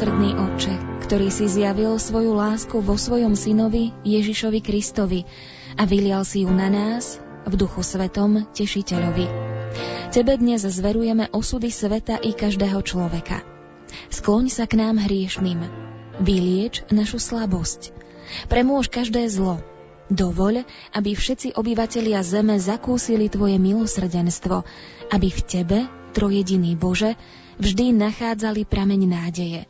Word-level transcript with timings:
Milosrdný 0.00 0.32
Otče, 0.32 0.74
ktorý 1.04 1.28
si 1.28 1.44
zjavil 1.44 2.00
svoju 2.00 2.32
lásku 2.32 2.80
vo 2.80 2.96
svojom 2.96 3.36
synovi 3.36 3.92
Ježišovi 4.00 4.64
Kristovi 4.64 5.28
a 5.76 5.84
vylial 5.84 6.24
si 6.24 6.40
ju 6.40 6.48
na 6.48 6.72
nás 6.72 7.20
v 7.44 7.52
duchu 7.60 7.84
svetom 7.84 8.48
tešiteľovi. 8.48 9.28
Tebe 10.08 10.40
dnes 10.40 10.64
zverujeme 10.64 11.28
osudy 11.36 11.68
sveta 11.68 12.16
i 12.16 12.32
každého 12.32 12.80
človeka. 12.80 13.44
Skloň 14.08 14.48
sa 14.48 14.64
k 14.64 14.80
nám 14.80 15.04
hriešným. 15.04 15.68
Vylieč 16.24 16.80
našu 16.88 17.20
slabosť. 17.20 17.92
Premôž 18.48 18.88
každé 18.88 19.28
zlo. 19.28 19.60
Dovoľ, 20.08 20.64
aby 20.96 21.12
všetci 21.12 21.60
obyvatelia 21.60 22.24
zeme 22.24 22.56
zakúsili 22.56 23.28
Tvoje 23.28 23.60
milosrdenstvo, 23.60 24.64
aby 25.12 25.28
v 25.28 25.40
Tebe, 25.44 25.78
trojediný 26.16 26.72
Bože, 26.72 27.20
vždy 27.60 27.92
nachádzali 27.92 28.64
prameň 28.64 29.02
nádeje. 29.04 29.68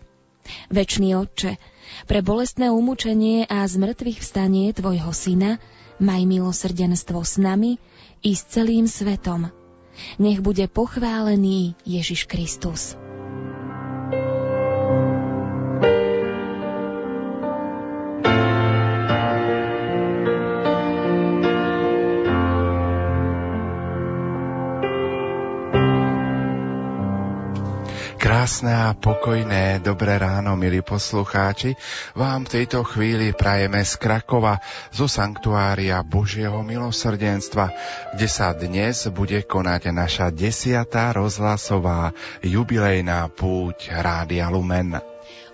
Večný 0.68 1.16
Otče, 1.16 1.56
pre 2.04 2.20
bolestné 2.20 2.68
umúčenie 2.68 3.48
a 3.48 3.64
zmrtvých 3.64 4.20
vstanie 4.20 4.70
Tvojho 4.76 5.10
Syna 5.16 5.56
maj 6.00 6.24
milosrdenstvo 6.28 7.24
s 7.24 7.40
nami 7.40 7.80
i 8.20 8.32
s 8.36 8.44
celým 8.48 8.84
svetom. 8.84 9.48
Nech 10.16 10.40
bude 10.40 10.64
pochválený 10.68 11.76
Ježiš 11.84 12.28
Kristus. 12.28 12.99
Krásne 28.40 28.72
a 28.72 28.96
pokojné 28.96 29.84
dobré 29.84 30.16
ráno, 30.16 30.56
milí 30.56 30.80
poslucháči. 30.80 31.76
Vám 32.16 32.48
v 32.48 32.52
tejto 32.56 32.80
chvíli 32.88 33.36
prajeme 33.36 33.84
z 33.84 34.00
Krakova, 34.00 34.56
zo 34.88 35.04
Sanktuária 35.04 36.00
Božieho 36.00 36.64
milosrdenstva, 36.64 37.68
kde 38.16 38.28
sa 38.32 38.56
dnes 38.56 39.12
bude 39.12 39.44
konať 39.44 39.92
naša 39.92 40.32
desiatá 40.32 41.12
rozhlasová 41.12 42.16
jubilejná 42.40 43.28
púť 43.28 43.92
Rádia 43.92 44.48
Lumen. 44.48 45.09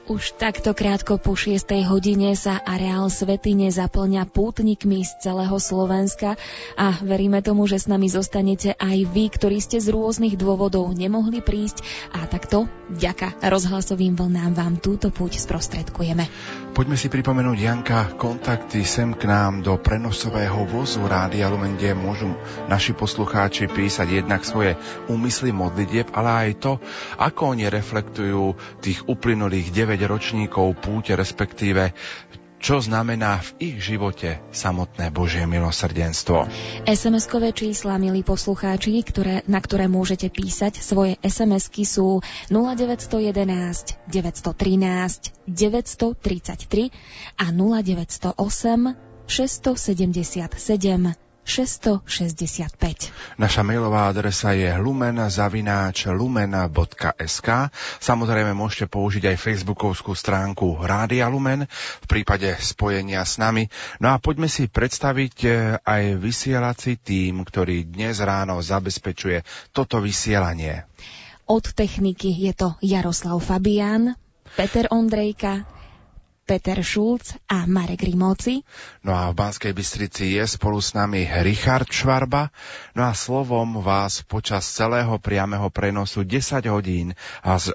Už 0.06 0.38
takto 0.38 0.70
krátko 0.70 1.18
po 1.18 1.34
6. 1.34 1.66
hodine 1.90 2.38
sa 2.38 2.62
areál 2.62 3.10
Svetine 3.10 3.74
zaplňa 3.74 4.30
pútnikmi 4.30 5.02
z 5.02 5.18
celého 5.18 5.58
Slovenska 5.58 6.38
a 6.78 6.94
veríme 7.02 7.42
tomu, 7.42 7.66
že 7.66 7.82
s 7.82 7.90
nami 7.90 8.06
zostanete 8.06 8.78
aj 8.78 9.02
vy, 9.02 9.26
ktorí 9.26 9.58
ste 9.58 9.82
z 9.82 9.90
rôznych 9.90 10.38
dôvodov 10.38 10.94
nemohli 10.94 11.42
prísť 11.42 11.82
a 12.14 12.22
takto 12.30 12.70
vďaka 12.86 13.50
rozhlasovým 13.50 14.14
vlnám 14.14 14.54
vám 14.54 14.74
túto 14.78 15.10
púť 15.10 15.42
sprostredkujeme. 15.42 16.30
Poďme 16.76 17.00
si 17.00 17.08
pripomenúť, 17.08 17.56
Janka, 17.56 18.12
kontakty 18.20 18.84
sem 18.84 19.16
k 19.16 19.24
nám 19.24 19.64
do 19.64 19.80
prenosového 19.80 20.68
vozu 20.68 21.00
Rádia 21.08 21.48
Lumen, 21.48 21.72
kde 21.72 21.96
môžu 21.96 22.36
naši 22.68 22.92
poslucháči 22.92 23.64
písať 23.64 24.20
jednak 24.20 24.44
svoje 24.44 24.76
úmysly 25.08 25.56
modlitieb, 25.56 26.12
ale 26.12 26.28
aj 26.28 26.50
to, 26.60 26.72
ako 27.16 27.56
oni 27.56 27.72
reflektujú 27.72 28.60
tých 28.84 29.08
uplynulých 29.08 29.72
9 29.72 29.96
ročníkov 30.04 30.76
púte, 30.76 31.16
respektíve 31.16 31.96
čo 32.56 32.80
znamená 32.80 33.42
v 33.42 33.72
ich 33.72 33.84
živote 33.84 34.40
samotné 34.50 35.12
Božie 35.12 35.44
milosrdenstvo. 35.44 36.48
SMS-kové 36.88 37.52
čísla, 37.52 38.00
milí 38.00 38.24
poslucháči, 38.24 39.04
ktoré, 39.04 39.44
na 39.46 39.60
ktoré 39.60 39.86
môžete 39.86 40.32
písať 40.32 40.80
svoje 40.80 41.20
SMS-ky 41.20 41.84
sú 41.84 42.24
0911 42.48 44.08
913 44.08 45.46
933 45.46 46.90
a 47.36 47.46
0908 47.52 48.96
677 49.26 51.25
665. 51.46 53.38
Naša 53.38 53.62
mailová 53.62 54.10
adresa 54.10 54.50
je 54.50 54.66
lumen.lumen.sk 54.74 57.48
Samozrejme 58.02 58.50
môžete 58.50 58.90
použiť 58.90 59.30
aj 59.30 59.36
facebookovskú 59.38 60.18
stránku 60.18 60.82
Rádia 60.82 61.30
Lumen 61.30 61.70
v 62.02 62.06
prípade 62.10 62.50
spojenia 62.58 63.22
s 63.22 63.38
nami. 63.38 63.70
No 64.02 64.10
a 64.10 64.18
poďme 64.18 64.50
si 64.50 64.66
predstaviť 64.66 65.36
eh, 65.46 65.78
aj 65.78 66.18
vysielací 66.18 66.98
tým, 66.98 67.46
ktorý 67.46 67.86
dnes 67.86 68.18
ráno 68.18 68.58
zabezpečuje 68.58 69.46
toto 69.70 70.02
vysielanie. 70.02 70.82
Od 71.46 71.62
techniky 71.62 72.34
je 72.34 72.58
to 72.58 72.74
Jaroslav 72.82 73.38
Fabián, 73.38 74.18
Peter 74.58 74.90
Ondrejka, 74.90 75.75
Peter 76.46 76.78
Šulc 76.78 77.34
a 77.50 77.66
Marek 77.66 78.06
Rimóci. 78.06 78.62
No 79.02 79.18
a 79.18 79.34
v 79.34 79.34
Banskej 79.34 79.74
Bystrici 79.74 80.38
je 80.38 80.46
spolu 80.46 80.78
s 80.78 80.94
nami 80.94 81.26
Richard 81.42 81.90
Švarba. 81.90 82.54
No 82.94 83.02
a 83.02 83.12
slovom 83.18 83.82
vás 83.82 84.22
počas 84.22 84.62
celého 84.70 85.18
priameho 85.18 85.66
prenosu 85.74 86.22
10 86.22 86.62
hodín 86.70 87.18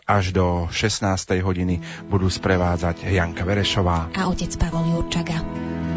až 0.08 0.26
do 0.32 0.72
16. 0.72 1.04
hodiny 1.44 1.84
budú 2.08 2.32
sprevádzať 2.32 3.12
Janka 3.12 3.44
Verešová 3.44 4.16
a 4.16 4.32
otec 4.32 4.56
Pavol 4.56 4.88
Jurčaga. 4.96 5.91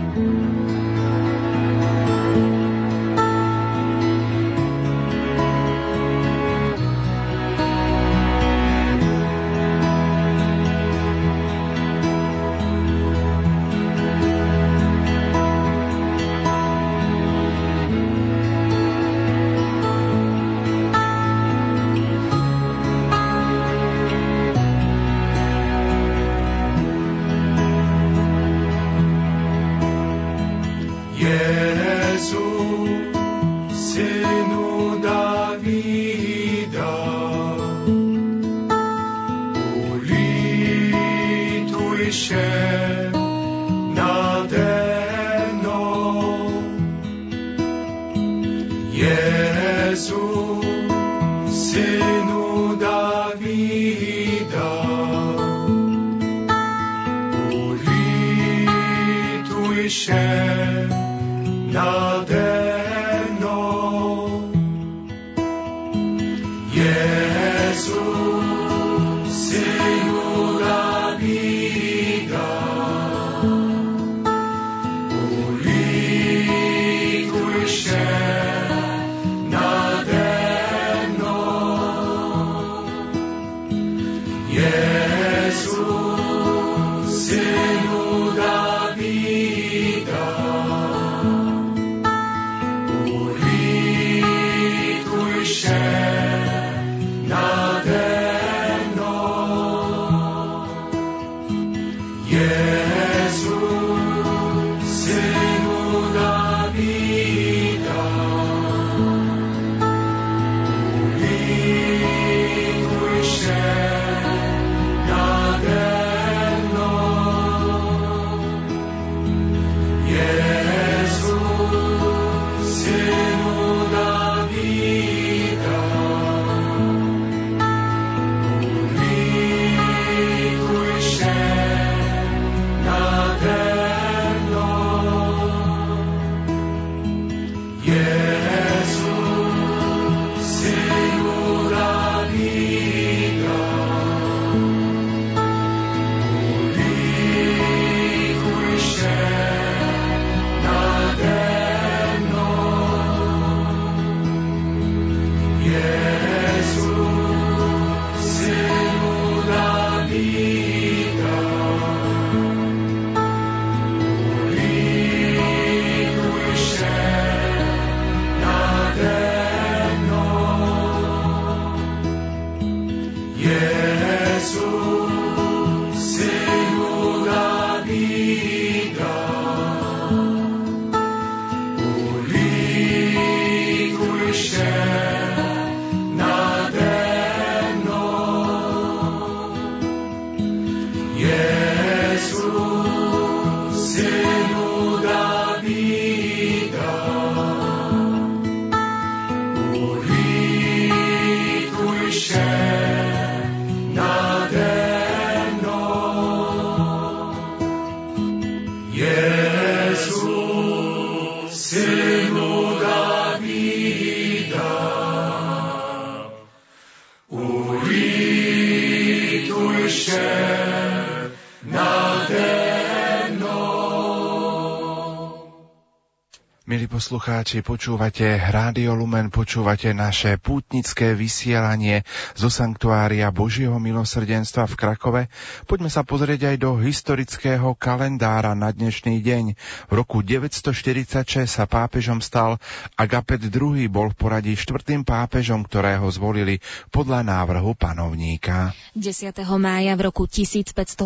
Poslucháči, 227.05 227.61
počúvate 227.61 228.25
Rádio 228.25 228.97
Lumen, 228.97 229.29
počúvate 229.29 229.93
naše 229.93 230.41
pútnické 230.41 231.13
vysielanie 231.13 232.01
zo 232.33 232.49
Sanktuária 232.49 233.29
Božieho 233.29 233.77
milosrdenstva 233.77 234.65
v 234.65 234.73
Krakove. 234.73 235.23
Poďme 235.69 235.93
sa 235.93 236.01
pozrieť 236.01 236.49
aj 236.49 236.57
do 236.65 236.81
historického 236.81 237.77
kalendára 237.77 238.57
na 238.57 238.73
dnešný 238.73 239.21
deň. 239.21 239.45
V 239.85 239.93
roku 239.93 240.25
946 240.25 241.45
sa 241.45 241.69
pápežom 241.69 242.25
stal 242.25 242.57
Agapet 242.97 243.53
II, 243.53 243.85
bol 243.93 244.09
v 244.09 244.17
poradí 244.17 244.57
štvrtým 244.57 245.05
pápežom, 245.05 245.61
ktorého 245.69 246.09
zvolili 246.09 246.65
podľa 246.89 247.21
návrhu 247.21 247.77
panovníka. 247.77 248.73
10. 248.97 249.45
mája 249.61 249.93
v 249.93 250.09
roku 250.09 250.25
1529 250.25 251.05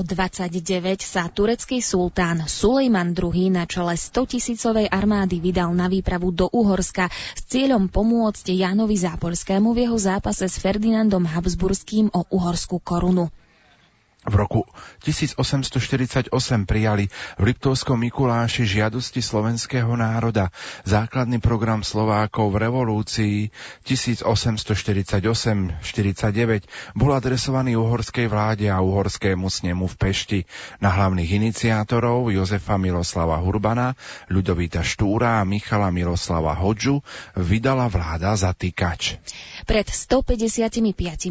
sa 1.03 1.27
turecký 1.27 1.83
sultán 1.83 2.47
Sulejman 2.47 3.19
II 3.19 3.51
na 3.51 3.67
čele 3.67 3.99
100 3.99 4.39
tisícovej 4.39 4.87
armády 4.95 5.43
vydal 5.43 5.75
na 5.75 5.88
výpravu 5.89 6.31
do 6.31 6.47
Uhorska 6.53 7.09
s 7.11 7.43
cieľom 7.49 7.89
pomôcť 7.89 8.53
Jánovi 8.53 8.95
Zápolskému 8.95 9.73
v 9.73 9.89
jeho 9.89 9.99
zápase 9.99 10.47
s 10.47 10.61
Ferdinandom 10.61 11.25
Habsburským 11.25 12.13
o 12.13 12.29
uhorskú 12.29 12.79
korunu. 12.79 13.33
V 14.29 14.35
roku 14.37 14.61
1848 15.09 16.29
prijali 16.69 17.09
v 17.41 17.43
Liptovskom 17.49 17.97
Mikuláši 17.97 18.69
žiadosti 18.69 19.25
slovenského 19.25 19.89
národa. 19.97 20.53
Základný 20.85 21.41
program 21.41 21.81
Slovákov 21.81 22.53
v 22.53 22.69
revolúcii 22.69 23.37
1848-49 23.89 25.25
bol 26.93 27.11
adresovaný 27.17 27.81
uhorskej 27.81 28.29
vláde 28.29 28.69
a 28.69 28.85
uhorskému 28.85 29.49
snemu 29.49 29.89
v 29.89 29.95
Pešti. 29.97 30.41
Na 30.85 30.93
hlavných 30.93 31.41
iniciátorov 31.41 32.29
Jozefa 32.29 32.77
Miloslava 32.77 33.41
Hurbana, 33.41 33.97
Ľudovita 34.29 34.85
Štúra 34.85 35.41
a 35.41 35.49
Michala 35.49 35.89
Miloslava 35.89 36.53
Hodžu 36.53 37.01
vydala 37.33 37.89
vláda 37.89 38.37
zatýkač. 38.37 39.17
Pred 39.65 39.89
155 39.89 40.85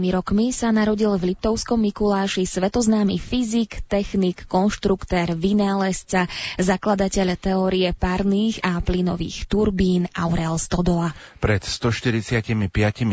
rokmi 0.09 0.49
sa 0.49 0.73
narodil 0.73 1.13
v 1.21 1.37
Liptovskom 1.37 1.77
Mikuláši 1.77 2.49
svetoznámy 2.87 3.19
fyzik, 3.19 3.83
technik, 3.91 4.47
konštruktér, 4.47 5.35
vynálezca, 5.35 6.31
zakladateľ 6.55 7.35
teórie 7.35 7.91
párnych 7.91 8.63
a 8.63 8.79
plynových 8.79 9.43
turbín 9.51 10.07
Aurel 10.15 10.55
Stodola. 10.55 11.11
Pred 11.43 11.67
145 11.67 12.47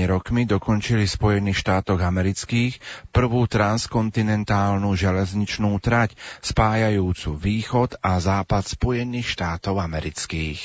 rokmi 0.06 0.46
dokončili 0.46 1.10
v 1.10 1.14
Spojených 1.18 1.58
štátoch 1.58 1.98
amerických 1.98 2.78
prvú 3.10 3.50
transkontinentálnu 3.50 4.94
železničnú 4.94 5.74
trať 5.82 6.14
spájajúcu 6.38 7.34
východ 7.34 7.98
a 7.98 8.22
západ 8.22 8.78
Spojených 8.78 9.26
štátov 9.26 9.82
amerických. 9.82 10.58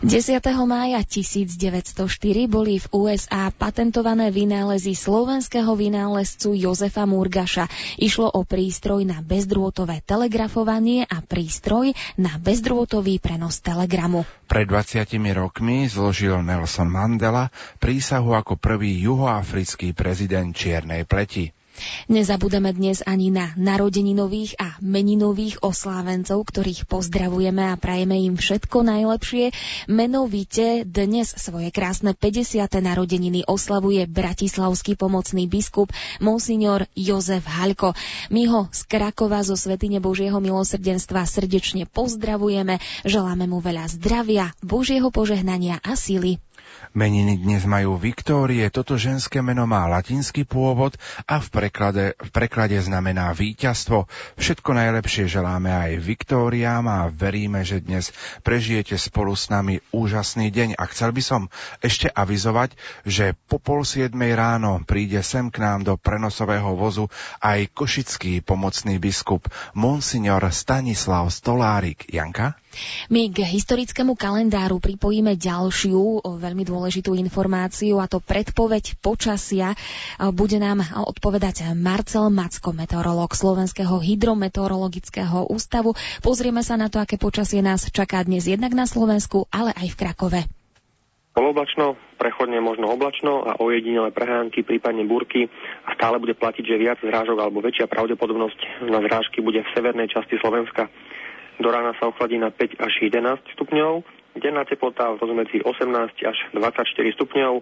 10. 0.00 0.40
mája 0.64 1.04
1904 1.04 2.08
boli 2.48 2.80
v 2.80 2.86
USA 2.96 3.52
patent 3.52 3.96
patentované 3.96 4.28
vynálezy 4.28 4.92
slovenského 4.92 5.72
vynálezcu 5.72 6.52
Jozefa 6.52 7.08
Murgaša. 7.08 7.64
Išlo 7.96 8.28
o 8.28 8.44
prístroj 8.46 9.02
na 9.02 9.18
bezdrôtové 9.18 10.00
telegrafovanie 10.06 11.02
a 11.10 11.18
prístroj 11.18 11.90
na 12.14 12.38
bezdrôtový 12.38 13.18
prenos 13.18 13.58
telegramu. 13.58 14.22
Pred 14.46 14.66
20 14.70 15.10
rokmi 15.34 15.90
zložil 15.90 16.38
Nelson 16.46 16.86
Mandela 16.86 17.50
prísahu 17.82 18.38
ako 18.38 18.54
prvý 18.54 19.02
juhoafrický 19.02 19.90
prezident 19.90 20.54
čiernej 20.54 21.02
pleti. 21.02 21.55
Nezabudeme 22.06 22.70
dnes 22.70 23.02
ani 23.02 23.34
na 23.34 23.52
narodeninových 23.58 24.56
a 24.56 24.78
meninových 24.78 25.60
oslávencov, 25.60 26.46
ktorých 26.46 26.86
pozdravujeme 26.86 27.72
a 27.72 27.74
prajeme 27.74 28.20
im 28.22 28.38
všetko 28.38 28.86
najlepšie. 28.86 29.50
Menovite 29.90 30.86
dnes 30.86 31.34
svoje 31.34 31.74
krásne 31.74 32.14
50. 32.14 32.62
narodeniny 32.80 33.44
oslavuje 33.44 34.06
bratislavský 34.06 34.94
pomocný 34.94 35.50
biskup 35.50 35.90
Monsignor 36.22 36.86
Jozef 36.94 37.44
Haľko. 37.44 37.92
My 38.30 38.48
ho 38.48 38.70
z 38.72 38.80
Krakova 38.86 39.42
zo 39.42 39.58
Svetine 39.58 39.98
Božieho 39.98 40.38
milosrdenstva 40.38 41.26
srdečne 41.26 41.84
pozdravujeme, 41.90 42.78
želáme 43.04 43.50
mu 43.50 43.58
veľa 43.60 43.90
zdravia, 43.92 44.54
Božieho 44.62 45.10
požehnania 45.10 45.82
a 45.82 45.98
síly 45.98 46.38
Meniny 46.96 47.36
dnes 47.36 47.68
majú 47.68 48.00
Viktórie, 48.00 48.64
toto 48.72 48.96
ženské 48.96 49.44
meno 49.44 49.68
má 49.68 49.84
latinský 49.84 50.48
pôvod 50.48 50.96
a 51.28 51.36
v 51.44 51.48
preklade, 51.52 52.16
v 52.16 52.30
preklade 52.32 52.72
znamená 52.80 53.36
víťazstvo. 53.36 54.08
Všetko 54.40 54.72
najlepšie 54.72 55.28
želáme 55.28 55.68
aj 55.68 56.00
Viktóriám 56.00 56.88
a 56.88 57.12
veríme, 57.12 57.60
že 57.68 57.84
dnes 57.84 58.16
prežijete 58.40 58.96
spolu 58.96 59.36
s 59.36 59.52
nami 59.52 59.84
úžasný 59.92 60.48
deň. 60.48 60.80
A 60.80 60.88
chcel 60.88 61.12
by 61.12 61.20
som 61.20 61.52
ešte 61.84 62.08
avizovať, 62.08 62.72
že 63.04 63.36
po 63.44 63.60
pol 63.60 63.84
siedmej 63.84 64.32
ráno 64.32 64.80
príde 64.88 65.20
sem 65.20 65.52
k 65.52 65.60
nám 65.60 65.84
do 65.84 66.00
prenosového 66.00 66.80
vozu 66.80 67.12
aj 67.44 67.76
košický 67.76 68.40
pomocný 68.40 68.96
biskup 68.96 69.52
Monsignor 69.76 70.48
Stanislav 70.48 71.28
Stolárik. 71.28 72.08
Janka? 72.08 72.56
My 73.08 73.30
k 73.30 73.46
historickému 73.46 74.18
kalendáru 74.18 74.82
pripojíme 74.82 75.38
ďalšiu 75.38 76.24
veľmi 76.26 76.64
dôležitú 76.66 77.14
informáciu 77.16 77.98
a 78.02 78.10
to 78.10 78.18
predpoveď 78.22 78.98
počasia. 78.98 79.76
Bude 80.34 80.58
nám 80.58 80.82
odpovedať 80.94 81.76
Marcel 81.76 82.28
Macko, 82.32 82.74
meteorológ 82.74 83.36
Slovenského 83.36 84.00
hydrometeorologického 84.00 85.48
ústavu. 85.48 85.96
Pozrieme 86.20 86.60
sa 86.60 86.74
na 86.80 86.92
to, 86.92 86.98
aké 87.02 87.16
počasie 87.16 87.64
nás 87.64 87.88
čaká 87.92 88.22
dnes 88.22 88.48
jednak 88.50 88.74
na 88.74 88.84
Slovensku, 88.88 89.48
ale 89.48 89.72
aj 89.74 89.92
v 89.92 89.98
Krakove. 89.98 90.40
Poloblačno, 91.36 92.00
prechodne 92.16 92.64
možno 92.64 92.88
oblačno 92.88 93.44
a 93.44 93.60
ojedinele 93.60 94.08
prehánky, 94.08 94.64
prípadne 94.64 95.04
búrky 95.04 95.52
a 95.84 95.92
stále 95.92 96.16
bude 96.16 96.32
platiť, 96.32 96.64
že 96.64 96.80
viac 96.80 96.96
zrážok 97.04 97.36
alebo 97.36 97.60
väčšia 97.60 97.92
pravdepodobnosť 97.92 98.88
na 98.88 99.04
zrážky 99.04 99.44
bude 99.44 99.60
v 99.60 99.72
severnej 99.76 100.08
časti 100.08 100.40
Slovenska. 100.40 100.88
Do 101.56 101.72
rána 101.72 101.96
sa 101.96 102.12
ochladí 102.12 102.36
na 102.36 102.52
5 102.52 102.76
až 102.84 102.92
11 103.00 103.56
stupňov, 103.56 104.04
denná 104.36 104.68
teplota 104.68 105.16
medzi 105.32 105.64
18 105.64 105.88
až 106.28 106.38
24 106.52 107.16
stupňov 107.16 107.52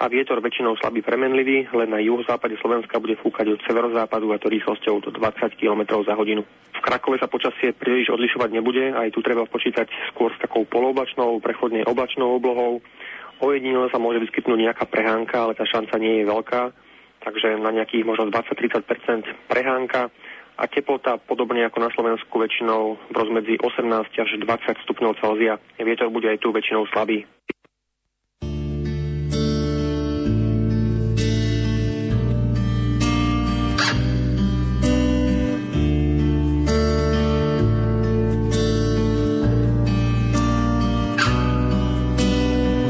a 0.00 0.04
vietor 0.08 0.40
väčšinou 0.40 0.80
slabý 0.80 1.04
premenlivý, 1.04 1.68
len 1.76 1.88
na 1.92 2.00
juhozápade 2.00 2.56
Slovenska 2.58 2.96
bude 2.96 3.20
fúkať 3.20 3.52
od 3.52 3.60
severozápadu 3.68 4.32
a 4.32 4.40
to 4.40 4.48
rýchlosťou 4.48 5.04
do 5.04 5.10
20 5.12 5.60
km 5.60 6.00
za 6.00 6.16
hodinu. 6.16 6.42
V 6.72 6.80
Krakove 6.80 7.20
sa 7.20 7.28
počasie 7.28 7.76
príliš 7.76 8.08
odlišovať 8.08 8.50
nebude, 8.56 8.96
aj 8.96 9.12
tu 9.12 9.20
treba 9.20 9.44
počítať 9.44 9.86
skôr 10.10 10.32
s 10.32 10.40
takou 10.40 10.64
poloblačnou, 10.64 11.38
prechodne 11.44 11.84
oblačnou 11.84 12.40
oblohou. 12.40 12.80
Ojedinele 13.44 13.92
sa 13.92 14.00
môže 14.00 14.22
vyskytnúť 14.24 14.58
nejaká 14.58 14.88
prehánka, 14.88 15.44
ale 15.44 15.52
tá 15.52 15.68
šanca 15.68 16.00
nie 16.00 16.22
je 16.22 16.30
veľká, 16.30 16.62
takže 17.22 17.60
na 17.60 17.70
nejakých 17.70 18.08
možno 18.08 18.32
20-30% 18.32 19.28
prehánka 19.46 20.08
a 20.56 20.64
teplota 20.68 21.16
podobne 21.18 21.64
ako 21.66 21.78
na 21.80 21.90
Slovensku 21.90 22.34
väčšinou 22.36 22.96
v 23.10 23.14
rozmedzi 23.14 23.54
18 23.58 23.88
až 24.12 24.30
20 24.38 24.84
stupňov 24.84 25.18
Celzia. 25.18 25.56
Vietor 25.80 26.12
bude 26.12 26.28
aj 26.28 26.38
tu 26.40 26.52
väčšinou 26.52 26.86
slabý. 26.92 27.24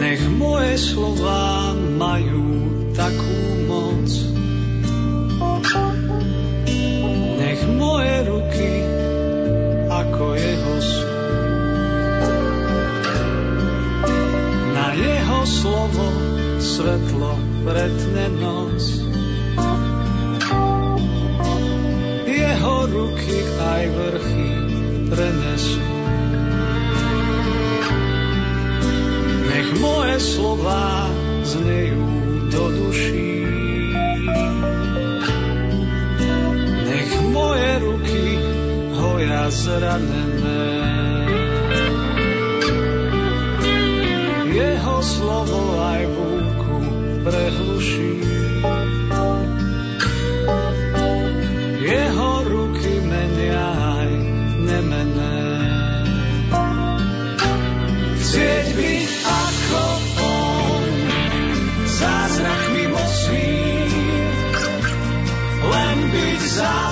Nech 0.03 0.23
moje 0.37 0.73
slova 0.77 1.73
majú 1.79 2.52
slovo 15.45 16.07
svetlo 16.59 17.33
pretne 17.67 18.27
noc. 18.39 18.81
Jeho 22.27 22.77
ruky 22.89 23.39
aj 23.61 23.83
vrchy 23.93 24.51
prenesú. 25.13 25.87
Nech 29.53 29.69
moje 29.79 30.17
slova 30.23 31.11
znejú 31.45 32.07
do 32.51 32.65
duší. 32.73 33.33
moje 37.33 37.71
ruky 37.81 38.25
hoja 38.93 39.49
zranené. 39.49 41.12
jeho 44.63 44.97
slovo 45.03 45.61
aj 45.83 46.03
búku 46.07 46.77
prehluší. 47.27 48.13
Jeho 51.83 52.31
ruky 52.47 52.93
menia 53.03 53.67
aj 53.99 54.11
nemené. 54.63 55.39
Chcieť 58.23 58.67
byť 58.79 59.11
ako 59.27 59.85
on, 60.23 60.91
zázrak 61.91 62.63
mimo 62.79 63.03
svý, 63.03 63.59
len 65.63 65.99
byť 66.07 66.41
zázrak 66.55 66.92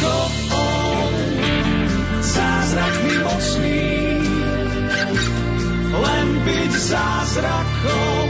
ako 0.00 0.16
on, 0.56 1.12
zázrakmi 2.24 3.14
mocný, 3.20 3.84
len 5.92 6.26
byť 6.40 6.72
zázrakom, 6.72 8.28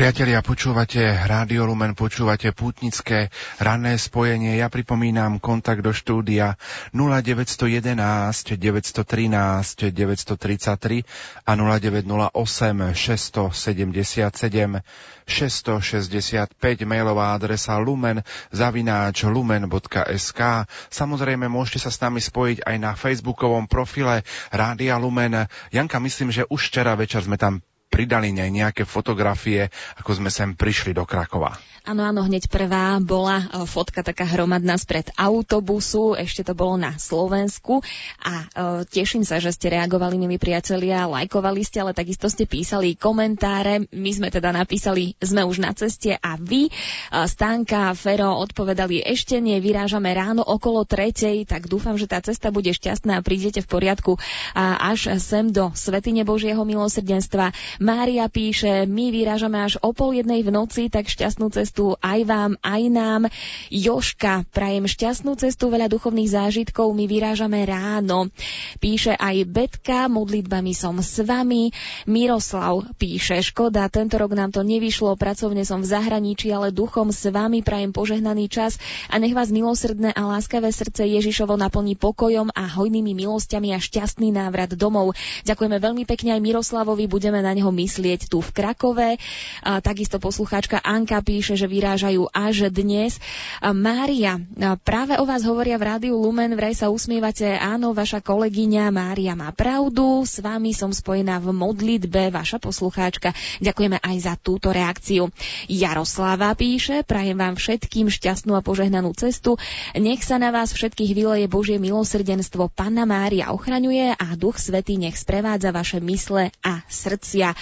Priatelia, 0.00 0.40
počúvate 0.40 0.96
Rádio 1.04 1.68
Lumen, 1.68 1.92
počúvate 1.92 2.56
pútnické 2.56 3.28
ranné 3.60 4.00
spojenie. 4.00 4.56
Ja 4.56 4.72
pripomínam 4.72 5.36
kontakt 5.36 5.84
do 5.84 5.92
štúdia 5.92 6.56
0911 6.96 8.00
913 8.56 8.96
933 9.92 11.04
a 11.44 11.52
0908 11.52 12.96
677 12.96 14.80
665 15.28 16.88
mailová 16.88 17.36
adresa 17.36 17.76
lumen 17.76 18.24
zavináč 18.56 19.28
lumen.sk 19.28 20.40
Samozrejme, 20.88 21.52
môžete 21.52 21.84
sa 21.84 21.92
s 21.92 22.00
nami 22.00 22.24
spojiť 22.24 22.64
aj 22.64 22.76
na 22.80 22.96
facebookovom 22.96 23.68
profile 23.68 24.24
Rádia 24.48 24.96
Lumen. 24.96 25.44
Janka, 25.68 26.00
myslím, 26.00 26.32
že 26.32 26.48
už 26.48 26.72
včera 26.72 26.96
večer 26.96 27.20
sme 27.20 27.36
tam 27.36 27.60
pridali 27.90 28.30
aj 28.30 28.50
nejaké 28.50 28.82
fotografie, 28.86 29.66
ako 29.98 30.22
sme 30.22 30.30
sem 30.30 30.54
prišli 30.54 30.94
do 30.94 31.02
Krakova. 31.02 31.58
Áno, 31.80 32.04
áno, 32.04 32.20
hneď 32.28 32.52
prvá 32.52 33.00
bola 33.00 33.40
e, 33.40 33.44
fotka 33.64 34.04
taká 34.04 34.28
hromadná 34.28 34.76
spred 34.76 35.08
autobusu, 35.16 36.12
ešte 36.12 36.44
to 36.44 36.52
bolo 36.52 36.76
na 36.76 36.92
Slovensku 37.00 37.80
a 38.20 38.32
e, 38.36 38.44
teším 38.84 39.24
sa, 39.24 39.40
že 39.40 39.48
ste 39.48 39.72
reagovali, 39.72 40.20
milí 40.20 40.36
priatelia, 40.36 41.08
lajkovali 41.08 41.64
ste, 41.64 41.80
ale 41.80 41.96
takisto 41.96 42.28
ste 42.28 42.44
písali 42.44 43.00
komentáre. 43.00 43.88
My 43.96 44.12
sme 44.12 44.28
teda 44.28 44.52
napísali, 44.52 45.16
sme 45.24 45.40
už 45.48 45.64
na 45.64 45.72
ceste 45.72 46.20
a 46.20 46.36
vy, 46.36 46.68
e, 46.68 46.70
Stanka, 47.24 47.96
Fero, 47.96 48.36
odpovedali 48.36 49.00
ešte 49.00 49.40
nie, 49.40 49.56
vyrážame 49.58 50.12
ráno 50.12 50.44
okolo 50.44 50.84
tretej, 50.84 51.48
tak 51.48 51.64
dúfam, 51.64 51.96
že 51.96 52.04
tá 52.04 52.20
cesta 52.20 52.52
bude 52.52 52.76
šťastná 52.76 53.18
a 53.18 53.24
prídete 53.24 53.64
v 53.64 53.68
poriadku 53.80 54.20
až 54.60 55.16
sem 55.16 55.48
do 55.48 55.72
Svetine 55.72 56.26
Božieho 56.26 56.60
milosrdenstva. 56.62 57.56
Mária 57.80 58.28
píše, 58.28 58.84
my 58.84 59.08
vyrážame 59.08 59.56
až 59.56 59.80
o 59.80 59.96
pol 59.96 60.12
jednej 60.12 60.44
v 60.44 60.52
noci, 60.52 60.92
tak 60.92 61.08
šťastnú 61.08 61.48
cestu 61.48 61.96
aj 62.04 62.28
vám, 62.28 62.52
aj 62.60 62.82
nám. 62.92 63.22
Joška, 63.72 64.44
prajem 64.52 64.84
šťastnú 64.84 65.32
cestu, 65.40 65.72
veľa 65.72 65.88
duchovných 65.88 66.28
zážitkov, 66.28 66.92
my 66.92 67.08
vyrážame 67.08 67.64
ráno. 67.64 68.28
Píše 68.84 69.16
aj 69.16 69.48
Betka, 69.48 70.12
modlitbami 70.12 70.76
som 70.76 71.00
s 71.00 71.24
vami. 71.24 71.72
Miroslav 72.04 72.84
píše, 73.00 73.40
škoda, 73.40 73.88
tento 73.88 74.20
rok 74.20 74.36
nám 74.36 74.52
to 74.52 74.60
nevyšlo, 74.60 75.16
pracovne 75.16 75.64
som 75.64 75.80
v 75.80 75.88
zahraničí, 75.88 76.52
ale 76.52 76.76
duchom 76.76 77.08
s 77.08 77.32
vami 77.32 77.64
prajem 77.64 77.96
požehnaný 77.96 78.52
čas 78.52 78.76
a 79.08 79.16
nech 79.16 79.32
vás 79.32 79.48
milosrdné 79.48 80.12
a 80.12 80.22
láskavé 80.28 80.68
srdce 80.68 81.08
Ježišovo 81.08 81.56
naplní 81.56 81.96
pokojom 81.96 82.52
a 82.52 82.68
hojnými 82.68 83.16
milosťami 83.16 83.72
a 83.72 83.80
šťastný 83.80 84.36
návrat 84.36 84.76
domov. 84.76 85.16
Ďakujeme 85.48 85.80
veľmi 85.80 86.04
pekne 86.04 86.36
aj 86.36 86.44
Miroslavovi, 86.44 87.08
budeme 87.08 87.40
na 87.40 87.56
neho 87.56 87.69
myslieť 87.72 88.30
tu 88.30 88.38
v 88.44 88.50
Krakove. 88.52 89.16
A 89.64 89.80
takisto 89.82 90.20
poslucháčka 90.20 90.78
Anka 90.82 91.22
píše, 91.24 91.56
že 91.56 91.70
vyrážajú 91.70 92.30
až 92.30 92.70
dnes. 92.70 93.16
A 93.64 93.72
Mária, 93.72 94.38
práve 94.84 95.16
o 95.16 95.24
vás 95.24 95.42
hovoria 95.42 95.80
v 95.80 95.86
rádiu 95.96 96.14
Lumen, 96.18 96.52
vraj 96.54 96.76
sa 96.76 96.92
usmievate. 96.92 97.46
Áno, 97.56 97.96
vaša 97.96 98.20
kolegyňa 98.20 98.92
Mária 98.92 99.32
má 99.34 99.50
pravdu, 99.54 100.22
s 100.26 100.42
vami 100.42 100.74
som 100.76 100.92
spojená 100.92 101.40
v 101.40 101.54
modlitbe, 101.54 102.34
vaša 102.34 102.60
poslucháčka. 102.60 103.32
Ďakujeme 103.64 103.98
aj 104.02 104.16
za 104.20 104.34
túto 104.36 104.74
reakciu. 104.74 105.32
Jaroslava 105.70 106.52
píše, 106.58 107.06
prajem 107.06 107.38
vám 107.38 107.54
všetkým 107.56 108.10
šťastnú 108.10 108.58
a 108.58 108.64
požehnanú 108.64 109.14
cestu. 109.16 109.56
Nech 109.96 110.26
sa 110.26 110.36
na 110.36 110.50
vás 110.50 110.74
všetkých 110.74 111.12
vyleje 111.14 111.46
Božie 111.46 111.78
milosrdenstvo. 111.78 112.72
Panna 112.72 113.06
Mária 113.08 113.52
ochraňuje 113.54 114.16
a 114.16 114.26
Duch 114.34 114.58
Svetý 114.58 114.96
nech 115.00 115.16
sprevádza 115.16 115.72
vaše 115.72 115.98
mysle 116.02 116.52
a 116.64 116.82
srdcia. 116.88 117.54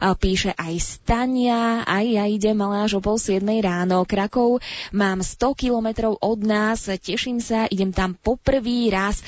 Píše 0.00 0.52
aj 0.56 0.74
Stania, 0.78 1.82
aj 1.86 2.04
ja 2.06 2.24
idem 2.28 2.56
ale 2.62 2.86
až 2.88 2.98
o 2.98 3.00
pol 3.00 3.16
siedmej 3.16 3.64
ráno. 3.64 4.04
Krakov 4.04 4.60
mám 4.92 5.20
100 5.24 5.56
kilometrov 5.56 6.18
od 6.20 6.40
nás, 6.44 6.86
teším 6.86 7.40
sa, 7.40 7.66
idem 7.68 7.90
tam 7.90 8.16
poprvý 8.16 8.88
raz. 8.92 9.20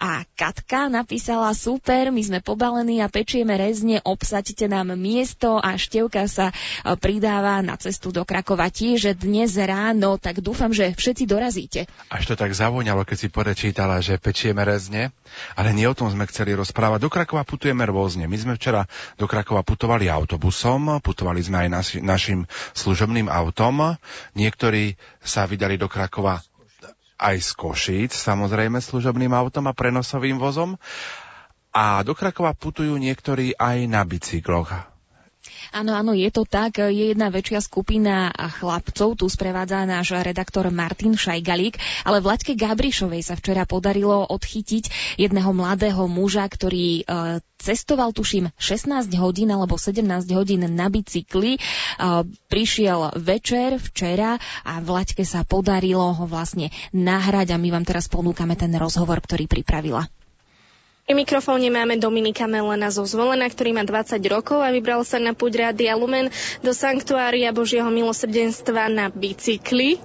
A 0.00 0.24
Katka 0.34 0.88
napísala 0.88 1.52
super, 1.52 2.10
my 2.10 2.22
sme 2.22 2.38
pobalení 2.40 3.04
a 3.04 3.08
pečieme 3.08 3.54
rezne, 3.54 4.00
obsaďte 4.02 4.66
nám 4.68 4.96
miesto 4.96 5.60
a 5.60 5.76
števka 5.76 6.26
sa 6.26 6.50
pridáva 6.98 7.60
na 7.60 7.76
cestu 7.80 8.10
do 8.10 8.24
Krakova 8.24 8.68
tiež 8.72 9.16
dnes 9.18 9.54
ráno, 9.60 10.16
tak 10.18 10.40
dúfam, 10.40 10.72
že 10.72 10.92
všetci 10.96 11.24
dorazíte. 11.28 11.86
Až 12.10 12.32
to 12.32 12.34
tak 12.34 12.52
zavoňalo, 12.56 13.06
keď 13.06 13.16
si 13.16 13.28
porečítala, 13.28 14.00
že 14.00 14.18
pečieme 14.20 14.64
rezne, 14.64 15.12
ale 15.54 15.70
nie 15.76 15.86
o 15.88 15.96
tom 15.96 16.10
sme 16.10 16.26
chceli 16.28 16.56
rozprávať. 16.56 16.98
Do 17.02 17.10
Krakova 17.12 17.46
putujeme 17.46 17.84
rôzne. 17.86 18.26
My 18.26 18.36
sme 18.40 18.54
včera 18.56 18.86
do 19.20 19.26
Krakova 19.28 19.66
putovali 19.74 20.06
autobusom, 20.06 21.02
putovali 21.02 21.42
sme 21.42 21.66
aj 21.66 21.68
naši, 21.68 21.96
našim 21.98 22.46
služobným 22.78 23.26
autom. 23.26 23.98
Niektorí 24.38 24.94
sa 25.18 25.50
vydali 25.50 25.74
do 25.74 25.90
Krakova 25.90 26.38
aj 27.18 27.36
z 27.42 27.50
Košíc, 27.58 28.12
samozrejme 28.14 28.78
služobným 28.78 29.34
autom 29.34 29.66
a 29.66 29.74
prenosovým 29.74 30.38
vozom. 30.38 30.78
A 31.74 32.06
do 32.06 32.14
Krakova 32.14 32.54
putujú 32.54 32.94
niektorí 32.94 33.58
aj 33.58 33.90
na 33.90 34.06
bicykloch. 34.06 34.93
Áno, 35.74 35.90
áno, 35.90 36.14
je 36.14 36.30
to 36.30 36.46
tak. 36.46 36.78
Je 36.78 37.10
jedna 37.10 37.34
väčšia 37.34 37.58
skupina 37.58 38.30
chlapcov, 38.30 39.18
tu 39.18 39.26
sprevádza 39.26 39.82
náš 39.82 40.14
redaktor 40.14 40.70
Martin 40.70 41.18
Šajgalík, 41.18 41.82
ale 42.06 42.22
Vlaďke 42.22 42.54
Gabrišovej 42.54 43.26
sa 43.26 43.34
včera 43.34 43.66
podarilo 43.66 44.22
odchytiť 44.22 45.18
jedného 45.18 45.50
mladého 45.50 46.06
muža, 46.06 46.46
ktorý 46.46 47.02
e, 47.02 47.42
cestoval, 47.58 48.14
tuším, 48.14 48.54
16 48.54 49.10
hodín 49.18 49.50
alebo 49.50 49.74
17 49.74 50.06
hodín 50.38 50.62
na 50.62 50.86
bicykli. 50.86 51.58
E, 51.58 51.60
prišiel 52.46 53.18
večer 53.18 53.82
včera 53.82 54.38
a 54.62 54.78
Vlaďke 54.78 55.26
sa 55.26 55.42
podarilo 55.42 56.14
ho 56.14 56.24
vlastne 56.30 56.70
nahrať 56.94 57.50
a 57.50 57.58
my 57.58 57.74
vám 57.74 57.82
teraz 57.82 58.06
ponúkame 58.06 58.54
ten 58.54 58.70
rozhovor, 58.78 59.18
ktorý 59.18 59.50
pripravila. 59.50 60.06
Pri 61.04 61.20
mikrofóne 61.20 61.68
máme 61.68 62.00
Dominika 62.00 62.48
Melena 62.48 62.88
zo 62.88 63.04
Zvolena, 63.04 63.44
ktorý 63.44 63.76
má 63.76 63.84
20 63.84 64.24
rokov 64.24 64.64
a 64.64 64.72
vybral 64.72 65.04
sa 65.04 65.20
na 65.20 65.36
púť 65.36 65.60
Rádia 65.60 65.92
Lumen 66.00 66.32
do 66.64 66.72
Sanktuária 66.72 67.52
Božieho 67.52 67.92
milosrdenstva 67.92 68.88
na 68.88 69.12
bicykli. 69.12 70.00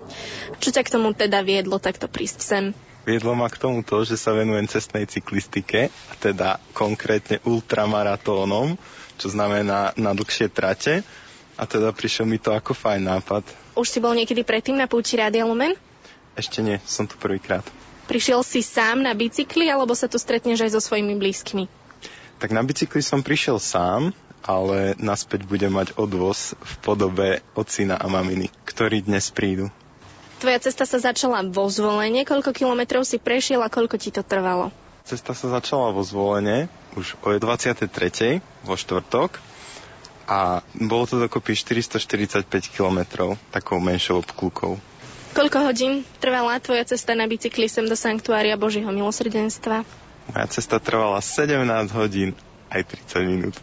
Čo 0.60 0.76
ťa 0.76 0.84
k 0.84 0.92
tomu 0.92 1.16
teda 1.16 1.40
viedlo 1.40 1.80
takto 1.80 2.12
prísť 2.12 2.40
sem? 2.44 2.64
Viedlo 3.08 3.32
ma 3.32 3.48
k 3.48 3.56
tomu 3.56 3.80
to, 3.80 4.04
že 4.04 4.20
sa 4.20 4.36
venujem 4.36 4.68
cestnej 4.68 5.08
cyklistike, 5.08 5.88
a 5.88 6.14
teda 6.20 6.60
konkrétne 6.76 7.40
ultramaratónom, 7.48 8.76
čo 9.16 9.32
znamená 9.32 9.96
na 9.96 10.12
dlhšie 10.12 10.52
trate. 10.52 11.08
A 11.56 11.64
teda 11.64 11.96
prišiel 11.96 12.28
mi 12.28 12.44
to 12.44 12.52
ako 12.52 12.76
fajn 12.76 13.08
nápad. 13.08 13.48
Už 13.80 13.88
si 13.88 14.04
bol 14.04 14.12
niekedy 14.12 14.44
predtým 14.44 14.76
na 14.76 14.92
púti 14.92 15.16
Rádia 15.16 15.48
Lumen? 15.48 15.80
Ešte 16.36 16.60
nie, 16.60 16.76
som 16.84 17.08
tu 17.08 17.16
prvýkrát. 17.16 17.64
Prišiel 18.10 18.42
si 18.42 18.66
sám 18.66 19.06
na 19.06 19.14
bicykli, 19.14 19.70
alebo 19.70 19.94
sa 19.94 20.10
tu 20.10 20.18
stretneš 20.18 20.66
aj 20.66 20.74
so 20.74 20.82
svojimi 20.82 21.14
blízkymi? 21.22 21.70
Tak 22.42 22.50
na 22.50 22.66
bicykli 22.66 23.06
som 23.06 23.22
prišiel 23.22 23.62
sám, 23.62 24.18
ale 24.42 24.98
naspäť 24.98 25.46
budem 25.46 25.70
mať 25.70 25.94
odvoz 25.94 26.58
v 26.58 26.74
podobe 26.82 27.28
ocina 27.54 28.02
a 28.02 28.10
maminy, 28.10 28.50
ktorí 28.66 29.06
dnes 29.06 29.30
prídu. 29.30 29.70
Tvoja 30.42 30.58
cesta 30.58 30.90
sa 30.90 30.98
začala 30.98 31.46
vo 31.46 31.70
zvolenie. 31.70 32.26
Koľko 32.26 32.50
kilometrov 32.50 33.06
si 33.06 33.22
prešiel 33.22 33.62
a 33.62 33.70
koľko 33.70 34.02
ti 34.02 34.10
to 34.10 34.26
trvalo? 34.26 34.74
Cesta 35.06 35.38
sa 35.38 35.62
začala 35.62 35.94
vo 35.94 36.02
zvolenie 36.02 36.66
už 36.98 37.14
o 37.22 37.30
23. 37.38 37.86
vo 38.66 38.74
štvrtok 38.74 39.38
a 40.26 40.66
bolo 40.78 41.06
to 41.06 41.22
dokopy 41.22 41.54
445 41.54 42.46
km 42.74 43.36
takou 43.54 43.78
menšou 43.78 44.26
obklukou. 44.26 44.82
Koľko 45.30 45.58
hodín 45.62 46.02
trvala 46.18 46.58
tvoja 46.58 46.82
cesta 46.90 47.14
na 47.14 47.30
bicykli 47.30 47.70
sem 47.70 47.86
do 47.86 47.94
Sanktuária 47.94 48.58
Božího 48.58 48.90
milosrdenstva? 48.90 49.86
Moja 50.30 50.48
cesta 50.50 50.82
trvala 50.82 51.22
17 51.22 51.66
hodín 51.94 52.34
aj 52.70 52.86
30 53.14 53.30
minút. 53.30 53.56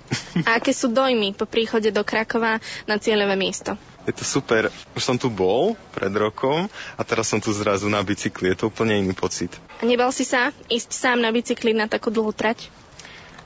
A 0.47 0.59
aké 0.59 0.75
sú 0.75 0.91
dojmy 0.91 1.35
po 1.35 1.47
príchode 1.47 1.91
do 1.95 2.03
Krakova 2.03 2.59
na 2.91 2.99
cieľové 2.99 3.39
miesto? 3.39 3.79
Je 4.07 4.15
to 4.15 4.23
super. 4.23 4.71
Už 4.95 5.03
som 5.03 5.19
tu 5.19 5.27
bol 5.27 5.75
pred 5.95 6.11
rokom 6.15 6.71
a 6.95 7.03
teraz 7.03 7.31
som 7.31 7.43
tu 7.43 7.51
zrazu 7.51 7.91
na 7.91 8.03
bicykli. 8.03 8.55
Je 8.55 8.63
to 8.63 8.71
úplne 8.71 8.99
iný 9.03 9.15
pocit. 9.15 9.51
A 9.83 9.87
nebal 9.87 10.11
si 10.15 10.23
sa 10.23 10.55
ísť 10.71 10.91
sám 10.95 11.19
na 11.19 11.31
bicykli 11.35 11.75
na 11.75 11.91
takú 11.91 12.15
dlhú 12.15 12.31
trať? 12.31 12.71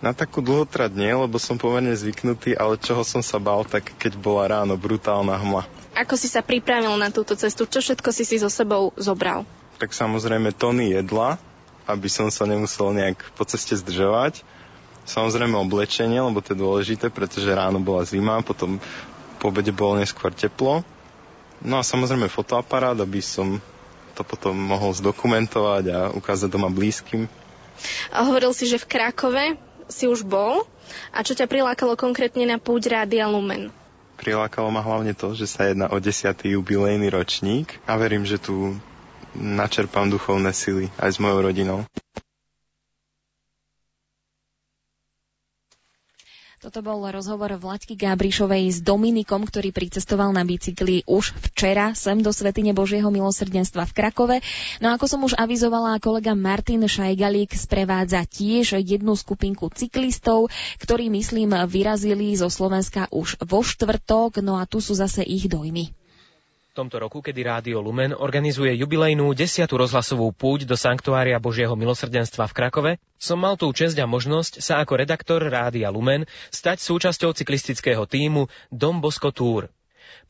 Na 0.01 0.17
takú 0.17 0.41
dlhú 0.41 0.65
trať 0.65 0.97
nie, 0.97 1.13
lebo 1.13 1.37
som 1.37 1.61
pomerne 1.61 1.93
zvyknutý, 1.93 2.57
ale 2.57 2.81
čoho 2.81 3.05
som 3.05 3.21
sa 3.21 3.37
bal, 3.37 3.69
tak 3.69 3.93
keď 4.01 4.17
bola 4.17 4.49
ráno 4.49 4.77
brutálna 4.77 5.37
hmla. 5.37 5.80
Ako 5.95 6.15
si 6.15 6.31
sa 6.31 6.41
pripravil 6.41 6.95
na 6.95 7.11
túto 7.11 7.35
cestu? 7.35 7.67
Čo 7.67 7.83
všetko 7.83 8.09
si 8.15 8.23
si 8.23 8.37
so 8.39 8.47
sebou 8.47 8.95
zobral? 8.95 9.43
Tak 9.83 9.91
samozrejme 9.91 10.55
tony 10.55 10.95
jedla, 10.95 11.41
aby 11.89 12.07
som 12.07 12.31
sa 12.31 12.47
nemusel 12.47 12.95
nejak 12.95 13.19
po 13.35 13.43
ceste 13.43 13.75
zdržovať. 13.75 14.47
Samozrejme 15.09 15.59
oblečenie, 15.59 16.23
lebo 16.23 16.39
to 16.39 16.55
je 16.55 16.63
dôležité, 16.63 17.07
pretože 17.11 17.51
ráno 17.51 17.83
bola 17.83 18.07
zima, 18.07 18.39
potom 18.45 18.79
po 19.43 19.51
obede 19.51 19.75
bolo 19.75 19.99
neskôr 19.99 20.31
teplo. 20.31 20.87
No 21.65 21.81
a 21.81 21.83
samozrejme 21.83 22.31
fotoaparát, 22.31 22.95
aby 23.01 23.19
som 23.19 23.59
to 24.15 24.23
potom 24.23 24.53
mohol 24.55 24.93
zdokumentovať 24.93 25.85
a 25.91 25.99
ukázať 26.13 26.49
doma 26.53 26.69
blízkym. 26.69 27.27
A 28.13 28.29
hovoril 28.29 28.53
si, 28.53 28.69
že 28.69 28.77
v 28.77 28.87
Krakove 28.87 29.57
si 29.89 30.07
už 30.07 30.23
bol. 30.23 30.69
A 31.11 31.25
čo 31.25 31.33
ťa 31.33 31.49
prilákalo 31.49 31.97
konkrétne 31.97 32.45
na 32.45 32.61
púť 32.61 32.93
Rádia 32.93 33.27
Lumen? 33.27 33.73
Prilákalo 34.21 34.69
ma 34.69 34.85
hlavne 34.85 35.17
to, 35.17 35.33
že 35.33 35.49
sa 35.49 35.65
jedná 35.65 35.89
o 35.89 35.97
10. 35.97 36.45
jubilejný 36.45 37.09
ročník 37.09 37.81
a 37.89 37.97
verím, 37.97 38.29
že 38.29 38.37
tu 38.37 38.77
načerpám 39.33 40.13
duchovné 40.13 40.53
sily 40.53 40.93
aj 41.01 41.17
s 41.17 41.19
mojou 41.19 41.49
rodinou. 41.49 41.79
Toto 46.61 46.85
bol 46.85 47.01
rozhovor 47.09 47.57
Vlaďky 47.57 47.97
Gábrišovej 47.97 48.69
s 48.69 48.79
Dominikom, 48.85 49.49
ktorý 49.49 49.73
pricestoval 49.73 50.29
na 50.37 50.45
bicykli 50.45 51.01
už 51.09 51.33
včera 51.49 51.97
sem 51.97 52.21
do 52.21 52.29
Svetine 52.37 52.77
Božieho 52.77 53.09
milosrdenstva 53.09 53.89
v 53.89 53.97
Krakove. 53.97 54.37
No 54.77 54.93
ako 54.93 55.09
som 55.09 55.25
už 55.25 55.41
avizovala, 55.41 55.97
kolega 56.05 56.37
Martin 56.37 56.85
Šajgalík 56.85 57.57
sprevádza 57.57 58.29
tiež 58.29 58.77
jednu 58.77 59.17
skupinku 59.17 59.73
cyklistov, 59.73 60.53
ktorí, 60.85 61.09
myslím, 61.09 61.57
vyrazili 61.65 62.37
zo 62.37 62.53
Slovenska 62.53 63.09
už 63.09 63.41
vo 63.41 63.65
štvrtok, 63.65 64.45
no 64.45 64.61
a 64.61 64.69
tu 64.69 64.85
sú 64.85 64.93
zase 64.93 65.25
ich 65.25 65.49
dojmy. 65.49 65.97
Tomto 66.71 67.03
roku, 67.03 67.19
kedy 67.19 67.43
Rádio 67.43 67.83
Lumen 67.83 68.15
organizuje 68.15 68.71
jubilejnú 68.79 69.35
desiatú 69.35 69.75
rozhlasovú 69.75 70.31
púť 70.31 70.71
do 70.71 70.79
Sanktuária 70.79 71.35
Božieho 71.43 71.75
milosrdenstva 71.75 72.47
v 72.47 72.55
Krakove, 72.55 72.93
som 73.19 73.43
mal 73.43 73.59
tú 73.59 73.67
česť 73.75 73.99
a 73.99 74.07
možnosť 74.07 74.63
sa 74.63 74.79
ako 74.79 75.03
redaktor 75.03 75.43
Rádia 75.43 75.91
Lumen 75.91 76.31
stať 76.55 76.79
súčasťou 76.79 77.35
cyklistického 77.35 78.07
týmu 78.07 78.47
Dom 78.71 79.03
Bosco 79.03 79.35
Tour. 79.35 79.67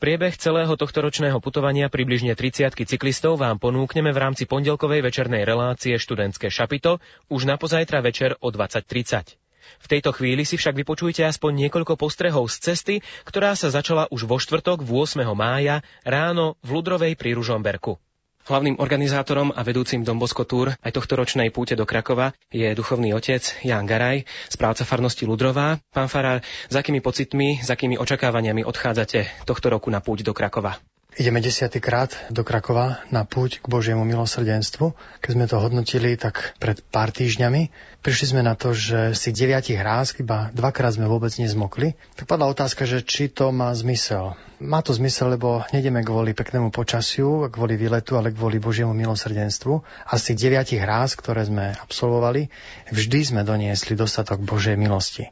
Priebeh 0.01 0.33
celého 0.41 0.73
tohto 0.81 1.05
ročného 1.05 1.45
putovania 1.45 1.93
približne 1.93 2.33
30 2.33 2.73
cyklistov 2.89 3.37
vám 3.37 3.61
ponúkneme 3.61 4.09
v 4.09 4.21
rámci 4.25 4.49
pondelkovej 4.49 5.05
večernej 5.05 5.45
relácie 5.45 6.01
študentské 6.01 6.49
šapito 6.49 7.05
už 7.29 7.45
na 7.45 7.61
pozajtra 7.61 8.01
večer 8.01 8.41
o 8.41 8.49
20.30. 8.49 9.40
V 9.81 9.87
tejto 9.89 10.13
chvíli 10.13 10.45
si 10.45 10.61
však 10.61 10.77
vypočujte 10.77 11.25
aspoň 11.25 11.67
niekoľko 11.67 11.97
postrehov 11.97 12.53
z 12.53 12.57
cesty, 12.71 12.95
ktorá 13.25 13.57
sa 13.57 13.73
začala 13.73 14.07
už 14.13 14.29
vo 14.29 14.37
štvrtok 14.37 14.85
8. 14.85 15.25
mája 15.33 15.81
ráno 16.05 16.61
v 16.61 16.79
Ludrovej 16.79 17.17
pri 17.17 17.33
Ružomberku. 17.35 17.97
Hlavným 18.41 18.81
organizátorom 18.81 19.53
a 19.53 19.61
vedúcim 19.61 20.01
Dombosko 20.01 20.49
Tour 20.49 20.73
aj 20.73 20.93
tohto 20.97 21.15
ročnej 21.15 21.53
púte 21.53 21.77
do 21.77 21.85
Krakova 21.85 22.33
je 22.49 22.73
duchovný 22.73 23.13
otec 23.13 23.45
Jan 23.61 23.85
Garaj, 23.85 24.25
správca 24.49 24.89
farnosti 24.89 25.29
Ludrová. 25.29 25.77
Pán 25.93 26.09
Farár, 26.09 26.41
za 26.73 26.81
akými 26.81 27.05
pocitmi, 27.05 27.61
za 27.61 27.77
akými 27.77 28.01
očakávaniami 28.01 28.65
odchádzate 28.65 29.45
tohto 29.45 29.69
roku 29.69 29.93
na 29.93 30.01
púť 30.01 30.25
do 30.25 30.33
Krakova? 30.33 30.81
Ideme 31.19 31.43
desiatýkrát 31.43 32.31
do 32.31 32.47
Krakova 32.47 33.03
na 33.11 33.27
púť 33.27 33.59
k 33.59 33.67
Božiemu 33.67 34.07
milosrdenstvu. 34.07 34.95
Keď 35.19 35.31
sme 35.35 35.51
to 35.51 35.59
hodnotili, 35.59 36.15
tak 36.15 36.55
pred 36.63 36.79
pár 36.87 37.11
týždňami 37.11 37.75
prišli 37.99 38.31
sme 38.31 38.47
na 38.47 38.55
to, 38.55 38.71
že 38.71 39.19
si 39.19 39.35
deviatich 39.35 39.83
ráz, 39.83 40.15
iba 40.23 40.55
dvakrát 40.55 40.95
sme 40.95 41.11
vôbec 41.11 41.35
nezmokli. 41.35 41.99
Tak 42.15 42.31
padla 42.31 42.47
otázka, 42.47 42.87
že 42.87 43.03
či 43.03 43.27
to 43.27 43.51
má 43.51 43.75
zmysel. 43.75 44.39
Má 44.63 44.87
to 44.87 44.95
zmysel, 44.95 45.35
lebo 45.35 45.67
nedeme 45.75 45.99
kvôli 46.07 46.31
peknému 46.31 46.71
počasiu, 46.71 47.51
kvôli 47.51 47.75
výletu, 47.75 48.15
ale 48.15 48.31
kvôli 48.31 48.63
Božiemu 48.63 48.95
milosrdenstvu. 48.95 49.83
A 50.07 50.15
z 50.15 50.31
tých 50.31 50.47
deviatich 50.47 50.83
ráz, 50.87 51.19
ktoré 51.19 51.43
sme 51.43 51.75
absolvovali, 51.75 52.55
vždy 52.95 53.35
sme 53.35 53.43
doniesli 53.43 53.99
dostatok 53.99 54.39
Božej 54.47 54.79
milosti. 54.79 55.27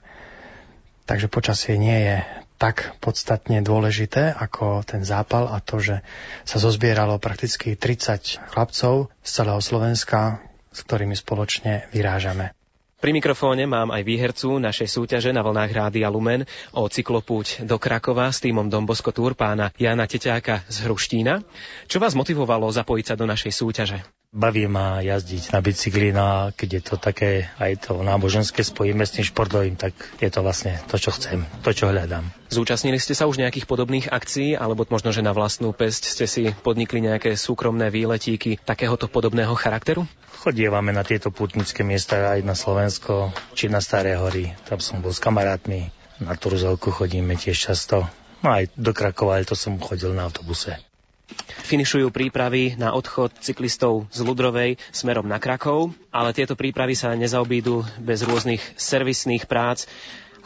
Takže 1.07 1.31
počasie 1.31 1.79
nie 1.79 2.03
je 2.03 2.17
tak 2.59 2.99
podstatne 2.99 3.63
dôležité 3.63 4.35
ako 4.35 4.83
ten 4.83 5.07
zápal 5.07 5.47
a 5.47 5.63
to, 5.63 5.79
že 5.79 6.03
sa 6.43 6.59
zozbieralo 6.59 7.23
prakticky 7.23 7.79
30 7.79 8.51
chlapcov 8.51 9.15
z 9.23 9.31
celého 9.31 9.63
Slovenska, 9.63 10.43
s 10.75 10.83
ktorými 10.83 11.15
spoločne 11.15 11.87
vyrážame. 11.95 12.59
Pri 12.99 13.15
mikrofóne 13.15 13.63
mám 13.71 13.95
aj 13.95 14.03
výhercu 14.03 14.59
našej 14.59 14.91
súťaže 14.91 15.31
na 15.31 15.47
vlnách 15.47 15.71
Rádia 15.71 16.11
Lumen 16.11 16.43
o 16.75 16.83
cyklopúť 16.91 17.63
do 17.63 17.79
Krakova 17.79 18.27
s 18.27 18.43
týmom 18.43 18.67
Dombosko 18.67 19.15
Tour 19.15 19.39
pána 19.39 19.71
Jana 19.79 20.11
Teťáka 20.11 20.67
z 20.67 20.83
Hruštína. 20.83 21.47
Čo 21.87 22.03
vás 22.03 22.19
motivovalo 22.19 22.67
zapojiť 22.67 23.05
sa 23.07 23.15
do 23.15 23.31
našej 23.31 23.55
súťaže? 23.55 24.03
Baví 24.29 24.69
ma 24.69 25.01
jazdiť 25.01 25.57
na 25.57 25.65
bicykli, 25.65 26.13
no 26.13 26.21
a 26.21 26.39
keď 26.53 26.69
je 26.77 26.83
to 26.85 26.95
také 27.01 27.49
aj 27.57 27.89
to 27.89 28.05
náboženské 28.05 28.61
spojíme 28.61 29.01
s 29.01 29.17
tým 29.17 29.25
športovým, 29.25 29.81
tak 29.81 29.97
je 30.21 30.29
to 30.29 30.45
vlastne 30.45 30.77
to, 30.85 31.01
čo 31.01 31.17
chcem, 31.17 31.49
to, 31.65 31.73
čo 31.73 31.89
hľadám. 31.89 32.29
Zúčastnili 32.53 33.01
ste 33.01 33.17
sa 33.17 33.25
už 33.25 33.41
nejakých 33.41 33.65
podobných 33.65 34.13
akcií, 34.13 34.53
alebo 34.53 34.85
možno, 34.85 35.17
že 35.17 35.25
na 35.25 35.33
vlastnú 35.33 35.73
pesť 35.73 36.13
ste 36.13 36.29
si 36.29 36.43
podnikli 36.61 37.01
nejaké 37.01 37.41
súkromné 37.41 37.89
výletíky 37.89 38.61
takéhoto 38.61 39.09
podobného 39.09 39.57
charakteru? 39.57 40.05
Chodievame 40.45 40.93
na 40.93 41.09
tieto 41.09 41.33
putnické 41.33 41.81
miesta 41.81 42.21
aj 42.29 42.45
na 42.45 42.53
Slovensko, 42.53 43.33
či 43.57 43.73
na 43.73 43.81
Staré 43.81 44.21
hory. 44.21 44.53
Tam 44.69 44.77
som 44.77 45.01
bol 45.01 45.17
s 45.17 45.25
kamarátmi, 45.25 45.89
na 46.21 46.37
Turzovku 46.37 46.93
chodíme 46.93 47.33
tiež 47.33 47.73
často. 47.73 48.05
No 48.45 48.53
aj 48.53 48.77
do 48.77 48.93
Krakova, 48.93 49.41
ale 49.41 49.49
to 49.49 49.57
som 49.57 49.81
chodil 49.81 50.13
na 50.13 50.29
autobuse. 50.29 50.77
Finišujú 51.69 52.09
prípravy 52.09 52.81
na 52.81 52.97
odchod 52.97 53.37
cyklistov 53.45 54.09
z 54.09 54.25
Ludrovej 54.25 54.81
smerom 54.89 55.29
na 55.29 55.37
Krakov, 55.37 55.93
ale 56.09 56.33
tieto 56.33 56.57
prípravy 56.57 56.97
sa 56.97 57.13
nezaobídu 57.13 57.85
bez 58.01 58.25
rôznych 58.25 58.65
servisných 58.81 59.45
prác. 59.45 59.85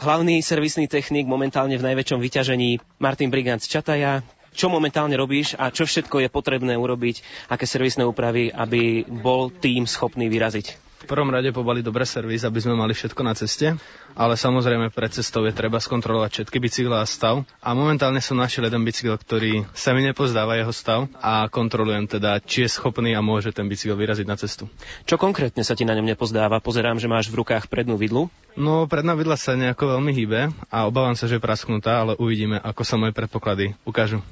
Hlavný 0.03 0.43
servisný 0.43 0.91
technik 0.91 1.23
momentálne 1.23 1.79
v 1.79 1.87
najväčšom 1.87 2.19
vyťažení 2.19 2.83
Martin 2.99 3.31
Brigant 3.31 3.63
z 3.63 3.71
Čataja. 3.71 4.19
Čo 4.53 4.67
momentálne 4.67 5.15
robíš 5.15 5.55
a 5.55 5.71
čo 5.71 5.87
všetko 5.87 6.27
je 6.27 6.29
potrebné 6.29 6.75
urobiť, 6.75 7.47
aké 7.47 7.63
servisné 7.63 8.03
úpravy, 8.03 8.51
aby 8.51 9.07
bol 9.07 9.49
tým 9.49 9.87
schopný 9.87 10.27
vyraziť? 10.27 10.92
V 11.03 11.11
prvom 11.11 11.27
rade 11.27 11.51
pobali 11.51 11.83
dobre 11.83 12.07
servis, 12.07 12.47
aby 12.47 12.63
sme 12.63 12.79
mali 12.79 12.95
všetko 12.95 13.21
na 13.27 13.35
ceste, 13.35 13.75
ale 14.15 14.39
samozrejme 14.39 14.87
pred 14.87 15.11
cestou 15.11 15.43
je 15.43 15.51
treba 15.51 15.75
skontrolovať 15.75 16.31
všetky 16.31 16.57
bicykle 16.63 16.95
a 16.95 17.03
stav. 17.03 17.43
A 17.59 17.75
momentálne 17.75 18.23
som 18.23 18.39
našiel 18.39 18.71
jeden 18.71 18.87
bicykel, 18.87 19.19
ktorý 19.19 19.67
sa 19.75 19.91
mi 19.91 19.99
nepozdáva 20.07 20.55
jeho 20.55 20.71
stav 20.71 21.11
a 21.19 21.51
kontrolujem 21.51 22.07
teda, 22.07 22.39
či 22.39 22.63
je 22.63 22.71
schopný 22.71 23.11
a 23.11 23.19
môže 23.19 23.51
ten 23.51 23.67
bicykel 23.67 23.99
vyraziť 23.99 24.23
na 24.23 24.39
cestu. 24.39 24.71
Čo 25.03 25.19
konkrétne 25.19 25.67
sa 25.67 25.75
ti 25.75 25.83
na 25.83 25.91
ňom 25.91 26.07
nepozdáva? 26.07 26.63
Pozerám, 26.63 27.03
že 27.03 27.11
máš 27.11 27.27
v 27.27 27.43
rukách 27.43 27.67
prednú 27.67 27.99
vidlu. 27.99 28.31
No, 28.55 28.87
predná 28.87 29.11
vidla 29.11 29.35
sa 29.35 29.59
nejako 29.59 29.99
veľmi 29.99 30.11
hýbe 30.15 30.55
a 30.71 30.87
obávam 30.87 31.19
sa, 31.19 31.27
že 31.27 31.35
je 31.35 31.43
prasknutá, 31.43 31.99
ale 31.99 32.15
uvidíme, 32.15 32.63
ako 32.63 32.87
sa 32.87 32.95
moje 32.95 33.11
predpoklady 33.11 33.75
ukážu. 33.83 34.23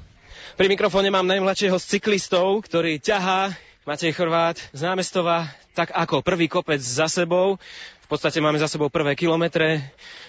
Pri 0.56 0.72
mikrofóne 0.72 1.12
mám 1.12 1.28
najmladšieho 1.28 1.76
z 1.80 2.00
cyklistov, 2.00 2.64
ktorý 2.64 3.00
ťahá 3.00 3.52
Matej 3.82 4.14
Chorvát 4.14 4.62
z 4.78 4.86
námestova, 4.86 5.50
tak 5.74 5.90
ako 5.90 6.22
prvý 6.22 6.46
kopec 6.46 6.78
za 6.78 7.10
sebou. 7.10 7.58
V 8.06 8.08
podstate 8.14 8.38
máme 8.38 8.62
za 8.62 8.70
sebou 8.70 8.94
prvé 8.94 9.18
kilometre. 9.18 9.82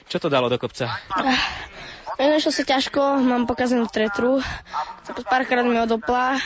Čo 0.08 0.24
to 0.24 0.32
dalo 0.32 0.48
do 0.48 0.56
kopca? 0.56 0.88
Nešlo 2.16 2.48
si 2.48 2.64
ťažko, 2.64 3.20
mám 3.20 3.44
pokazenú 3.44 3.84
tretru. 3.92 4.40
Párkrát 5.28 5.68
mi 5.68 5.76
odopla, 5.76 6.40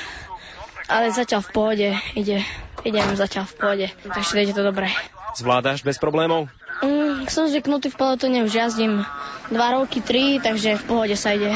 ale 0.91 1.15
zatiaľ 1.15 1.47
v 1.47 1.51
pohode 1.55 1.89
ide. 2.19 2.43
Idem 2.83 3.15
zatiaľ 3.15 3.47
v 3.47 3.55
pohode, 3.55 3.87
takže 4.03 4.43
ide 4.43 4.51
to 4.51 4.67
dobre. 4.67 4.91
Zvládaš 5.39 5.87
bez 5.87 6.03
problémov? 6.03 6.51
Mm, 6.83 7.31
som 7.31 7.47
zvyknutý 7.47 7.95
v 7.95 8.03
pelotone, 8.03 8.43
už 8.43 8.51
jazdím 8.51 9.07
dva 9.55 9.79
roky, 9.79 10.03
tri, 10.03 10.43
takže 10.43 10.75
v 10.75 10.85
pohode 10.91 11.15
sa 11.15 11.39
ide. 11.39 11.55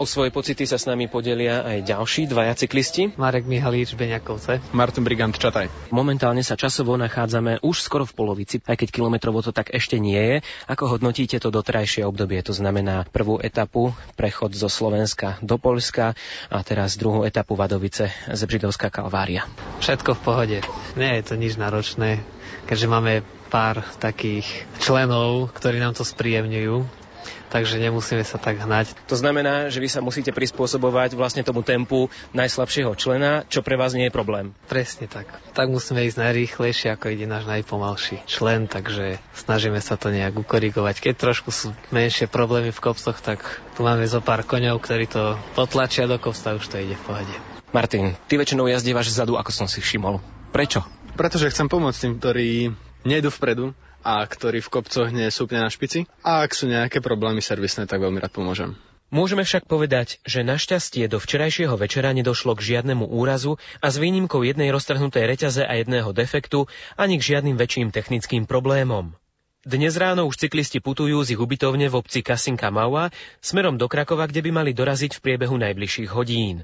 O 0.00 0.08
svoje 0.08 0.32
pocity 0.32 0.64
sa 0.64 0.80
s 0.80 0.88
nami 0.88 1.12
podelia 1.12 1.60
aj 1.60 1.84
ďalší 1.84 2.24
dvaja 2.24 2.56
cyklisti. 2.56 3.12
Marek 3.20 3.44
Mihalíč, 3.44 3.92
Beňakovce. 3.92 4.64
Martin 4.72 5.04
Brigant, 5.04 5.36
Čataj. 5.36 5.92
Momentálne 5.92 6.40
sa 6.40 6.56
časovo 6.56 6.96
nachádzame 6.96 7.60
už 7.60 7.84
skoro 7.84 8.08
v 8.08 8.16
polovici, 8.16 8.64
aj 8.64 8.80
keď 8.80 8.96
kilometrovo 8.96 9.44
to 9.44 9.52
tak 9.52 9.68
ešte 9.76 10.00
nie 10.00 10.16
je. 10.16 10.36
Ako 10.72 10.96
hodnotíte 10.96 11.36
to 11.36 11.52
doterajšie 11.52 12.08
obdobie? 12.08 12.40
To 12.48 12.56
znamená 12.56 13.04
prvú 13.12 13.44
etapu, 13.44 13.92
prechod 14.16 14.56
zo 14.56 14.72
Slovenska 14.72 15.36
do 15.44 15.60
Polska 15.60 16.16
a 16.48 16.64
teraz 16.64 16.96
druhú 16.96 17.28
etapu 17.28 17.52
Vadovice, 17.52 18.08
Zebřidovská 18.24 18.88
Kalvária. 18.88 19.44
Všetko 19.84 20.16
v 20.16 20.20
pohode. 20.24 20.58
Nie 20.96 21.20
je 21.20 21.28
to 21.28 21.36
nič 21.36 21.60
náročné, 21.60 22.24
keďže 22.64 22.88
máme 22.88 23.20
pár 23.52 23.84
takých 24.00 24.48
členov, 24.80 25.52
ktorí 25.52 25.76
nám 25.76 25.92
to 25.92 26.08
spríjemňujú 26.08 26.99
takže 27.50 27.82
nemusíme 27.82 28.22
sa 28.22 28.38
tak 28.38 28.62
hnať. 28.62 28.94
To 29.10 29.18
znamená, 29.18 29.68
že 29.68 29.82
vy 29.82 29.90
sa 29.90 30.00
musíte 30.00 30.30
prispôsobovať 30.30 31.18
vlastne 31.18 31.42
tomu 31.42 31.66
tempu 31.66 32.08
najslabšieho 32.32 32.94
člena, 32.94 33.44
čo 33.50 33.60
pre 33.60 33.74
vás 33.74 33.92
nie 33.92 34.08
je 34.08 34.14
problém. 34.14 34.54
Presne 34.70 35.10
tak. 35.10 35.26
Tak 35.52 35.66
musíme 35.68 36.06
ísť 36.06 36.22
najrýchlejšie, 36.22 36.94
ako 36.94 37.10
ide 37.10 37.26
náš 37.26 37.50
najpomalší 37.50 38.22
člen, 38.30 38.70
takže 38.70 39.18
snažíme 39.34 39.82
sa 39.82 39.98
to 39.98 40.14
nejak 40.14 40.38
ukorigovať. 40.38 41.02
Keď 41.02 41.14
trošku 41.18 41.50
sú 41.50 41.74
menšie 41.90 42.30
problémy 42.30 42.70
v 42.70 42.80
kopcoch, 42.80 43.18
tak 43.18 43.42
tu 43.74 43.82
máme 43.82 44.06
zo 44.06 44.22
pár 44.22 44.46
koňov, 44.46 44.78
ktorí 44.78 45.10
to 45.10 45.34
potlačia 45.58 46.06
do 46.06 46.16
kopca, 46.22 46.54
už 46.54 46.70
to 46.70 46.78
ide 46.78 46.94
v 46.94 47.04
pohode. 47.04 47.36
Martin, 47.70 48.18
ty 48.26 48.34
väčšinou 48.34 48.66
jazdívaš 48.66 49.14
vzadu, 49.14 49.38
ako 49.38 49.50
som 49.54 49.66
si 49.70 49.78
všimol. 49.78 50.18
Prečo? 50.50 50.82
Pretože 51.14 51.54
chcem 51.54 51.70
pomôcť 51.70 51.98
tým, 52.02 52.14
ktorí 52.18 52.48
nejdu 53.06 53.30
vpredu 53.30 53.70
a 54.00 54.24
ktorý 54.24 54.64
v 54.64 54.72
kopcoch 54.72 55.08
nie 55.12 55.28
sú 55.28 55.44
úplne 55.44 55.64
na 55.64 55.70
špici. 55.72 56.08
A 56.24 56.44
ak 56.44 56.56
sú 56.56 56.68
nejaké 56.68 57.04
problémy 57.04 57.44
servisné, 57.44 57.84
tak 57.84 58.00
veľmi 58.00 58.20
rád 58.20 58.32
pomôžem. 58.32 58.76
Môžeme 59.10 59.42
však 59.42 59.66
povedať, 59.66 60.22
že 60.22 60.46
našťastie 60.46 61.10
do 61.10 61.18
včerajšieho 61.18 61.74
večera 61.74 62.14
nedošlo 62.14 62.54
k 62.54 62.62
žiadnemu 62.62 63.10
úrazu 63.10 63.58
a 63.82 63.90
s 63.90 63.98
výnimkou 63.98 64.46
jednej 64.46 64.70
roztrhnutej 64.70 65.26
reťaze 65.26 65.66
a 65.66 65.82
jedného 65.82 66.14
defektu 66.14 66.70
ani 66.94 67.18
k 67.18 67.34
žiadnym 67.34 67.58
väčším 67.58 67.90
technickým 67.90 68.46
problémom. 68.46 69.10
Dnes 69.66 69.98
ráno 69.98 70.30
už 70.30 70.38
cyklisti 70.46 70.78
putujú 70.78 71.26
z 71.26 71.34
ich 71.34 71.42
ubytovne 71.42 71.90
v 71.90 71.98
obci 71.98 72.22
Kasinka 72.22 72.70
Maua 72.70 73.10
smerom 73.42 73.76
do 73.76 73.90
Krakova, 73.90 74.30
kde 74.30 74.46
by 74.46 74.62
mali 74.62 74.70
doraziť 74.72 75.18
v 75.18 75.22
priebehu 75.26 75.58
najbližších 75.58 76.14
hodín. 76.14 76.62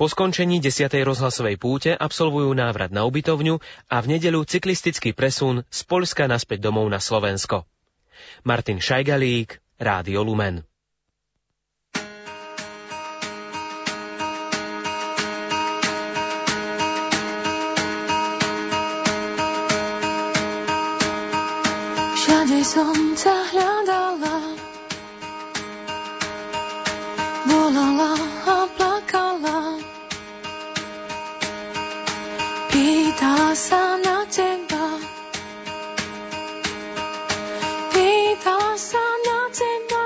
Po 0.00 0.08
skončení 0.08 0.64
10. 0.64 0.88
rozhlasovej 1.04 1.60
púte 1.60 1.92
absolvujú 1.92 2.56
návrat 2.56 2.88
na 2.88 3.04
ubytovňu 3.04 3.60
a 3.92 4.00
v 4.00 4.16
nedeľu 4.16 4.48
cyklistický 4.48 5.12
presun 5.12 5.60
z 5.68 5.80
Polska 5.84 6.24
naspäť 6.24 6.64
domov 6.64 6.88
na 6.88 6.96
Slovensko. 6.96 7.68
Martin 8.40 8.80
Šajgalík, 8.80 9.60
Rádio 9.76 10.24
Lumen. 10.24 10.64
Som 22.60 23.16
ťa 23.18 23.34
hľadala, 23.50 24.36
volala 27.50 28.29
Pýtala 33.50 33.66
sa 33.66 33.98
na 33.98 34.22
teba. 34.30 35.02
Pýtala 37.90 38.78
sa 38.78 39.02
na 39.26 39.38
teba. 39.50 39.90
Všade 39.90 39.99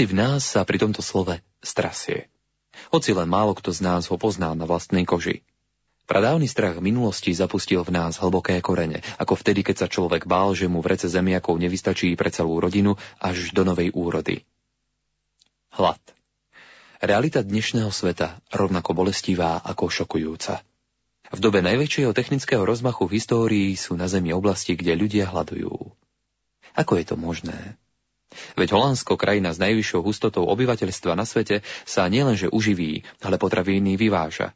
Čo 0.00 0.08
si 0.08 0.16
v 0.16 0.24
nás 0.24 0.48
sa 0.48 0.64
pri 0.64 0.80
tomto 0.80 1.04
slove 1.04 1.44
strasie? 1.60 2.32
Hoci 2.88 3.12
len 3.12 3.28
málo 3.28 3.52
kto 3.52 3.68
z 3.68 3.84
nás 3.84 4.08
ho 4.08 4.16
pozná 4.16 4.56
na 4.56 4.64
vlastnej 4.64 5.04
koži. 5.04 5.44
Pradávny 6.08 6.48
strach 6.48 6.80
minulosti 6.80 7.36
zapustil 7.36 7.84
v 7.84 7.92
nás 7.92 8.16
hlboké 8.16 8.56
korene, 8.64 9.04
ako 9.20 9.36
vtedy, 9.36 9.60
keď 9.60 9.76
sa 9.84 9.92
človek 9.92 10.24
bál, 10.24 10.56
že 10.56 10.72
mu 10.72 10.80
v 10.80 10.96
rece 10.96 11.04
zemiakov 11.04 11.60
nevystačí 11.60 12.16
pre 12.16 12.32
celú 12.32 12.56
rodinu 12.64 12.96
až 13.20 13.52
do 13.52 13.60
novej 13.60 13.92
úrody. 13.92 14.48
Hlad. 15.76 16.00
Realita 17.04 17.44
dnešného 17.44 17.92
sveta 17.92 18.40
rovnako 18.56 18.96
bolestivá 18.96 19.60
ako 19.60 19.92
šokujúca. 19.92 20.64
V 21.28 21.38
dobe 21.44 21.60
najväčšieho 21.60 22.16
technického 22.16 22.64
rozmachu 22.64 23.04
v 23.04 23.20
histórii 23.20 23.68
sú 23.76 24.00
na 24.00 24.08
Zemi 24.08 24.32
oblasti, 24.32 24.80
kde 24.80 24.96
ľudia 24.96 25.28
hľadujú. 25.28 25.92
Ako 26.72 26.96
je 26.96 27.04
to 27.04 27.20
možné? 27.20 27.76
Veď 28.54 28.78
Holandsko, 28.78 29.18
krajina 29.18 29.50
s 29.50 29.58
najvyššou 29.58 30.00
hustotou 30.06 30.46
obyvateľstva 30.46 31.18
na 31.18 31.26
svete, 31.26 31.66
sa 31.82 32.06
nielenže 32.06 32.46
uživí, 32.50 33.02
ale 33.22 33.36
potravíny 33.36 33.98
vyváža. 33.98 34.54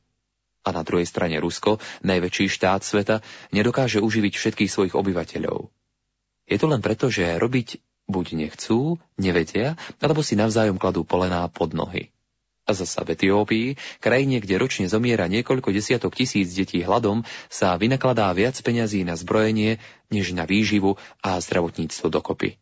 A 0.64 0.72
na 0.72 0.80
druhej 0.80 1.04
strane 1.04 1.36
Rusko, 1.42 1.82
najväčší 2.06 2.48
štát 2.48 2.80
sveta, 2.80 3.20
nedokáže 3.52 4.00
uživiť 4.00 4.32
všetkých 4.38 4.70
svojich 4.72 4.94
obyvateľov. 4.96 5.68
Je 6.48 6.56
to 6.56 6.66
len 6.70 6.80
preto, 6.80 7.12
že 7.12 7.36
robiť 7.36 7.82
buď 8.08 8.26
nechcú, 8.36 9.00
nevedia, 9.16 9.76
alebo 10.00 10.20
si 10.20 10.36
navzájom 10.36 10.76
kladú 10.76 11.04
polená 11.04 11.44
pod 11.48 11.72
nohy. 11.72 12.12
A 12.64 12.72
zasa 12.72 13.04
v 13.04 13.12
Etiópii, 13.12 13.76
krajine, 14.00 14.40
kde 14.40 14.56
ročne 14.56 14.88
zomiera 14.88 15.28
niekoľko 15.28 15.68
desiatok 15.68 16.16
tisíc 16.16 16.48
detí 16.56 16.80
hladom, 16.80 17.20
sa 17.52 17.76
vynakladá 17.76 18.32
viac 18.32 18.56
peňazí 18.56 19.04
na 19.04 19.20
zbrojenie, 19.20 19.84
než 20.08 20.32
na 20.32 20.48
výživu 20.48 20.96
a 21.20 21.36
zdravotníctvo 21.36 22.08
dokopy. 22.08 22.56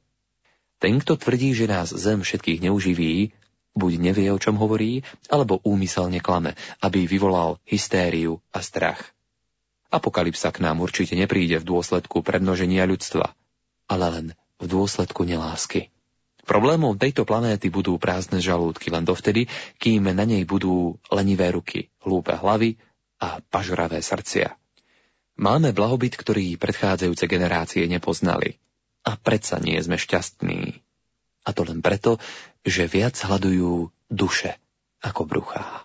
Ten, 0.82 0.98
kto 0.98 1.14
tvrdí, 1.14 1.54
že 1.54 1.70
nás 1.70 1.94
zem 1.94 2.26
všetkých 2.26 2.66
neuživí, 2.66 3.30
buď 3.78 3.92
nevie, 4.02 4.34
o 4.34 4.42
čom 4.42 4.58
hovorí, 4.58 5.06
alebo 5.30 5.62
úmyselne 5.62 6.18
klame, 6.18 6.58
aby 6.82 7.06
vyvolal 7.06 7.62
hystériu 7.62 8.42
a 8.50 8.58
strach. 8.58 9.14
Apokalypsa 9.94 10.50
k 10.50 10.58
nám 10.58 10.82
určite 10.82 11.14
nepríde 11.14 11.62
v 11.62 11.68
dôsledku 11.70 12.26
prednoženia 12.26 12.82
ľudstva, 12.82 13.30
ale 13.86 14.06
len 14.10 14.26
v 14.58 14.66
dôsledku 14.66 15.22
nelásky. 15.22 15.94
Problémom 16.42 16.98
tejto 16.98 17.22
planéty 17.22 17.70
budú 17.70 17.94
prázdne 18.02 18.42
žalúdky 18.42 18.90
len 18.90 19.06
dovtedy, 19.06 19.46
kým 19.78 20.10
na 20.10 20.26
nej 20.26 20.42
budú 20.42 20.98
lenivé 21.14 21.54
ruky, 21.54 21.94
hlúpe 22.02 22.34
hlavy 22.34 22.74
a 23.22 23.38
pažravé 23.38 24.02
srdcia. 24.02 24.58
Máme 25.38 25.70
blahobyt, 25.70 26.18
ktorý 26.18 26.58
predchádzajúce 26.58 27.30
generácie 27.30 27.86
nepoznali. 27.86 28.58
A 29.02 29.18
predsa 29.18 29.58
nie 29.58 29.78
sme 29.82 29.98
šťastní. 29.98 30.78
A 31.42 31.48
to 31.50 31.66
len 31.66 31.82
preto, 31.82 32.22
že 32.62 32.86
viac 32.86 33.18
hľadujú 33.18 33.90
duše 34.06 34.54
ako 35.02 35.26
bruchá. 35.26 35.82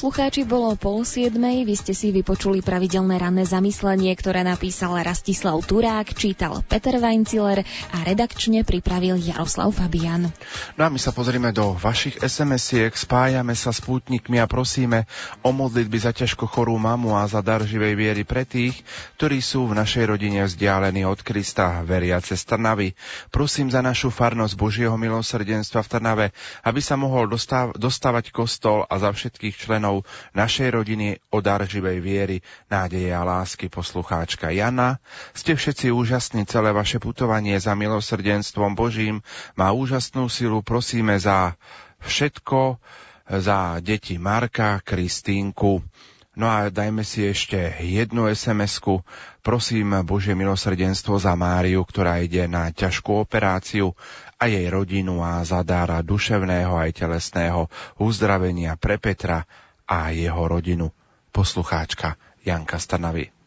Poslucháči, 0.00 0.48
bolo 0.48 0.72
pol 0.80 1.04
siedmej, 1.04 1.68
vy 1.68 1.76
ste 1.76 1.92
si 1.92 2.08
vypočuli 2.08 2.64
pravidelné 2.64 3.20
ranné 3.20 3.44
zamyslenie, 3.44 4.08
ktoré 4.16 4.40
napísal 4.40 4.96
Rastislav 4.96 5.60
Turák, 5.60 6.16
čítal 6.16 6.64
Peter 6.64 6.96
Weinziller 6.96 7.60
a 7.92 8.00
redakčne 8.00 8.64
pripravil 8.64 9.20
Jaroslav 9.20 9.76
Fabian. 9.76 10.32
No 10.80 10.82
a 10.82 10.88
my 10.88 10.96
sa 10.96 11.12
pozrieme 11.12 11.52
do 11.52 11.76
vašich 11.76 12.16
SMS-iek, 12.16 12.96
spájame 12.96 13.52
sa 13.52 13.76
s 13.76 13.84
pútnikmi 13.84 14.40
a 14.40 14.48
prosíme 14.48 15.04
o 15.44 15.52
modlitby 15.52 16.00
za 16.00 16.16
ťažko 16.16 16.48
chorú 16.48 16.80
mamu 16.80 17.20
a 17.20 17.28
za 17.28 17.44
dar 17.44 17.60
živej 17.60 17.92
viery 17.92 18.24
pre 18.24 18.48
tých, 18.48 18.80
ktorí 19.20 19.44
sú 19.44 19.68
v 19.68 19.76
našej 19.84 20.16
rodine 20.16 20.48
vzdialení 20.48 21.04
od 21.04 21.20
Krista, 21.20 21.84
veriace 21.84 22.40
z 22.40 22.48
Trnavy. 22.48 22.96
Prosím 23.28 23.68
za 23.68 23.84
našu 23.84 24.08
farnosť 24.08 24.56
Božieho 24.56 24.96
milosrdenstva 24.96 25.84
v 25.84 25.90
Trnave, 25.92 26.26
aby 26.64 26.80
sa 26.80 26.96
mohol 26.96 27.28
dostávať 27.76 28.32
kostol 28.32 28.88
a 28.88 28.96
za 28.96 29.12
všetkých 29.12 29.52
všetkých 29.60 29.60
členov 29.90 30.06
našej 30.38 30.68
rodiny 30.70 31.18
o 31.34 31.42
dar 31.42 31.66
živej 31.66 31.98
viery, 31.98 32.36
nádeje 32.70 33.10
a 33.10 33.26
lásky 33.26 33.66
poslucháčka 33.66 34.54
Jana. 34.54 35.02
Ste 35.34 35.58
všetci 35.58 35.90
úžasní, 35.90 36.46
celé 36.46 36.70
vaše 36.70 37.02
putovanie 37.02 37.58
za 37.58 37.74
milosrdenstvom 37.74 38.78
Božím 38.78 39.26
má 39.58 39.74
úžasnú 39.74 40.30
silu, 40.30 40.62
prosíme 40.62 41.18
za 41.18 41.58
všetko, 42.06 42.78
za 43.26 43.82
deti 43.82 44.18
Marka, 44.18 44.78
Kristínku, 44.86 45.82
No 46.30 46.46
a 46.46 46.70
dajme 46.70 47.02
si 47.02 47.26
ešte 47.26 47.58
jednu 47.82 48.30
SMS-ku. 48.30 49.02
Prosím 49.42 50.06
Božie 50.06 50.38
milosrdenstvo 50.38 51.18
za 51.18 51.34
Máriu, 51.34 51.82
ktorá 51.82 52.22
ide 52.22 52.46
na 52.46 52.70
ťažkú 52.70 53.26
operáciu 53.26 53.98
a 54.38 54.46
jej 54.46 54.64
rodinu 54.70 55.20
a 55.20 55.42
zadára 55.42 56.00
duševného 56.00 56.72
aj 56.72 57.02
telesného 57.02 57.66
uzdravenia 57.98 58.78
pre 58.78 58.96
Petra 58.96 59.44
a 59.90 60.14
jeho 60.14 60.48
rodinu. 60.48 60.94
Poslucháčka 61.34 62.14
Janka 62.46 62.78
Stanavy. 62.78 63.39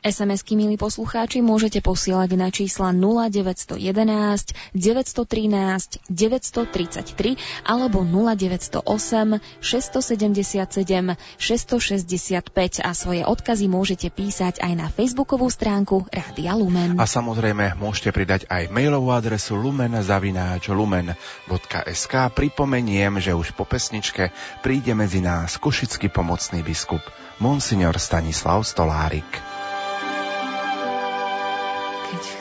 SMS-ky, 0.00 0.54
milí 0.54 0.78
poslucháči, 0.78 1.42
môžete 1.42 1.82
posielať 1.82 2.30
na 2.38 2.52
čísla 2.52 2.92
0911 2.94 4.54
913 4.74 5.98
933 6.06 7.36
alebo 7.66 8.04
0908 8.04 9.40
677 9.60 11.16
665 11.38 12.80
a 12.82 12.94
svoje 12.94 13.26
odkazy 13.26 13.66
môžete 13.66 14.10
písať 14.12 14.60
aj 14.62 14.72
na 14.76 14.88
facebookovú 14.92 15.50
stránku 15.50 16.06
Rádia 16.08 16.54
Lumen. 16.54 17.00
A 17.00 17.06
samozrejme 17.08 17.74
môžete 17.76 18.12
pridať 18.14 18.46
aj 18.46 18.70
mailovú 18.70 19.10
adresu 19.12 19.56
lumen.lumen.sk 19.58 22.14
Pripomeniem, 22.36 23.18
že 23.18 23.34
už 23.34 23.52
po 23.52 23.64
pesničke 23.66 24.30
príde 24.60 24.94
medzi 24.94 25.20
nás 25.24 25.58
košický 25.58 26.08
pomocný 26.12 26.62
biskup 26.62 27.02
Monsignor 27.40 27.98
Stanislav 28.00 28.64
Stolárik. 28.64 29.55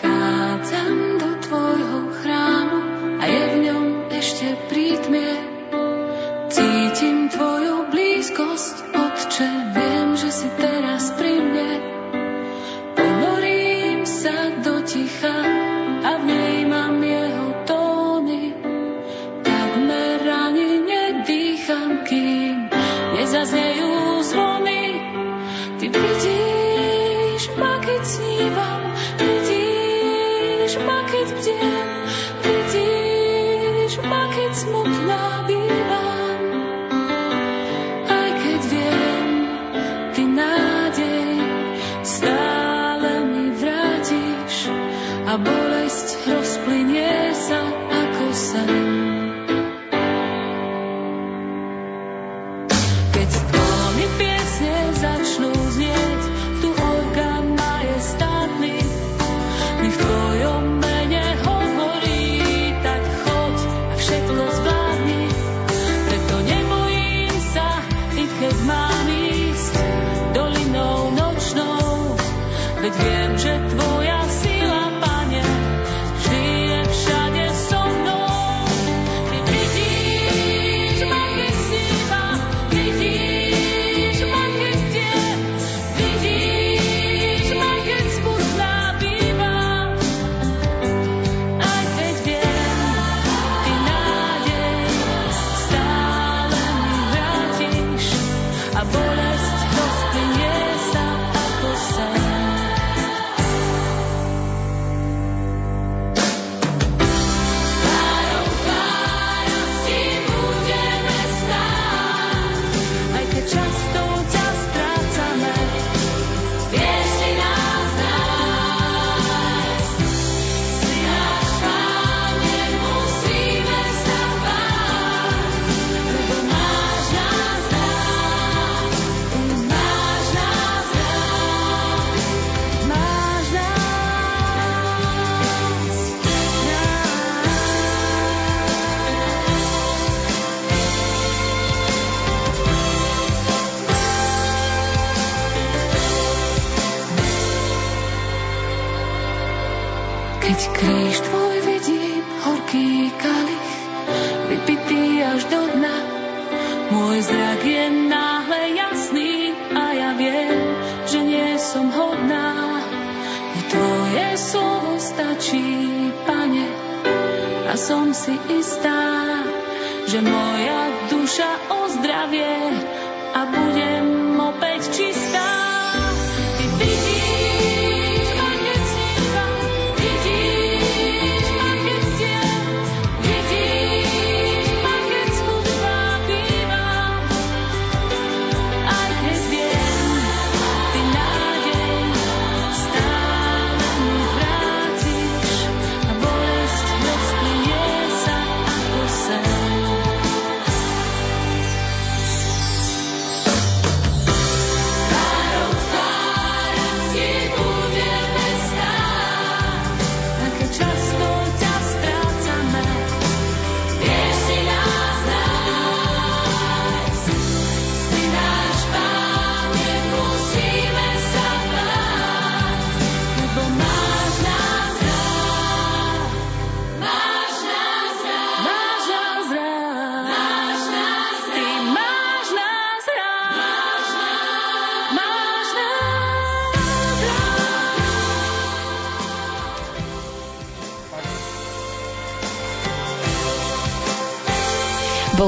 Vchádzam 0.05 1.17
do 1.17 1.29
tvojho 1.41 1.99
chrámu 2.21 2.79
a 3.17 3.25
je 3.25 3.43
v 3.49 3.55
ňom 3.65 3.85
ešte 4.13 4.53
prítmie, 4.69 5.33
cítim 6.45 7.25
tvoju 7.33 7.89
blízkosť, 7.89 8.75
Otče, 8.93 9.49
viem, 9.73 10.13
si 10.13 10.45
teraz 10.61 11.09
pri 11.17 11.41
mne. 11.41 11.71
Ponorím 12.93 14.05
sa 14.05 14.61
do 14.61 14.85
ticha 14.85 15.41
a 16.05 16.11
v 16.21 16.23
nej 16.29 16.69
mám 16.69 17.01
jeho 17.01 17.65
tóny. 17.65 18.53
Takmer 19.41 20.21
ani 20.21 20.85
nedýcham, 20.85 22.05
kým 22.05 22.69
nezaznejú 23.17 24.21
zvony. 24.21 25.01
Ty 25.81 25.85
vidíš 25.89 27.41
bolesť 34.63 36.04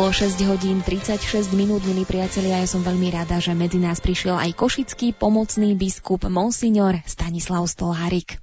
Bolo 0.07 0.23
6 0.23 0.39
hodín 0.47 0.79
36 0.79 1.51
minút, 1.51 1.83
milí 1.83 2.07
priatelia, 2.07 2.63
ja 2.63 2.67
som 2.71 2.79
veľmi 2.79 3.11
rada, 3.11 3.43
že 3.43 3.51
medzi 3.51 3.75
nás 3.75 3.99
prišiel 3.99 4.39
aj 4.39 4.55
košický 4.55 5.11
pomocný 5.11 5.75
biskup 5.75 6.23
Monsignor 6.31 7.03
Stanislav 7.03 7.67
Stolárik. 7.67 8.39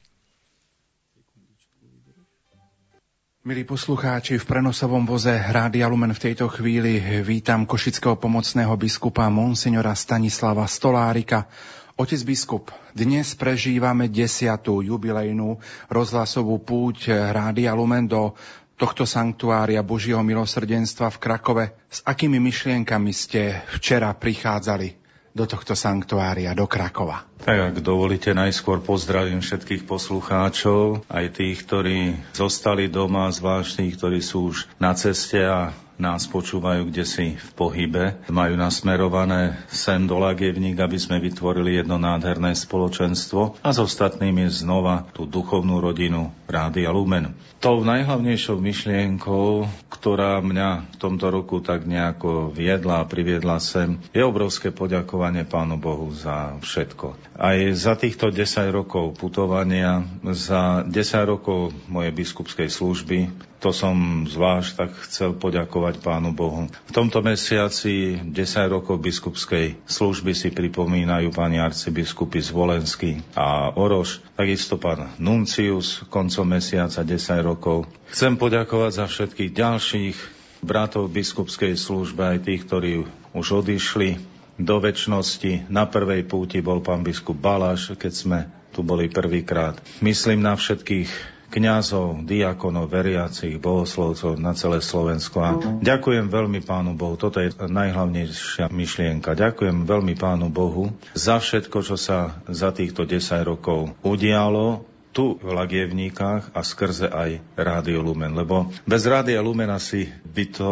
Milí 3.48 3.64
poslucháči, 3.64 4.36
v 4.36 4.44
prenosovom 4.44 5.08
voze 5.08 5.32
Rádia 5.32 5.88
Lumen 5.88 6.12
v 6.12 6.20
tejto 6.28 6.52
chvíli 6.52 7.00
vítam 7.24 7.64
košického 7.64 8.20
pomocného 8.20 8.76
biskupa 8.76 9.32
Monsignora 9.32 9.96
Stanislava 9.96 10.68
Stolárika. 10.68 11.48
Otec 11.96 12.20
biskup, 12.28 12.76
dnes 12.92 13.32
prežívame 13.40 14.12
desiatú 14.12 14.84
jubilejnú 14.84 15.64
rozhlasovú 15.88 16.60
púť 16.60 17.08
Rádia 17.08 17.72
Lumen 17.72 18.04
do 18.04 18.36
tohto 18.74 19.06
sanktuária 19.06 19.80
Božieho 19.86 20.22
milosrdenstva 20.22 21.10
v 21.14 21.20
Krakove. 21.22 21.64
S 21.86 22.02
akými 22.02 22.42
myšlienkami 22.42 23.12
ste 23.14 23.62
včera 23.74 24.10
prichádzali 24.14 25.04
do 25.34 25.50
tohto 25.50 25.74
sanktuária, 25.74 26.54
do 26.54 26.70
Krakova? 26.70 27.26
Tak 27.42 27.74
ak 27.74 27.76
dovolíte, 27.82 28.30
najskôr 28.30 28.78
pozdravím 28.78 29.42
všetkých 29.42 29.82
poslucháčov, 29.82 31.02
aj 31.10 31.26
tých, 31.34 31.66
ktorí 31.66 31.98
zostali 32.30 32.86
doma, 32.86 33.26
zvlášť 33.34 33.82
tých, 33.82 33.92
ktorí 33.98 34.18
sú 34.22 34.54
už 34.54 34.70
na 34.78 34.94
ceste 34.94 35.42
a 35.42 35.74
nás 35.96 36.26
počúvajú 36.26 36.90
kde 36.90 37.04
si 37.06 37.26
v 37.38 37.48
pohybe. 37.54 38.18
Majú 38.26 38.54
nasmerované 38.58 39.58
sem 39.70 40.04
do 40.04 40.18
Lagievník, 40.18 40.78
aby 40.78 40.98
sme 40.98 41.22
vytvorili 41.22 41.78
jedno 41.78 41.96
nádherné 42.00 42.54
spoločenstvo 42.54 43.62
a 43.62 43.70
s 43.70 43.78
ostatnými 43.78 44.50
znova 44.50 45.06
tú 45.14 45.26
duchovnú 45.26 45.78
rodinu 45.78 46.34
Rádia 46.50 46.90
Lumen. 46.90 47.34
Tou 47.62 47.80
najhlavnejšou 47.80 48.60
myšlienkou, 48.60 49.64
ktorá 49.88 50.42
mňa 50.44 50.68
v 50.92 50.96
tomto 51.00 51.32
roku 51.32 51.64
tak 51.64 51.88
nejako 51.88 52.52
viedla 52.52 53.00
a 53.00 53.08
priviedla 53.08 53.56
sem, 53.62 53.96
je 54.12 54.20
obrovské 54.20 54.68
poďakovanie 54.68 55.48
Pánu 55.48 55.80
Bohu 55.80 56.12
za 56.12 56.60
všetko. 56.60 57.16
Aj 57.40 57.58
za 57.72 57.96
týchto 57.96 58.28
10 58.28 58.68
rokov 58.68 59.16
putovania, 59.16 60.04
za 60.36 60.84
10 60.84 60.92
rokov 61.24 61.72
mojej 61.88 62.12
biskupskej 62.12 62.68
služby, 62.68 63.32
to 63.64 63.72
som 63.72 64.28
zvlášť 64.28 64.70
tak 64.76 64.90
chcel 65.08 65.32
poďakovať 65.32 66.04
Pánu 66.04 66.36
Bohu. 66.36 66.68
V 66.68 66.92
tomto 66.92 67.24
mesiaci 67.24 68.20
10 68.20 68.36
rokov 68.68 69.00
biskupskej 69.00 69.80
služby 69.88 70.36
si 70.36 70.52
pripomínajú 70.52 71.32
pani 71.32 71.56
arcibiskupy 71.56 72.44
Zvolenský 72.44 73.24
a 73.32 73.72
Oroš, 73.72 74.20
takisto 74.36 74.76
pán 74.76 75.16
Nuncius 75.16 76.04
koncom 76.12 76.44
mesiaca 76.44 77.00
10 77.00 77.16
rokov. 77.40 77.88
Chcem 78.12 78.36
poďakovať 78.36 78.92
za 79.00 79.06
všetkých 79.08 79.56
ďalších 79.56 80.16
bratov 80.60 81.08
biskupskej 81.08 81.80
služby, 81.80 82.20
aj 82.20 82.38
tých, 82.44 82.68
ktorí 82.68 83.08
už 83.32 83.64
odišli 83.64 84.20
do 84.60 84.76
väčšnosti. 84.76 85.72
Na 85.72 85.88
prvej 85.88 86.28
púti 86.28 86.60
bol 86.60 86.84
pán 86.84 87.00
biskup 87.00 87.40
Baláš, 87.40 87.96
keď 87.96 88.12
sme 88.12 88.38
tu 88.76 88.84
boli 88.84 89.08
prvýkrát. 89.08 89.80
Myslím 90.04 90.44
na 90.44 90.52
všetkých 90.52 91.33
kňazov, 91.54 92.26
diakonov, 92.26 92.90
veriacich, 92.90 93.62
bohoslovcov 93.62 94.34
na 94.42 94.58
celé 94.58 94.82
Slovensko. 94.82 95.36
A 95.38 95.50
ďakujem 95.78 96.26
veľmi 96.26 96.58
Pánu 96.66 96.98
Bohu, 96.98 97.14
toto 97.14 97.38
je 97.38 97.54
najhlavnejšia 97.54 98.66
myšlienka. 98.74 99.38
Ďakujem 99.38 99.86
veľmi 99.86 100.18
Pánu 100.18 100.50
Bohu 100.50 100.90
za 101.14 101.38
všetko, 101.38 101.86
čo 101.86 101.94
sa 101.94 102.42
za 102.50 102.74
týchto 102.74 103.06
10 103.06 103.46
rokov 103.46 103.94
udialo 104.02 104.82
tu 105.14 105.38
v 105.38 105.54
Lagievníkach 105.54 106.50
a 106.50 106.60
skrze 106.66 107.06
aj 107.06 107.38
Rádio 107.54 108.02
Lumen. 108.02 108.34
Lebo 108.34 108.74
bez 108.82 109.06
Rádia 109.06 109.38
Lumen 109.38 109.70
asi 109.70 110.10
by 110.10 110.44
to 110.50 110.70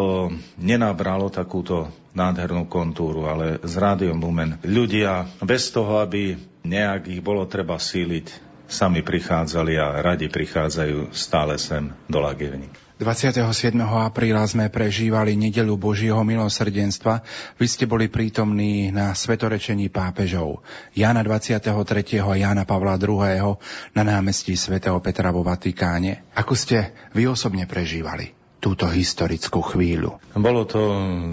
nenabralo 0.59 1.31
takúto 1.31 1.87
nádhernú 2.13 2.67
kontúru, 2.67 3.31
ale 3.31 3.63
s 3.63 3.79
Rádiom 3.79 4.19
Lumen 4.19 4.59
ľudia 4.67 5.31
bez 5.47 5.71
toho, 5.71 6.03
aby 6.03 6.35
nejak 6.67 7.07
ich 7.07 7.23
bolo 7.23 7.47
treba 7.47 7.79
síliť, 7.79 8.52
sami 8.71 9.03
prichádzali 9.03 9.79
a 9.79 10.03
radi 10.03 10.27
prichádzajú 10.31 11.15
stále 11.15 11.59
sem 11.61 11.93
do 12.07 12.19
Lagevník. 12.23 12.93
27. 13.03 13.75
apríla 13.83 14.47
sme 14.47 14.71
prežívali 14.71 15.35
nedelu 15.35 15.75
Božieho 15.75 16.23
milosrdenstva. 16.23 17.27
Vy 17.59 17.67
ste 17.67 17.85
boli 17.91 18.07
prítomní 18.07 18.95
na 18.95 19.11
svetorečení 19.11 19.91
pápežov 19.91 20.63
Jana 20.95 21.27
23. 21.27 21.67
a 22.23 22.33
Jana 22.39 22.63
Pavla 22.63 22.95
II. 22.95 23.59
na 23.91 24.03
námestí 24.07 24.55
svätého 24.55 25.03
Petra 25.03 25.35
vo 25.35 25.43
Vatikáne. 25.43 26.31
Ako 26.39 26.55
ste 26.55 26.95
vy 27.11 27.27
osobne 27.27 27.67
prežívali? 27.67 28.42
Túto 28.63 28.87
historickú 28.87 29.59
chvíľu? 29.59 30.23
Bolo 30.39 30.63
to 30.63 30.79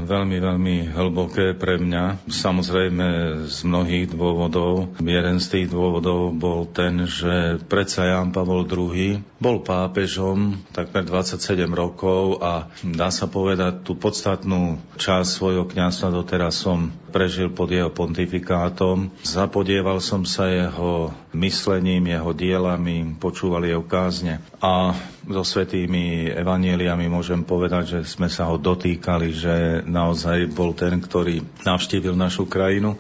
veľmi, 0.10 0.42
veľmi 0.42 0.76
hlboké 0.90 1.54
pre 1.54 1.78
mňa. 1.78 2.26
Samozrejme 2.26 3.08
z 3.46 3.58
mnohých 3.70 4.10
dôvodov. 4.10 4.98
Jeden 4.98 5.38
z 5.38 5.48
tých 5.48 5.68
dôvodov 5.70 6.34
bol 6.34 6.66
ten, 6.66 7.06
že 7.06 7.62
predsa 7.70 8.10
Jan 8.10 8.34
Pavol 8.34 8.66
II 8.66 9.22
bol 9.38 9.62
pápežom 9.62 10.58
takmer 10.74 11.06
27 11.06 11.70
rokov 11.70 12.42
a 12.42 12.74
dá 12.82 13.14
sa 13.14 13.30
povedať, 13.30 13.86
tú 13.86 13.94
podstatnú 13.94 14.82
časť 14.98 15.30
svojho 15.30 15.70
kňazstva 15.70 16.10
doteraz 16.10 16.58
som 16.66 16.90
prežil 17.10 17.50
pod 17.50 17.74
jeho 17.74 17.90
pontifikátom. 17.90 19.10
Zapodieval 19.26 20.00
som 20.00 20.24
sa 20.24 20.48
jeho 20.48 21.12
myslením, 21.34 22.10
jeho 22.10 22.32
dielami, 22.32 23.18
počúval 23.18 23.66
jeho 23.66 23.84
kázne. 23.84 24.40
A 24.62 24.94
so 25.30 25.44
svetými 25.46 26.30
evanieliami 26.32 27.06
môžem 27.06 27.46
povedať, 27.46 28.00
že 28.00 28.00
sme 28.08 28.30
sa 28.32 28.50
ho 28.50 28.58
dotýkali, 28.58 29.28
že 29.34 29.56
naozaj 29.86 30.50
bol 30.50 30.74
ten, 30.74 30.98
ktorý 30.98 31.42
navštívil 31.66 32.18
našu 32.18 32.50
krajinu. 32.50 32.98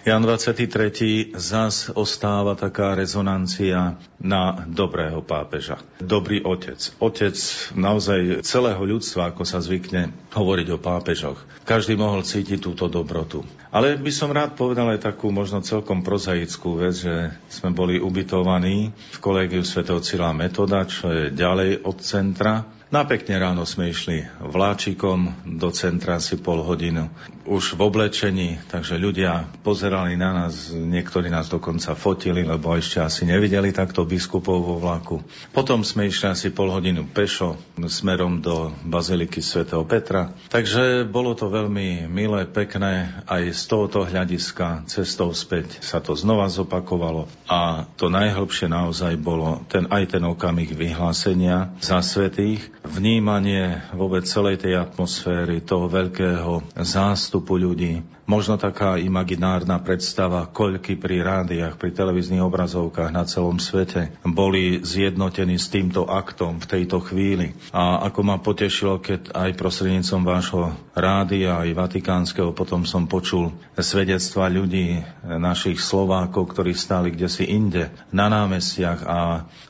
Jan 0.00 0.24
23. 0.24 1.36
zas 1.36 1.92
ostáva 1.92 2.56
taká 2.56 2.96
rezonancia 2.96 4.00
na 4.16 4.64
dobrého 4.64 5.20
pápeža. 5.20 5.76
Dobrý 6.00 6.40
otec. 6.40 6.80
Otec 6.96 7.36
naozaj 7.76 8.40
celého 8.40 8.80
ľudstva, 8.80 9.28
ako 9.28 9.44
sa 9.44 9.60
zvykne 9.60 10.16
hovoriť 10.32 10.68
o 10.72 10.80
pápežoch. 10.80 11.44
Každý 11.68 12.00
mohol 12.00 12.24
cítiť 12.24 12.64
túto 12.64 12.88
dobrotu. 12.88 13.39
Ale 13.70 13.94
by 14.00 14.12
som 14.12 14.34
rád 14.34 14.58
povedal 14.58 14.90
aj 14.90 15.14
takú 15.14 15.30
možno 15.30 15.62
celkom 15.62 16.02
prozaickú 16.02 16.82
vec, 16.82 17.06
že 17.06 17.30
sme 17.46 17.70
boli 17.70 18.02
ubytovaní 18.02 18.90
v 18.90 19.18
kolégiu 19.22 19.62
svätého 19.62 20.02
Cila 20.02 20.34
Metoda, 20.34 20.82
čo 20.88 21.10
je 21.10 21.24
ďalej 21.30 21.86
od 21.86 21.96
centra 22.02 22.79
na 22.90 23.06
pekne 23.06 23.38
ráno 23.38 23.62
sme 23.62 23.94
išli 23.94 24.26
vláčikom 24.42 25.46
do 25.46 25.70
centra 25.70 26.18
asi 26.18 26.34
pol 26.34 26.66
hodinu. 26.66 27.06
Už 27.46 27.78
v 27.78 27.86
oblečení, 27.86 28.58
takže 28.66 28.98
ľudia 28.98 29.46
pozerali 29.62 30.18
na 30.18 30.34
nás, 30.34 30.74
niektorí 30.74 31.30
nás 31.30 31.46
dokonca 31.46 31.94
fotili, 31.94 32.42
lebo 32.42 32.74
ešte 32.74 32.98
asi 32.98 33.22
nevideli 33.26 33.70
takto 33.70 34.02
biskupov 34.02 34.58
vo 34.58 34.76
vlaku. 34.82 35.22
Potom 35.54 35.86
sme 35.86 36.10
išli 36.10 36.34
asi 36.34 36.48
pol 36.50 36.70
hodinu 36.74 37.06
pešo 37.06 37.54
smerom 37.78 38.42
do 38.42 38.74
Baziliky 38.82 39.38
svätého 39.38 39.86
Petra. 39.86 40.34
Takže 40.50 41.06
bolo 41.06 41.38
to 41.38 41.46
veľmi 41.46 42.10
milé, 42.10 42.42
pekné, 42.50 43.22
aj 43.30 43.54
z 43.54 43.62
tohoto 43.70 44.02
hľadiska 44.02 44.90
cestou 44.90 45.30
späť 45.30 45.78
sa 45.78 46.02
to 46.02 46.18
znova 46.18 46.50
zopakovalo. 46.50 47.30
A 47.46 47.86
to 47.94 48.10
najhlbšie 48.10 48.66
naozaj 48.66 49.14
bolo 49.14 49.62
ten, 49.70 49.86
aj 49.86 50.18
ten 50.18 50.22
okamih 50.26 50.74
vyhlásenia 50.74 51.70
za 51.78 52.02
svetých, 52.02 52.79
vnímanie 52.84 53.84
vôbec 53.92 54.24
celej 54.24 54.64
tej 54.64 54.80
atmosféry, 54.80 55.60
toho 55.60 55.86
veľkého 55.88 56.64
zástupu 56.80 57.60
ľudí, 57.60 58.00
možno 58.30 58.54
taká 58.54 58.94
imaginárna 58.94 59.82
predstava, 59.82 60.46
koľky 60.46 60.94
pri 60.94 61.18
rádiách, 61.18 61.74
pri 61.74 61.90
televíznych 61.90 62.38
obrazovkách 62.38 63.10
na 63.10 63.26
celom 63.26 63.58
svete 63.58 64.14
boli 64.22 64.78
zjednotení 64.86 65.58
s 65.58 65.66
týmto 65.66 66.06
aktom 66.06 66.62
v 66.62 66.70
tejto 66.70 67.02
chvíli. 67.02 67.58
A 67.74 68.06
ako 68.06 68.20
ma 68.22 68.38
potešilo, 68.38 69.02
keď 69.02 69.34
aj 69.34 69.58
prostrednícom 69.58 70.22
vášho 70.22 70.70
rádia, 70.94 71.58
aj 71.58 71.74
vatikánskeho, 71.74 72.54
potom 72.54 72.86
som 72.86 73.10
počul 73.10 73.50
svedectva 73.74 74.46
ľudí, 74.46 75.02
našich 75.26 75.82
Slovákov, 75.82 76.54
ktorí 76.54 76.70
stáli 76.78 77.10
kde 77.10 77.26
si 77.26 77.50
inde, 77.50 77.90
na 78.14 78.30
námestiach 78.30 79.00
a 79.02 79.18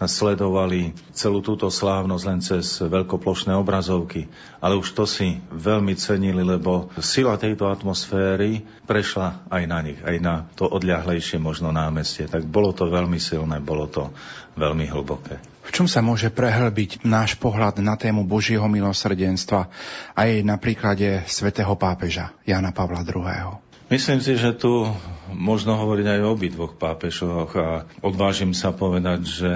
sledovali 0.05 0.93
celú 1.17 1.41
túto 1.41 1.73
slávnosť 1.73 2.25
len 2.29 2.41
cez 2.45 2.67
veľkoplošné 2.83 3.57
obrazovky. 3.57 4.29
Ale 4.61 4.77
už 4.77 4.93
to 4.93 5.09
si 5.09 5.41
veľmi 5.49 5.97
cenili, 5.97 6.45
lebo 6.45 6.93
sila 7.01 7.41
tejto 7.41 7.71
atmosféry 7.71 8.50
prešla 8.89 9.47
aj 9.47 9.63
na 9.71 9.79
nich, 9.85 10.01
aj 10.03 10.17
na 10.19 10.35
to 10.59 10.67
odľahlejšie 10.67 11.39
možno 11.39 11.71
námestie. 11.71 12.27
Tak 12.27 12.43
bolo 12.49 12.75
to 12.75 12.91
veľmi 12.91 13.23
silné, 13.23 13.63
bolo 13.63 13.87
to 13.87 14.11
veľmi 14.59 14.91
hlboké. 14.91 15.39
V 15.63 15.71
čom 15.71 15.87
sa 15.87 16.03
môže 16.03 16.35
prehlbiť 16.35 17.07
náš 17.07 17.39
pohľad 17.39 17.79
na 17.79 17.95
tému 17.95 18.27
Božieho 18.27 18.67
milosrdenstva 18.67 19.71
aj 20.19 20.31
na 20.43 20.59
príklade 20.59 21.23
svätého 21.31 21.71
pápeža 21.79 22.35
Jana 22.43 22.75
Pavla 22.75 23.07
II. 23.07 23.70
Myslím 23.91 24.23
si, 24.23 24.39
že 24.39 24.55
tu 24.55 24.87
možno 25.35 25.75
hovoriť 25.75 26.07
aj 26.07 26.21
o 26.23 26.33
obidvoch 26.39 26.79
pápežoch 26.79 27.51
a 27.59 27.91
odvážim 28.07 28.55
sa 28.55 28.71
povedať, 28.71 29.27
že 29.27 29.51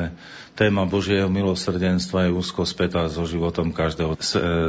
téma 0.59 0.91
Božieho 0.91 1.31
milosrdenstva 1.31 2.27
je 2.27 2.35
úzko 2.35 2.67
spätá 2.67 3.07
so 3.07 3.23
životom 3.31 3.71
každého 3.71 4.19
e, 4.19 4.21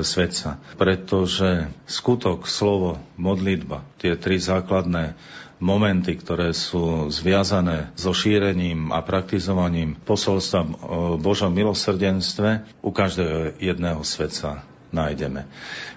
svetca. 0.05 0.61
Pretože 0.77 1.65
skutok, 1.89 2.45
slovo, 2.45 3.01
modlitba, 3.17 3.81
tie 3.97 4.13
tri 4.13 4.37
základné 4.37 5.17
momenty, 5.57 6.13
ktoré 6.13 6.53
sú 6.53 7.09
zviazané 7.09 7.89
so 7.97 8.13
šírením 8.13 8.93
a 8.93 9.01
praktizovaním 9.01 9.97
posolstva 9.97 10.61
o 10.85 10.99
Božom 11.17 11.49
milosrdenstve, 11.49 12.69
u 12.85 12.93
každého 12.93 13.57
jedného 13.57 14.05
svetca 14.05 14.61
nájdeme. 14.93 15.49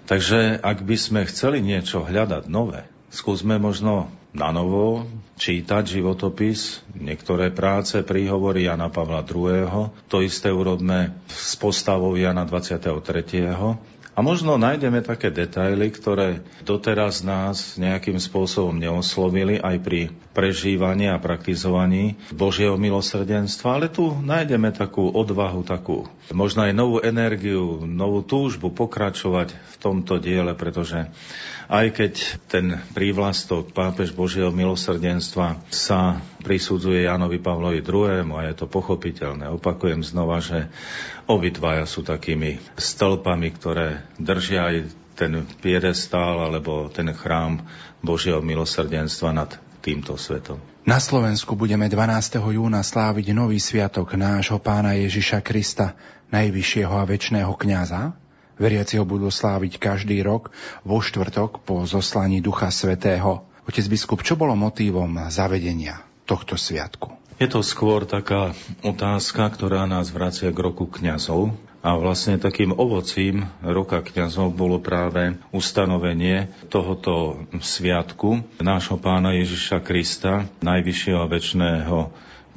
Takže 0.09 0.57
ak 0.57 0.89
by 0.89 0.97
sme 0.97 1.21
chceli 1.29 1.61
niečo 1.61 2.01
hľadať 2.01 2.49
nové, 2.49 2.89
Skúsme 3.09 3.57
možno 3.57 4.13
na 4.37 4.53
novo 4.53 5.09
čítať 5.41 5.89
životopis, 5.89 6.85
niektoré 6.93 7.49
práce, 7.49 7.97
príhovory 8.05 8.69
Jana 8.69 8.93
Pavla 8.93 9.25
II. 9.25 9.89
To 10.13 10.17
isté 10.21 10.53
urobme 10.53 11.17
s 11.31 11.57
postavou 11.57 12.13
Jana 12.13 12.45
23. 12.45 12.93
A 14.19 14.19
možno 14.19 14.59
nájdeme 14.59 14.99
také 15.01 15.31
detaily, 15.31 15.95
ktoré 15.95 16.43
doteraz 16.67 17.23
nás 17.23 17.79
nejakým 17.79 18.19
spôsobom 18.19 18.75
neoslovili 18.75 19.63
aj 19.63 19.77
pri 19.79 20.01
prežívaní 20.39 21.11
a 21.11 21.19
praktizovaní 21.19 22.15
Božieho 22.31 22.79
milosrdenstva, 22.79 23.75
ale 23.75 23.91
tu 23.91 24.15
nájdeme 24.15 24.71
takú 24.71 25.11
odvahu, 25.11 25.67
takú 25.67 26.07
možno 26.31 26.63
aj 26.63 26.79
novú 26.79 27.03
energiu, 27.03 27.83
novú 27.83 28.23
túžbu 28.23 28.71
pokračovať 28.71 29.51
v 29.51 29.75
tomto 29.83 30.23
diele, 30.23 30.55
pretože 30.55 31.11
aj 31.67 31.87
keď 31.91 32.13
ten 32.47 32.79
prívlastok 32.95 33.75
pápež 33.75 34.15
Božieho 34.15 34.55
milosrdenstva 34.55 35.59
sa 35.75 36.23
prisudzuje 36.47 37.11
Janovi 37.11 37.43
Pavlovi 37.43 37.83
II. 37.83 38.31
a 38.39 38.47
je 38.47 38.55
to 38.63 38.71
pochopiteľné. 38.71 39.51
Opakujem 39.51 40.07
znova, 40.07 40.39
že 40.39 40.71
obidvaja 41.27 41.83
sú 41.83 42.07
takými 42.07 42.63
stĺpami, 42.79 43.49
ktoré 43.59 44.07
držia 44.23 44.71
aj 44.71 44.77
ten 45.19 45.43
piedestál 45.59 46.47
alebo 46.47 46.87
ten 46.95 47.11
chrám 47.11 47.67
Božieho 48.07 48.39
milosrdenstva 48.39 49.35
nad 49.35 49.59
týmto 49.79 50.19
svetom. 50.19 50.59
Na 50.85 50.99
Slovensku 50.99 51.55
budeme 51.55 51.87
12. 51.87 52.41
júna 52.41 52.81
sláviť 52.81 53.33
nový 53.37 53.61
sviatok 53.61 54.17
nášho 54.17 54.59
pána 54.59 54.97
Ježiša 54.97 55.45
Krista, 55.45 55.99
najvyššieho 56.33 56.95
a 56.95 57.05
väčšného 57.05 57.53
kňaza, 57.57 58.17
Veriaci 58.59 58.99
ho 58.99 59.07
budú 59.07 59.31
sláviť 59.31 59.79
každý 59.79 60.19
rok 60.27 60.51
vo 60.83 60.99
štvrtok 60.99 61.63
po 61.63 61.87
zoslaní 61.87 62.43
Ducha 62.43 62.75
Svetého. 62.75 63.47
Otec 63.71 63.87
biskup, 63.87 64.27
čo 64.27 64.35
bolo 64.35 64.59
motívom 64.59 65.31
zavedenia 65.31 66.03
tohto 66.27 66.59
sviatku? 66.59 67.15
Je 67.39 67.47
to 67.47 67.63
skôr 67.63 68.03
taká 68.03 68.51
otázka, 68.83 69.47
ktorá 69.55 69.87
nás 69.87 70.11
vracia 70.11 70.51
k 70.51 70.59
roku 70.59 70.91
kňazov. 70.91 71.55
A 71.79 71.95
vlastne 71.95 72.43
takým 72.43 72.75
ovocím 72.75 73.47
roka 73.63 74.03
kňazov 74.03 74.51
bolo 74.51 74.83
práve 74.83 75.39
ustanovenie 75.55 76.51
tohoto 76.67 77.47
sviatku 77.55 78.43
nášho 78.59 78.99
pána 78.99 79.39
Ježiša 79.39 79.79
Krista, 79.87 80.51
najvyššieho 80.59 81.23
a 81.23 81.31
väčšného 81.31 81.99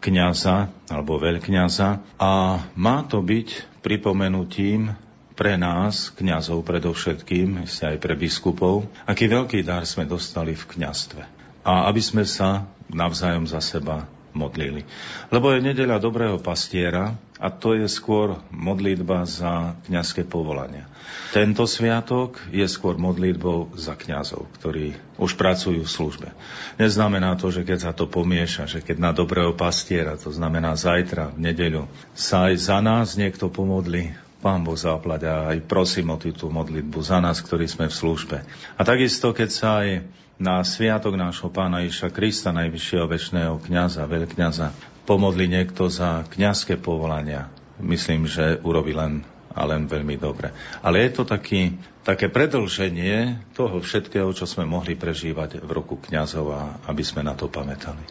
kňaza 0.02 0.74
alebo 0.90 1.22
veľkňaza. 1.22 2.18
A 2.18 2.32
má 2.74 2.98
to 3.06 3.22
byť 3.22 3.82
pripomenutím 3.86 4.98
pre 5.38 5.54
nás, 5.58 6.10
kňazov 6.18 6.66
predovšetkým, 6.66 7.66
aj 7.66 7.98
pre 8.02 8.14
biskupov, 8.18 8.90
aký 9.06 9.30
veľký 9.30 9.62
dar 9.62 9.86
sme 9.86 10.10
dostali 10.10 10.58
v 10.58 10.66
kňastve. 10.66 11.22
A 11.62 11.86
aby 11.94 12.02
sme 12.02 12.26
sa 12.26 12.66
navzájom 12.90 13.46
za 13.46 13.62
seba 13.62 14.10
modlili. 14.34 14.88
Lebo 15.30 15.52
je 15.52 15.64
nedeľa 15.64 15.98
dobrého 16.00 16.38
pastiera 16.40 17.16
a 17.42 17.48
to 17.50 17.74
je 17.74 17.90
skôr 17.90 18.38
modlitba 18.54 19.26
za 19.26 19.74
kňazské 19.90 20.28
povolania. 20.30 20.86
Tento 21.32 21.64
sviatok 21.64 22.38
je 22.52 22.64
skôr 22.68 23.00
modlitbou 23.00 23.74
za 23.80 23.96
kňazov, 23.96 24.52
ktorí 24.60 24.94
už 25.18 25.40
pracujú 25.40 25.82
v 25.82 25.90
službe. 25.90 26.30
Neznamená 26.78 27.40
to, 27.40 27.50
že 27.50 27.64
keď 27.64 27.80
sa 27.80 27.92
to 27.96 28.06
pomieša, 28.06 28.68
že 28.68 28.80
keď 28.84 28.98
na 29.00 29.12
dobrého 29.16 29.56
pastiera, 29.56 30.20
to 30.20 30.30
znamená 30.30 30.76
zajtra, 30.76 31.32
v 31.34 31.52
nedeľu, 31.52 31.84
sa 32.14 32.52
aj 32.52 32.56
za 32.60 32.78
nás 32.84 33.16
niekto 33.16 33.48
pomodli, 33.48 34.12
Pán 34.42 34.66
Boh 34.66 34.74
zaplať 34.74 35.22
a 35.30 35.54
aj 35.54 35.70
prosím 35.70 36.18
o 36.18 36.18
túto 36.18 36.50
modlitbu 36.50 36.98
za 37.06 37.22
nás, 37.22 37.46
ktorí 37.46 37.70
sme 37.70 37.86
v 37.86 37.94
službe. 37.94 38.38
A 38.74 38.82
takisto, 38.82 39.38
keď 39.38 39.50
sa 39.54 39.86
aj 39.86 40.02
na 40.42 40.66
sviatok 40.66 41.14
nášho 41.14 41.54
pána 41.54 41.86
Iša 41.86 42.10
Krista, 42.10 42.50
najvyššieho 42.50 43.06
väčšného 43.06 43.62
kniaza, 43.62 44.10
veľkňaza, 44.10 44.74
pomodli 45.06 45.46
niekto 45.46 45.86
za 45.86 46.26
kňazské 46.26 46.82
povolania, 46.82 47.54
myslím, 47.78 48.26
že 48.26 48.58
urobi 48.66 48.98
len 48.98 49.22
a 49.52 49.68
len 49.68 49.86
veľmi 49.86 50.16
dobre. 50.18 50.50
Ale 50.82 51.04
je 51.06 51.12
to 51.12 51.24
taký, 51.28 51.76
také 52.08 52.32
predlženie 52.32 53.38
toho 53.52 53.84
všetkého, 53.84 54.32
čo 54.32 54.48
sme 54.48 54.64
mohli 54.64 54.96
prežívať 54.96 55.62
v 55.62 55.70
roku 55.70 56.00
kňazov 56.00 56.46
a 56.56 56.62
aby 56.88 57.04
sme 57.04 57.22
na 57.22 57.36
to 57.36 57.52
pamätali. 57.52 58.02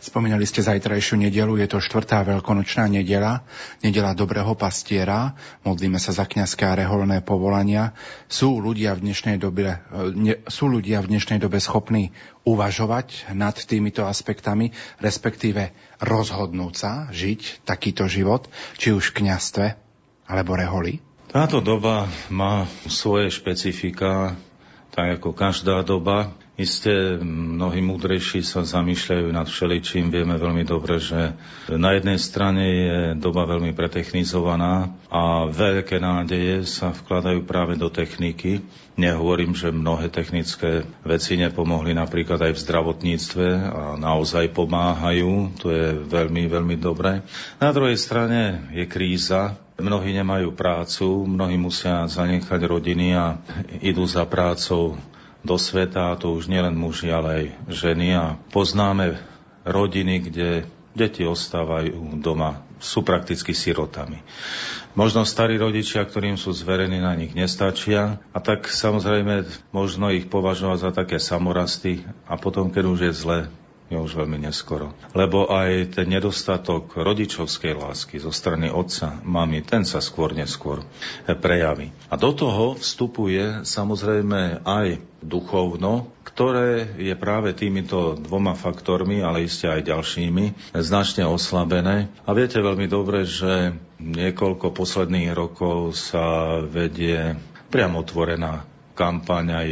Spomínali 0.00 0.48
ste 0.48 0.64
zajtrajšiu 0.64 1.20
nedelu, 1.20 1.60
je 1.60 1.68
to 1.68 1.76
štvrtá 1.76 2.24
veľkonočná 2.24 2.88
nedela, 2.88 3.44
nedela 3.84 4.16
dobrého 4.16 4.56
pastiera, 4.56 5.36
modlíme 5.60 6.00
sa 6.00 6.16
za 6.16 6.24
kňazské 6.24 6.64
a 6.64 6.72
reholné 6.72 7.20
povolania. 7.20 7.92
Sú 8.24 8.64
ľudia 8.64 8.96
v 8.96 9.04
dnešnej 9.04 9.36
dobe, 9.36 9.76
ne, 10.16 10.40
sú 10.48 10.72
ľudia 10.72 11.04
v 11.04 11.12
dnešnej 11.12 11.36
dobe 11.36 11.60
schopní 11.60 12.16
uvažovať 12.48 13.36
nad 13.36 13.52
týmito 13.52 14.08
aspektami, 14.08 14.72
respektíve 15.04 15.76
rozhodnúť 16.00 16.74
sa 16.74 16.92
žiť 17.12 17.68
takýto 17.68 18.08
život, 18.08 18.48
či 18.80 18.96
už 18.96 19.12
v 19.12 19.28
kňastve 19.28 19.64
alebo 20.24 20.56
reholi? 20.56 21.04
Táto 21.28 21.60
doba 21.60 22.08
má 22.32 22.64
svoje 22.88 23.28
špecifika, 23.28 24.34
tak 24.96 25.20
ako 25.20 25.36
každá 25.36 25.84
doba. 25.84 26.34
Isté 26.60 27.16
mnohí 27.24 27.80
múdrejší 27.80 28.44
sa 28.44 28.60
zamýšľajú 28.68 29.32
nad 29.32 29.48
všeličím. 29.48 30.12
Vieme 30.12 30.36
veľmi 30.36 30.68
dobre, 30.68 31.00
že 31.00 31.32
na 31.72 31.96
jednej 31.96 32.20
strane 32.20 32.64
je 32.68 32.98
doba 33.16 33.48
veľmi 33.48 33.72
pretechnizovaná 33.72 34.92
a 35.08 35.48
veľké 35.48 35.96
nádeje 35.96 36.68
sa 36.68 36.92
vkladajú 36.92 37.48
práve 37.48 37.80
do 37.80 37.88
techniky. 37.88 38.60
Nehovorím, 39.00 39.56
že 39.56 39.72
mnohé 39.72 40.12
technické 40.12 40.84
veci 41.00 41.40
nepomohli 41.40 41.96
napríklad 41.96 42.36
aj 42.44 42.52
v 42.52 42.62
zdravotníctve 42.68 43.46
a 43.56 43.82
naozaj 43.96 44.52
pomáhajú. 44.52 45.56
To 45.64 45.72
je 45.72 45.96
veľmi, 45.96 46.44
veľmi 46.44 46.76
dobré. 46.76 47.24
Na 47.56 47.72
druhej 47.72 47.96
strane 47.96 48.68
je 48.76 48.84
kríza, 48.84 49.56
Mnohí 49.80 50.12
nemajú 50.12 50.52
prácu, 50.52 51.24
mnohí 51.24 51.56
musia 51.56 52.04
zanechať 52.04 52.60
rodiny 52.68 53.16
a 53.16 53.40
idú 53.80 54.04
za 54.04 54.28
prácou 54.28 55.00
do 55.40 55.56
sveta, 55.56 56.12
a 56.12 56.18
to 56.20 56.36
už 56.36 56.52
nielen 56.52 56.76
muži, 56.76 57.08
ale 57.08 57.28
aj 57.28 57.44
ženy. 57.72 58.08
A 58.16 58.24
poznáme 58.52 59.20
rodiny, 59.64 60.20
kde 60.24 60.48
deti 60.92 61.22
ostávajú 61.22 62.18
doma, 62.18 62.66
sú 62.82 63.06
prakticky 63.06 63.54
sirotami. 63.54 64.20
Možno 64.98 65.22
starí 65.22 65.54
rodičia, 65.54 66.02
ktorým 66.02 66.34
sú 66.34 66.50
zverení, 66.50 66.98
na 66.98 67.14
nich 67.14 67.30
nestačia 67.30 68.18
a 68.34 68.38
tak 68.42 68.66
samozrejme 68.66 69.46
možno 69.70 70.10
ich 70.10 70.26
považovať 70.26 70.78
za 70.82 70.90
také 70.90 71.22
samorasty 71.22 72.02
a 72.26 72.34
potom, 72.34 72.74
keď 72.74 72.84
už 72.90 73.00
je 73.06 73.12
zle, 73.14 73.38
je 73.90 73.98
už 73.98 74.22
veľmi 74.22 74.38
neskoro. 74.46 74.94
Lebo 75.18 75.50
aj 75.50 75.98
ten 75.98 76.06
nedostatok 76.06 76.94
rodičovskej 76.94 77.74
lásky 77.74 78.22
zo 78.22 78.30
strany 78.30 78.70
otca, 78.70 79.18
mami, 79.26 79.66
ten 79.66 79.82
sa 79.82 79.98
skôr 79.98 80.30
neskôr 80.30 80.86
prejaví. 81.26 81.90
A 82.06 82.14
do 82.14 82.30
toho 82.30 82.78
vstupuje 82.78 83.66
samozrejme 83.66 84.62
aj 84.62 85.02
duchovno, 85.20 86.14
ktoré 86.22 86.96
je 86.96 87.12
práve 87.18 87.52
týmito 87.52 88.14
dvoma 88.16 88.54
faktormi, 88.54 89.20
ale 89.20 89.50
iste 89.50 89.66
aj 89.66 89.90
ďalšími, 89.90 90.72
značne 90.78 91.26
oslabené. 91.26 92.08
A 92.24 92.30
viete 92.32 92.62
veľmi 92.62 92.86
dobre, 92.86 93.26
že 93.26 93.74
niekoľko 93.98 94.70
posledných 94.70 95.34
rokov 95.34 95.98
sa 95.98 96.56
vedie 96.62 97.36
priamo 97.68 98.00
otvorená 98.00 98.64
kampaň 98.94 99.46
aj 99.52 99.68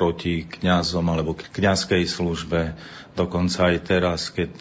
proti 0.00 0.48
kňazom 0.48 1.04
alebo 1.04 1.36
kňazskej 1.36 2.08
službe, 2.08 2.72
Dokonca 3.10 3.74
aj 3.74 3.76
teraz, 3.82 4.30
keď 4.30 4.52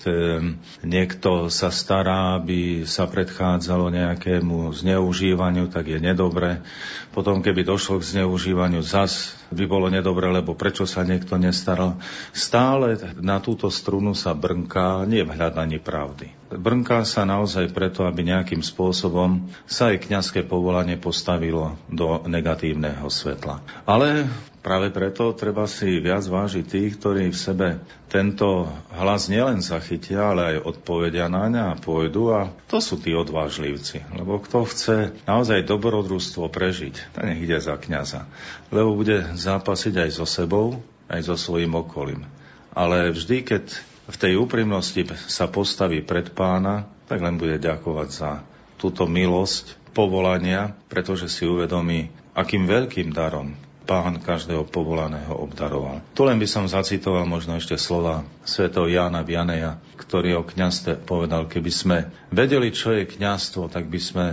niekto 0.81 1.53
sa 1.53 1.69
stará, 1.69 2.41
aby 2.41 2.81
sa 2.83 3.05
predchádzalo 3.05 3.93
nejakému 3.93 4.73
zneužívaniu, 4.73 5.69
tak 5.69 5.93
je 5.93 5.99
nedobre. 6.01 6.65
Potom, 7.13 7.45
keby 7.45 7.61
došlo 7.61 8.01
k 8.01 8.19
zneužívaniu, 8.19 8.81
zas 8.81 9.37
by 9.53 9.69
bolo 9.69 9.87
nedobre, 9.93 10.25
lebo 10.33 10.57
prečo 10.57 10.89
sa 10.89 11.05
niekto 11.05 11.37
nestaral. 11.37 12.01
Stále 12.33 12.97
na 13.21 13.37
túto 13.37 13.69
strunu 13.69 14.17
sa 14.17 14.33
brnká, 14.33 15.05
nie 15.05 15.21
v 15.21 15.33
hľadaní 15.39 15.77
pravdy. 15.77 16.33
Brnká 16.49 17.05
sa 17.05 17.29
naozaj 17.29 17.69
preto, 17.69 18.09
aby 18.09 18.25
nejakým 18.25 18.65
spôsobom 18.65 19.45
sa 19.69 19.93
aj 19.93 20.09
kňazské 20.09 20.41
povolanie 20.41 20.97
postavilo 20.97 21.77
do 21.85 22.25
negatívneho 22.25 23.05
svetla. 23.05 23.61
Ale 23.85 24.25
Práve 24.59 24.91
preto 24.91 25.31
treba 25.31 25.63
si 25.71 26.03
viac 26.03 26.27
vážiť 26.27 26.65
tých, 26.67 26.99
ktorí 26.99 27.31
v 27.31 27.39
sebe 27.39 27.67
tento 28.11 28.67
hlas 28.91 29.31
nielen 29.31 29.63
zachytia, 29.63 30.35
ale 30.35 30.41
aj 30.55 30.67
odpovedia 30.67 31.31
na 31.31 31.47
ňa 31.47 31.63
a 31.71 31.79
pôjdu 31.79 32.35
a 32.35 32.51
to 32.67 32.83
sú 32.83 32.99
tí 32.99 33.15
odvážlivci. 33.15 34.03
Lebo 34.11 34.43
kto 34.43 34.67
chce 34.67 35.15
naozaj 35.23 35.63
dobrodružstvo 35.63 36.51
prežiť, 36.51 37.15
tak 37.15 37.23
nech 37.31 37.39
ide 37.39 37.55
za 37.63 37.79
kňaza. 37.79 38.27
Lebo 38.67 38.99
bude 38.99 39.31
zápasiť 39.31 39.95
aj 39.95 40.09
so 40.19 40.27
sebou, 40.27 40.83
aj 41.07 41.23
so 41.23 41.39
svojím 41.39 41.79
okolím. 41.79 42.27
Ale 42.75 43.15
vždy, 43.15 43.47
keď 43.47 43.63
v 44.11 44.15
tej 44.19 44.33
úprimnosti 44.43 45.07
sa 45.31 45.47
postaví 45.47 46.03
pred 46.03 46.35
pána, 46.35 46.83
tak 47.07 47.23
len 47.23 47.39
bude 47.39 47.63
ďakovať 47.63 48.09
za 48.11 48.43
túto 48.75 49.07
milosť 49.07 49.95
povolania, 49.95 50.75
pretože 50.91 51.31
si 51.31 51.47
uvedomí, 51.47 52.11
akým 52.35 52.67
veľkým 52.67 53.15
darom 53.15 53.68
pán 53.89 54.21
každého 54.21 54.69
povolaného 54.69 55.33
obdaroval. 55.33 56.05
Tu 56.13 56.21
len 56.21 56.37
by 56.37 56.45
som 56.45 56.69
zacitoval 56.69 57.25
možno 57.25 57.57
ešte 57.57 57.73
slova 57.73 58.21
svätého 58.45 58.85
Jána 58.85 59.25
Vianeja, 59.25 59.81
ktorý 59.97 60.37
o 60.37 60.43
kňazstve 60.45 61.01
povedal, 61.09 61.49
keby 61.49 61.71
sme 61.73 61.97
vedeli, 62.29 62.69
čo 62.69 62.93
je 62.93 63.09
kňazstvo, 63.09 63.65
tak 63.73 63.89
by 63.89 63.97
sme 63.97 64.25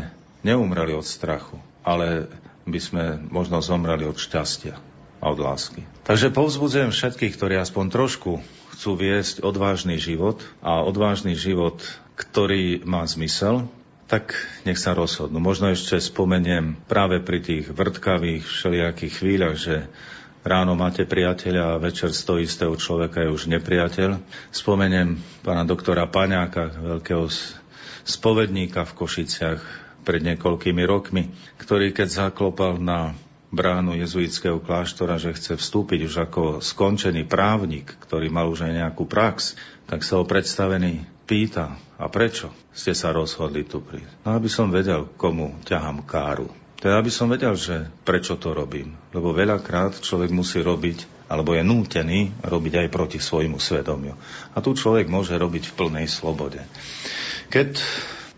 neumreli 0.44 0.92
od 0.92 1.08
strachu, 1.08 1.56
ale 1.80 2.28
by 2.68 2.80
sme 2.82 3.04
možno 3.32 3.64
zomreli 3.64 4.04
od 4.04 4.20
šťastia 4.20 4.76
a 5.16 5.24
od 5.32 5.40
lásky. 5.40 5.80
Takže 6.04 6.36
povzbudzujem 6.36 6.92
všetkých, 6.92 7.40
ktorí 7.40 7.56
aspoň 7.56 7.88
trošku 7.88 8.44
chcú 8.76 8.90
viesť 8.92 9.40
odvážny 9.40 9.96
život 9.96 10.44
a 10.60 10.84
odvážny 10.84 11.32
život, 11.32 11.80
ktorý 12.12 12.84
má 12.84 13.08
zmysel, 13.08 13.64
tak 14.06 14.38
nech 14.62 14.78
sa 14.78 14.94
rozhodnú. 14.94 15.42
Možno 15.42 15.70
ešte 15.70 15.98
spomeniem 15.98 16.78
práve 16.86 17.18
pri 17.18 17.42
tých 17.42 17.66
vrtkavých 17.74 18.46
všelijakých 18.46 19.12
chvíľach, 19.18 19.56
že 19.58 19.90
ráno 20.46 20.78
máte 20.78 21.02
priateľa 21.02 21.74
a 21.74 21.82
večer 21.82 22.14
z 22.14 22.22
toho 22.54 22.78
človeka 22.78 23.26
je 23.26 23.34
už 23.34 23.50
nepriateľ. 23.50 24.22
Spomeniem 24.54 25.18
pána 25.42 25.66
doktora 25.66 26.06
Paňáka, 26.06 26.70
veľkého 26.70 27.26
spovedníka 28.06 28.86
v 28.86 28.96
Košiciach 28.96 29.60
pred 30.06 30.22
niekoľkými 30.22 30.86
rokmi, 30.86 31.34
ktorý 31.58 31.90
keď 31.90 32.30
zaklopal 32.30 32.78
na 32.78 33.18
bránu 33.50 33.98
jezuitského 33.98 34.62
kláštora, 34.62 35.18
že 35.18 35.34
chce 35.34 35.58
vstúpiť 35.58 36.06
už 36.06 36.14
ako 36.30 36.42
skončený 36.62 37.26
právnik, 37.26 37.98
ktorý 38.06 38.30
mal 38.30 38.46
už 38.46 38.70
aj 38.70 38.72
nejakú 38.86 39.02
prax, 39.10 39.58
tak 39.90 40.06
sa 40.06 40.22
ho 40.22 40.24
predstavený 40.26 41.15
pýta, 41.26 41.74
a 41.98 42.06
prečo 42.06 42.54
ste 42.70 42.94
sa 42.94 43.10
rozhodli 43.10 43.66
tu 43.66 43.82
prísť? 43.82 44.22
No, 44.22 44.38
aby 44.38 44.46
som 44.46 44.70
vedel, 44.70 45.10
komu 45.18 45.58
ťahám 45.66 46.06
káru. 46.06 46.46
Teda 46.76 47.00
aby 47.00 47.08
som 47.08 47.26
vedel, 47.26 47.56
že 47.56 47.88
prečo 48.06 48.38
to 48.38 48.52
robím. 48.54 48.94
Lebo 49.10 49.34
veľakrát 49.34 49.98
človek 49.98 50.30
musí 50.30 50.62
robiť, 50.62 51.26
alebo 51.26 51.56
je 51.56 51.64
nútený 51.66 52.30
robiť 52.44 52.86
aj 52.86 52.88
proti 52.92 53.18
svojmu 53.18 53.58
svedomiu. 53.58 54.14
A 54.54 54.62
tu 54.62 54.76
človek 54.76 55.10
môže 55.10 55.34
robiť 55.34 55.72
v 55.72 55.76
plnej 55.76 56.06
slobode. 56.06 56.62
Keď 57.50 57.80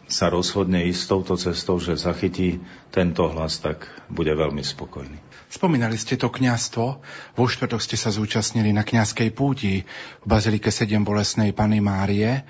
sa 0.08 0.32
rozhodne 0.32 0.88
ísť 0.88 1.02
touto 1.04 1.36
cestou, 1.36 1.76
že 1.76 2.00
zachytí 2.00 2.64
tento 2.88 3.28
hlas, 3.28 3.60
tak 3.60 3.84
bude 4.08 4.32
veľmi 4.32 4.64
spokojný. 4.64 5.20
Spomínali 5.48 5.96
ste 5.96 6.20
to 6.20 6.28
kňastvo. 6.28 6.86
Vo 7.32 7.44
štvrtok 7.48 7.80
ste 7.80 7.96
sa 7.96 8.12
zúčastnili 8.12 8.68
na 8.68 8.84
kňazskej 8.84 9.32
púti 9.32 9.80
v 10.20 10.26
Bazilike 10.28 10.68
7 10.68 11.00
Bolesnej 11.00 11.56
Pany 11.56 11.80
Márie. 11.80 12.28
E, 12.28 12.40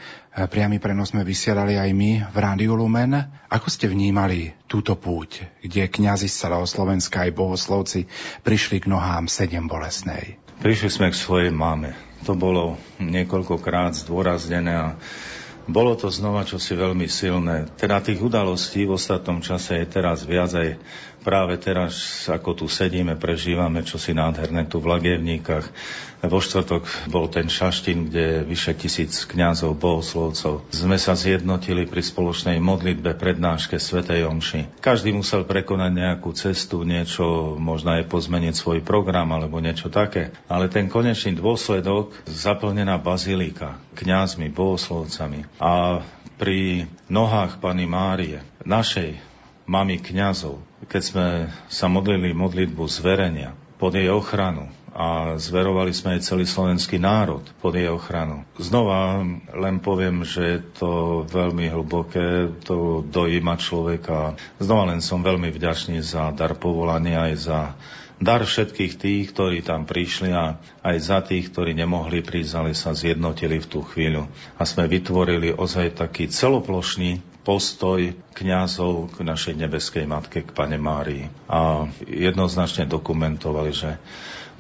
priamy 0.51 0.83
prenos 0.83 1.15
sme 1.15 1.23
vysielali 1.23 1.79
aj 1.79 1.91
my 1.95 2.11
v 2.27 2.37
Rádiu 2.37 2.75
Lumen. 2.75 3.15
Ako 3.47 3.71
ste 3.71 3.87
vnímali 3.87 4.51
túto 4.67 4.99
púť, 4.99 5.47
kde 5.63 5.87
kňazi 5.87 6.27
z 6.27 6.43
celého 6.43 6.67
Slovenska 6.67 7.23
aj 7.23 7.39
bohoslovci 7.39 8.11
prišli 8.43 8.83
k 8.83 8.91
nohám 8.91 9.31
7 9.31 9.71
Bolesnej? 9.71 10.43
Prišli 10.59 10.91
sme 10.91 11.15
k 11.15 11.23
svojej 11.23 11.55
máme. 11.55 11.95
To 12.27 12.35
bolo 12.35 12.83
niekoľkokrát 12.99 13.95
zdôraznené 13.95 14.75
a 14.75 14.99
bolo 15.69 15.93
to 16.01 16.09
znova 16.09 16.49
čosi 16.49 16.73
veľmi 16.73 17.05
silné. 17.13 17.69
Teda 17.77 18.01
tých 18.01 18.25
udalostí 18.25 18.89
v 18.89 18.97
ostatnom 18.97 19.45
čase 19.45 19.85
je 19.85 19.87
teraz 19.87 20.25
viac 20.25 20.49
aj 20.57 20.81
práve 21.29 21.61
teraz, 21.61 22.25
ako 22.25 22.65
tu 22.65 22.67
sedíme, 22.73 23.21
prežívame 23.21 23.85
čosi 23.85 24.17
nádherné 24.17 24.65
tu 24.65 24.81
v 24.81 24.97
Lagievníkach. 24.97 25.69
Vo 26.25 26.41
štvrtok 26.41 26.89
bol 27.13 27.29
ten 27.29 27.53
šaštín, 27.53 28.09
kde 28.09 28.49
vyše 28.49 28.73
tisíc 28.73 29.29
kňazov, 29.29 29.77
bohoslovcov. 29.77 30.65
Sme 30.73 30.97
sa 30.97 31.13
zjednotili 31.13 31.85
pri 31.85 32.01
spoločnej 32.01 32.57
modlitbe 32.65 33.13
prednáške 33.21 33.77
Svetej 33.77 34.25
Omši. 34.25 34.81
Každý 34.81 35.13
musel 35.13 35.45
prekonať 35.45 35.93
nejakú 35.93 36.33
cestu, 36.33 36.81
niečo, 36.89 37.61
možno 37.61 38.01
aj 38.01 38.09
pozmeniť 38.09 38.57
svoj 38.57 38.81
program 38.81 39.29
alebo 39.37 39.61
niečo 39.61 39.93
také. 39.93 40.33
Ale 40.49 40.73
ten 40.73 40.89
konečný 40.89 41.37
dôsledok, 41.37 42.17
zaplnená 42.25 42.97
bazilika, 42.97 43.77
kňazmi, 44.01 44.49
bohoslovcami 44.49 45.45
a 45.61 46.01
pri 46.41 46.89
nohách 47.13 47.61
Pany 47.61 47.85
Márie, 47.85 48.41
našej 48.65 49.28
mami 49.69 50.01
kňazov, 50.01 50.59
keď 50.89 51.03
sme 51.05 51.27
sa 51.69 51.87
modlili 51.87 52.33
modlitbu 52.33 52.89
zverenia 52.89 53.53
pod 53.77 53.95
jej 53.95 54.09
ochranu, 54.09 54.73
a 54.99 55.39
zverovali 55.39 55.95
sme 55.95 56.19
aj 56.19 56.27
celý 56.27 56.43
slovenský 56.43 56.99
národ 56.99 57.47
pod 57.63 57.77
jej 57.79 57.87
ochranu. 57.87 58.43
Znova 58.59 59.23
len 59.55 59.79
poviem, 59.79 60.27
že 60.27 60.43
je 60.43 60.61
to 60.75 60.91
veľmi 61.23 61.71
hlboké, 61.71 62.51
to 62.67 63.07
dojíma 63.07 63.63
človeka. 63.63 64.35
Znova 64.59 64.91
len 64.91 64.99
som 64.99 65.23
veľmi 65.23 65.55
vďačný 65.55 66.03
za 66.03 66.35
dar 66.35 66.59
povolania 66.59 67.31
aj 67.31 67.35
za 67.39 67.61
dar 68.19 68.43
všetkých 68.43 68.99
tých, 68.99 69.25
ktorí 69.31 69.63
tam 69.63 69.87
prišli 69.87 70.35
a 70.35 70.59
aj 70.83 70.97
za 70.99 71.23
tých, 71.23 71.55
ktorí 71.55 71.79
nemohli 71.79 72.19
prísť, 72.19 72.53
ale 72.59 72.71
sa 72.75 72.91
zjednotili 72.91 73.63
v 73.63 73.71
tú 73.71 73.87
chvíľu. 73.87 74.27
A 74.59 74.67
sme 74.67 74.91
vytvorili 74.91 75.55
ozaj 75.55 76.03
taký 76.03 76.27
celoplošný 76.27 77.23
postoj 77.49 78.13
kňazov 78.37 79.17
k 79.17 79.25
našej 79.25 79.57
nebeskej 79.57 80.05
matke, 80.05 80.45
k 80.45 80.53
Pane 80.53 80.77
Márii. 80.77 81.33
A 81.49 81.89
jednoznačne 82.05 82.85
dokumentovali, 82.85 83.73
že 83.73 83.97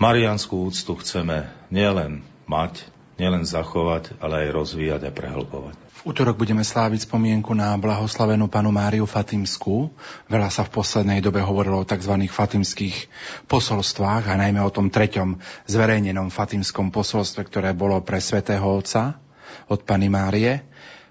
Marianskú 0.00 0.72
úctu 0.72 0.96
chceme 0.96 1.52
nielen 1.68 2.24
mať, 2.48 2.88
nielen 3.20 3.44
zachovať, 3.44 4.16
ale 4.24 4.48
aj 4.48 4.56
rozvíjať 4.56 5.02
a 5.04 5.12
prehlbovať. 5.12 5.76
V 6.00 6.16
útorok 6.16 6.40
budeme 6.40 6.64
sláviť 6.64 7.04
spomienku 7.04 7.52
na 7.52 7.76
blahoslavenú 7.76 8.48
panu 8.48 8.72
Máriu 8.72 9.04
Fatimskú. 9.04 9.92
Veľa 10.32 10.48
sa 10.48 10.64
v 10.64 10.80
poslednej 10.80 11.20
dobe 11.20 11.44
hovorilo 11.44 11.84
o 11.84 11.88
tzv. 11.88 12.14
fatimských 12.24 13.10
posolstvách 13.52 14.32
a 14.32 14.38
najmä 14.40 14.64
o 14.64 14.72
tom 14.72 14.88
treťom 14.88 15.36
zverejnenom 15.68 16.32
fatimskom 16.32 16.88
posolstve, 16.88 17.44
ktoré 17.44 17.76
bolo 17.76 18.00
pre 18.00 18.16
svätého 18.16 18.64
Otca 18.64 19.20
od 19.68 19.84
Pany 19.84 20.08
Márie. 20.08 20.64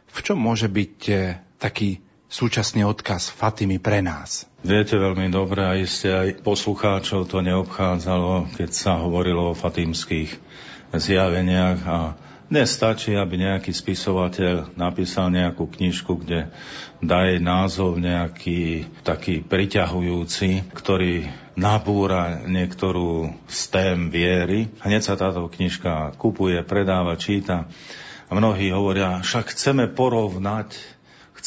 V 0.10 0.20
čom 0.26 0.42
môže 0.42 0.72
byť 0.72 0.98
eh, 1.14 1.47
taký 1.58 2.02
súčasný 2.28 2.86
odkaz 2.86 3.30
Fatimy 3.30 3.78
pre 3.82 4.02
nás? 4.02 4.46
Viete 4.66 4.98
veľmi 4.98 5.30
dobre 5.30 5.62
a 5.64 5.78
iste 5.78 6.10
aj 6.10 6.42
poslucháčov 6.42 7.30
to 7.30 7.42
neobchádzalo, 7.46 8.58
keď 8.58 8.70
sa 8.74 9.00
hovorilo 9.02 9.52
o 9.52 9.58
fatimských 9.58 10.34
zjaveniach 10.96 11.80
a 11.86 12.00
Nestačí, 12.48 13.12
aby 13.12 13.44
nejaký 13.44 13.76
spisovateľ 13.76 14.80
napísal 14.80 15.28
nejakú 15.36 15.68
knižku, 15.68 16.24
kde 16.24 16.48
dá 17.04 17.28
jej 17.28 17.44
názov 17.44 18.00
nejaký 18.00 18.88
taký 19.04 19.44
priťahujúci, 19.44 20.72
ktorý 20.72 21.28
nabúra 21.60 22.40
niektorú 22.48 23.36
z 23.52 23.60
tém 23.68 24.08
viery. 24.08 24.72
Hneď 24.80 25.02
sa 25.04 25.20
táto 25.20 25.52
knižka 25.52 26.16
kupuje, 26.16 26.64
predáva, 26.64 27.20
číta. 27.20 27.68
A 28.28 28.32
mnohí 28.32 28.72
hovoria, 28.72 29.20
však 29.20 29.52
chceme 29.52 29.92
porovnať, 29.92 30.97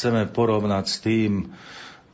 chceme 0.01 0.25
porovnať 0.33 0.85
s 0.89 0.97
tým, 0.97 1.53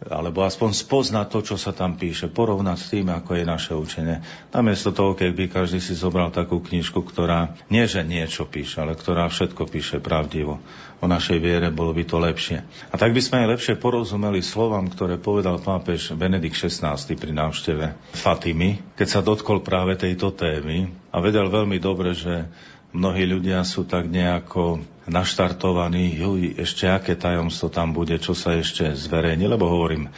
alebo 0.03 0.43
aspoň 0.43 0.75
spoznať 0.75 1.27
to, 1.31 1.39
čo 1.41 1.55
sa 1.55 1.71
tam 1.71 1.95
píše, 1.95 2.27
porovnať 2.27 2.77
s 2.77 2.91
tým, 2.91 3.07
ako 3.07 3.31
je 3.39 3.45
naše 3.47 3.73
učenie. 3.73 4.19
Namiesto 4.51 4.91
toho, 4.91 5.15
keď 5.15 5.31
by 5.31 5.45
každý 5.47 5.79
si 5.79 5.95
zobral 5.95 6.29
takú 6.29 6.59
knižku, 6.59 6.99
ktorá 6.99 7.55
nie, 7.71 7.87
že 7.87 8.03
niečo 8.03 8.43
píše, 8.43 8.83
ale 8.83 8.93
ktorá 8.93 9.31
všetko 9.31 9.63
píše 9.71 9.97
pravdivo 10.03 10.59
o 10.99 11.05
našej 11.07 11.39
viere, 11.39 11.71
bolo 11.71 11.95
by 11.95 12.03
to 12.03 12.19
lepšie. 12.19 12.61
A 12.91 12.95
tak 12.99 13.15
by 13.15 13.21
sme 13.23 13.47
aj 13.47 13.57
lepšie 13.57 13.79
porozumeli 13.79 14.43
slovám, 14.43 14.91
ktoré 14.91 15.15
povedal 15.15 15.63
pápež 15.63 16.11
Benedikt 16.13 16.59
XVI 16.59 16.99
pri 16.99 17.31
návšteve 17.33 17.85
Fatimy, 18.19 18.99
keď 18.99 19.07
sa 19.07 19.23
dotkol 19.23 19.63
práve 19.63 19.95
tejto 19.95 20.35
témy 20.35 20.93
a 21.09 21.23
vedel 21.23 21.49
veľmi 21.49 21.79
dobre, 21.79 22.11
že 22.13 22.51
mnohí 22.95 23.27
ľudia 23.27 23.63
sú 23.67 23.83
tak 23.83 24.07
nejako 24.07 24.83
naštartovaní, 25.07 26.19
juj, 26.19 26.59
ešte 26.59 26.87
aké 26.91 27.15
tajomstvo 27.15 27.71
tam 27.71 27.95
bude, 27.95 28.19
čo 28.19 28.35
sa 28.35 28.59
ešte 28.59 28.91
zverejní, 28.91 29.47
lebo 29.47 29.71
hovorím, 29.71 30.11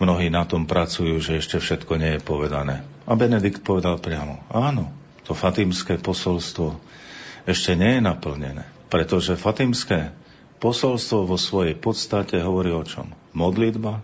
mnohí 0.00 0.32
na 0.32 0.48
tom 0.48 0.64
pracujú, 0.64 1.20
že 1.20 1.40
ešte 1.40 1.60
všetko 1.60 1.92
nie 2.00 2.16
je 2.16 2.20
povedané. 2.24 2.80
A 3.04 3.12
Benedikt 3.16 3.60
povedal 3.60 4.00
priamo, 4.00 4.40
áno, 4.48 4.88
to 5.28 5.36
fatimské 5.36 6.00
posolstvo 6.00 6.80
ešte 7.44 7.76
nie 7.76 8.00
je 8.00 8.02
naplnené, 8.04 8.64
pretože 8.88 9.36
fatimské 9.36 10.12
posolstvo 10.60 11.28
vo 11.28 11.36
svojej 11.40 11.76
podstate 11.76 12.40
hovorí 12.40 12.72
o 12.72 12.84
čom? 12.84 13.12
Modlitba 13.32 14.00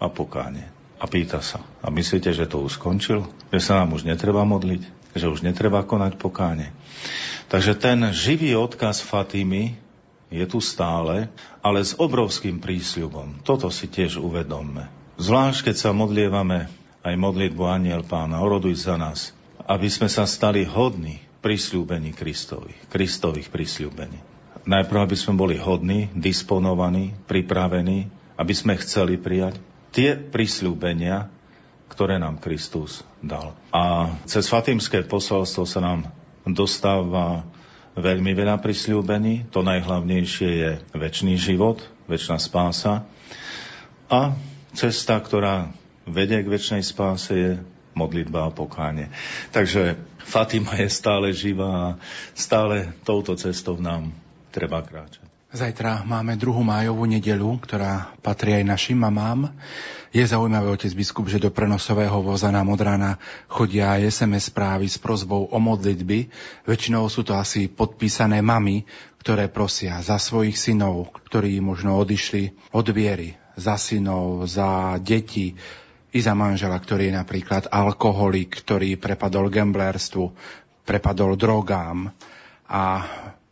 a 0.00 0.06
pokánie. 0.08 0.68
A 0.98 1.06
pýta 1.06 1.38
sa, 1.38 1.62
a 1.78 1.94
myslíte, 1.94 2.34
že 2.34 2.50
to 2.50 2.64
už 2.64 2.80
skončil? 2.80 3.22
Že 3.54 3.60
sa 3.62 3.72
nám 3.80 3.94
už 3.94 4.02
netreba 4.02 4.42
modliť? 4.42 4.82
Že 5.14 5.26
už 5.30 5.40
netreba 5.46 5.86
konať 5.86 6.18
pokánie? 6.18 6.74
Takže 7.48 7.72
ten 7.80 8.12
živý 8.12 8.52
odkaz 8.60 9.00
Fatimy 9.00 9.80
je 10.28 10.44
tu 10.44 10.60
stále, 10.60 11.32
ale 11.64 11.80
s 11.80 11.96
obrovským 11.96 12.60
prísľubom. 12.60 13.40
Toto 13.40 13.72
si 13.72 13.88
tiež 13.88 14.20
uvedomme. 14.20 14.92
Zvlášť, 15.16 15.72
keď 15.72 15.76
sa 15.80 15.90
modlievame 15.96 16.68
aj 17.00 17.14
modlitbu 17.16 17.64
Aniel 17.64 18.04
Pána, 18.04 18.44
oroduj 18.44 18.84
za 18.84 19.00
nás, 19.00 19.32
aby 19.64 19.88
sme 19.88 20.12
sa 20.12 20.28
stali 20.28 20.68
hodní 20.68 21.24
prísľúbení 21.40 22.12
Kristovi, 22.12 22.76
Kristových 22.92 23.48
prísľúbení. 23.48 24.20
Najprv, 24.68 24.98
aby 25.08 25.16
sme 25.16 25.40
boli 25.40 25.56
hodní, 25.56 26.12
disponovaní, 26.12 27.16
pripravení, 27.24 28.12
aby 28.36 28.52
sme 28.52 28.76
chceli 28.76 29.16
prijať 29.16 29.56
tie 29.96 30.12
prísľúbenia, 30.20 31.32
ktoré 31.88 32.20
nám 32.20 32.36
Kristus 32.36 33.00
dal. 33.24 33.56
A 33.72 34.12
cez 34.28 34.44
Fatimské 34.52 35.00
posolstvo 35.00 35.64
sa 35.64 35.80
nám 35.80 36.12
dostáva 36.54 37.44
veľmi 37.98 38.32
veľa 38.32 38.62
prisľúbení. 38.62 39.50
To 39.50 39.66
najhlavnejšie 39.66 40.50
je 40.50 40.70
väčší 40.94 41.34
život, 41.34 41.82
väčšiná 42.06 42.38
spása. 42.38 43.04
A 44.08 44.32
cesta, 44.72 45.18
ktorá 45.20 45.68
vedie 46.08 46.40
k 46.40 46.48
väčšnej 46.48 46.82
spáse, 46.86 47.32
je 47.34 47.50
modlitba 47.98 48.48
a 48.48 48.54
pokánie. 48.54 49.10
Takže 49.50 49.98
Fatima 50.22 50.78
je 50.78 50.88
stále 50.88 51.34
živá 51.34 51.70
a 51.74 51.96
stále 52.32 52.94
touto 53.02 53.34
cestou 53.34 53.74
nám 53.76 54.14
treba 54.54 54.80
kráčať. 54.80 55.26
Zajtra 55.48 56.04
máme 56.04 56.36
druhú 56.36 56.60
májovú 56.60 57.08
nedelu, 57.08 57.48
ktorá 57.64 58.12
patrí 58.20 58.52
aj 58.52 58.68
našim 58.68 59.00
mamám. 59.00 59.48
Je 60.08 60.24
zaujímavé, 60.24 60.72
otec 60.72 60.88
biskup, 60.96 61.28
že 61.28 61.36
do 61.36 61.52
prenosového 61.52 62.24
voza 62.24 62.48
na 62.48 62.64
Modrana 62.64 63.20
chodia 63.44 63.92
aj 63.92 64.08
SMS 64.08 64.48
správy 64.48 64.88
s 64.88 64.96
prozbou 64.96 65.52
o 65.52 65.58
modlitby. 65.60 66.32
Väčšinou 66.64 67.04
sú 67.12 67.28
to 67.28 67.36
asi 67.36 67.68
podpísané 67.68 68.40
mamy, 68.40 68.88
ktoré 69.20 69.52
prosia 69.52 70.00
za 70.00 70.16
svojich 70.16 70.56
synov, 70.56 71.12
ktorí 71.28 71.60
možno 71.60 72.00
odišli 72.00 72.72
od 72.72 72.88
viery, 72.88 73.36
za 73.60 73.76
synov, 73.76 74.48
za 74.48 74.96
deti, 74.96 75.52
i 76.08 76.18
za 76.24 76.32
manžela, 76.32 76.80
ktorý 76.80 77.12
je 77.12 77.18
napríklad 77.20 77.68
alkoholik, 77.68 78.64
ktorý 78.64 78.96
prepadol 78.96 79.52
gamblerstvu, 79.52 80.32
prepadol 80.88 81.36
drogám. 81.36 82.08
A 82.64 83.04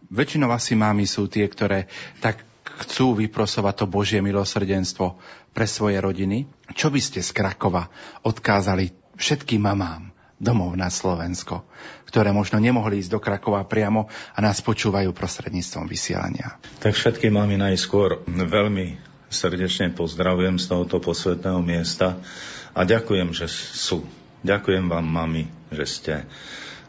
väčšinou 0.08 0.48
asi 0.48 0.72
mamy 0.72 1.04
sú 1.04 1.28
tie, 1.28 1.44
ktoré 1.44 1.84
tak 2.24 2.40
chcú 2.84 3.16
vyprosovať 3.16 3.74
to 3.82 3.86
Božie 3.88 4.20
milosrdenstvo 4.20 5.16
pre 5.56 5.64
svoje 5.64 5.96
rodiny. 6.00 6.44
Čo 6.76 6.92
by 6.92 7.00
ste 7.00 7.24
z 7.24 7.30
Krakova 7.32 7.88
odkázali 8.20 8.92
všetkým 9.16 9.64
mamám 9.64 10.12
domov 10.36 10.76
na 10.76 10.92
Slovensko, 10.92 11.64
ktoré 12.04 12.28
možno 12.28 12.60
nemohli 12.60 13.00
ísť 13.00 13.16
do 13.16 13.20
Krakova 13.20 13.64
priamo 13.64 14.12
a 14.36 14.38
nás 14.44 14.60
počúvajú 14.60 15.16
prostredníctvom 15.16 15.88
vysielania? 15.88 16.60
Tak 16.84 16.92
všetky 16.92 17.32
mamy 17.32 17.56
najskôr 17.56 18.20
veľmi 18.28 19.00
srdečne 19.32 19.96
pozdravujem 19.96 20.60
z 20.60 20.64
tohoto 20.68 21.00
posvetného 21.00 21.64
miesta 21.64 22.20
a 22.76 22.84
ďakujem, 22.84 23.32
že 23.32 23.48
sú. 23.50 24.04
Ďakujem 24.44 24.86
vám, 24.92 25.02
mami, 25.08 25.48
že 25.72 25.84
ste. 25.88 26.14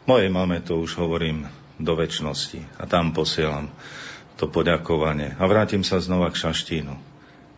Mojej 0.04 0.28
mame 0.28 0.60
to 0.60 0.78
už 0.78 1.00
hovorím 1.00 1.48
do 1.80 1.96
väčšnosti 1.96 2.60
a 2.76 2.84
tam 2.84 3.16
posielam 3.16 3.72
to 4.38 4.46
poďakovanie. 4.46 5.34
A 5.36 5.44
vrátim 5.50 5.82
sa 5.82 5.98
znova 5.98 6.30
k 6.30 6.46
Šaštínu, 6.46 6.94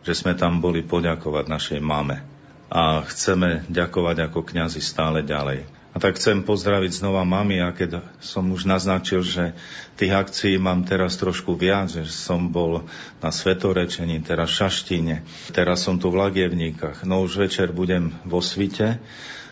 že 0.00 0.16
sme 0.16 0.32
tam 0.32 0.64
boli 0.64 0.80
poďakovať 0.80 1.44
našej 1.46 1.80
mame. 1.84 2.24
A 2.72 3.04
chceme 3.04 3.68
ďakovať 3.68 4.30
ako 4.30 4.40
kňazi 4.40 4.80
stále 4.80 5.20
ďalej. 5.20 5.68
A 5.90 5.98
tak 5.98 6.22
chcem 6.22 6.46
pozdraviť 6.46 7.02
znova 7.02 7.26
mami, 7.26 7.58
a 7.58 7.74
keď 7.74 7.98
som 8.22 8.46
už 8.54 8.62
naznačil, 8.62 9.26
že 9.26 9.58
tých 9.98 10.14
akcií 10.14 10.54
mám 10.54 10.86
teraz 10.86 11.18
trošku 11.18 11.58
viac, 11.58 11.90
že 11.90 12.06
som 12.06 12.46
bol 12.46 12.86
na 13.18 13.34
Svetorečení, 13.34 14.22
teraz 14.22 14.54
v 14.54 14.58
Šaštíne, 14.64 15.16
teraz 15.50 15.82
som 15.82 15.98
tu 15.98 16.14
v 16.14 16.22
Lagievníkach, 16.22 17.02
no 17.02 17.26
už 17.26 17.42
večer 17.42 17.74
budem 17.74 18.14
vo 18.22 18.38
Svite 18.38 19.02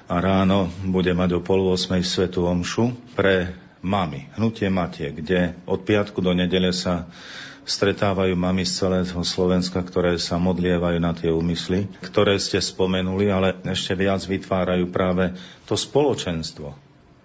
a 0.07 0.15
ráno 0.23 0.71
budem 0.87 1.19
mať 1.19 1.37
o 1.37 1.41
pol 1.43 1.75
8 1.75 2.07
svetu 2.07 2.47
omšu 2.47 2.95
pre 3.19 3.51
Mami, 3.79 4.27
hnutie 4.35 4.67
Matie, 4.67 5.15
kde 5.15 5.55
od 5.65 5.87
piatku 5.87 6.19
do 6.19 6.35
nedele 6.35 6.75
sa 6.75 7.07
stretávajú 7.69 8.33
mami 8.33 8.65
z 8.65 8.81
celého 8.81 9.23
Slovenska, 9.23 9.85
ktoré 9.85 10.17
sa 10.17 10.41
modlievajú 10.41 10.99
na 10.99 11.13
tie 11.13 11.29
úmysly, 11.29 11.87
ktoré 12.01 12.41
ste 12.41 12.59
spomenuli, 12.59 13.29
ale 13.29 13.61
ešte 13.69 13.93
viac 13.93 14.25
vytvárajú 14.25 14.89
práve 14.89 15.37
to 15.69 15.77
spoločenstvo 15.77 16.73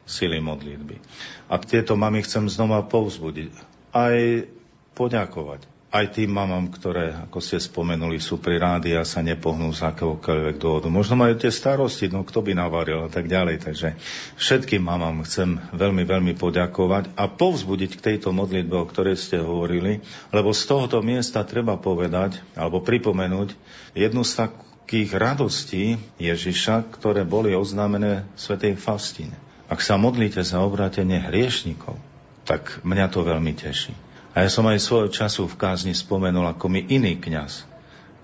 sily 0.04 0.44
modlitby. 0.44 1.00
A 1.48 1.58
tieto 1.64 1.96
mami 1.96 2.22
chcem 2.28 2.46
znova 2.52 2.84
povzbudiť, 2.84 3.56
aj 3.96 4.46
poďakovať 4.94 5.73
aj 5.94 6.18
tým 6.18 6.34
mamám, 6.34 6.74
ktoré, 6.74 7.14
ako 7.14 7.38
ste 7.38 7.62
spomenuli, 7.62 8.18
sú 8.18 8.42
pri 8.42 8.58
rádi 8.58 8.98
a 8.98 9.06
sa 9.06 9.22
nepohnú 9.22 9.70
z 9.78 9.86
akéhokoľvek 9.94 10.58
dôvodu. 10.58 10.90
Možno 10.90 11.14
majú 11.14 11.38
tie 11.38 11.54
starosti, 11.54 12.10
no 12.10 12.26
kto 12.26 12.42
by 12.42 12.58
navaril 12.58 13.06
a 13.06 13.10
tak 13.14 13.30
ďalej. 13.30 13.62
Takže 13.62 13.94
všetkým 14.42 14.82
mamám 14.82 15.22
chcem 15.22 15.62
veľmi, 15.70 16.02
veľmi 16.02 16.34
poďakovať 16.34 17.14
a 17.14 17.30
povzbudiť 17.30 17.92
k 17.94 18.06
tejto 18.10 18.34
modlitbe, 18.34 18.74
o 18.74 18.90
ktorej 18.90 19.22
ste 19.22 19.38
hovorili, 19.38 20.02
lebo 20.34 20.50
z 20.50 20.66
tohoto 20.66 20.98
miesta 21.06 21.46
treba 21.46 21.78
povedať 21.78 22.42
alebo 22.58 22.82
pripomenúť 22.82 23.54
jednu 23.94 24.26
z 24.26 24.50
takých 24.50 25.14
radostí 25.14 26.02
Ježiša, 26.18 26.90
ktoré 26.90 27.22
boli 27.22 27.54
oznámené 27.54 28.26
v 28.34 28.38
Svetej 28.42 28.82
Fastine. 28.82 29.38
Ak 29.70 29.86
sa 29.86 30.02
modlíte 30.02 30.42
za 30.42 30.58
obrátenie 30.66 31.22
hriešnikov, 31.22 32.02
tak 32.50 32.82
mňa 32.82 33.14
to 33.14 33.22
veľmi 33.22 33.54
teší. 33.54 34.03
A 34.34 34.42
ja 34.42 34.50
som 34.50 34.66
aj 34.66 34.82
svojho 34.82 35.14
času 35.14 35.46
v 35.46 35.58
kázni 35.62 35.94
spomenul, 35.94 36.50
ako 36.50 36.66
mi 36.66 36.82
iný 36.90 37.22
kňaz 37.22 37.70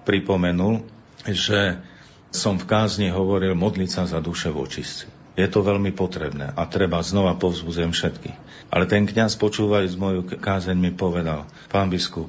pripomenul, 0.10 0.82
že 1.30 1.78
som 2.34 2.58
v 2.58 2.66
kázni 2.66 3.14
hovoril 3.14 3.54
modliť 3.54 3.90
sa 3.90 4.04
za 4.10 4.18
duše 4.18 4.50
v 4.50 4.66
očistci. 4.66 5.06
Je 5.38 5.46
to 5.46 5.62
veľmi 5.62 5.94
potrebné 5.94 6.52
a 6.52 6.62
treba 6.66 7.00
znova 7.06 7.38
povzbudzujem 7.38 7.94
všetkých. 7.94 8.38
Ale 8.74 8.90
ten 8.90 9.06
kňaz 9.06 9.38
počúvajúc 9.38 9.94
moju 9.96 10.22
kázeň 10.26 10.76
mi 10.76 10.92
povedal, 10.92 11.46
pán 11.70 11.94
biskup, 11.94 12.28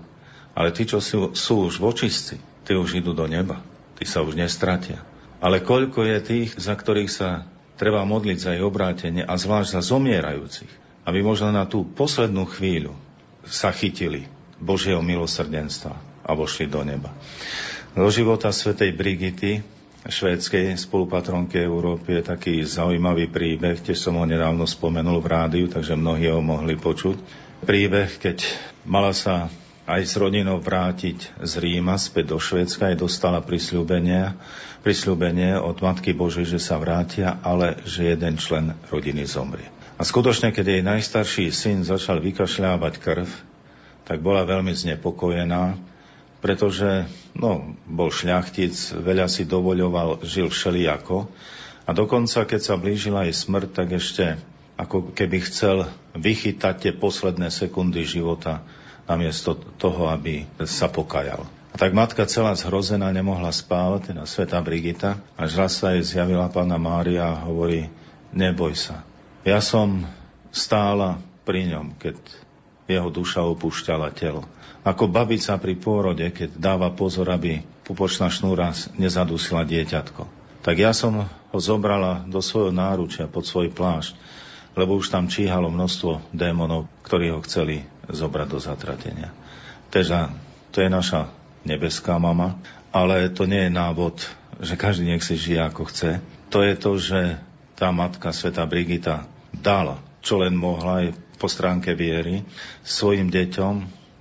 ale 0.53 0.77
tí, 0.77 0.85
čo 0.85 1.01
sú, 1.01 1.33
sú 1.33 1.73
už 1.73 1.81
v 1.81 1.89
očistci, 1.89 2.37
tí 2.69 2.77
už 2.77 3.01
idú 3.01 3.17
do 3.17 3.25
neba. 3.25 3.65
Tí 3.97 4.05
sa 4.05 4.21
už 4.21 4.37
nestratia. 4.37 5.01
Ale 5.41 5.65
koľko 5.65 6.05
je 6.05 6.19
tých, 6.21 6.51
za 6.61 6.77
ktorých 6.77 7.11
sa 7.13 7.49
treba 7.81 8.05
modliť 8.05 8.39
za 8.39 8.51
ich 8.57 8.65
obrátenie 8.65 9.25
a 9.25 9.41
zvlášť 9.41 9.81
za 9.81 9.81
zomierajúcich, 9.81 10.69
aby 11.09 11.25
možno 11.25 11.49
na 11.49 11.65
tú 11.65 11.89
poslednú 11.89 12.45
chvíľu 12.45 12.93
sa 13.47 13.73
chytili 13.73 14.29
Božieho 14.61 15.01
milosrdenstva 15.01 15.95
a 16.25 16.31
vošli 16.37 16.69
do 16.69 16.85
neba. 16.85 17.11
Do 17.97 18.07
života 18.13 18.55
svätej 18.55 18.95
Brigity, 18.95 19.65
švédskej 20.07 20.79
spolupatronky 20.79 21.59
Európy, 21.59 22.21
je 22.21 22.23
taký 22.23 22.55
zaujímavý 22.63 23.29
príbeh, 23.29 23.83
tiež 23.83 23.99
som 23.99 24.17
ho 24.17 24.25
nedávno 24.25 24.65
spomenul 24.65 25.19
v 25.21 25.31
rádiu, 25.33 25.67
takže 25.67 25.99
mnohí 25.99 26.31
ho 26.31 26.41
mohli 26.41 26.79
počuť. 26.79 27.17
Príbeh, 27.67 28.09
keď 28.21 28.47
mala 28.87 29.13
sa 29.13 29.51
aj 29.91 30.07
s 30.07 30.15
rodinou 30.15 30.63
vrátiť 30.63 31.43
z 31.43 31.53
Ríma 31.59 31.99
späť 31.99 32.33
do 32.33 32.39
Švédska, 32.39 32.95
aj 32.95 33.03
dostala 33.03 33.43
prisľúbenie, 33.43 34.39
prisľúbenie 34.87 35.59
od 35.59 35.83
Matky 35.83 36.15
Božej, 36.15 36.47
že 36.47 36.61
sa 36.63 36.79
vrátia, 36.79 37.43
ale 37.43 37.83
že 37.83 38.15
jeden 38.15 38.39
člen 38.39 38.79
rodiny 38.87 39.27
zomrie. 39.27 39.80
A 40.01 40.03
skutočne, 40.03 40.49
keď 40.49 40.65
jej 40.65 40.81
najstarší 40.81 41.53
syn 41.53 41.85
začal 41.85 42.25
vykašľávať 42.25 42.95
krv, 43.05 43.29
tak 44.09 44.25
bola 44.25 44.49
veľmi 44.49 44.73
znepokojená, 44.73 45.77
pretože 46.41 47.05
no, 47.37 47.77
bol 47.85 48.09
šľachtic, 48.09 48.73
veľa 48.97 49.29
si 49.29 49.45
dovoľoval, 49.45 50.25
žil 50.25 50.49
všelijako 50.49 51.29
a 51.85 51.93
dokonca, 51.93 52.49
keď 52.49 52.61
sa 52.65 52.81
blížila 52.81 53.29
jej 53.29 53.37
smrť, 53.37 53.69
tak 53.77 53.93
ešte 53.93 54.41
ako 54.81 55.13
keby 55.13 55.45
chcel 55.45 55.85
vychytať 56.17 56.75
tie 56.81 56.93
posledné 56.97 57.53
sekundy 57.53 58.01
života 58.09 58.65
namiesto 59.05 59.53
toho, 59.77 60.09
aby 60.09 60.49
sa 60.65 60.89
pokajal. 60.89 61.45
A 61.71 61.77
tak 61.77 61.93
matka 61.93 62.25
celá 62.25 62.57
zhrozená 62.57 63.13
nemohla 63.13 63.53
spávať, 63.53 64.17
teda 64.17 64.25
sveta 64.25 64.65
Brigita, 64.65 65.21
až 65.37 65.61
raz 65.61 65.77
sa 65.77 65.93
jej 65.93 66.09
zjavila 66.09 66.49
pána 66.49 66.81
Mária 66.81 67.37
a 67.37 67.45
hovorí, 67.45 67.93
neboj 68.33 68.73
sa. 68.73 69.10
Ja 69.41 69.65
som 69.65 70.05
stála 70.53 71.17
pri 71.49 71.73
ňom, 71.73 71.97
keď 71.97 72.21
jeho 72.85 73.09
duša 73.09 73.41
opúšťala 73.47 74.13
telo. 74.13 74.45
Ako 74.85 75.09
babica 75.09 75.57
pri 75.57 75.75
pôrode, 75.77 76.25
keď 76.29 76.61
dáva 76.61 76.93
pozor, 76.93 77.31
aby 77.33 77.65
pupočná 77.85 78.29
šnúra 78.29 78.73
nezadusila 79.01 79.65
dieťatko. 79.65 80.23
Tak 80.61 80.77
ja 80.77 80.93
som 80.93 81.25
ho 81.25 81.59
zobrala 81.59 82.29
do 82.29 82.45
svojho 82.45 82.73
náručia 82.75 83.25
pod 83.25 83.49
svoj 83.49 83.73
plášť, 83.73 84.13
lebo 84.77 85.01
už 85.01 85.09
tam 85.09 85.27
číhalo 85.27 85.73
množstvo 85.73 86.33
démonov, 86.37 86.87
ktorí 87.03 87.33
ho 87.33 87.41
chceli 87.45 87.85
zobrať 88.13 88.47
do 88.51 88.59
zatratenia. 88.61 89.29
Teda 89.89 90.31
to 90.71 90.85
je 90.85 90.93
naša 90.93 91.33
nebeská 91.65 92.21
mama, 92.21 92.61
ale 92.93 93.33
to 93.33 93.49
nie 93.49 93.69
je 93.69 93.73
návod, 93.73 94.17
že 94.61 94.77
každý 94.77 95.09
nech 95.09 95.25
si 95.25 95.41
žije 95.41 95.61
ako 95.65 95.89
chce. 95.89 96.21
To 96.53 96.61
je 96.61 96.75
to, 96.77 96.93
že 97.01 97.21
tá 97.81 97.89
matka 97.89 98.29
Sveta 98.29 98.69
Brigita 98.69 99.25
dala, 99.57 100.05
čo 100.21 100.37
len 100.37 100.53
mohla 100.53 101.09
aj 101.09 101.17
po 101.41 101.49
stránke 101.49 101.97
viery 101.97 102.45
svojim 102.85 103.33
deťom, 103.33 103.75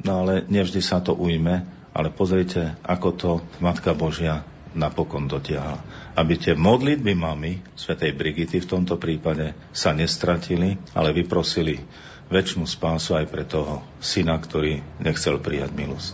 no 0.08 0.12
ale 0.24 0.48
nevždy 0.48 0.80
sa 0.80 1.04
to 1.04 1.12
ujme, 1.12 1.68
ale 1.92 2.08
pozrite, 2.16 2.80
ako 2.88 3.10
to 3.12 3.32
Matka 3.60 3.92
Božia 3.92 4.48
napokon 4.72 5.28
dotiahla. 5.28 5.84
Aby 6.16 6.40
tie 6.40 6.56
modlitby 6.56 7.12
mamy, 7.12 7.60
svätej 7.76 8.16
Brigity 8.16 8.64
v 8.64 8.70
tomto 8.72 8.96
prípade, 8.96 9.52
sa 9.76 9.92
nestratili, 9.92 10.80
ale 10.96 11.12
vyprosili 11.12 11.84
väčšinu 12.32 12.64
spásu 12.64 13.20
aj 13.20 13.26
pre 13.28 13.44
toho 13.44 13.84
syna, 14.00 14.40
ktorý 14.40 14.80
nechcel 15.04 15.42
prijať 15.44 15.76
milosť. 15.76 16.14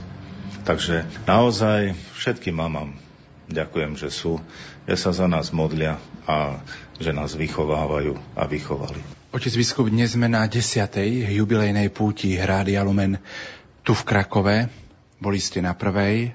Takže 0.66 1.06
naozaj 1.30 1.94
všetkým 2.18 2.58
mamám 2.58 2.98
ďakujem, 3.52 3.94
že 4.00 4.10
sú, 4.10 4.42
že 4.90 4.96
sa 4.98 5.14
za 5.14 5.30
nás 5.30 5.54
modlia 5.54 6.02
a 6.26 6.58
že 6.96 7.12
nás 7.12 7.36
vychovávajú 7.36 8.16
a 8.40 8.48
vychovali. 8.48 9.00
Otec 9.36 9.52
biskup, 9.52 9.92
dnes 9.92 10.16
sme 10.16 10.32
na 10.32 10.48
10. 10.48 10.64
jubilejnej 11.36 11.92
púti 11.92 12.40
Hrády 12.40 12.80
Lumen 12.80 13.20
tu 13.84 13.92
v 13.92 14.04
Krakove. 14.08 14.72
Boli 15.20 15.40
ste 15.44 15.60
na 15.60 15.76
prvej 15.76 16.32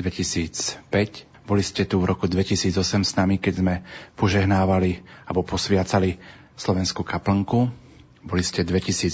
2005, 0.00 1.44
boli 1.44 1.60
ste 1.60 1.84
tu 1.84 2.00
v 2.00 2.08
roku 2.08 2.24
2008 2.24 3.04
s 3.04 3.12
nami, 3.20 3.36
keď 3.36 3.54
sme 3.60 3.74
požehnávali 4.16 5.04
alebo 5.28 5.44
posviacali 5.44 6.16
Slovenskú 6.56 7.04
kaplnku. 7.04 7.68
Boli 8.24 8.40
ste 8.40 8.64
2012 8.64 9.12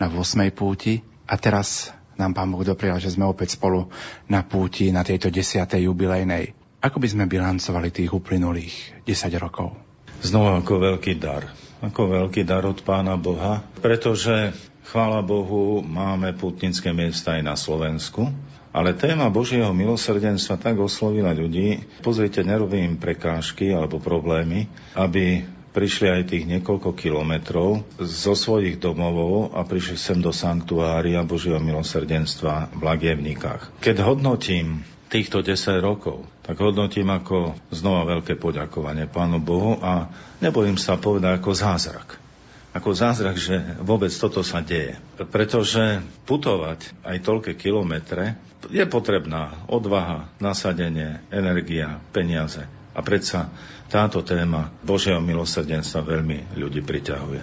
na 0.00 0.06
8. 0.08 0.40
púti 0.56 1.04
a 1.28 1.36
teraz 1.36 1.92
nám 2.16 2.32
Pán 2.32 2.48
Boh 2.48 2.64
doprial, 2.64 2.96
že 2.96 3.12
sme 3.12 3.28
opäť 3.28 3.60
spolu 3.60 3.92
na 4.24 4.40
púti 4.40 4.88
na 4.88 5.04
tejto 5.04 5.28
10. 5.28 5.68
jubilejnej. 5.84 6.55
Ako 6.86 7.02
by 7.02 7.08
sme 7.10 7.26
bilancovali 7.26 7.90
tých 7.90 8.14
uplynulých 8.14 9.02
10 9.02 9.42
rokov? 9.42 9.74
Znova 10.22 10.62
ako 10.62 10.74
veľký 10.78 11.18
dar 11.18 11.50
ako 11.80 12.08
veľký 12.08 12.42
dar 12.48 12.64
od 12.64 12.80
Pána 12.80 13.20
Boha, 13.20 13.60
pretože, 13.84 14.56
chvála 14.88 15.20
Bohu, 15.20 15.84
máme 15.84 16.32
putnické 16.32 16.92
miesta 16.92 17.36
aj 17.36 17.42
na 17.44 17.56
Slovensku, 17.58 18.32
ale 18.72 18.96
téma 18.96 19.28
Božieho 19.32 19.72
milosrdenstva 19.72 20.60
tak 20.60 20.80
oslovila 20.80 21.32
ľudí, 21.32 21.80
pozrite, 22.04 22.44
nerobí 22.44 22.80
im 22.80 22.96
prekážky 22.96 23.72
alebo 23.72 24.00
problémy, 24.00 24.68
aby 24.96 25.44
prišli 25.76 26.08
aj 26.08 26.22
tých 26.32 26.44
niekoľko 26.48 26.96
kilometrov 26.96 27.84
zo 28.00 28.32
svojich 28.32 28.80
domovov 28.80 29.52
a 29.52 29.60
prišli 29.60 29.96
sem 30.00 30.18
do 30.24 30.32
sanktuária 30.32 31.20
Božieho 31.20 31.60
milosrdenstva 31.60 32.72
v 32.72 32.80
Lagievnikách. 32.80 33.84
Keď 33.84 33.96
hodnotím 34.00 34.80
týchto 35.06 35.42
10 35.42 35.78
rokov, 35.82 36.26
tak 36.42 36.58
hodnotím 36.58 37.10
ako 37.10 37.54
znova 37.70 38.18
veľké 38.18 38.34
poďakovanie 38.38 39.06
Pánu 39.06 39.38
Bohu 39.38 39.78
a 39.78 40.10
nebojím 40.42 40.76
sa 40.76 40.98
povedať 40.98 41.38
ako 41.38 41.50
zázrak. 41.54 42.08
Ako 42.76 42.92
zázrak, 42.92 43.40
že 43.40 43.56
vôbec 43.80 44.12
toto 44.12 44.44
sa 44.44 44.60
deje. 44.60 45.00
Pretože 45.16 46.04
putovať 46.28 46.92
aj 47.08 47.24
toľké 47.24 47.56
kilometre 47.56 48.36
je 48.68 48.84
potrebná 48.84 49.64
odvaha, 49.70 50.28
nasadenie, 50.42 51.24
energia, 51.32 52.02
peniaze. 52.12 52.68
A 52.96 53.04
predsa 53.04 53.52
táto 53.92 54.24
téma 54.24 54.72
Božieho 54.80 55.20
milosrdenstva 55.20 56.00
veľmi 56.00 56.56
ľudí 56.56 56.80
priťahuje. 56.80 57.42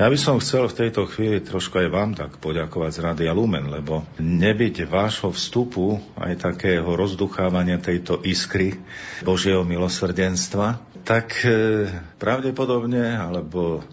Ja 0.00 0.08
by 0.08 0.16
som 0.16 0.40
chcel 0.40 0.64
v 0.64 0.78
tejto 0.80 1.04
chvíli 1.04 1.44
trošku 1.44 1.76
aj 1.76 1.88
vám 1.92 2.10
tak 2.16 2.40
poďakovať 2.40 2.90
z 2.96 3.02
Rádia 3.04 3.32
Lumen, 3.36 3.68
lebo 3.68 4.08
nebyť 4.16 4.88
vášho 4.88 5.28
vstupu, 5.28 6.00
aj 6.16 6.40
takého 6.40 6.88
rozduchávania 6.88 7.76
tejto 7.76 8.24
iskry 8.24 8.80
Božieho 9.20 9.60
milosrdenstva, 9.60 10.80
tak 11.04 11.36
e, 11.44 11.92
pravdepodobne, 12.16 13.12
alebo 13.12 13.84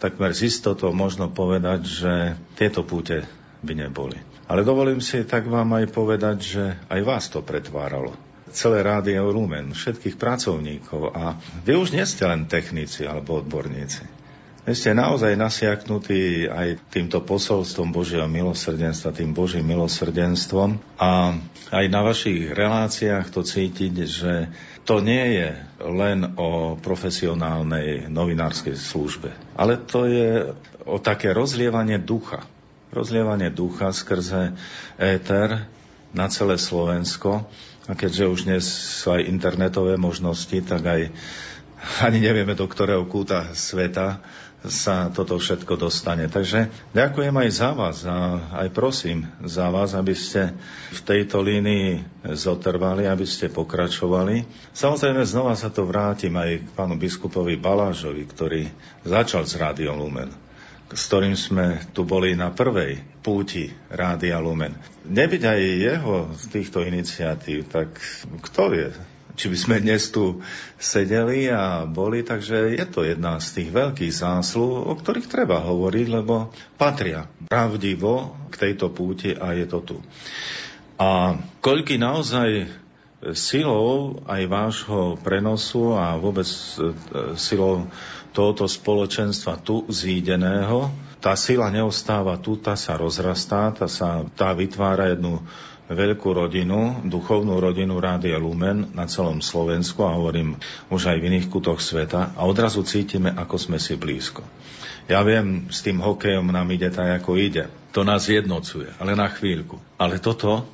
takmer 0.00 0.32
z 0.32 0.48
istotou 0.48 0.96
možno 0.96 1.28
povedať, 1.28 1.80
že 1.84 2.12
tieto 2.56 2.80
púte 2.80 3.28
by 3.60 3.76
neboli. 3.76 4.16
Ale 4.48 4.64
dovolím 4.64 5.04
si 5.04 5.20
tak 5.28 5.52
vám 5.52 5.68
aj 5.84 5.92
povedať, 5.92 6.36
že 6.40 6.64
aj 6.88 7.00
vás 7.04 7.28
to 7.28 7.44
pretváralo 7.44 8.23
celé 8.54 8.86
rádio 8.86 9.34
Lumen, 9.34 9.74
všetkých 9.74 10.14
pracovníkov 10.14 11.10
a 11.10 11.34
vy 11.66 11.74
už 11.74 11.90
nie 11.90 12.06
ste 12.06 12.24
len 12.24 12.46
technici 12.46 13.02
alebo 13.02 13.42
odborníci. 13.42 14.24
Vy 14.64 14.72
ste 14.72 14.96
naozaj 14.96 15.36
nasiaknutí 15.36 16.48
aj 16.48 16.88
týmto 16.88 17.20
posolstvom 17.20 17.92
Božieho 17.92 18.24
milosrdenstva, 18.24 19.12
tým 19.12 19.36
Božím 19.36 19.68
milosrdenstvom 19.68 20.80
a 20.96 21.36
aj 21.68 21.86
na 21.92 22.00
vašich 22.00 22.48
reláciách 22.48 23.28
to 23.28 23.44
cítiť, 23.44 23.94
že 24.08 24.48
to 24.88 25.04
nie 25.04 25.36
je 25.36 25.50
len 25.84 26.32
o 26.40 26.80
profesionálnej 26.80 28.08
novinárskej 28.08 28.72
službe, 28.72 29.36
ale 29.52 29.76
to 29.84 30.08
je 30.08 30.56
o 30.88 30.96
také 30.96 31.36
rozlievanie 31.36 32.00
ducha. 32.00 32.48
Rozlievanie 32.88 33.52
ducha 33.52 33.92
skrze 33.92 34.56
éter 34.96 35.68
na 36.16 36.32
celé 36.32 36.56
Slovensko 36.56 37.44
a 37.84 37.92
keďže 37.92 38.24
už 38.30 38.40
dnes 38.48 38.64
sú 38.64 39.12
aj 39.12 39.28
internetové 39.28 40.00
možnosti, 40.00 40.56
tak 40.64 40.82
aj 40.84 41.00
ani 42.00 42.18
nevieme, 42.24 42.56
do 42.56 42.64
ktorého 42.64 43.04
kúta 43.04 43.52
sveta 43.52 44.24
sa 44.64 45.12
toto 45.12 45.36
všetko 45.36 45.76
dostane. 45.76 46.24
Takže 46.32 46.72
ďakujem 46.96 47.36
aj 47.36 47.50
za 47.52 47.70
vás 47.76 48.00
a 48.08 48.40
aj 48.64 48.72
prosím 48.72 49.28
za 49.44 49.68
vás, 49.68 49.92
aby 49.92 50.16
ste 50.16 50.56
v 50.88 51.00
tejto 51.04 51.44
línii 51.44 52.00
zotrvali, 52.32 53.04
aby 53.04 53.28
ste 53.28 53.52
pokračovali. 53.52 54.48
Samozrejme, 54.72 55.20
znova 55.28 55.52
sa 55.52 55.68
to 55.68 55.84
vrátim 55.84 56.32
aj 56.40 56.64
k 56.64 56.68
pánu 56.72 56.96
biskupovi 56.96 57.60
Balážovi, 57.60 58.24
ktorý 58.24 58.62
začal 59.04 59.44
s 59.44 59.60
Rádiom 59.60 60.00
Lumen. 60.00 60.43
S 60.92 61.02
ktorým 61.08 61.32
sme 61.38 61.80
tu 61.96 62.04
boli 62.04 62.36
na 62.36 62.52
prvej 62.52 63.00
púti 63.24 63.72
Rádia 63.88 64.36
Lumen. 64.42 64.76
Nebyť 65.08 65.42
aj 65.42 65.60
jeho 65.60 66.16
z 66.36 66.44
týchto 66.52 66.84
iniciatív, 66.84 67.72
tak 67.72 67.96
kto 68.44 68.62
vie, 68.68 68.88
či 69.34 69.50
by 69.50 69.56
sme 69.58 69.76
dnes 69.82 70.12
tu 70.12 70.44
sedeli 70.78 71.50
a 71.50 71.88
boli, 71.88 72.22
takže 72.22 72.76
je 72.76 72.84
to 72.86 73.02
jedna 73.02 73.40
z 73.40 73.62
tých 73.62 73.70
veľkých 73.72 74.12
zásluh, 74.12 74.84
o 74.86 74.92
ktorých 74.94 75.26
treba 75.26 75.64
hovoriť, 75.64 76.06
lebo 76.12 76.52
patria 76.78 77.26
pravdivo 77.48 78.36
k 78.52 78.54
tejto 78.70 78.92
púti 78.92 79.34
a 79.34 79.56
je 79.56 79.66
to 79.66 79.80
tu. 79.82 79.96
A 81.00 81.40
koľky 81.58 81.98
naozaj 81.98 82.70
silou 83.32 84.20
aj 84.28 84.42
vášho 84.44 85.16
prenosu 85.24 85.96
a 85.96 86.20
vôbec 86.20 86.44
e, 86.44 86.92
silou 87.40 87.88
tohoto 88.36 88.68
spoločenstva 88.68 89.62
tu 89.62 89.88
zídeného, 89.88 90.92
tá 91.24 91.32
sila 91.38 91.72
neostáva 91.72 92.36
tu, 92.36 92.60
tá 92.60 92.76
sa 92.76 93.00
rozrastá, 93.00 93.72
tá, 93.72 93.88
sa, 93.88 94.28
tá 94.36 94.52
vytvára 94.52 95.16
jednu 95.16 95.40
veľkú 95.88 96.32
rodinu, 96.32 97.04
duchovnú 97.04 97.60
rodinu 97.60 98.00
Rádia 98.00 98.40
Lumen 98.40 98.92
na 98.96 99.04
celom 99.04 99.44
Slovensku 99.44 100.04
a 100.04 100.16
hovorím 100.16 100.56
už 100.88 101.12
aj 101.12 101.16
v 101.20 101.26
iných 101.32 101.46
kutoch 101.52 101.80
sveta 101.80 102.32
a 102.36 102.40
odrazu 102.44 102.84
cítime, 102.84 103.32
ako 103.32 103.56
sme 103.56 103.78
si 103.80 103.96
blízko. 103.96 104.44
Ja 105.04 105.20
viem, 105.20 105.68
s 105.68 105.84
tým 105.84 106.00
hokejom 106.00 106.48
nám 106.48 106.72
ide 106.72 106.88
tak, 106.88 107.20
ako 107.20 107.36
ide. 107.36 107.68
To 107.92 108.08
nás 108.08 108.24
jednocuje, 108.24 108.88
ale 108.96 109.12
na 109.12 109.28
chvíľku. 109.28 109.76
Ale 110.00 110.16
toto 110.16 110.64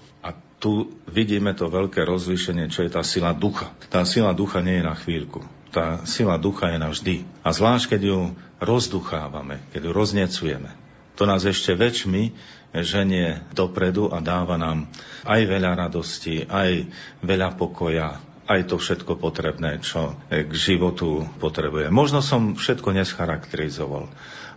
tu 0.61 0.93
vidíme 1.09 1.57
to 1.57 1.73
veľké 1.73 2.05
rozlíšenie, 2.05 2.69
čo 2.69 2.85
je 2.85 2.93
tá 2.93 3.01
sila 3.01 3.33
ducha. 3.33 3.73
Tá 3.89 4.05
sila 4.05 4.37
ducha 4.37 4.61
nie 4.61 4.79
je 4.79 4.85
na 4.85 4.93
chvíľku. 4.93 5.41
Tá 5.73 6.05
sila 6.05 6.37
ducha 6.37 6.69
je 6.69 6.79
navždy. 6.79 7.15
A 7.41 7.49
zvlášť, 7.57 7.97
keď 7.97 8.01
ju 8.13 8.19
rozduchávame, 8.61 9.65
keď 9.73 9.89
ju 9.89 9.93
roznecujeme, 9.97 10.71
to 11.17 11.25
nás 11.25 11.49
ešte 11.49 11.73
väčšmi 11.73 12.33
ženie 12.77 13.41
dopredu 13.57 14.13
a 14.13 14.21
dáva 14.21 14.61
nám 14.61 14.87
aj 15.25 15.41
veľa 15.49 15.89
radosti, 15.89 16.45
aj 16.45 16.87
veľa 17.25 17.57
pokoja, 17.57 18.21
aj 18.47 18.61
to 18.69 18.77
všetko 18.77 19.17
potrebné, 19.17 19.81
čo 19.81 20.17
k 20.29 20.53
životu 20.53 21.25
potrebuje. 21.39 21.89
Možno 21.89 22.21
som 22.21 22.59
všetko 22.59 22.95
nescharakterizoval, 22.95 24.11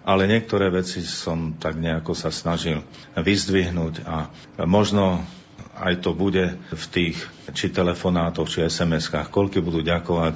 ale 0.03 0.23
niektoré 0.27 0.67
veci 0.67 1.05
som 1.05 1.55
tak 1.55 1.79
nejako 1.79 2.11
sa 2.17 2.33
snažil 2.33 2.83
vyzdvihnúť 3.15 4.03
a 4.03 4.33
možno 4.65 5.23
aj 5.73 6.05
to 6.05 6.13
bude 6.13 6.53
v 6.57 6.85
tých 6.93 7.17
či 7.57 7.73
telefonátoch, 7.73 8.49
či 8.49 8.65
SMS-kách, 8.69 9.33
koľko 9.33 9.65
budú 9.65 9.81
ďakovať 9.81 10.35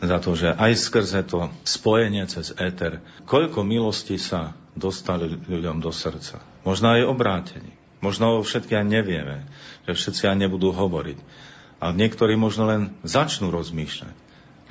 za 0.00 0.18
to, 0.18 0.30
že 0.32 0.56
aj 0.56 0.72
skrze 0.76 1.20
to 1.28 1.52
spojenie 1.68 2.24
cez 2.24 2.56
éter, 2.56 3.04
koľko 3.28 3.60
milosti 3.60 4.16
sa 4.16 4.56
dostali 4.72 5.36
ľuďom 5.36 5.84
do 5.84 5.92
srdca. 5.92 6.40
Možno 6.64 6.96
aj 6.96 7.04
obrátení. 7.04 7.72
Možno 8.00 8.40
všetky 8.40 8.80
aj 8.80 8.86
nevieme, 8.88 9.44
že 9.84 9.92
všetci 9.92 10.32
aj 10.32 10.36
nebudú 10.40 10.72
hovoriť. 10.72 11.18
A 11.80 11.92
niektorí 11.92 12.36
možno 12.36 12.64
len 12.68 12.82
začnú 13.04 13.52
rozmýšľať. 13.52 14.16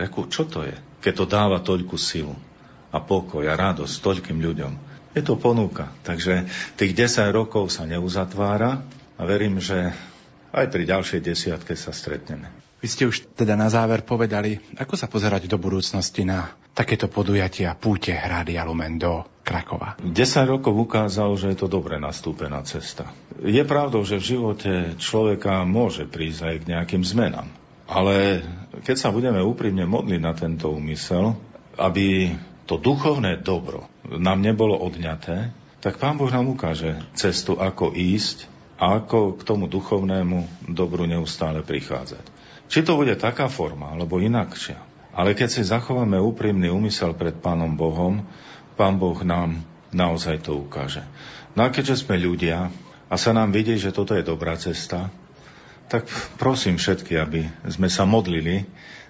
Reku, 0.02 0.26
čo 0.30 0.50
to 0.50 0.66
je, 0.66 0.74
keď 1.06 1.14
to 1.14 1.26
dáva 1.30 1.58
toľku 1.62 1.98
silu 2.00 2.34
a 2.90 2.98
pokoj 2.98 3.46
a 3.46 3.54
radosť 3.54 3.96
toľkým 4.02 4.42
ľuďom? 4.42 4.74
Je 5.14 5.22
to 5.22 5.38
ponuka. 5.38 5.90
Takže 6.06 6.50
tých 6.78 6.94
10 6.94 7.30
rokov 7.34 7.74
sa 7.74 7.86
neuzatvára, 7.86 8.82
a 9.20 9.22
verím, 9.28 9.60
že 9.60 9.92
aj 10.56 10.66
pri 10.72 10.88
ďalšej 10.88 11.20
desiatke 11.20 11.76
sa 11.76 11.92
stretneme. 11.92 12.48
Vy 12.80 12.88
ste 12.88 13.04
už 13.12 13.36
teda 13.36 13.60
na 13.60 13.68
záver 13.68 14.08
povedali, 14.08 14.56
ako 14.80 14.96
sa 14.96 15.12
pozerať 15.12 15.52
do 15.52 15.60
budúcnosti 15.60 16.24
na 16.24 16.56
takéto 16.72 17.12
podujatia 17.12 17.76
púte 17.76 18.16
Rádia 18.16 18.64
Lumen 18.64 18.96
do 18.96 19.28
Krakova. 19.44 20.00
10 20.00 20.16
rokov 20.48 20.72
ukázalo, 20.72 21.36
že 21.36 21.52
je 21.52 21.60
to 21.60 21.68
dobre 21.68 22.00
nastúpená 22.00 22.64
cesta. 22.64 23.12
Je 23.44 23.60
pravdou, 23.68 24.08
že 24.08 24.16
v 24.16 24.40
živote 24.40 24.72
človeka 24.96 25.68
môže 25.68 26.08
prísť 26.08 26.40
aj 26.48 26.56
k 26.64 26.70
nejakým 26.72 27.04
zmenám. 27.04 27.52
Ale 27.84 28.48
keď 28.88 28.96
sa 28.96 29.10
budeme 29.12 29.44
úprimne 29.44 29.84
modliť 29.84 30.22
na 30.24 30.32
tento 30.32 30.72
úmysel, 30.72 31.36
aby 31.76 32.32
to 32.64 32.80
duchovné 32.80 33.44
dobro 33.44 33.92
nám 34.08 34.40
nebolo 34.40 34.80
odňaté, 34.80 35.52
tak 35.84 36.00
Pán 36.00 36.16
Boh 36.16 36.32
nám 36.32 36.48
ukáže 36.48 36.96
cestu, 37.12 37.60
ako 37.60 37.92
ísť 37.92 38.59
a 38.80 39.04
ako 39.04 39.36
k 39.36 39.42
tomu 39.44 39.68
duchovnému 39.68 40.72
dobru 40.72 41.04
neustále 41.04 41.60
prichádzať. 41.62 42.24
Či 42.72 42.88
to 42.88 42.96
bude 42.96 43.12
taká 43.20 43.52
forma, 43.52 43.92
alebo 43.92 44.24
inakšia. 44.24 44.80
Ale 45.12 45.36
keď 45.36 45.50
si 45.52 45.68
zachováme 45.68 46.16
úprimný 46.16 46.72
úmysel 46.72 47.12
pred 47.18 47.36
Pánom 47.36 47.76
Bohom, 47.76 48.24
Pán 48.80 48.96
Boh 48.96 49.20
nám 49.26 49.60
naozaj 49.92 50.48
to 50.48 50.56
ukáže. 50.56 51.04
No 51.58 51.68
a 51.68 51.74
keďže 51.74 52.08
sme 52.08 52.16
ľudia 52.16 52.72
a 53.10 53.16
sa 53.20 53.36
nám 53.36 53.52
vidí, 53.52 53.76
že 53.76 53.92
toto 53.92 54.16
je 54.16 54.24
dobrá 54.24 54.56
cesta, 54.56 55.12
tak 55.90 56.06
prosím 56.38 56.78
všetky, 56.78 57.18
aby 57.18 57.42
sme 57.68 57.90
sa 57.90 58.06
modlili 58.06 58.70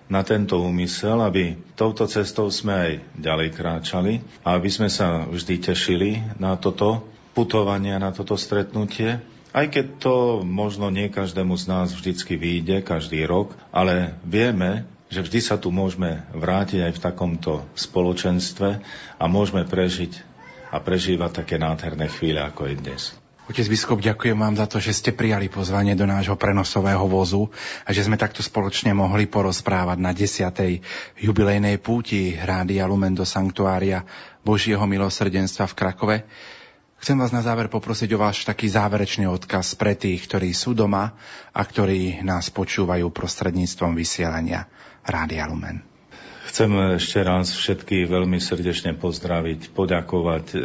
na 0.09 0.25
tento 0.25 0.57
úmysel, 0.57 1.21
aby 1.21 1.59
touto 1.75 2.09
cestou 2.09 2.49
sme 2.49 2.73
aj 2.73 2.91
ďalej 3.19 3.49
kráčali 3.53 4.13
a 4.41 4.57
aby 4.57 4.69
sme 4.71 4.89
sa 4.89 5.27
vždy 5.27 5.55
tešili 5.61 6.17
na 6.41 6.57
toto 6.57 7.05
putovanie, 7.35 7.93
na 7.99 8.09
toto 8.09 8.33
stretnutie 8.39 9.21
aj 9.53 9.65
keď 9.73 9.85
to 9.97 10.15
možno 10.45 10.93
nie 10.93 11.09
každému 11.09 11.57
z 11.57 11.65
nás 11.69 11.87
vždycky 11.93 12.37
vyjde, 12.37 12.85
každý 12.85 13.25
rok, 13.25 13.53
ale 13.73 14.17
vieme, 14.21 14.85
že 15.09 15.25
vždy 15.25 15.39
sa 15.41 15.57
tu 15.57 15.73
môžeme 15.73 16.21
vrátiť 16.37 16.85
aj 16.85 16.93
v 16.93 17.03
takomto 17.03 17.53
spoločenstve 17.73 18.69
a 19.17 19.23
môžeme 19.25 19.65
prežiť 19.65 20.21
a 20.69 20.77
prežívať 20.77 21.43
také 21.43 21.57
nádherné 21.57 22.05
chvíle, 22.13 22.37
ako 22.45 22.69
je 22.69 22.75
dnes. 22.77 23.01
Otec 23.49 23.65
biskup, 23.65 23.97
ďakujem 23.97 24.37
vám 24.37 24.53
za 24.53 24.69
to, 24.69 24.77
že 24.77 24.93
ste 24.93 25.09
prijali 25.09 25.49
pozvanie 25.49 25.97
do 25.97 26.05
nášho 26.05 26.37
prenosového 26.37 27.01
vozu 27.09 27.49
a 27.81 27.89
že 27.89 28.05
sme 28.05 28.13
takto 28.13 28.45
spoločne 28.45 28.93
mohli 28.93 29.25
porozprávať 29.25 29.97
na 29.97 30.13
10. 30.13 31.25
jubilejnej 31.25 31.81
púti 31.81 32.37
Rádia 32.37 32.85
Lumen 32.85 33.17
do 33.17 33.25
Sanktuária 33.25 34.05
Božieho 34.45 34.85
milosrdenstva 34.85 35.65
v 35.65 35.73
Krakove. 35.73 36.17
Chcem 36.99 37.15
vás 37.15 37.31
na 37.31 37.39
záver 37.39 37.71
poprosiť 37.71 38.11
o 38.11 38.19
váš 38.19 38.43
taký 38.43 38.67
záverečný 38.67 39.23
odkaz 39.31 39.71
pre 39.79 39.95
tých, 39.95 40.27
ktorí 40.27 40.51
sú 40.51 40.75
doma 40.75 41.15
a 41.55 41.61
ktorí 41.63 42.19
nás 42.27 42.51
počúvajú 42.51 43.07
prostredníctvom 43.07 43.95
vysielania 43.95 44.67
Rádia 45.07 45.47
Lumen. 45.47 45.79
Chcem 46.51 46.67
ešte 46.99 47.23
raz 47.23 47.55
všetkých 47.55 48.03
veľmi 48.03 48.43
srdečne 48.43 48.99
pozdraviť, 48.99 49.71
poďakovať 49.71 50.45
e, 50.51 50.57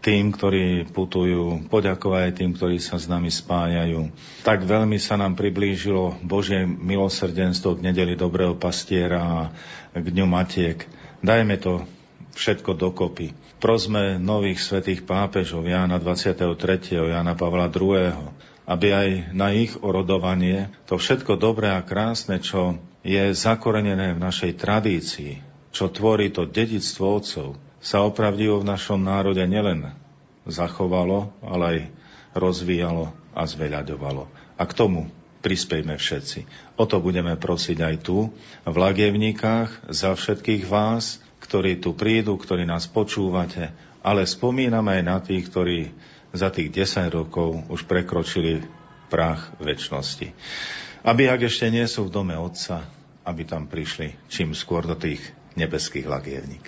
tým, 0.00 0.32
ktorí 0.32 0.88
putujú, 0.88 1.68
poďakovať 1.68 2.32
tým, 2.32 2.56
ktorí 2.56 2.80
sa 2.80 2.96
s 2.96 3.04
nami 3.04 3.28
spájajú. 3.28 4.08
Tak 4.48 4.64
veľmi 4.64 4.96
sa 4.96 5.20
nám 5.20 5.36
priblížilo 5.36 6.16
Božie 6.24 6.64
milosrdenstvo 6.64 7.76
k 7.76 7.92
nedeli 7.92 8.16
Dobrého 8.16 8.56
pastiera 8.56 9.20
a 9.20 9.38
k 10.00 10.06
Dňu 10.06 10.24
Matiek. 10.24 10.80
Dajme 11.20 11.60
to 11.60 11.84
všetko 12.40 12.72
dokopy. 12.72 13.41
Prosme 13.62 14.18
nových 14.18 14.58
svetých 14.58 15.06
pápežov 15.06 15.62
Jána 15.70 16.02
23. 16.02 16.98
Jána 16.98 17.38
Pavla 17.38 17.70
II. 17.70 18.10
aby 18.66 18.88
aj 18.90 19.08
na 19.30 19.54
ich 19.54 19.78
orodovanie 19.78 20.66
to 20.90 20.98
všetko 20.98 21.38
dobré 21.38 21.70
a 21.70 21.86
krásne, 21.86 22.42
čo 22.42 22.82
je 23.06 23.30
zakorenené 23.30 24.18
v 24.18 24.22
našej 24.22 24.58
tradícii, 24.58 25.38
čo 25.70 25.94
tvorí 25.94 26.34
to 26.34 26.42
dedictvo 26.42 27.22
otcov, 27.22 27.54
sa 27.78 28.02
opravdivo 28.02 28.58
v 28.58 28.66
našom 28.66 28.98
národe 28.98 29.46
nielen 29.46 29.94
zachovalo, 30.42 31.30
ale 31.38 31.62
aj 31.62 31.78
rozvíjalo 32.34 33.14
a 33.30 33.46
zveľaďovalo. 33.46 34.26
A 34.58 34.62
k 34.66 34.72
tomu 34.74 35.06
prispejme 35.38 35.94
všetci. 35.94 36.50
O 36.74 36.86
to 36.90 36.98
budeme 36.98 37.38
prosiť 37.38 37.78
aj 37.78 37.94
tu, 38.02 38.34
v 38.66 38.74
Lagievnikách, 38.74 39.86
za 39.86 40.18
všetkých 40.18 40.66
vás, 40.66 41.22
ktorí 41.42 41.82
tu 41.82 41.98
prídu, 41.98 42.38
ktorí 42.38 42.62
nás 42.62 42.86
počúvate, 42.86 43.74
ale 44.06 44.22
spomíname 44.26 44.98
aj 44.98 45.02
na 45.02 45.18
tých, 45.18 45.50
ktorí 45.50 45.78
za 46.32 46.48
tých 46.48 46.70
10 46.72 47.10
rokov 47.12 47.66
už 47.68 47.84
prekročili 47.84 48.62
prach 49.12 49.52
väčšnosti. 49.60 50.32
Aby 51.02 51.28
ak 51.28 51.50
ešte 51.50 51.68
nie 51.68 51.84
sú 51.84 52.08
v 52.08 52.14
dome 52.14 52.34
Otca, 52.38 52.86
aby 53.26 53.42
tam 53.44 53.68
prišli 53.68 54.30
čím 54.32 54.56
skôr 54.56 54.86
do 54.86 54.96
tých 54.96 55.20
nebeských 55.58 56.08
lagievník. 56.08 56.64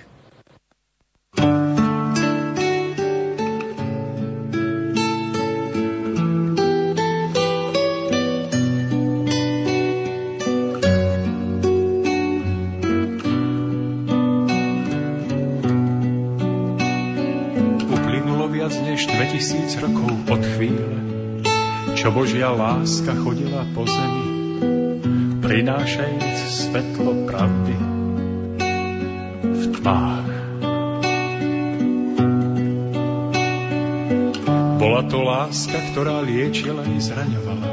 Božia 22.15 22.55
láska 22.55 23.11
chodila 23.11 23.67
po 23.75 23.83
zemi, 23.91 24.27
prinášajúc 25.43 26.39
svetlo 26.47 27.27
pravdy 27.27 27.75
v 29.43 29.63
tmách. 29.75 30.31
Bola 34.79 35.03
to 35.11 35.27
láska, 35.27 35.75
ktorá 35.91 36.23
liečila 36.23 36.87
i 36.87 37.03
zraňovala. 37.03 37.69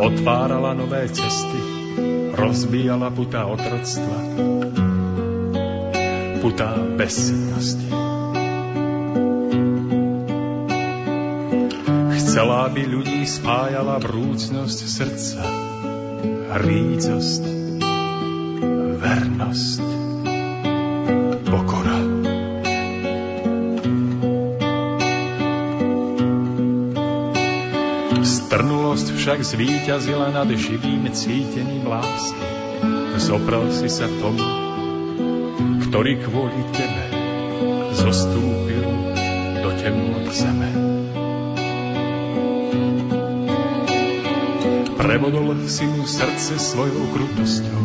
Otvárala 0.00 0.72
nové 0.72 1.12
cesty, 1.12 1.60
rozbíjala 2.32 3.12
putá 3.12 3.44
otroctva, 3.44 4.18
putá 6.40 6.72
bezsednosti. 6.96 7.97
Chcela, 12.38 12.70
aby 12.70 12.86
ľudí 12.86 13.26
spájala 13.26 13.98
vrúcnosť 13.98 14.78
srdca, 14.86 15.42
rícosť, 16.62 17.42
vernosť, 19.02 19.82
pokora. 21.50 21.98
Strnulosť 28.22 29.06
však 29.18 29.38
zvíťazila 29.42 30.30
nad 30.30 30.46
živým 30.46 31.10
cítením 31.10 31.90
lásky. 31.90 32.46
Zoprel 33.18 33.66
si 33.74 33.90
sa 33.90 34.06
tomu, 34.06 34.46
ktorý 35.90 36.22
kvôli 36.22 36.62
tebe 36.70 37.04
zostúpil 37.98 38.86
do 39.58 39.74
temnot 39.74 40.30
zeme. 40.30 40.87
Prebodol 45.08 45.56
si 45.72 45.88
mu 45.88 46.04
srdce 46.04 46.60
svojou 46.60 47.08
krutosťou. 47.16 47.84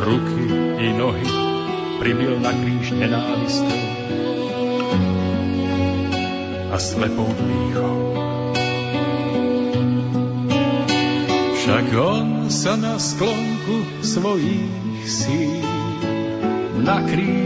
Ruky 0.00 0.44
i 0.80 0.88
nohy 0.96 1.28
pribil 2.00 2.40
na 2.40 2.48
kríž 2.48 2.96
nenávistou 2.96 3.84
a 6.72 6.76
slepou 6.80 7.28
dýchou. 7.28 7.96
Však 11.60 11.86
on 11.92 12.48
sa 12.48 12.80
na 12.80 12.96
sklonku 12.96 14.00
svojich 14.00 15.04
síl 15.04 15.60
na 16.80 17.04
kríži 17.04 17.43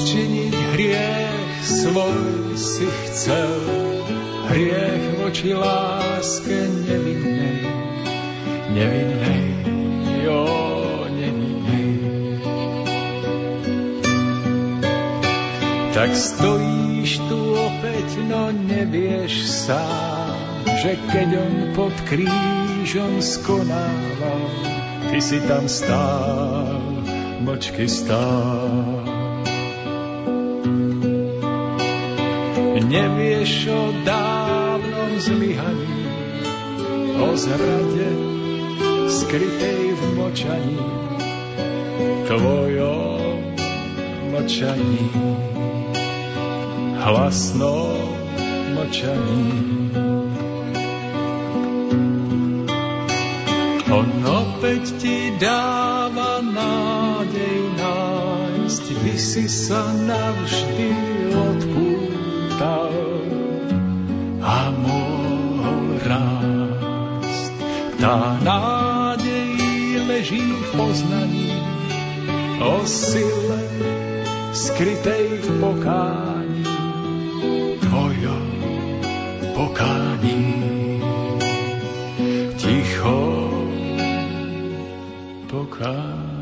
odčiniť 0.00 0.56
hriech 0.72 1.60
svoj 1.60 2.56
si 2.56 2.88
chcel, 2.88 3.52
hriech 4.48 5.04
voči 5.20 5.52
láske 5.52 6.56
nevinnej, 6.88 7.60
nevinnej, 8.72 9.44
jo, 10.24 10.40
nevinnej. 11.04 11.92
Tak 15.92 16.16
stojíš 16.16 17.20
tu 17.28 17.60
opäť, 17.60 18.08
no 18.24 18.56
nevieš 18.56 19.52
sám, 19.68 20.64
že 20.80 20.96
keď 21.12 21.28
on 21.44 21.54
pod 21.76 21.92
krížom 22.08 23.20
skonával, 23.20 24.48
ty 25.12 25.20
si 25.20 25.44
tam 25.44 25.68
stál, 25.68 26.80
močky 27.44 27.84
stál. 27.84 29.19
Nevieš 32.90 33.70
o 33.70 33.94
dávnom 34.02 35.14
zlyhaní, 35.22 36.02
o 37.22 37.38
zrade 37.38 38.10
skrytej 39.06 39.94
v 39.94 40.02
močaní, 40.18 40.82
tvojom 42.26 43.54
močaní, 44.34 45.06
hlasnom 46.98 48.10
močaní. 48.74 49.46
On 53.86 54.08
opäť 54.26 54.98
ti 54.98 55.30
dáva 55.38 56.42
nádej 56.42 57.60
nájsť, 57.78 58.84
by 58.98 59.14
si 59.14 59.46
sa 59.46 59.94
navždy 59.94 60.90
odpúšť 61.38 61.59
Tá 68.00 68.40
nádej 68.40 70.00
leží 70.08 70.40
v 70.40 70.64
poznaní 70.72 71.52
o 72.64 72.80
sile 72.88 73.60
skrytej 74.56 75.44
v 75.44 75.48
pokání, 75.60 76.64
tvojom 77.84 78.48
pokání. 79.52 80.48
Ticho 82.56 83.20
pokání. 85.52 86.39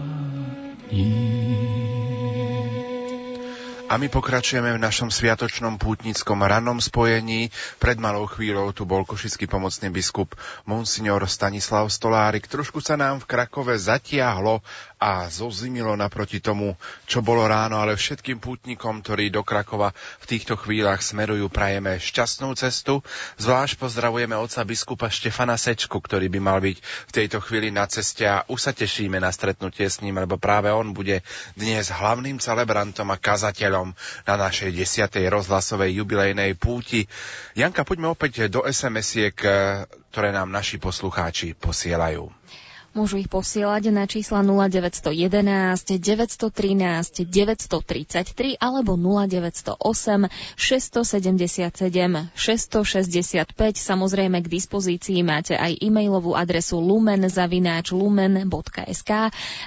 A 3.88 3.96
my 3.96 4.12
pokračujeme 4.12 4.76
v 4.76 4.84
našom 4.84 5.08
sviatočnom 5.08 5.80
pútnickom 5.80 6.44
rannom 6.44 6.76
spojení. 6.76 7.48
Pred 7.80 7.96
malou 7.96 8.28
chvíľou 8.28 8.76
tu 8.76 8.84
bol 8.84 9.08
košický 9.08 9.48
pomocný 9.48 9.88
biskup 9.88 10.36
Monsignor 10.68 11.24
Stanislav 11.24 11.88
Stolárik. 11.88 12.44
Trošku 12.52 12.84
sa 12.84 13.00
nám 13.00 13.24
v 13.24 13.32
Krakove 13.32 13.72
zatiahlo 13.80 14.60
a 14.98 15.30
zozimilo 15.30 15.94
naproti 15.94 16.42
tomu, 16.42 16.74
čo 17.06 17.22
bolo 17.22 17.46
ráno, 17.46 17.78
ale 17.78 17.94
všetkým 17.94 18.42
pútnikom, 18.42 18.98
ktorí 18.98 19.30
do 19.30 19.46
Krakova 19.46 19.94
v 19.94 20.26
týchto 20.26 20.58
chvíľach 20.58 20.98
smerujú, 20.98 21.46
prajeme 21.46 22.02
šťastnú 22.02 22.50
cestu. 22.58 23.00
Zvlášť 23.38 23.78
pozdravujeme 23.78 24.34
oca 24.34 24.66
biskupa 24.66 25.06
Štefana 25.06 25.54
Sečku, 25.54 26.02
ktorý 26.02 26.26
by 26.26 26.40
mal 26.42 26.58
byť 26.58 26.76
v 26.82 27.12
tejto 27.14 27.38
chvíli 27.38 27.70
na 27.70 27.86
ceste 27.86 28.26
a 28.26 28.42
už 28.50 28.58
sa 28.58 28.72
tešíme 28.74 29.22
na 29.22 29.30
stretnutie 29.30 29.86
s 29.86 30.02
ním, 30.02 30.18
lebo 30.18 30.34
práve 30.34 30.74
on 30.74 30.90
bude 30.90 31.22
dnes 31.54 31.94
hlavným 31.94 32.42
celebrantom 32.42 33.06
a 33.14 33.22
kazateľom 33.22 33.94
na 34.26 34.34
našej 34.34 34.74
desiatej 34.74 35.30
rozhlasovej 35.30 35.94
jubilejnej 36.02 36.58
púti. 36.58 37.06
Janka, 37.54 37.86
poďme 37.86 38.10
opäť 38.10 38.50
do 38.50 38.66
SMS-iek, 38.66 39.38
ktoré 40.10 40.34
nám 40.34 40.50
naši 40.50 40.82
poslucháči 40.82 41.54
posielajú. 41.54 42.26
Môžu 42.96 43.20
ich 43.20 43.28
posielať 43.28 43.92
na 43.92 44.08
čísla 44.08 44.40
0911 44.40 46.00
913 46.00 47.28
933 47.28 48.56
alebo 48.56 48.96
0908 48.96 50.32
677 50.56 52.32
665. 52.32 53.44
Samozrejme 53.76 54.40
k 54.40 54.48
dispozícii 54.48 55.20
máte 55.20 55.52
aj 55.52 55.76
e-mailovú 55.84 56.32
adresu 56.32 56.80
lumen.lumen.sk 56.80 59.12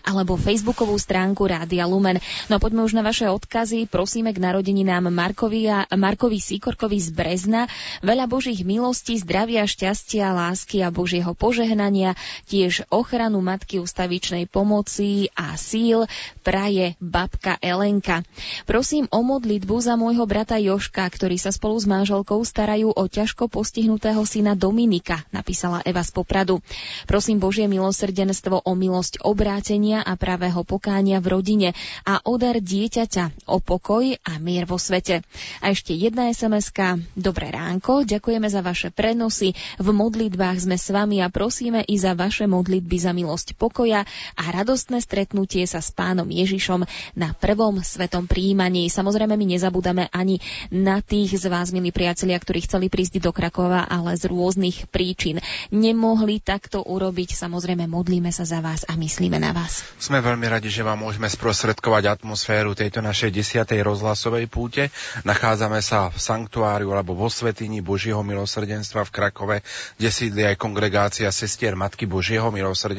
alebo 0.02 0.34
facebookovú 0.34 0.98
stránku 0.98 1.46
Rádia 1.46 1.86
Lumen. 1.86 2.18
No 2.50 2.58
poďme 2.58 2.90
už 2.90 2.98
na 2.98 3.06
vaše 3.06 3.30
odkazy. 3.30 3.86
Prosíme 3.86 4.34
k 4.34 4.42
narodeninám 4.42 5.14
Markovi, 5.14 5.70
a, 5.70 5.86
Markovi 5.94 6.42
Sikorkovi 6.42 6.98
z 6.98 7.14
Brezna. 7.14 7.70
Veľa 8.02 8.26
Božích 8.26 8.66
milostí, 8.66 9.22
zdravia, 9.22 9.70
šťastia, 9.70 10.34
lásky 10.34 10.82
a 10.82 10.90
Božieho 10.90 11.38
požehnania, 11.38 12.18
tiež 12.50 12.90
ochrany 12.90 13.11
ochranu 13.12 13.44
matky 13.44 13.84
ustavičnej 13.84 14.48
pomoci 14.48 15.28
a 15.36 15.60
síl 15.60 16.08
praje 16.48 16.96
babka 17.04 17.60
Elenka. 17.60 18.24
Prosím 18.64 19.12
o 19.12 19.20
modlitbu 19.20 19.76
za 19.84 20.00
môjho 20.00 20.24
brata 20.24 20.56
Joška, 20.56 21.04
ktorý 21.12 21.36
sa 21.36 21.52
spolu 21.52 21.76
s 21.76 21.92
manželkou 21.92 22.40
starajú 22.40 22.96
o 22.96 23.04
ťažko 23.12 23.52
postihnutého 23.52 24.24
syna 24.24 24.56
Dominika, 24.56 25.28
napísala 25.36 25.84
Eva 25.84 26.08
z 26.08 26.16
Popradu. 26.16 26.64
Prosím 27.04 27.44
Božie 27.44 27.68
milosrdenstvo 27.68 28.64
o 28.64 28.72
milosť 28.80 29.20
obrátenia 29.28 30.08
a 30.08 30.16
pravého 30.16 30.64
pokánia 30.64 31.20
v 31.20 31.36
rodine 31.36 31.70
a 32.08 32.24
o 32.24 32.40
dar 32.40 32.64
dieťaťa, 32.64 33.52
o 33.52 33.60
pokoj 33.60 34.08
a 34.24 34.40
mier 34.40 34.64
vo 34.64 34.80
svete. 34.80 35.20
A 35.60 35.76
ešte 35.76 35.92
jedna 35.92 36.32
sms. 36.32 36.72
Dobré 37.20 37.52
ránko, 37.52 38.08
ďakujeme 38.08 38.48
za 38.48 38.64
vaše 38.64 38.88
prenosy. 38.88 39.52
V 39.84 39.88
modlitbách 39.92 40.64
sme 40.64 40.80
s 40.80 40.88
vami 40.88 41.20
a 41.20 41.28
prosíme 41.28 41.84
i 41.84 42.00
za 42.00 42.16
vaše 42.16 42.48
modlitby 42.48 43.01
za 43.02 43.12
milosť 43.18 43.58
pokoja 43.58 44.06
a 44.38 44.44
radostné 44.54 45.02
stretnutie 45.02 45.66
sa 45.66 45.82
s 45.82 45.90
pánom 45.90 46.30
Ježišom 46.30 46.86
na 47.18 47.34
prvom 47.34 47.82
svetom 47.82 48.30
príjmaní. 48.30 48.88
Samozrejme, 48.94 49.34
my 49.34 49.46
nezabudame 49.58 50.14
ani 50.14 50.38
na 50.70 51.02
tých 51.02 51.42
z 51.42 51.50
vás, 51.50 51.74
milí 51.74 51.90
priatelia, 51.90 52.38
ktorí 52.38 52.62
chceli 52.70 52.88
prísť 52.94 53.18
do 53.18 53.34
Krakova, 53.34 53.90
ale 53.90 54.14
z 54.14 54.30
rôznych 54.30 54.86
príčin 54.94 55.42
nemohli 55.74 56.38
takto 56.38 56.86
urobiť. 56.86 57.34
Samozrejme, 57.34 57.90
modlíme 57.90 58.30
sa 58.30 58.46
za 58.46 58.62
vás 58.62 58.86
a 58.86 58.94
myslíme 58.94 59.42
na 59.42 59.56
vás. 59.56 59.82
Sme 59.98 60.22
veľmi 60.22 60.46
radi, 60.46 60.70
že 60.70 60.86
vám 60.86 61.02
môžeme 61.02 61.26
sprostredkovať 61.26 62.22
atmosféru 62.22 62.78
tejto 62.78 63.02
našej 63.02 63.34
desiatej 63.34 63.82
rozhlasovej 63.82 64.46
púte. 64.52 64.94
Nachádzame 65.26 65.82
sa 65.82 66.14
v 66.14 66.20
sanktuáriu 66.22 66.94
alebo 66.94 67.18
vo 67.18 67.32
svetini 67.32 67.80
Božieho 67.82 68.22
milosrdenstva 68.22 69.08
v 69.08 69.14
Krakove, 69.16 69.58
kde 69.96 70.10
sídli 70.12 70.44
aj 70.46 70.60
kongregácia 70.60 71.32
sestier 71.32 71.74
Matky 71.74 72.06
Božieho 72.06 72.52
milosrdenstva. 72.52 72.91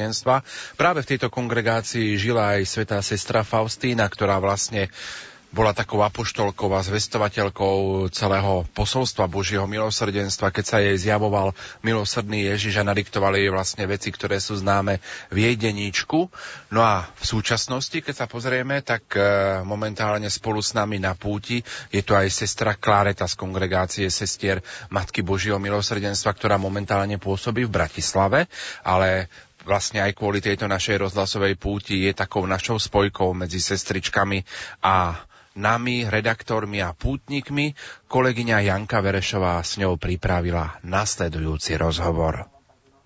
Práve 0.78 1.04
v 1.04 1.10
tejto 1.14 1.28
kongregácii 1.28 2.16
žila 2.16 2.58
aj 2.58 2.68
svetá 2.68 2.98
sestra 3.00 3.42
Faustína, 3.42 4.08
ktorá 4.08 4.40
vlastne 4.40 4.88
bola 5.52 5.76
takou 5.76 6.00
apoštolkou 6.00 6.72
a 6.72 6.80
zvestovateľkou 6.80 8.08
celého 8.08 8.64
posolstva 8.72 9.28
Božieho 9.28 9.68
milosrdenstva, 9.68 10.48
keď 10.48 10.64
sa 10.64 10.80
jej 10.80 10.96
zjavoval 10.96 11.52
milosrdný 11.84 12.48
Ježiš 12.48 12.80
a 12.80 12.88
nadiktoval 12.88 13.36
jej 13.36 13.52
vlastne 13.52 13.84
veci, 13.84 14.08
ktoré 14.08 14.40
sú 14.40 14.56
známe 14.56 15.04
v 15.28 15.36
jej 15.44 15.54
deníčku. 15.60 16.32
No 16.72 16.80
a 16.80 17.04
v 17.20 17.24
súčasnosti, 17.28 18.00
keď 18.00 18.24
sa 18.24 18.26
pozrieme, 18.26 18.80
tak 18.80 19.12
e, 19.12 19.20
momentálne 19.68 20.32
spolu 20.32 20.64
s 20.64 20.72
nami 20.72 20.96
na 20.96 21.12
púti 21.12 21.60
je 21.92 22.00
tu 22.00 22.16
aj 22.16 22.32
sestra 22.32 22.72
Kláreta 22.72 23.28
z 23.28 23.36
kongregácie 23.36 24.08
sestier 24.08 24.64
Matky 24.88 25.20
Božieho 25.20 25.60
milosrdenstva, 25.60 26.32
ktorá 26.32 26.56
momentálne 26.56 27.20
pôsobí 27.20 27.68
v 27.68 27.76
Bratislave, 27.76 28.48
ale 28.80 29.28
vlastne 29.64 30.02
aj 30.02 30.18
kvôli 30.18 30.42
tejto 30.42 30.66
našej 30.66 31.08
rozhlasovej 31.08 31.58
púti 31.58 32.06
je 32.06 32.12
takou 32.14 32.46
našou 32.46 32.78
spojkou 32.78 33.34
medzi 33.34 33.58
sestričkami 33.58 34.42
a 34.82 35.22
nami, 35.58 36.08
redaktormi 36.08 36.80
a 36.80 36.96
pútnikmi, 36.96 37.76
kolegyňa 38.08 38.72
Janka 38.72 39.04
Verešová 39.04 39.60
s 39.60 39.76
ňou 39.76 40.00
pripravila 40.00 40.80
nasledujúci 40.84 41.76
rozhovor. 41.76 42.61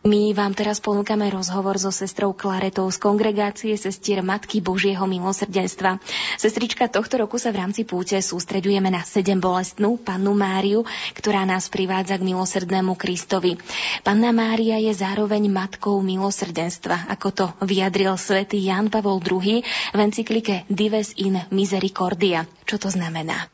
My 0.06 0.30
vám 0.30 0.54
teraz 0.54 0.78
ponúkame 0.78 1.26
rozhovor 1.34 1.82
so 1.82 1.90
sestrou 1.90 2.30
Klaretou 2.30 2.86
z 2.94 3.02
kongregácie 3.02 3.74
sestier 3.74 4.22
Matky 4.22 4.62
Božieho 4.62 5.02
milosrdenstva. 5.02 5.98
Sestrička, 6.38 6.86
tohto 6.86 7.18
roku 7.18 7.42
sa 7.42 7.50
v 7.50 7.66
rámci 7.66 7.82
púte 7.82 8.14
sústreďujeme 8.14 8.86
na 8.86 9.02
sedem 9.02 9.42
bolestnú 9.42 9.98
pannu 9.98 10.30
Máriu, 10.30 10.86
ktorá 11.10 11.42
nás 11.42 11.66
privádza 11.66 12.22
k 12.22 12.26
milosrdnému 12.30 12.94
Kristovi. 12.94 13.58
Panna 14.06 14.30
Mária 14.30 14.78
je 14.78 14.94
zároveň 14.94 15.50
matkou 15.50 15.98
milosrdenstva, 15.98 17.10
ako 17.10 17.28
to 17.34 17.44
vyjadril 17.66 18.14
svätý 18.14 18.62
Jan 18.62 18.86
Pavol 18.94 19.18
II 19.18 19.58
v 19.66 19.98
encyklike 19.98 20.70
Dives 20.70 21.18
in 21.18 21.42
Misericordia. 21.50 22.46
Čo 22.62 22.78
to 22.78 22.94
znamená? 22.94 23.50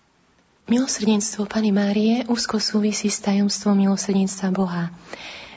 Milosrdenstvo 0.69 1.49
Pany 1.49 1.73
Márie 1.73 2.29
úzko 2.29 2.61
súvisí 2.61 3.09
s 3.09 3.25
tajomstvom 3.25 3.89
milosrdenstva 3.89 4.53
Boha. 4.53 4.93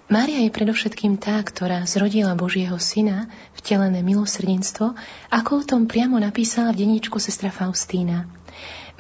Mária 0.05 0.45
je 0.45 0.53
predovšetkým 0.53 1.17
tá, 1.17 1.41
ktorá 1.41 1.81
zrodila 1.89 2.37
Božieho 2.37 2.77
syna, 2.77 3.25
vtelené 3.57 4.05
milosrdenstvo, 4.05 4.93
ako 5.33 5.51
o 5.57 5.63
tom 5.65 5.89
priamo 5.89 6.21
napísala 6.21 6.69
v 6.77 6.85
denníčku 6.85 7.17
sestra 7.17 7.49
Faustína. 7.49 8.29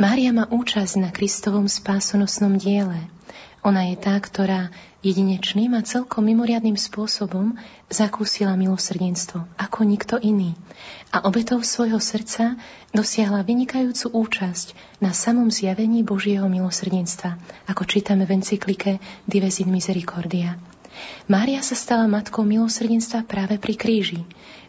Mária 0.01 0.33
má 0.33 0.49
účasť 0.49 0.97
na 0.97 1.13
Kristovom 1.13 1.69
spásonosnom 1.69 2.57
diele. 2.57 3.05
Ona 3.61 3.93
je 3.93 4.01
tá, 4.01 4.17
ktorá 4.17 4.73
jedinečným 5.05 5.77
a 5.77 5.85
celkom 5.85 6.25
mimoriadným 6.25 6.73
spôsobom 6.73 7.53
zakúsila 7.85 8.57
milosrdenstvo, 8.57 9.45
ako 9.61 9.85
nikto 9.85 10.17
iný. 10.17 10.57
A 11.13 11.21
obetou 11.29 11.61
svojho 11.61 12.01
srdca 12.01 12.57
dosiahla 12.97 13.45
vynikajúcu 13.45 14.09
účasť 14.09 14.73
na 15.05 15.13
samom 15.13 15.53
zjavení 15.53 16.01
Božieho 16.01 16.49
milosrdenstva, 16.49 17.37
ako 17.69 17.85
čítame 17.85 18.25
v 18.25 18.41
encyklike 18.41 18.97
Dives 19.29 19.61
in 19.61 19.69
Misericordia. 19.69 20.57
Mária 21.25 21.63
sa 21.65 21.73
stala 21.73 22.05
matkou 22.05 22.43
milosrdenstva 22.45 23.23
práve 23.25 23.57
pri 23.57 23.73
kríži. 23.79 24.21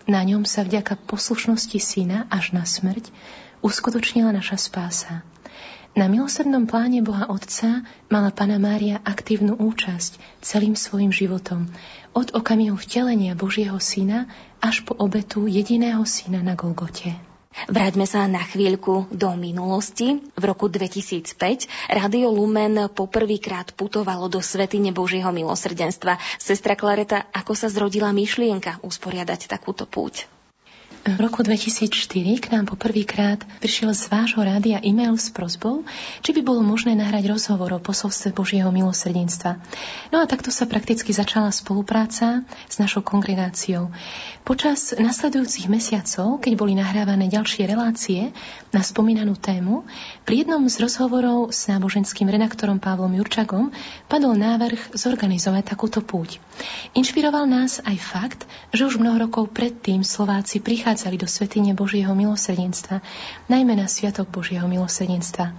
Na 0.07 0.23
ňom 0.23 0.47
sa 0.47 0.62
vďaka 0.62 0.98
poslušnosti 1.09 1.78
syna 1.82 2.31
až 2.31 2.55
na 2.55 2.62
smrť 2.62 3.11
uskutočnila 3.65 4.31
naša 4.31 4.61
spása. 4.61 5.27
Na 5.97 6.12
milosrdnom 6.12 6.69
pláne 6.69 7.01
Boha 7.01 7.24
Otca 7.32 7.81
mala 8.12 8.28
Pana 8.28 8.61
Mária 8.61 9.01
aktívnu 9.01 9.57
účasť 9.57 10.20
celým 10.44 10.77
svojim 10.77 11.09
životom, 11.09 11.73
od 12.12 12.36
okamihu 12.36 12.77
vtelenia 12.77 13.32
Božieho 13.32 13.81
syna 13.81 14.28
až 14.61 14.85
po 14.85 14.93
obetu 14.93 15.48
jediného 15.48 16.05
syna 16.05 16.44
na 16.44 16.53
Golgote. 16.53 17.16
Vráťme 17.65 18.05
sa 18.05 18.28
na 18.28 18.45
chvíľku 18.45 19.09
do 19.09 19.33
minulosti. 19.33 20.20
V 20.37 20.45
roku 20.45 20.69
2005 20.69 21.33
Radio 21.89 22.28
Lumen 22.28 22.93
poprvýkrát 22.93 23.73
putovalo 23.73 24.28
do 24.28 24.45
Svetine 24.45 24.93
Božieho 24.93 25.33
milosrdenstva. 25.33 26.20
Sestra 26.37 26.77
Klareta, 26.77 27.33
ako 27.33 27.57
sa 27.57 27.73
zrodila 27.73 28.12
myšlienka 28.12 28.85
usporiadať 28.85 29.49
takúto 29.49 29.89
púť? 29.89 30.36
V 31.07 31.23
roku 31.23 31.47
2004 31.47 32.11
k 32.43 32.51
nám 32.51 32.66
poprvýkrát 32.66 33.39
prišiel 33.62 33.95
z 33.95 34.11
vášho 34.11 34.43
rádia 34.43 34.83
e-mail 34.83 35.15
s 35.15 35.31
prozbou, 35.31 35.87
či 36.19 36.35
by 36.35 36.43
bolo 36.43 36.66
možné 36.66 36.99
nahrať 36.99 37.31
rozhovor 37.31 37.70
o 37.70 37.78
posolstve 37.78 38.35
Božieho 38.35 38.74
milosrdenstva. 38.74 39.55
No 40.11 40.19
a 40.19 40.27
takto 40.27 40.51
sa 40.51 40.66
prakticky 40.66 41.15
začala 41.15 41.55
spolupráca 41.55 42.43
s 42.66 42.83
našou 42.83 43.07
kongregáciou. 43.07 43.95
Počas 44.43 44.99
nasledujúcich 44.99 45.70
mesiacov, 45.70 46.43
keď 46.43 46.53
boli 46.59 46.74
nahrávané 46.74 47.31
ďalšie 47.31 47.70
relácie 47.70 48.35
na 48.74 48.83
spomínanú 48.83 49.39
tému, 49.39 49.87
pri 50.27 50.43
jednom 50.43 50.66
z 50.66 50.91
rozhovorov 50.91 51.55
s 51.55 51.70
náboženským 51.70 52.27
redaktorom 52.27 52.83
Pavlom 52.83 53.15
Jurčakom 53.15 53.70
padol 54.11 54.35
návrh 54.35 54.99
zorganizovať 54.99 55.70
takúto 55.70 56.03
púť. 56.03 56.43
Inšpiroval 56.99 57.47
nás 57.47 57.78
aj 57.87 57.95
fakt, 58.03 58.41
že 58.74 58.91
už 58.91 58.99
mnoho 58.99 59.31
rokov 59.31 59.55
predtým 59.55 60.03
Slováci 60.03 60.59
prichádzali 60.59 60.95
prichádzali 60.97 61.20
do 61.20 61.28
svetine 61.28 61.77
Božieho 61.77 62.16
milosrdenstva, 62.16 63.05
najmä 63.52 63.77
na 63.77 63.85
Sviatok 63.85 64.32
Božieho 64.32 64.64
milosrdenstva. 64.64 65.52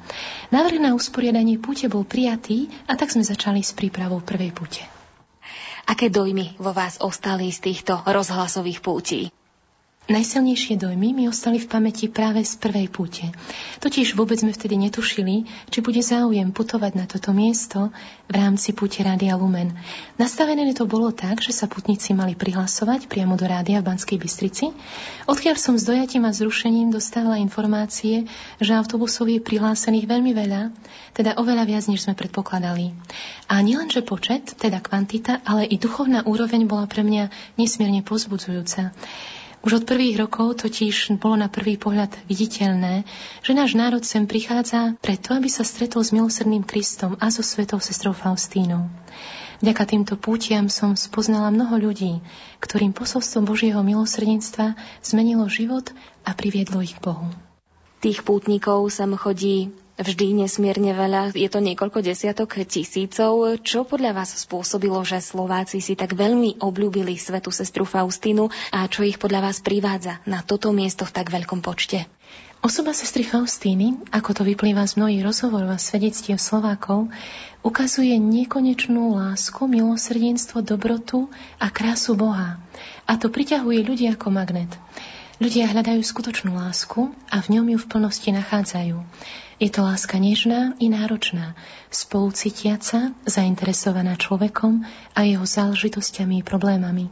Návrh 0.50 0.82
na 0.82 0.98
usporiadanie 0.98 1.62
púte 1.62 1.86
bol 1.86 2.10
prijatý 2.10 2.74
a 2.90 2.98
tak 2.98 3.14
sme 3.14 3.22
začali 3.22 3.62
s 3.62 3.70
prípravou 3.70 4.18
prvej 4.26 4.50
púte. 4.50 4.82
Aké 5.86 6.10
dojmy 6.10 6.58
vo 6.58 6.74
vás 6.74 6.98
ostali 7.06 7.54
z 7.54 7.70
týchto 7.70 8.02
rozhlasových 8.02 8.82
pútí? 8.82 9.30
Najsilnejšie 10.08 10.80
dojmy 10.80 11.12
mi 11.12 11.28
ostali 11.28 11.60
v 11.60 11.68
pamäti 11.68 12.08
práve 12.08 12.40
z 12.40 12.56
prvej 12.64 12.88
púte. 12.88 13.28
Totiž 13.84 14.16
vôbec 14.16 14.40
sme 14.40 14.56
vtedy 14.56 14.80
netušili, 14.80 15.44
či 15.68 15.84
bude 15.84 16.00
záujem 16.00 16.48
putovať 16.56 16.96
na 16.96 17.04
toto 17.04 17.36
miesto 17.36 17.92
v 18.32 18.34
rámci 18.40 18.72
púte 18.72 19.04
Rádia 19.04 19.36
Lumen. 19.36 19.76
Nastavené 20.16 20.64
to 20.72 20.88
bolo 20.88 21.12
tak, 21.12 21.44
že 21.44 21.52
sa 21.52 21.68
putníci 21.68 22.16
mali 22.16 22.40
prihlasovať 22.40 23.12
priamo 23.12 23.36
do 23.36 23.52
rádia 23.52 23.84
v 23.84 23.92
Banskej 23.92 24.16
Bystrici, 24.16 24.72
odkiaľ 25.28 25.60
som 25.60 25.76
s 25.76 25.84
dojatím 25.84 26.24
a 26.24 26.32
zrušením 26.32 26.88
dostávala 26.88 27.44
informácie, 27.44 28.32
že 28.64 28.72
autobusov 28.80 29.28
je 29.28 29.44
prihlásených 29.44 30.08
veľmi 30.08 30.32
veľa, 30.32 30.72
teda 31.20 31.36
oveľa 31.36 31.68
viac, 31.68 31.84
než 31.92 32.08
sme 32.08 32.16
predpokladali. 32.16 32.96
A 33.52 33.60
nielenže 33.60 34.08
počet, 34.08 34.56
teda 34.56 34.80
kvantita, 34.80 35.44
ale 35.44 35.68
i 35.68 35.76
duchovná 35.76 36.24
úroveň 36.24 36.64
bola 36.64 36.88
pre 36.88 37.04
mňa 37.04 37.28
nesmierne 37.60 38.08
pozbudzujúca. 38.08 38.96
Už 39.66 39.82
od 39.82 39.88
prvých 39.90 40.22
rokov 40.22 40.62
totiž 40.62 41.18
bolo 41.18 41.34
na 41.34 41.50
prvý 41.50 41.82
pohľad 41.82 42.14
viditeľné, 42.30 43.04
že 43.42 43.58
náš 43.58 43.74
národ 43.74 44.06
sem 44.06 44.30
prichádza 44.30 44.94
preto, 45.02 45.34
aby 45.34 45.50
sa 45.50 45.66
stretol 45.66 46.06
s 46.06 46.14
milosrdným 46.14 46.62
Kristom 46.62 47.18
a 47.18 47.34
so 47.34 47.42
svetou 47.42 47.82
sestrou 47.82 48.14
Faustínou. 48.14 48.86
Vďaka 49.58 49.84
týmto 49.90 50.14
pútiam 50.22 50.70
som 50.70 50.94
spoznala 50.94 51.50
mnoho 51.50 51.90
ľudí, 51.90 52.22
ktorým 52.62 52.94
posolstvo 52.94 53.42
Božieho 53.42 53.82
milosrdenstva 53.82 54.78
zmenilo 55.02 55.50
život 55.50 55.90
a 56.22 56.38
priviedlo 56.38 56.86
ich 56.86 56.94
k 56.94 57.02
Bohu. 57.02 57.26
Tých 57.98 58.22
pútnikov 58.22 58.86
sem 58.94 59.10
chodí 59.18 59.74
vždy 59.98 60.46
nesmierne 60.46 60.94
veľa, 60.94 61.34
je 61.34 61.50
to 61.50 61.60
niekoľko 61.60 62.06
desiatok 62.06 62.62
tisícov. 62.64 63.58
Čo 63.66 63.84
podľa 63.84 64.14
vás 64.14 64.38
spôsobilo, 64.38 65.02
že 65.02 65.20
Slováci 65.20 65.82
si 65.82 65.98
tak 65.98 66.14
veľmi 66.14 66.62
obľúbili 66.62 67.18
svetu 67.18 67.50
sestru 67.50 67.84
Faustínu 67.84 68.50
a 68.72 68.86
čo 68.86 69.02
ich 69.02 69.18
podľa 69.18 69.50
vás 69.50 69.58
privádza 69.60 70.22
na 70.30 70.46
toto 70.46 70.70
miesto 70.70 71.04
v 71.04 71.14
tak 71.14 71.34
veľkom 71.34 71.66
počte? 71.66 72.06
Osoba 72.58 72.90
sestry 72.90 73.22
Faustíny, 73.22 74.02
ako 74.10 74.34
to 74.34 74.42
vyplýva 74.42 74.82
z 74.90 74.98
mnohých 74.98 75.22
rozhovorov 75.22 75.78
a 75.78 75.80
svedectiev 75.80 76.42
Slovákov, 76.42 77.06
ukazuje 77.62 78.18
nekonečnú 78.18 79.14
lásku, 79.14 79.62
milosrdenstvo, 79.70 80.66
dobrotu 80.66 81.30
a 81.62 81.70
krásu 81.70 82.18
Boha. 82.18 82.58
A 83.06 83.14
to 83.22 83.30
priťahuje 83.30 83.86
ľudí 83.86 84.06
ako 84.10 84.34
magnet. 84.34 84.74
Ľudia 85.38 85.70
hľadajú 85.70 86.02
skutočnú 86.02 86.58
lásku 86.58 87.14
a 87.30 87.38
v 87.46 87.62
ňom 87.62 87.66
ju 87.70 87.78
v 87.78 87.90
plnosti 87.94 88.30
nachádzajú. 88.34 88.98
Je 89.58 89.74
to 89.74 89.82
láska 89.82 90.22
nežná 90.22 90.78
i 90.78 90.86
náročná, 90.86 91.58
spolucítiaca, 91.90 93.18
zainteresovaná 93.26 94.14
človekom 94.14 94.86
a 95.18 95.26
jeho 95.26 95.42
záležitosťami 95.42 96.40
i 96.40 96.44
problémami. 96.46 97.10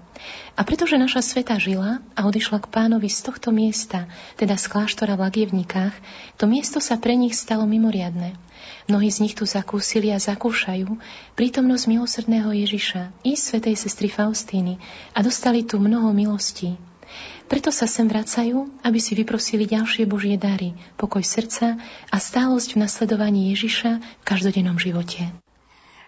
A 0.54 0.62
pretože 0.62 1.02
naša 1.02 1.26
sveta 1.26 1.58
žila 1.58 2.06
a 2.14 2.22
odišla 2.30 2.62
k 2.62 2.70
pánovi 2.70 3.10
z 3.10 3.26
tohto 3.26 3.50
miesta, 3.50 4.06
teda 4.38 4.62
z 4.62 4.66
kláštora 4.70 5.18
v 5.18 5.26
Lagievnikách, 5.26 5.98
to 6.38 6.46
miesto 6.46 6.78
sa 6.78 7.02
pre 7.02 7.18
nich 7.18 7.34
stalo 7.34 7.66
mimoriadne. 7.66 8.38
Mnohí 8.86 9.10
z 9.10 9.26
nich 9.26 9.34
tu 9.34 9.50
zakúsili 9.50 10.14
a 10.14 10.22
zakúšajú 10.22 11.02
prítomnosť 11.34 11.86
milosrdného 11.90 12.54
Ježiša 12.62 13.26
i 13.26 13.34
svetej 13.34 13.74
sestry 13.74 14.06
Faustíny 14.06 14.78
a 15.18 15.26
dostali 15.26 15.66
tu 15.66 15.82
mnoho 15.82 16.14
milostí. 16.14 16.78
Preto 17.46 17.70
sa 17.70 17.86
sem 17.86 18.10
vracajú, 18.10 18.82
aby 18.82 18.98
si 18.98 19.14
vyprosili 19.14 19.70
ďalšie 19.70 20.10
Božie 20.10 20.34
dary, 20.34 20.74
pokoj 20.98 21.22
srdca 21.22 21.78
a 22.10 22.18
stálosť 22.18 22.74
v 22.74 22.82
nasledovaní 22.82 23.54
Ježiša 23.54 23.92
v 24.02 24.24
každodennom 24.26 24.82
živote. 24.82 25.30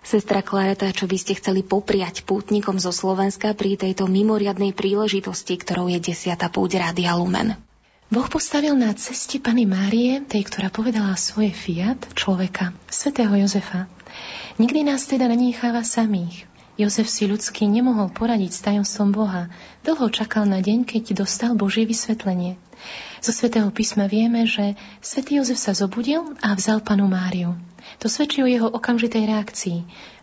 Sestra 0.02 0.42
Klareta, 0.42 0.90
čo 0.96 1.06
by 1.06 1.18
ste 1.20 1.36
chceli 1.36 1.62
popriať 1.68 2.24
pútnikom 2.24 2.80
zo 2.82 2.96
Slovenska 2.96 3.52
pri 3.54 3.76
tejto 3.76 4.08
mimoriadnej 4.08 4.72
príležitosti, 4.72 5.60
ktorou 5.60 5.92
je 5.92 6.00
desiata 6.00 6.48
púť 6.48 6.80
Rádia 6.80 7.14
Lumen? 7.14 7.60
Boh 8.08 8.24
postavil 8.32 8.72
na 8.72 8.96
ceste 8.96 9.36
Pany 9.36 9.68
Márie, 9.68 10.24
tej, 10.24 10.48
ktorá 10.48 10.72
povedala 10.72 11.12
svoje 11.20 11.52
fiat, 11.52 12.00
človeka, 12.16 12.72
svätého 12.88 13.36
Jozefa. 13.36 13.92
Nikdy 14.58 14.88
nás 14.88 15.04
teda 15.04 15.28
nenecháva 15.28 15.84
samých. 15.84 16.48
Jozef 16.78 17.10
si 17.10 17.26
ľudský 17.26 17.66
nemohol 17.66 18.14
poradiť 18.14 18.52
s 18.54 18.62
tajomstvom 18.62 19.10
Boha. 19.10 19.50
Dlho 19.82 20.14
čakal 20.14 20.46
na 20.46 20.62
deň, 20.62 20.86
keď 20.86 21.18
dostal 21.18 21.58
Božie 21.58 21.90
vysvetlenie. 21.90 22.62
Zo 23.18 23.34
svätého 23.34 23.66
písma 23.74 24.06
vieme, 24.06 24.46
že 24.46 24.78
svätý 25.02 25.42
Jozef 25.42 25.58
sa 25.58 25.74
zobudil 25.74 26.38
a 26.38 26.54
vzal 26.54 26.86
panu 26.86 27.10
Máriu. 27.10 27.58
To 27.98 28.06
svedčí 28.06 28.46
o 28.46 28.48
jeho 28.48 28.70
okamžitej 28.70 29.26
reakcii. 29.26 29.78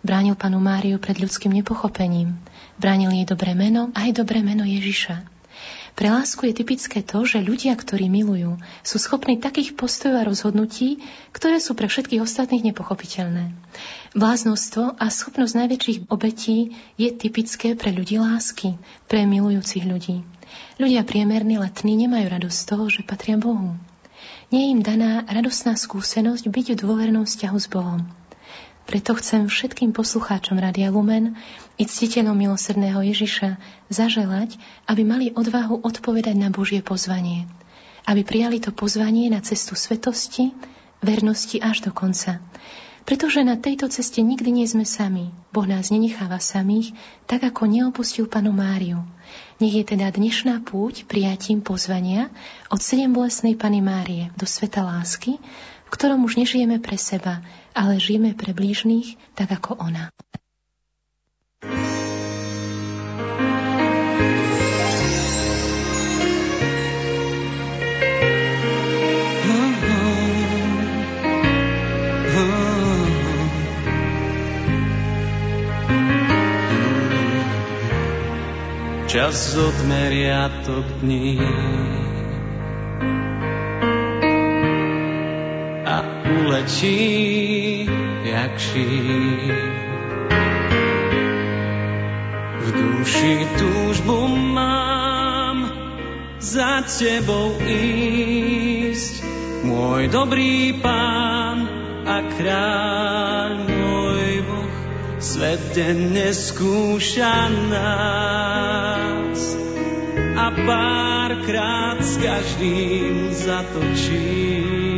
Bránil 0.07 0.39
panu 0.39 0.63
Máriu 0.63 1.03
pred 1.03 1.19
ľudským 1.19 1.51
nepochopením. 1.51 2.39
Bránil 2.79 3.11
jej 3.11 3.27
dobré 3.27 3.59
meno 3.59 3.91
aj 3.99 4.15
dobré 4.15 4.39
meno 4.47 4.63
Ježiša. 4.63 5.34
Pre 5.95 6.11
lásku 6.11 6.43
je 6.51 6.59
typické 6.59 7.07
to, 7.07 7.23
že 7.23 7.39
ľudia, 7.39 7.71
ktorí 7.79 8.11
milujú, 8.11 8.59
sú 8.83 8.97
schopní 8.99 9.39
takých 9.39 9.79
postojov 9.79 10.19
a 10.19 10.27
rozhodnutí, 10.27 10.99
ktoré 11.31 11.63
sú 11.63 11.79
pre 11.79 11.87
všetkých 11.87 12.19
ostatných 12.19 12.75
nepochopiteľné. 12.75 13.55
Bláznostvo 14.19 14.99
a 14.99 15.07
schopnosť 15.07 15.55
najväčších 15.55 15.99
obetí 16.11 16.75
je 16.99 17.15
typické 17.15 17.79
pre 17.79 17.95
ľudí 17.95 18.19
lásky, 18.19 18.75
pre 19.07 19.23
milujúcich 19.23 19.87
ľudí. 19.87 20.27
Ľudia 20.83 21.07
priemerní 21.07 21.63
letní 21.63 21.95
nemajú 21.95 22.27
radosť 22.27 22.59
z 22.59 22.67
toho, 22.67 22.85
že 22.91 23.07
patria 23.07 23.39
Bohu. 23.39 23.79
Nie 24.51 24.67
je 24.67 24.75
im 24.75 24.83
daná 24.83 25.23
radostná 25.31 25.79
skúsenosť 25.79 26.51
byť 26.51 26.67
v 26.75 26.81
dôvernom 26.83 27.23
vzťahu 27.23 27.59
s 27.59 27.71
Bohom. 27.71 28.03
Preto 28.85 29.17
chcem 29.17 29.49
všetkým 29.49 29.97
poslucháčom 29.97 30.61
Radia 30.61 30.93
Lumen 30.93 31.41
i 31.81 31.89
ctiteľom 31.89 32.37
milosrdného 32.37 33.01
Ježiša 33.01 33.57
zaželať, 33.89 34.61
aby 34.85 35.03
mali 35.03 35.27
odvahu 35.33 35.81
odpovedať 35.81 36.37
na 36.37 36.53
Božie 36.53 36.85
pozvanie. 36.85 37.49
Aby 38.05 38.29
prijali 38.29 38.61
to 38.61 38.77
pozvanie 38.77 39.33
na 39.33 39.41
cestu 39.41 39.73
svetosti, 39.73 40.53
vernosti 41.01 41.57
až 41.65 41.89
do 41.89 41.97
konca. 41.97 42.45
Pretože 43.05 43.45
na 43.45 43.61
tejto 43.61 43.89
ceste 43.93 44.25
nikdy 44.25 44.49
nie 44.49 44.65
sme 44.65 44.89
sami. 44.89 45.29
Boh 45.53 45.69
nás 45.69 45.93
nenecháva 45.93 46.41
samých, 46.41 46.97
tak 47.29 47.45
ako 47.45 47.69
neopustil 47.69 48.29
panu 48.29 48.53
Máriu. 48.53 49.05
Nech 49.61 49.77
je 49.77 49.85
teda 49.85 50.09
dnešná 50.09 50.65
púť 50.65 51.05
prijatím 51.05 51.61
pozvania 51.61 52.33
od 52.73 52.81
sedem 52.81 53.13
bolesnej 53.13 53.61
Pany 53.61 53.85
Márie 53.85 54.33
do 54.41 54.49
sveta 54.49 54.81
lásky, 54.81 55.37
ktorom 55.95 56.27
už 56.27 56.43
nežijeme 56.43 56.83
pre 56.83 56.99
seba, 56.99 57.39
ale 57.71 58.03
žijeme 58.03 58.35
pre 58.35 58.51
blížnych 58.51 59.15
tak 59.39 59.55
ako 59.55 59.79
ona. 59.79 60.11
Čas 79.15 79.55
odmeria 79.55 80.51
to 80.67 80.83
dní 80.99 81.39
a 85.85 86.01
uletí 86.45 87.85
jak 88.25 88.59
šíp. 88.59 89.53
V 92.65 92.69
duši 92.73 93.47
túžbu 93.61 94.27
mám 94.29 95.69
za 96.41 96.81
tebou 96.89 97.61
ísť, 97.69 99.15
môj 99.69 100.09
dobrý 100.09 100.73
pán 100.81 101.69
a 102.09 102.17
kráľ 102.33 103.53
môj 103.69 104.31
Boh, 104.49 104.77
svet 105.21 105.61
denne 105.77 106.33
skúša 106.33 107.53
nás 107.69 109.41
a 110.37 110.47
párkrát 110.65 112.01
s 112.01 112.17
každým 112.17 113.33
zatočí. 113.37 114.94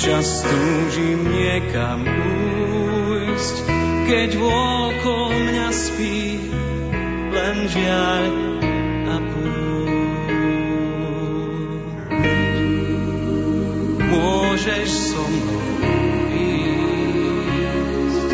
Občas 0.00 0.40
túžim 0.40 1.28
niekam 1.28 2.08
újsť, 2.08 3.56
keď 4.08 4.32
vôkol 4.32 5.28
mňa 5.28 5.68
spí 5.76 6.40
len 7.28 7.68
žiaľ 7.68 8.32
a 9.12 9.20
púť. 9.28 9.92
Môžeš 14.08 14.88
so 14.88 15.20
mnou 15.20 15.68
ísť, 16.32 18.24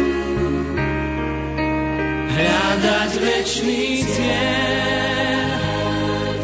hľadať 2.30 3.10
večný 3.26 4.06
cieľ, 4.06 5.50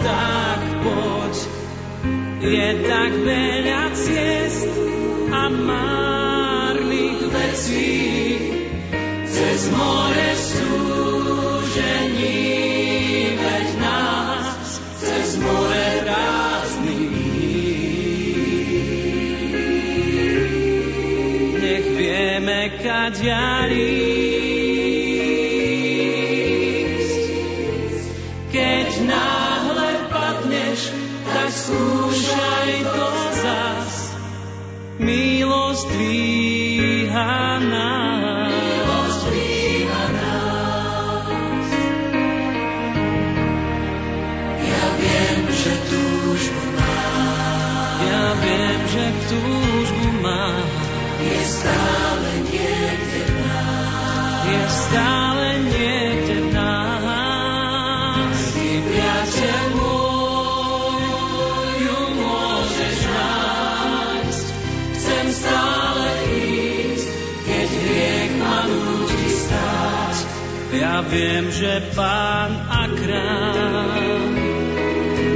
tak 0.03 0.83
poď, 0.83 1.35
je 2.43 2.69
tak 2.91 3.13
veľa 3.23 3.83
ciest, 3.95 4.92
márnych 5.53 7.21
vecí. 7.29 8.39
Cez 9.27 9.71
more 9.71 10.37
súžení 10.37 11.39
veď 13.37 13.69
nás 13.81 14.81
cez 15.01 15.37
more 15.37 15.87
prázdnych 16.05 17.13
nech 21.63 21.87
vieme 21.97 22.69
kadia 22.83 23.62
milosť 35.91 38.02
viem, 71.13 71.53
že 71.53 71.93
pán 71.93 72.57
a 72.73 72.89
krám 72.89 74.33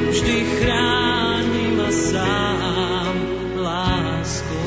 vždy 0.09 0.36
chráni 0.57 1.66
ma 1.77 1.90
sám 1.93 3.15
láskou. 3.61 4.65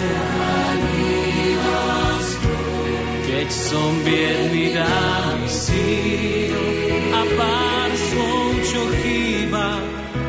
Keď 3.25 3.47
som 3.49 3.91
biedný, 4.05 4.77
dá 4.77 5.33
mi 5.41 5.49
síl 5.49 6.61
a 7.09 7.21
pár 7.33 7.89
slov, 7.97 8.53
čo 8.69 8.81
chýba 9.01 9.81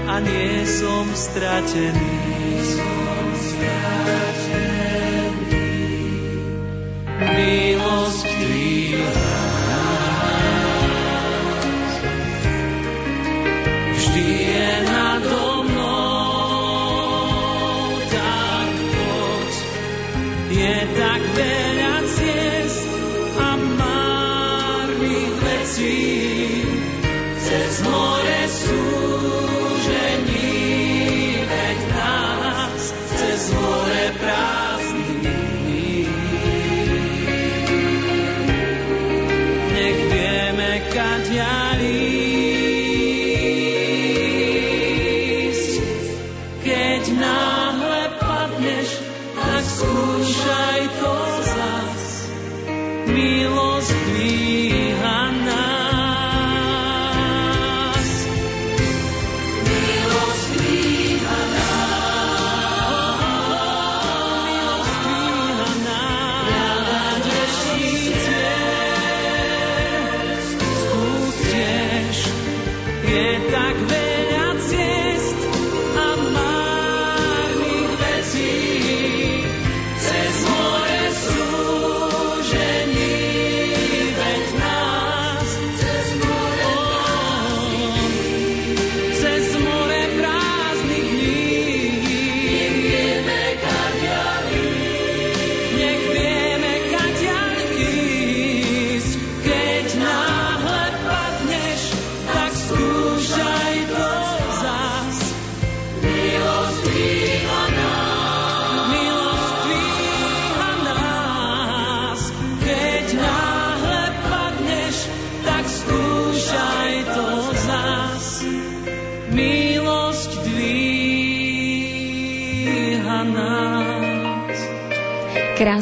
a 0.08 0.14
nie 0.24 0.64
som 0.64 1.04
stratený. 1.12 2.29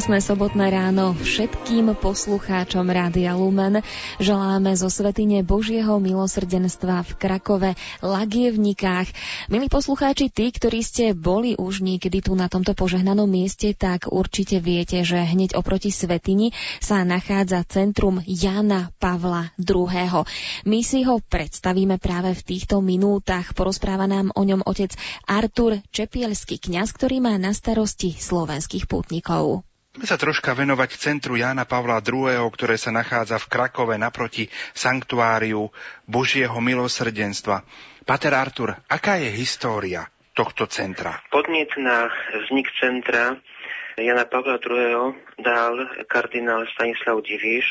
Krásne 0.09 0.25
sobotné 0.25 0.73
ráno 0.73 1.13
všetkým 1.13 1.93
poslucháčom 2.01 2.81
Rádia 2.89 3.37
Lumen. 3.37 3.85
Želáme 4.17 4.73
zo 4.73 4.89
Svetine 4.89 5.45
Božieho 5.45 6.01
milosrdenstva 6.01 7.05
v 7.05 7.11
Krakove, 7.13 7.71
Lagievnikách. 8.01 9.05
Milí 9.53 9.69
poslucháči, 9.69 10.33
tí, 10.33 10.49
ktorí 10.49 10.81
ste 10.81 11.13
boli 11.13 11.53
už 11.61 11.85
niekedy 11.85 12.25
tu 12.25 12.33
na 12.33 12.49
tomto 12.49 12.73
požehnanom 12.73 13.29
mieste, 13.29 13.77
tak 13.77 14.09
určite 14.09 14.57
viete, 14.57 15.05
že 15.05 15.21
hneď 15.21 15.53
oproti 15.53 15.93
Svetini 15.93 16.57
sa 16.81 17.05
nachádza 17.05 17.61
centrum 17.69 18.17
Jana 18.25 18.89
Pavla 18.97 19.53
II. 19.61 20.25
My 20.65 20.79
si 20.81 21.05
ho 21.05 21.21
predstavíme 21.21 22.01
práve 22.01 22.33
v 22.33 22.41
týchto 22.49 22.81
minútach. 22.81 23.53
Porozpráva 23.53 24.09
nám 24.09 24.33
o 24.33 24.41
ňom 24.41 24.65
otec 24.65 24.89
Artur 25.29 25.85
Čepielský 25.93 26.57
kňaz, 26.57 26.97
ktorý 26.97 27.21
má 27.21 27.37
na 27.37 27.53
starosti 27.53 28.17
slovenských 28.17 28.89
pútnikov. 28.89 29.68
Poďme 29.99 30.15
sa 30.15 30.23
troška 30.31 30.55
venovať 30.55 30.95
centru 30.95 31.35
Jána 31.35 31.67
Pavla 31.67 31.99
II., 31.99 32.47
ktoré 32.55 32.79
sa 32.79 32.87
nachádza 32.87 33.35
v 33.35 33.51
Krakove 33.51 33.99
naproti 33.99 34.47
sanktuáriu 34.71 35.67
Božieho 36.07 36.55
milosrdenstva. 36.55 37.67
Pater 38.07 38.31
Artur, 38.31 38.79
aká 38.87 39.19
je 39.19 39.27
história 39.27 40.07
tohto 40.31 40.71
centra? 40.71 41.19
Podnet 41.27 41.75
na 41.75 42.07
vznik 42.31 42.71
centra 42.79 43.43
Jana 43.99 44.23
Pavla 44.23 44.55
II. 44.63 45.19
dal 45.35 45.75
kardinál 46.07 46.63
Stanislav 46.79 47.19
Diviš, 47.19 47.67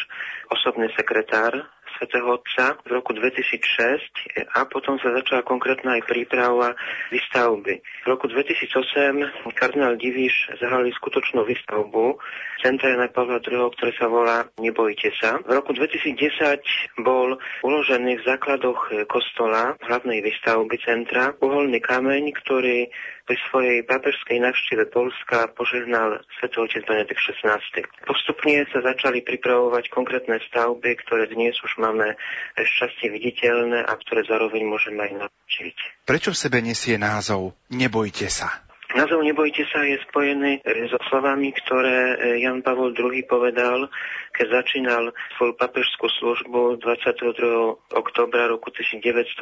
osobný 0.52 0.92
sekretár 1.00 1.56
svätého 1.98 2.30
Otca 2.30 2.78
v 2.86 2.90
roku 2.94 3.10
2006 3.12 4.54
a 4.54 4.64
potom 4.70 4.96
sa 5.02 5.10
začala 5.10 5.42
konkrétna 5.42 5.98
aj 5.98 6.06
príprava 6.06 6.78
výstavby. 7.10 7.82
V 8.02 8.06
roku 8.06 8.30
2008 8.30 9.52
kardinál 9.58 9.98
Diviš 9.98 10.54
zahrali 10.62 10.94
skutočnú 10.94 11.42
výstavbu 11.42 12.16
centra 12.62 12.94
Jana 12.94 13.10
Pavla 13.10 13.42
II, 13.42 13.74
ktoré 13.74 13.92
sa 13.98 14.06
volá 14.06 14.46
Nebojte 14.62 15.10
sa. 15.18 15.42
V 15.42 15.50
roku 15.50 15.74
2010 15.74 17.02
bol 17.02 17.34
uložený 17.66 18.22
v 18.22 18.26
základoch 18.26 19.10
kostola 19.10 19.74
hlavnej 19.82 20.22
výstavby 20.22 20.78
centra 20.82 21.34
uholný 21.42 21.82
kameň, 21.82 22.30
ktorý 22.46 22.86
pri 23.28 23.36
svojej 23.52 23.78
pápežskej 23.84 24.40
návšteve 24.40 24.88
Polska 24.88 25.52
požehnal 25.52 26.24
svätý 26.40 26.80
Benedikt 26.80 27.20
XVI. 27.20 27.60
Postupne 28.08 28.64
sa 28.72 28.80
začali 28.80 29.20
pripravovať 29.20 29.92
konkrétne 29.92 30.40
stavby, 30.48 30.96
ktoré 31.04 31.28
dnes 31.28 31.52
už 31.60 31.76
máme 31.76 32.16
šťastie 32.56 33.12
viditeľné 33.12 33.84
a 33.84 33.92
ktoré 34.00 34.24
zároveň 34.24 34.64
môžeme 34.64 35.04
aj 35.04 35.28
navštíviť. 35.28 36.08
Prečo 36.08 36.32
v 36.32 36.40
sebe 36.40 36.64
nesie 36.64 36.96
názov 36.96 37.52
Nebojte 37.68 38.32
sa? 38.32 38.64
Názov 38.96 39.20
Nebojte 39.20 39.68
sa 39.68 39.84
je 39.84 40.00
spojený 40.08 40.64
so 40.88 40.96
slovami, 41.12 41.52
ktoré 41.52 42.16
Jan 42.40 42.64
Pavol 42.64 42.96
II 42.96 43.20
povedal, 43.28 43.92
keď 44.32 44.64
začínal 44.64 45.12
svoju 45.36 45.52
papežskú 45.60 46.08
službu 46.08 46.80
22. 46.80 47.92
oktobra 47.92 48.48
roku 48.48 48.72
1978 48.72 49.36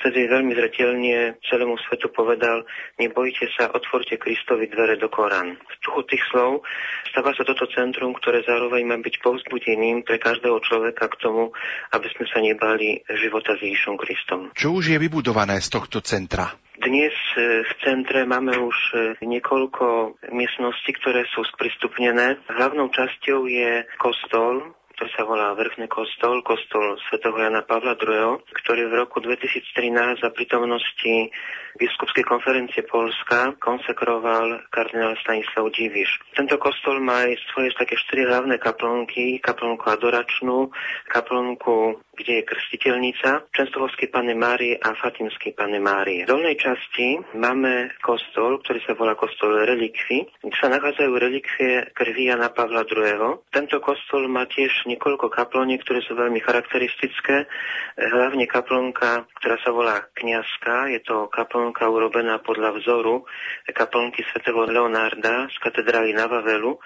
vtedy 0.00 0.28
veľmi 0.28 0.52
zretelne 0.52 1.38
celému 1.48 1.76
svetu 1.86 2.12
povedal, 2.12 2.64
nebojte 3.00 3.48
sa, 3.56 3.72
otvorte 3.72 4.20
Kristovi 4.20 4.68
dvere 4.68 5.00
do 5.00 5.08
Korán. 5.08 5.56
V 5.56 5.74
duchu 5.84 6.02
tých 6.08 6.24
slov 6.28 6.64
stáva 7.12 7.32
sa 7.32 7.46
toto 7.46 7.64
centrum, 7.72 8.12
ktoré 8.16 8.44
zároveň 8.44 8.84
má 8.84 8.96
byť 9.00 9.22
povzbudením 9.22 10.02
pre 10.04 10.20
každého 10.20 10.60
človeka 10.64 11.08
k 11.08 11.20
tomu, 11.20 11.54
aby 11.94 12.08
sme 12.12 12.26
sa 12.28 12.38
nebali 12.42 13.00
života 13.06 13.54
s 13.56 13.64
Ježišom 13.64 13.94
Kristom. 13.96 14.40
Čo 14.52 14.82
už 14.82 14.94
je 14.94 14.98
vybudované 14.98 15.60
z 15.62 15.68
tohto 15.70 16.02
centra? 16.04 16.52
Dnes 16.74 17.14
v 17.38 17.72
centre 17.86 18.26
máme 18.26 18.58
už 18.58 18.76
niekoľko 19.22 20.18
miestností, 20.34 20.90
ktoré 20.98 21.22
sú 21.30 21.46
sprístupnené. 21.54 22.42
Hlavnou 22.50 22.90
časťou 22.90 23.46
je 23.46 23.86
kostol, 23.94 24.74
ktorý 24.94 25.10
sa 25.10 25.26
volá 25.26 25.50
Vrchný 25.58 25.90
kostol, 25.90 26.40
kostol 26.46 26.94
svätého 27.10 27.34
Jana 27.34 27.66
Pavla 27.66 27.98
II., 27.98 28.38
ktorý 28.46 28.86
v 28.86 28.94
roku 29.02 29.18
2013 29.18 30.22
za 30.22 30.30
prítomnosti 30.30 31.34
biskupskej 31.74 32.22
konferencie 32.22 32.86
Polska 32.86 33.58
konsekroval 33.58 34.62
kardinál 34.70 35.18
Stanislav 35.18 35.66
Diviš. 35.74 36.22
Tento 36.38 36.54
kostol 36.62 37.02
má 37.02 37.26
aj 37.26 37.34
svoje 37.50 37.74
také 37.74 37.98
štyri 37.98 38.30
hlavné 38.30 38.62
kaplnky, 38.62 39.42
kaplnku 39.42 39.82
adoračnú, 39.82 40.70
kaplnku 41.10 41.98
kde 42.14 42.40
je 42.40 42.48
krstiteľnica, 42.48 43.50
Čenstohovskej 43.50 44.08
Pane 44.08 44.32
Márie 44.38 44.78
a 44.78 44.94
Fatimskej 44.94 45.52
Pane 45.58 45.82
Márie. 45.82 46.24
V 46.24 46.30
dolnej 46.30 46.56
časti 46.56 47.18
máme 47.34 47.94
kostol, 48.00 48.62
ktorý 48.62 48.80
sa 48.86 48.94
volá 48.94 49.18
kostol 49.18 49.66
relikvy, 49.66 50.24
kde 50.40 50.56
sa 50.56 50.70
nachádzajú 50.70 51.10
relikvie 51.10 51.90
krvi 51.92 52.30
Jana 52.30 52.54
Pavla 52.54 52.86
II. 52.86 53.44
Tento 53.50 53.82
kostol 53.82 54.30
má 54.30 54.46
tiež 54.46 54.86
niekoľko 54.86 55.28
kaploniek, 55.28 55.82
ktoré 55.82 56.00
sú 56.06 56.14
veľmi 56.14 56.38
charakteristické. 56.40 57.50
Hlavne 57.98 58.46
kaplnka, 58.46 59.26
ktorá 59.42 59.56
sa 59.60 59.70
volá 59.74 60.06
kniazka, 60.14 60.88
je 60.94 61.02
to 61.02 61.26
kaplnka 61.28 61.86
urobená 61.90 62.38
podľa 62.38 62.78
vzoru 62.78 63.26
kaplnky 63.74 64.22
svätého 64.30 64.62
Leonarda 64.64 65.50
z 65.50 65.56
katedrály 65.58 66.14
na 66.14 66.30
Vavelu, 66.30 66.78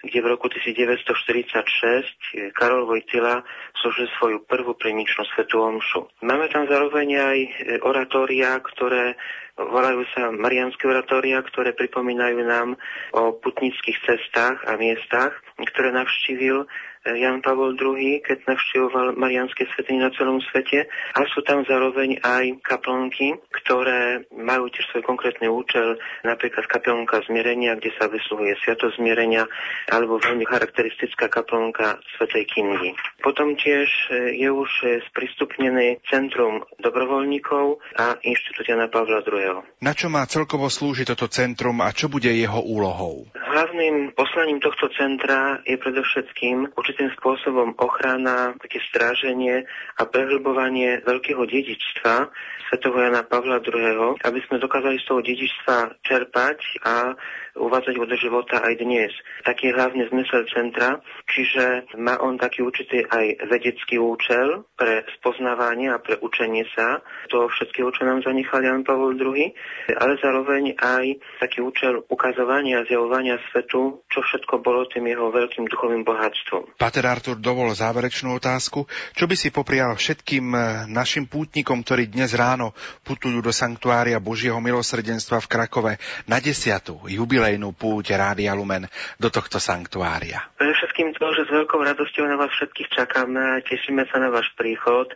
kde 0.00 0.18
v 0.24 0.32
roku 0.32 0.48
1946 0.48 2.56
Karol 2.56 2.88
Vojtila 2.88 3.44
slúžil 3.80 4.08
svoju 4.16 4.38
prvú 4.48 4.72
primičnú 4.72 5.28
svetú 5.36 5.60
omšu. 5.60 6.08
Máme 6.24 6.48
tam 6.48 6.64
zároveň 6.64 7.08
aj 7.20 7.38
oratória, 7.84 8.56
ktoré 8.64 9.20
volajú 9.60 10.08
sa 10.16 10.32
Marianské 10.32 10.88
oratória, 10.88 11.36
ktoré 11.44 11.76
pripomínajú 11.76 12.40
nám 12.48 12.80
o 13.12 13.36
putnických 13.36 14.00
cestách 14.08 14.56
a 14.64 14.80
miestach, 14.80 15.36
ktoré 15.60 15.92
navštívil 15.92 16.64
Jan 17.00 17.40
Pavol 17.40 17.80
II, 17.80 18.20
keď 18.20 18.44
navštevoval 18.44 19.16
Marianské 19.16 19.64
svetiny 19.72 20.04
na 20.04 20.12
celom 20.12 20.44
svete 20.52 20.84
a 21.16 21.24
sú 21.32 21.40
tam 21.40 21.64
zároveň 21.64 22.20
aj 22.20 22.60
kaplnky, 22.60 23.40
ktoré 23.48 24.28
majú 24.36 24.68
tiež 24.68 24.84
svoj 24.92 25.08
konkrétny 25.08 25.48
účel, 25.48 25.96
napríklad 26.28 26.68
kaplnka 26.68 27.24
zmierenia, 27.24 27.80
kde 27.80 27.96
sa 27.96 28.04
vysluhuje 28.04 28.52
sviato 28.60 28.92
zmierenia, 29.00 29.48
alebo 29.88 30.20
veľmi 30.20 30.44
charakteristická 30.44 31.32
kaplnka 31.32 31.96
Svetej 32.20 32.44
Kingy. 32.52 32.92
Potom 33.24 33.56
tiež 33.56 33.88
e, 34.12 34.36
je 34.36 34.48
už 34.52 34.70
e, 34.84 35.00
sprístupnené 35.08 36.04
Centrum 36.12 36.60
dobrovoľníkov 36.84 37.80
a 37.96 38.20
Inštitút 38.20 38.68
Jana 38.68 38.92
Pavla 38.92 39.24
II. 39.24 39.64
Na 39.80 39.96
čo 39.96 40.12
má 40.12 40.28
celkovo 40.28 40.68
slúžiť 40.68 41.16
toto 41.16 41.32
centrum 41.32 41.80
a 41.80 41.88
čo 41.96 42.12
bude 42.12 42.28
jeho 42.28 42.60
úlohou? 42.60 43.24
Hlavným 43.32 44.12
poslaním 44.12 44.60
tohto 44.60 44.92
centra 44.92 45.64
je 45.64 45.80
predovšetkým 45.80 46.76
určitým 46.90 47.14
spôsobom 47.22 47.78
ochrana, 47.78 48.58
také 48.58 48.82
stráženie 48.90 49.62
a 49.94 50.02
prehlbovanie 50.10 50.98
veľkého 51.06 51.46
dedičstva 51.46 52.26
svätého 52.66 52.98
Jana 52.98 53.22
Pavla 53.22 53.62
II., 53.62 54.18
aby 54.18 54.38
sme 54.46 54.58
dokázali 54.58 54.98
z 54.98 55.06
toho 55.06 55.22
dedičstva 55.22 56.02
čerpať 56.02 56.58
a 56.82 57.14
uvádzať 57.58 57.94
ho 57.98 58.06
do 58.06 58.14
života 58.14 58.62
aj 58.62 58.78
dnes. 58.78 59.10
Taký 59.42 59.70
je 59.70 59.76
hlavne 59.78 60.06
zmysel 60.06 60.46
centra, 60.50 61.02
čiže 61.26 61.90
má 61.98 62.14
on 62.22 62.38
taký 62.38 62.62
určitý 62.62 63.02
aj 63.06 63.50
vedecký 63.50 63.98
účel 63.98 64.66
pre 64.78 65.02
spoznávanie 65.18 65.90
a 65.90 65.98
pre 65.98 66.18
učenie 66.22 66.62
sa 66.74 67.02
toho 67.26 67.50
všetkého, 67.50 67.90
čo 67.90 68.06
nám 68.06 68.22
zanechal 68.22 68.62
Jan 68.62 68.86
Pavol 68.86 69.18
II, 69.18 69.50
ale 69.98 70.14
zároveň 70.22 70.78
aj 70.78 71.18
taký 71.42 71.58
účel 71.62 72.06
ukazovania 72.06 72.82
a 72.82 72.86
zjavovania 72.86 73.42
svetu, 73.50 74.06
čo 74.06 74.22
všetko 74.22 74.62
bolo 74.62 74.86
tým 74.86 75.10
jeho 75.10 75.34
veľkým 75.34 75.66
duchovým 75.66 76.06
bohatstvom. 76.06 76.78
Pater 76.80 77.04
Artur 77.04 77.36
dovol 77.36 77.76
záverečnú 77.76 78.40
otázku. 78.40 78.88
Čo 79.12 79.28
by 79.28 79.36
si 79.36 79.52
poprial 79.52 79.92
všetkým 79.92 80.46
eh, 80.56 80.62
našim 80.88 81.28
pútnikom, 81.28 81.84
ktorí 81.84 82.08
dnes 82.08 82.32
ráno 82.32 82.72
putujú 83.04 83.44
do 83.44 83.52
sanktuária 83.52 84.16
Božieho 84.16 84.56
milosrdenstva 84.64 85.44
v 85.44 85.50
Krakove 85.52 85.92
na 86.24 86.40
desiatu 86.40 87.04
jubilej 87.04 87.50
jubilejnú 87.50 87.74
púť 87.74 88.14
Rádia 88.14 88.54
Lumen 88.54 88.86
do 89.18 89.28
tohto 89.32 89.58
sanktuária? 89.58 90.54
Pre 90.54 90.70
všetkým 90.70 91.18
to, 91.18 91.26
že 91.34 91.48
s 91.48 91.50
veľkou 91.50 91.82
radosťou 91.82 92.24
na 92.30 92.38
vás 92.38 92.52
všetkých 92.54 92.88
čakáme 92.94 93.40
a 93.40 93.64
tešíme 93.66 94.06
sa 94.06 94.22
na 94.22 94.30
váš 94.30 94.46
príchod. 94.54 95.10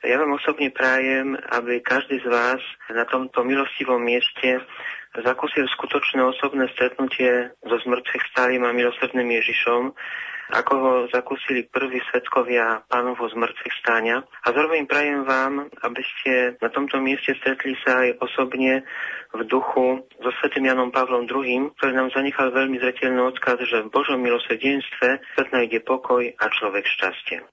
Ja 0.00 0.16
vám 0.22 0.38
osobne 0.38 0.70
prajem, 0.70 1.34
aby 1.50 1.82
každý 1.82 2.22
z 2.22 2.30
vás 2.30 2.62
na 2.88 3.04
tomto 3.04 3.44
milostivom 3.44 3.98
mieste 4.00 4.62
zakúsil 5.16 5.64
skutočné 5.72 6.20
osobné 6.20 6.68
stretnutie 6.76 7.52
so 7.64 7.76
zmrtvých 7.80 8.24
stálym 8.32 8.62
a 8.64 8.76
milosrdným 8.76 9.30
Ježišom, 9.40 9.96
ako 10.48 10.72
ho 10.80 10.92
zakúsili 11.12 11.68
prví 11.68 12.00
svetkovia 12.08 12.80
pánovho 12.88 13.28
zmrtvých 13.28 13.74
stáňa. 13.84 14.24
A 14.24 14.48
zároveň 14.48 14.88
prajem 14.88 15.28
vám, 15.28 15.68
aby 15.84 16.02
ste 16.02 16.56
na 16.64 16.72
tomto 16.72 16.96
mieste 17.04 17.36
stretli 17.36 17.76
sa 17.84 18.08
aj 18.08 18.16
osobne 18.24 18.80
v 19.36 19.40
duchu 19.44 20.08
so 20.16 20.30
svetým 20.40 20.72
Janom 20.72 20.88
Pavlom 20.88 21.28
II, 21.28 21.76
ktorý 21.76 21.92
nám 21.92 22.08
zanechal 22.16 22.48
veľmi 22.48 22.80
zretelný 22.80 23.20
odkaz, 23.28 23.60
že 23.68 23.84
v 23.84 23.92
Božom 23.92 24.24
milosrdenstve 24.24 25.20
svet 25.36 25.48
nájde 25.52 25.84
pokoj 25.84 26.24
a 26.24 26.44
človek 26.48 26.88
šťastie. 26.88 27.44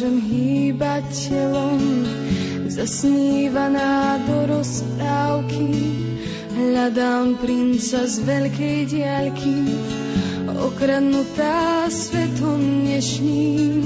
Nedokážem 0.00 0.16
hýbať 0.32 1.04
telom, 1.28 1.80
zasnívaná 2.72 4.16
do 4.24 4.48
rozprávky. 4.48 5.68
Hľadám 6.56 7.36
princa 7.36 8.08
z 8.08 8.16
veľkej 8.24 8.78
diaľky, 8.88 9.56
okradnutá 10.48 11.84
svetom 11.92 12.88
dnešným. 12.88 13.84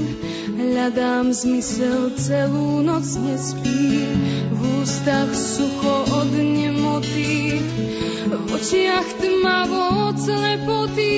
Hľadám 0.55 1.35
zmysel, 1.35 2.15
celú 2.15 2.79
noc 2.79 3.03
nespím, 3.19 4.07
v 4.55 4.59
ústach 4.79 5.35
sucho 5.35 5.95
od 6.15 6.31
nemoty, 6.31 7.59
v 8.23 8.31
očiach 8.55 9.19
tmavo 9.19 10.15
od 10.15 10.15
slepoty. 10.15 11.11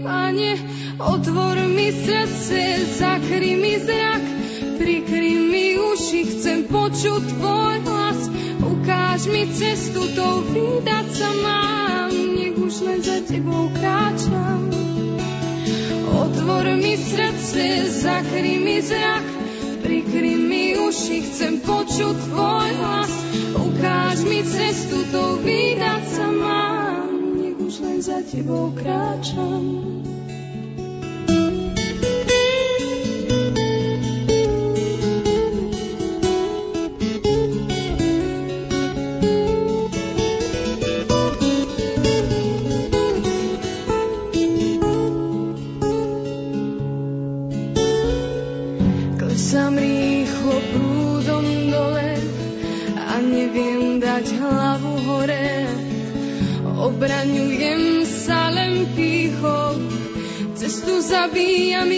Pane, 0.00 0.75
otvor 0.98 1.56
mi 1.68 1.92
srdce, 1.92 2.60
zakry 2.98 3.56
mi 3.56 3.78
zrak, 3.78 4.22
prikry 4.78 5.34
mi 5.52 5.76
uši, 5.92 6.22
chcem 6.24 6.64
počuť 6.68 7.22
tvoj 7.36 7.76
hlas, 7.84 8.20
ukáž 8.64 9.28
mi 9.28 9.44
cestu, 9.52 10.00
to 10.16 10.28
vydať 10.52 11.06
sa 11.12 11.30
mám, 11.42 12.12
nech 12.12 12.56
už 12.56 12.74
len 12.84 13.00
za 13.02 13.20
tebou 13.28 13.68
kráčam. 13.76 14.72
Otvor 16.16 16.66
mi 16.80 16.96
srdce, 16.96 17.64
zakry 18.00 18.56
mi 18.60 18.80
zrak, 18.80 19.24
prikry 19.84 20.34
mi 20.40 20.76
uši, 20.80 21.18
chcem 21.28 21.60
počuť 21.60 22.16
tvoj 22.32 22.70
hlas, 22.80 23.14
Ukáž 23.56 24.24
mi 24.24 24.40
cestu, 24.44 25.04
to 25.12 25.40
vydať 25.44 26.02
sa 26.08 26.28
mám, 26.32 27.08
nech 27.36 27.56
už 27.56 27.74
len 27.84 27.98
za 28.00 28.20
tebou 28.24 28.72
kráčam. 28.72 29.95
Cestu 61.36 61.48
zabíjam 61.48 61.95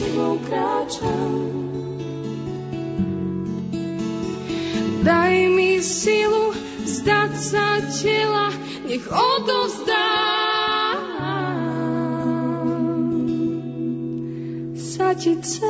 tebou 0.00 0.40
kráčam. 0.48 1.32
Daj 5.04 5.34
mi 5.52 5.80
silu 5.84 6.56
vzdať 6.84 7.32
sa 7.36 7.84
tela, 7.92 8.48
nech 8.88 9.04
odovzdám 9.04 10.40
sa 14.80 15.12
ti 15.16 15.36
celá. 15.44 15.69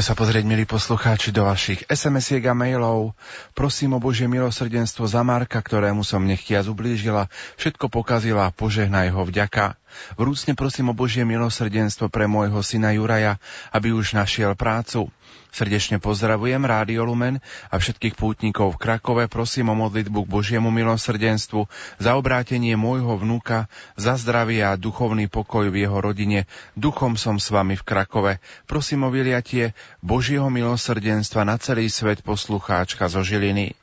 Poďme 0.00 0.16
sa 0.16 0.24
pozrieť, 0.24 0.44
milí 0.48 0.64
poslucháči, 0.64 1.28
do 1.28 1.44
vašich 1.44 1.84
SMS-iek 1.84 2.48
a 2.48 2.56
mailov. 2.56 3.12
Prosím 3.52 3.92
o 3.92 4.00
Božie 4.00 4.24
milosrdenstvo 4.32 5.04
za 5.04 5.20
Marka, 5.20 5.60
ktorému 5.60 6.08
som 6.08 6.24
nechtiac 6.24 6.64
ublížila, 6.72 7.28
všetko 7.60 7.92
pokazila, 7.92 8.48
požehnaj 8.48 9.12
ho 9.12 9.28
vďaka. 9.28 9.76
Vrúcne 10.16 10.56
prosím 10.56 10.88
o 10.88 10.96
Božie 10.96 11.28
milosrdenstvo 11.28 12.08
pre 12.08 12.24
môjho 12.24 12.64
syna 12.64 12.96
Juraja, 12.96 13.36
aby 13.76 13.92
už 13.92 14.16
našiel 14.16 14.56
prácu. 14.56 15.12
Srdečne 15.50 15.98
pozdravujem 15.98 16.62
Rádio 16.62 17.02
Lumen 17.02 17.42
a 17.68 17.76
všetkých 17.76 18.14
pútnikov 18.14 18.78
v 18.78 18.80
Krakove 18.86 19.26
prosím 19.26 19.74
o 19.74 19.76
modlitbu 19.76 20.26
k 20.26 20.32
Božiemu 20.32 20.70
milosrdenstvu, 20.70 21.66
za 21.98 22.14
obrátenie 22.14 22.78
môjho 22.78 23.18
vnúka, 23.18 23.66
za 23.98 24.14
zdravie 24.14 24.62
a 24.62 24.78
duchovný 24.78 25.26
pokoj 25.26 25.66
v 25.68 25.84
jeho 25.84 25.98
rodine. 25.98 26.46
Duchom 26.78 27.18
som 27.18 27.42
s 27.42 27.50
vami 27.50 27.74
v 27.74 27.82
Krakove. 27.82 28.32
Prosím 28.70 29.06
o 29.06 29.10
vyliatie 29.10 29.74
Božieho 29.98 30.46
milosrdenstva 30.48 31.42
na 31.42 31.58
celý 31.58 31.90
svet 31.90 32.22
poslucháčka 32.22 33.10
zo 33.10 33.26
Žiliny. 33.26 33.74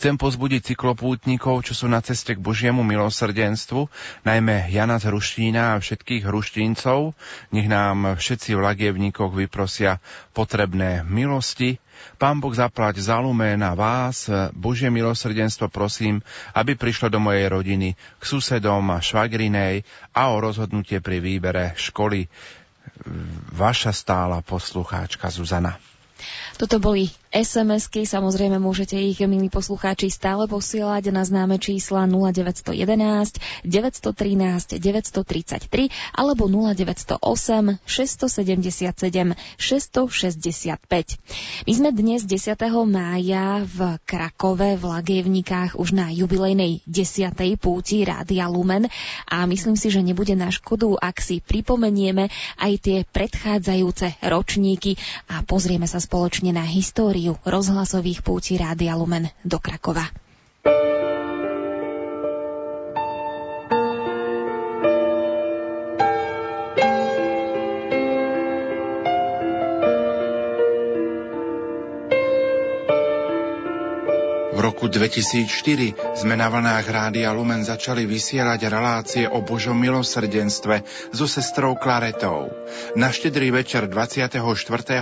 Chcem 0.00 0.16
pozbudiť 0.16 0.72
cyklopútnikov, 0.72 1.60
čo 1.60 1.76
sú 1.76 1.84
na 1.84 2.00
ceste 2.00 2.32
k 2.32 2.40
Božiemu 2.40 2.80
milosrdenstvu, 2.80 3.84
najmä 4.24 4.72
Jana 4.72 4.96
z 4.96 5.12
Hruštína 5.12 5.76
a 5.76 5.80
všetkých 5.84 6.24
hruštíncov. 6.24 7.12
Nech 7.52 7.68
nám 7.68 8.16
všetci 8.16 8.56
v 8.56 8.64
lagievníkoch 8.64 9.28
vyprosia 9.28 10.00
potrebné 10.32 11.04
milosti. 11.04 11.76
Pán 12.16 12.40
Boh 12.40 12.56
zaplať 12.56 13.04
za 13.04 13.20
na 13.60 13.76
vás, 13.76 14.24
Božie 14.56 14.88
milosrdenstvo 14.88 15.68
prosím, 15.68 16.24
aby 16.56 16.80
prišlo 16.80 17.12
do 17.12 17.20
mojej 17.20 17.52
rodiny, 17.52 17.92
k 17.92 18.22
susedom 18.24 18.88
a 18.88 19.04
švagrinej 19.04 19.84
a 20.16 20.32
o 20.32 20.40
rozhodnutie 20.40 21.04
pri 21.04 21.20
výbere 21.20 21.76
školy. 21.76 22.24
Vaša 23.52 23.92
stála 23.92 24.40
poslucháčka 24.40 25.28
Zuzana. 25.28 25.76
Toto 26.56 26.80
boli 26.80 27.19
SMS-ky, 27.30 28.10
samozrejme 28.10 28.58
môžete 28.58 28.98
ich, 28.98 29.22
milí 29.22 29.46
poslucháči, 29.46 30.10
stále 30.10 30.50
posielať 30.50 31.14
na 31.14 31.22
známe 31.22 31.62
čísla 31.62 32.10
0911 32.10 32.74
913 33.62 34.82
933 34.82 35.94
alebo 36.10 36.50
0908 36.50 37.22
677 37.86 39.38
665. 39.62 41.70
My 41.70 41.72
sme 41.78 41.94
dnes 41.94 42.26
10. 42.26 42.50
mája 42.90 43.62
v 43.62 44.02
Krakove 44.02 44.74
v 44.74 44.90
Lagievnikách 44.90 45.78
už 45.78 45.94
na 45.94 46.10
jubilejnej 46.10 46.82
10. 46.90 47.30
púti 47.62 48.02
Rádia 48.02 48.50
Lumen 48.50 48.90
a 49.30 49.46
myslím 49.46 49.78
si, 49.78 49.86
že 49.86 50.02
nebude 50.02 50.34
na 50.34 50.50
škodu, 50.50 50.98
ak 50.98 51.22
si 51.22 51.38
pripomenieme 51.38 52.26
aj 52.58 52.72
tie 52.82 52.98
predchádzajúce 53.06 54.18
ročníky 54.26 54.98
a 55.30 55.46
pozrieme 55.46 55.86
sa 55.86 56.02
spoločne 56.02 56.50
na 56.50 56.66
históriu 56.66 57.19
históriu 57.20 57.36
rozhlasových 57.44 58.24
púti 58.24 58.56
Rádia 58.56 58.96
Lumen 58.96 59.28
do 59.44 59.60
Krakova. 59.60 60.08
Roku 74.70 74.86
2004 74.86 76.14
sme 76.14 76.38
na 76.38 76.46
vlnách 76.46 76.86
Rádia 76.86 77.34
Lumen 77.34 77.66
začali 77.66 78.06
vysielať 78.06 78.70
relácie 78.70 79.26
o 79.26 79.42
Božom 79.42 79.74
milosrdenstve 79.74 80.86
so 81.10 81.26
sestrou 81.26 81.74
Klaretou. 81.74 82.54
Na 82.94 83.10
štedrý 83.10 83.50
večer 83.50 83.90
24. 83.90 84.38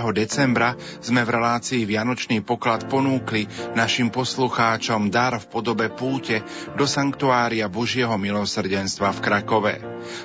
decembra 0.09 0.73
sme 1.05 1.21
v 1.21 1.29
relácii 1.29 1.85
Vianočný 1.85 2.41
poklad 2.41 2.89
ponúkli 2.89 3.45
našim 3.77 4.09
poslucháčom 4.09 5.13
dar 5.13 5.37
v 5.37 5.45
podobe 5.45 5.93
púte 5.93 6.41
do 6.73 6.89
sanktuária 6.89 7.69
Božieho 7.69 8.17
milosrdenstva 8.17 9.13
v 9.13 9.19
Krakove. 9.21 9.75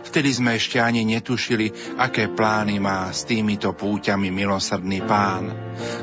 Vtedy 0.08 0.32
sme 0.32 0.56
ešte 0.56 0.80
ani 0.80 1.04
netušili, 1.04 2.00
aké 2.00 2.32
plány 2.32 2.80
má 2.80 3.12
s 3.12 3.28
týmito 3.28 3.76
púťami 3.76 4.32
milosrdný 4.32 5.04
pán. 5.04 5.52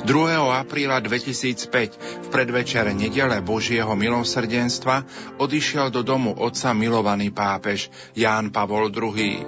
2. 0.05 0.13
apríla 0.61 1.01
2005 1.01 2.22
v 2.22 2.27
predvečere 2.30 2.91
nedele 3.31 3.47
Božieho 3.47 3.95
milosrdenstva 3.95 5.07
odišiel 5.39 5.87
do 5.87 6.03
domu 6.03 6.35
otca 6.35 6.75
milovaný 6.75 7.31
pápež 7.31 7.87
Ján 8.11 8.51
Pavol 8.51 8.91
II. 8.91 9.47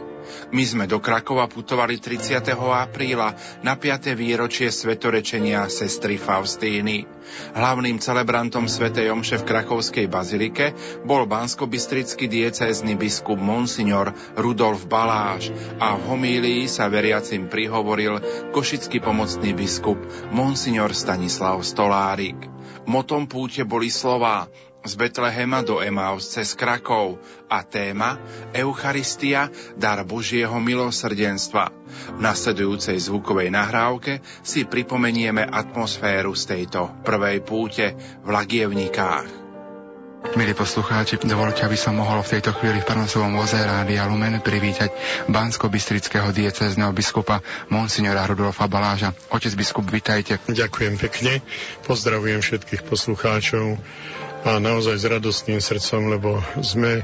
My 0.55 0.64
sme 0.64 0.88
do 0.88 1.03
Krakova 1.03 1.51
putovali 1.51 1.99
30. 1.99 2.47
apríla 2.55 3.35
na 3.60 3.76
5. 3.76 4.15
výročie 4.15 4.72
svetorečenia 4.72 5.68
sestry 5.68 6.15
Faustíny. 6.15 7.03
Hlavným 7.60 7.99
celebrantom 7.99 8.72
svätej 8.72 9.11
Omše 9.11 9.43
v 9.43 9.51
Krakovskej 9.51 10.07
bazilike 10.07 10.72
bol 11.03 11.27
banskobystrický 11.27 12.31
diecézny 12.31 12.95
biskup 12.95 13.35
Monsignor 13.35 14.15
Rudolf 14.39 14.88
Baláš 14.88 15.51
a 15.76 15.99
v 15.99 16.07
homílii 16.07 16.72
sa 16.72 16.88
veriacim 16.88 17.51
prihovoril 17.51 18.23
košický 18.55 19.03
pomocný 19.03 19.51
biskup 19.51 19.99
Monsignor 20.31 20.95
Stanislav 20.95 21.60
Stolárik. 21.68 22.52
Motom 22.84 23.27
púte 23.27 23.64
boli 23.64 23.88
slová 23.88 24.47
z 24.84 24.93
Betlehema 24.99 25.64
do 25.64 25.80
Emaus 25.80 26.27
cez 26.27 26.51
Krakov 26.60 27.15
a 27.47 27.64
téma 27.64 28.19
Eucharistia, 28.51 29.47
dar 29.80 30.03
Božieho 30.03 30.60
milosrdenstva. 30.60 31.72
V 32.15 32.19
nasledujúcej 32.19 32.99
zvukovej 32.99 33.47
nahrávke 33.47 34.19
si 34.43 34.68
pripomenieme 34.68 35.47
atmosféru 35.47 36.35
z 36.35 36.43
tejto 36.60 36.91
prvej 37.07 37.39
púte 37.47 37.95
v 37.95 38.27
Lagievnikách. 38.27 39.43
Milí 40.32 40.56
poslucháči, 40.56 41.20
dovolte, 41.28 41.68
aby 41.68 41.76
som 41.76 42.00
mohol 42.00 42.24
v 42.24 42.40
tejto 42.40 42.56
chvíli 42.56 42.80
v 42.80 42.88
Parnosovom 42.88 43.36
voze 43.36 43.60
Rádia 43.60 44.08
Lumen 44.08 44.40
privítať 44.40 44.95
bansko-bystrického 45.28 46.32
diecézneho 46.32 46.95
biskupa 46.95 47.44
Monsignora 47.68 48.24
Rudolfa 48.24 48.72
Baláža. 48.72 49.12
Otec 49.36 49.52
biskup, 49.60 49.84
vitajte. 49.91 50.40
Ďakujem 50.48 50.95
pekne, 50.95 51.44
pozdravujem 51.84 52.40
všetkých 52.40 52.88
poslucháčov 52.88 53.76
a 54.48 54.64
naozaj 54.64 54.95
s 54.95 55.12
radostným 55.12 55.60
srdcom, 55.60 56.16
lebo 56.16 56.40
sme 56.64 57.04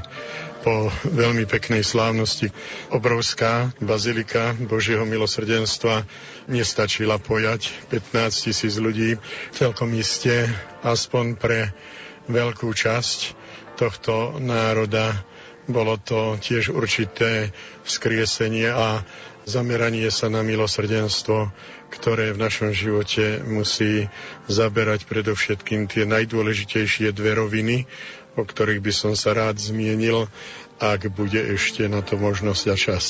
po 0.64 0.92
veľmi 1.04 1.44
peknej 1.44 1.80
slávnosti. 1.80 2.52
Obrovská 2.88 3.72
bazilika 3.80 4.56
Božieho 4.56 5.04
milosrdenstva 5.08 6.04
nestačila 6.48 7.16
pojať 7.16 7.92
15 7.92 8.48
tisíc 8.48 8.76
ľudí. 8.76 9.16
Celkom 9.52 9.92
iste, 9.96 10.48
aspoň 10.84 11.36
pre 11.40 11.72
veľkú 12.30 12.70
časť 12.70 13.18
tohto 13.74 14.38
národa. 14.38 15.26
Bolo 15.70 15.98
to 16.00 16.34
tiež 16.40 16.74
určité 16.74 17.54
vzkriesenie 17.86 18.70
a 18.70 19.06
zameranie 19.46 20.10
sa 20.10 20.26
na 20.30 20.42
milosrdenstvo, 20.42 21.50
ktoré 21.90 22.34
v 22.34 22.42
našom 22.42 22.70
živote 22.74 23.42
musí 23.42 24.06
zaberať 24.46 25.06
predovšetkým 25.06 25.90
tie 25.90 26.06
najdôležitejšie 26.06 27.10
dve 27.14 27.38
roviny, 27.38 27.76
o 28.38 28.42
ktorých 28.46 28.82
by 28.82 28.92
som 28.94 29.12
sa 29.18 29.34
rád 29.34 29.58
zmienil, 29.58 30.30
ak 30.78 31.10
bude 31.12 31.38
ešte 31.38 31.86
na 31.90 32.00
to 32.00 32.16
možnosť 32.16 32.64
a 32.70 32.76
čas. 32.78 33.04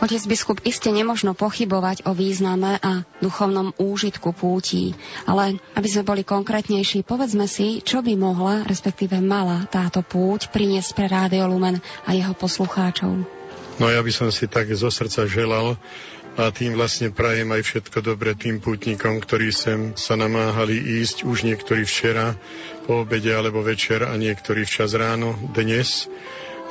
Otec 0.00 0.24
biskup, 0.24 0.64
iste 0.64 0.88
nemožno 0.88 1.36
pochybovať 1.36 2.08
o 2.08 2.16
význame 2.16 2.80
a 2.80 3.04
duchovnom 3.20 3.76
úžitku 3.76 4.32
pútí, 4.32 4.96
ale 5.28 5.60
aby 5.76 5.88
sme 5.92 6.08
boli 6.08 6.22
konkrétnejší, 6.24 7.04
povedzme 7.04 7.44
si, 7.44 7.84
čo 7.84 8.00
by 8.00 8.16
mohla, 8.16 8.64
respektíve 8.64 9.20
mala 9.20 9.68
táto 9.68 10.00
púť 10.00 10.48
priniesť 10.48 10.96
pre 10.96 11.04
Rádio 11.04 11.44
Lumen 11.52 11.84
a 12.08 12.16
jeho 12.16 12.32
poslucháčov. 12.32 13.12
No 13.76 13.86
ja 13.92 14.00
by 14.00 14.08
som 14.08 14.32
si 14.32 14.48
tak 14.48 14.72
zo 14.72 14.88
srdca 14.88 15.28
želal, 15.28 15.76
a 16.40 16.48
tým 16.48 16.78
vlastne 16.78 17.12
prajem 17.12 17.52
aj 17.52 17.60
všetko 17.60 18.00
dobre 18.00 18.32
tým 18.32 18.62
pútnikom, 18.62 19.20
ktorí 19.20 19.52
sem 19.52 19.92
sa 19.98 20.16
namáhali 20.16 20.78
ísť, 21.02 21.28
už 21.28 21.44
niektorí 21.44 21.84
včera 21.84 22.38
po 22.88 23.04
obede 23.04 23.34
alebo 23.34 23.60
večer 23.60 24.06
a 24.06 24.16
niektorí 24.16 24.64
včas 24.64 24.96
ráno 24.96 25.36
dnes, 25.52 26.08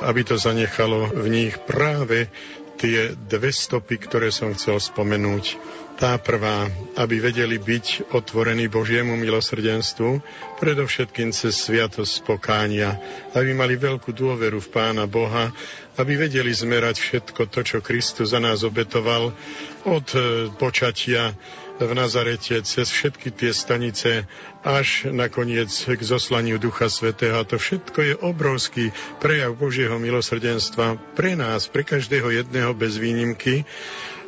aby 0.00 0.24
to 0.24 0.40
zanechalo 0.40 1.12
v 1.12 1.26
nich 1.28 1.54
práve 1.68 2.32
tie 2.80 3.12
dve 3.12 3.52
stopy, 3.52 4.00
ktoré 4.00 4.32
som 4.32 4.56
chcel 4.56 4.80
spomenúť. 4.80 5.60
Tá 6.00 6.16
prvá, 6.16 6.64
aby 6.96 7.20
vedeli 7.20 7.60
byť 7.60 8.16
otvorení 8.16 8.72
Božiemu 8.72 9.20
milosrdenstvu, 9.20 10.24
predovšetkým 10.56 11.28
cez 11.28 11.60
sviatosť 11.60 12.24
pokánia, 12.24 12.96
aby 13.36 13.52
mali 13.52 13.76
veľkú 13.76 14.16
dôveru 14.16 14.64
v 14.64 14.72
Pána 14.72 15.04
Boha, 15.04 15.52
aby 16.00 16.16
vedeli 16.16 16.48
zmerať 16.48 16.96
všetko 17.04 17.52
to, 17.52 17.60
čo 17.60 17.78
Kristus 17.84 18.32
za 18.32 18.40
nás 18.40 18.64
obetoval 18.64 19.36
od 19.84 20.06
e, 20.16 20.48
počatia 20.56 21.36
v 21.80 21.96
Nazarete 21.96 22.60
cez 22.60 22.92
všetky 22.92 23.32
tie 23.32 23.56
stanice 23.56 24.28
až 24.60 25.08
nakoniec 25.08 25.72
k 25.72 26.00
zoslaniu 26.00 26.60
Ducha 26.60 26.92
Svetého. 26.92 27.40
A 27.40 27.48
to 27.48 27.56
všetko 27.56 27.98
je 28.04 28.14
obrovský 28.20 28.92
prejav 29.16 29.56
Božieho 29.56 29.96
milosrdenstva 29.96 31.00
pre 31.16 31.32
nás, 31.40 31.72
pre 31.72 31.80
každého 31.80 32.28
jedného 32.36 32.76
bez 32.76 33.00
výnimky, 33.00 33.64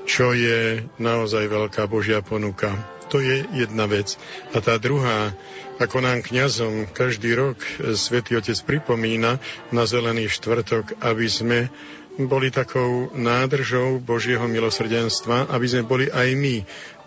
čo 0.08 0.32
je 0.32 0.80
naozaj 0.96 1.44
veľká 1.52 1.84
Božia 1.92 2.24
ponuka. 2.24 2.72
To 3.12 3.20
je 3.20 3.44
jedna 3.52 3.84
vec. 3.84 4.16
A 4.56 4.64
tá 4.64 4.80
druhá, 4.80 5.36
ako 5.76 6.00
nám 6.00 6.24
kňazom 6.24 6.88
každý 6.88 7.36
rok 7.36 7.60
svätý 7.92 8.40
Otec 8.40 8.56
pripomína 8.64 9.36
na 9.68 9.84
Zelený 9.84 10.32
štvrtok, 10.32 11.04
aby 11.04 11.28
sme 11.28 11.68
boli 12.16 12.52
takou 12.52 13.08
nádržou 13.16 13.96
Božieho 14.00 14.44
milosrdenstva, 14.44 15.48
aby 15.48 15.66
sme 15.68 15.82
boli 15.84 16.06
aj 16.12 16.28
my 16.36 16.56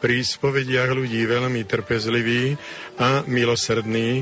pri 0.06 0.22
spovediach 0.22 0.94
ľudí 0.94 1.26
veľmi 1.26 1.66
trpezliví 1.66 2.54
a 3.02 3.26
milosrdní, 3.26 4.22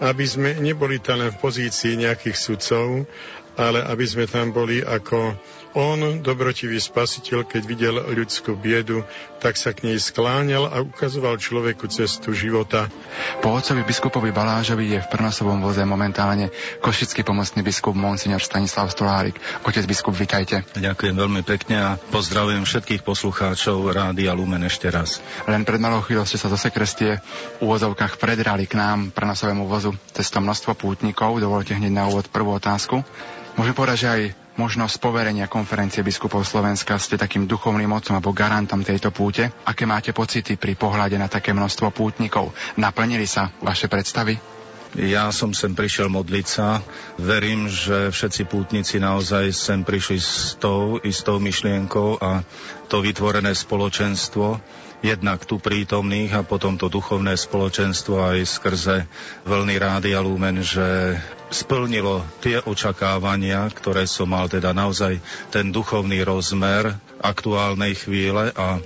aby 0.00 0.24
sme 0.24 0.56
neboli 0.56 1.04
tam 1.04 1.20
len 1.20 1.28
v 1.28 1.36
pozícii 1.36 2.00
nejakých 2.00 2.32
sudcov, 2.32 3.04
ale 3.60 3.84
aby 3.84 4.08
sme 4.08 4.24
tam 4.24 4.56
boli 4.56 4.80
ako 4.80 5.36
on, 5.76 6.24
dobrotivý 6.24 6.80
spasiteľ, 6.80 7.44
keď 7.44 7.62
videl 7.68 7.94
ľudskú 8.00 8.56
biedu, 8.56 9.04
tak 9.38 9.60
sa 9.60 9.76
k 9.76 9.90
nej 9.90 9.98
skláňal 10.00 10.70
a 10.70 10.80
ukazoval 10.82 11.36
človeku 11.36 11.86
cestu 11.92 12.32
života. 12.32 12.88
Po 13.44 13.54
otcovi 13.54 13.84
biskupovi 13.84 14.32
Balážovi 14.32 14.96
je 14.96 15.00
v 15.04 15.10
prnosovom 15.12 15.60
voze 15.60 15.84
momentálne 15.84 16.50
košický 16.80 17.22
pomocný 17.22 17.60
biskup 17.62 17.94
Monsignor 17.94 18.40
Stanislav 18.40 18.90
Stolárik. 18.90 19.38
Otec 19.62 19.84
biskup, 19.84 20.16
vitajte. 20.16 20.64
Ďakujem 20.74 21.14
veľmi 21.14 21.42
pekne 21.44 21.76
a 21.78 21.88
pozdravujem 21.98 22.64
všetkých 22.64 23.06
poslucháčov 23.06 23.92
Rádia 23.92 24.32
Lumen 24.32 24.64
ešte 24.66 24.88
raz. 24.88 25.22
Len 25.46 25.62
pred 25.62 25.78
malou 25.78 26.02
chvíľou 26.02 26.26
ste 26.26 26.40
sa 26.40 26.50
zo 26.50 26.58
sekrestie 26.58 27.20
v 27.58 27.60
úvozovkách 27.62 28.18
predrali 28.18 28.66
k 28.66 28.78
nám 28.78 29.14
prnosovému 29.14 29.68
vozu 29.68 29.94
cez 30.10 30.26
to 30.32 30.42
množstvo 30.42 30.74
pútnikov. 30.74 31.38
Dovolte 31.38 31.76
hneď 31.76 31.92
na 31.92 32.04
úvod 32.10 32.26
prvú 32.32 32.56
otázku. 32.56 33.04
Môžem 33.58 33.74
povedať, 33.74 33.98
že 33.98 34.08
aj 34.08 34.22
možnosť 34.58 34.98
poverenia 34.98 35.46
konferencie 35.46 36.02
biskupov 36.02 36.42
Slovenska 36.42 36.98
ste 36.98 37.14
takým 37.14 37.46
duchovným 37.46 37.88
mocom 37.88 38.18
alebo 38.18 38.34
garantom 38.34 38.82
tejto 38.82 39.14
púte. 39.14 39.54
Aké 39.64 39.86
máte 39.86 40.10
pocity 40.10 40.58
pri 40.58 40.74
pohľade 40.74 41.14
na 41.14 41.30
také 41.30 41.54
množstvo 41.54 41.94
pútnikov? 41.94 42.50
Naplnili 42.74 43.24
sa 43.24 43.54
vaše 43.62 43.86
predstavy? 43.86 44.58
Ja 44.96 45.28
som 45.30 45.52
sem 45.52 45.76
prišiel 45.76 46.08
modliť 46.08 46.46
sa. 46.48 46.80
Verím, 47.20 47.68
že 47.68 48.08
všetci 48.08 48.48
pútnici 48.48 48.96
naozaj 48.96 49.52
sem 49.52 49.84
prišli 49.84 50.18
s 50.18 50.56
tou 50.56 50.96
istou 51.04 51.36
myšlienkou 51.38 52.18
a 52.18 52.40
to 52.88 53.04
vytvorené 53.04 53.52
spoločenstvo 53.52 54.58
jednak 54.98 55.46
tu 55.46 55.62
prítomných 55.62 56.34
a 56.34 56.42
potom 56.42 56.74
to 56.74 56.90
duchovné 56.90 57.38
spoločenstvo 57.38 58.18
aj 58.18 58.38
skrze 58.42 58.96
vlny 59.46 59.78
Rádia 59.78 60.18
Lumen, 60.18 60.58
že 60.66 61.14
splnilo 61.48 62.24
tie 62.44 62.60
očakávania, 62.60 63.68
ktoré 63.72 64.04
som 64.04 64.28
mal, 64.28 64.48
teda 64.48 64.76
naozaj 64.76 65.20
ten 65.48 65.72
duchovný 65.72 66.20
rozmer 66.24 66.96
aktuálnej 67.20 67.96
chvíle 67.96 68.52
a 68.52 68.78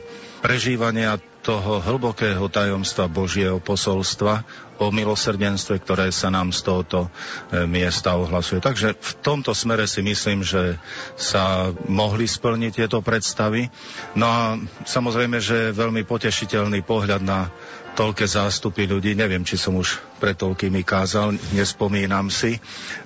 prežívania 0.43 1.19
toho 1.43 1.83
hlbokého 1.83 2.47
tajomstva 2.47 3.11
Božieho 3.11 3.59
posolstva 3.59 4.47
o 4.79 4.95
milosrdenstve, 4.95 5.83
ktoré 5.83 6.15
sa 6.15 6.31
nám 6.31 6.55
z 6.55 6.63
tohoto 6.63 7.01
e, 7.07 7.67
miesta 7.67 8.15
ohlasuje. 8.15 8.63
Takže 8.63 8.95
v 8.95 9.13
tomto 9.23 9.51
smere 9.51 9.91
si 9.91 10.07
myslím, 10.07 10.47
že 10.47 10.79
sa 11.19 11.75
mohli 11.91 12.31
splniť 12.31 12.73
tieto 12.83 13.03
predstavy. 13.03 13.71
No 14.15 14.27
a 14.31 14.43
samozrejme, 14.87 15.43
že 15.43 15.71
je 15.71 15.79
veľmi 15.79 16.07
potešiteľný 16.07 16.83
pohľad 16.87 17.23
na 17.27 17.51
toľké 17.93 18.25
zástupy 18.25 18.89
ľudí. 18.89 19.13
Neviem, 19.13 19.45
či 19.45 19.61
som 19.61 19.77
už 19.77 20.01
pred 20.17 20.33
toľkými 20.33 20.81
kázal, 20.81 21.37
nespomínam 21.53 22.33
si, 22.33 22.57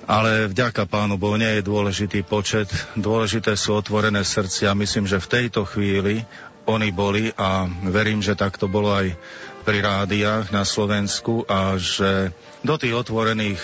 ale 0.07 0.47
vďaka 0.47 0.87
Pánu 0.87 1.19
Bohu 1.19 1.35
nie 1.35 1.59
je 1.59 1.67
dôležitý 1.67 2.23
počet, 2.23 2.71
dôležité 2.95 3.59
sú 3.59 3.75
otvorené 3.75 4.23
srdcia. 4.23 4.77
Myslím, 4.77 5.05
že 5.05 5.19
v 5.19 5.31
tejto 5.31 5.67
chvíli 5.67 6.23
oni 6.67 6.91
boli 6.91 7.31
a 7.35 7.67
verím, 7.87 8.23
že 8.23 8.35
tak 8.35 8.59
to 8.59 8.67
bolo 8.67 8.91
aj 8.91 9.15
pri 9.67 9.83
rádiách 9.83 10.55
na 10.55 10.63
Slovensku 10.63 11.43
a 11.47 11.75
že 11.75 12.31
do 12.63 12.75
tých 12.79 12.95
otvorených 12.95 13.59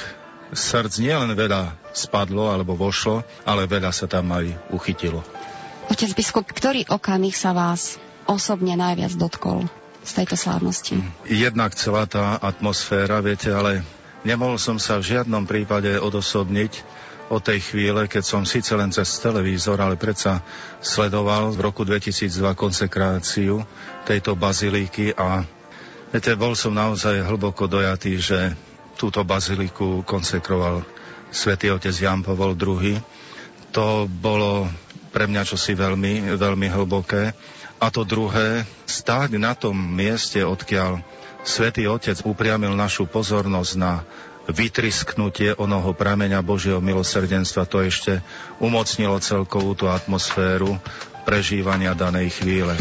srdc 0.52 1.00
nielen 1.00 1.32
veľa 1.36 1.76
spadlo 1.96 2.52
alebo 2.52 2.76
vošlo, 2.76 3.24
ale 3.48 3.68
veľa 3.68 3.92
sa 3.96 4.12
tam 4.12 4.32
aj 4.36 4.52
uchytilo. 4.76 5.24
Otec 5.88 6.12
biskup, 6.16 6.48
ktorý 6.48 6.88
okamih 6.88 7.36
sa 7.36 7.52
vás 7.52 8.00
osobne 8.28 8.76
najviac 8.80 9.16
dotkol 9.20 9.68
z 10.04 10.12
tejto 10.14 10.36
slávnosti? 10.36 11.00
Jednak 11.26 11.74
celá 11.74 12.06
tá 12.06 12.38
atmosféra, 12.38 13.24
viete, 13.24 13.50
ale 13.50 13.82
nemohol 14.28 14.60
som 14.60 14.78
sa 14.78 15.00
v 15.00 15.18
žiadnom 15.18 15.48
prípade 15.48 15.96
odosobniť 15.98 16.84
od 17.32 17.42
tej 17.42 17.64
chvíle, 17.64 18.06
keď 18.06 18.24
som 18.24 18.44
síce 18.44 18.76
len 18.76 18.92
cez 18.92 19.10
televízor, 19.18 19.80
ale 19.80 19.98
predsa 19.98 20.44
sledoval 20.84 21.56
v 21.56 21.60
roku 21.64 21.82
2002 21.88 22.30
konsekráciu 22.54 23.64
tejto 24.06 24.36
bazilíky 24.38 25.16
a 25.16 25.48
Viete, 26.14 26.38
bol 26.38 26.54
som 26.54 26.78
naozaj 26.78 27.26
hlboko 27.26 27.66
dojatý, 27.66 28.22
že 28.22 28.54
túto 29.02 29.26
baziliku 29.26 30.06
konsekroval 30.06 30.86
svätý 31.34 31.74
otec 31.74 31.90
Jan 31.90 32.22
Pavol 32.22 32.54
II. 32.54 33.02
To 33.74 34.06
bolo 34.06 34.70
pre 35.10 35.26
mňa 35.26 35.42
čosi 35.42 35.74
veľmi, 35.74 36.38
veľmi 36.38 36.70
hlboké. 36.70 37.34
A 37.80 37.88
to 37.92 38.04
druhé, 38.04 38.68
stáť 38.86 39.38
na 39.42 39.56
tom 39.58 39.76
mieste, 39.76 40.42
odkiaľ 40.44 41.04
svätý 41.44 41.88
Otec 41.88 42.22
upriamil 42.24 42.72
našu 42.76 43.06
pozornosť 43.06 43.72
na 43.76 44.02
vytrisknutie 44.48 45.56
onoho 45.56 45.96
prameňa 45.96 46.44
Božieho 46.44 46.84
milosrdenstva, 46.84 47.64
to 47.68 47.80
ešte 47.84 48.20
umocnilo 48.60 49.20
celkovú 49.24 49.72
tú 49.76 49.88
atmosféru 49.88 50.80
prežívania 51.24 51.96
danej 51.96 52.36
chvíle. 52.36 52.76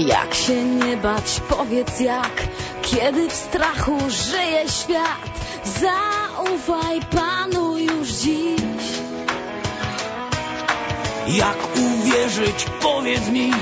Jak 0.00 0.34
się 0.34 0.79
nie 0.90 0.96
bać, 0.96 1.40
powiedz 1.48 2.00
jak, 2.00 2.48
kiedy 2.82 3.28
w 3.28 3.32
strachu 3.32 3.98
żyje 4.08 4.68
świat. 4.68 5.30
Zaufaj 5.64 7.00
Panu 7.00 7.78
już 7.78 8.08
dziś. 8.08 8.88
Jak 11.28 11.56
uwierzyć, 11.76 12.66
powiedz 12.82 13.28
mi, 13.28 13.52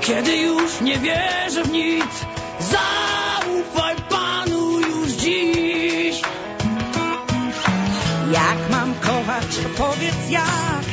kiedy 0.00 0.36
już 0.36 0.80
nie 0.80 0.98
wierzę 0.98 1.64
w 1.64 1.72
nic. 1.72 2.12
Zaufaj 2.60 3.96
Panu 4.10 4.80
już 4.80 5.08
dziś. 5.08 6.22
Jak 8.32 8.70
mam 8.70 8.94
kochać, 8.94 9.46
powiedz 9.76 10.30
jak, 10.30 10.84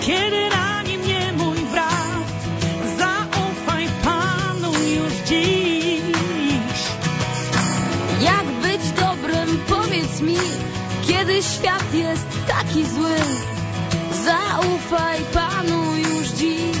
kiedy 0.00 0.48
na 0.50 0.77
Świat 11.42 11.94
jest 11.94 12.26
taki 12.46 12.86
zły, 12.86 13.16
zaufaj 14.24 15.18
Panu 15.34 15.96
już 15.96 16.28
dziś. 16.28 16.77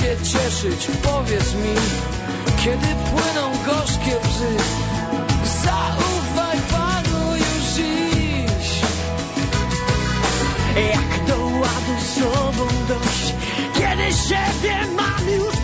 Cieszyć, 0.00 0.88
powiedz 1.02 1.54
mi, 1.54 1.74
kiedy 2.64 2.86
płyną 2.86 3.50
gorzkie 3.66 4.16
łzy. 4.16 4.56
Zaufaj 5.64 6.58
Panu 6.70 7.36
już 7.36 7.64
dziś. 7.76 8.80
Jak 10.76 11.26
do 11.26 11.44
ładu 11.44 11.96
sobą 12.14 12.66
dość, 12.88 13.34
kiedy 13.74 14.12
siebie 14.12 14.76
mam 14.96 15.28
już 15.28 15.59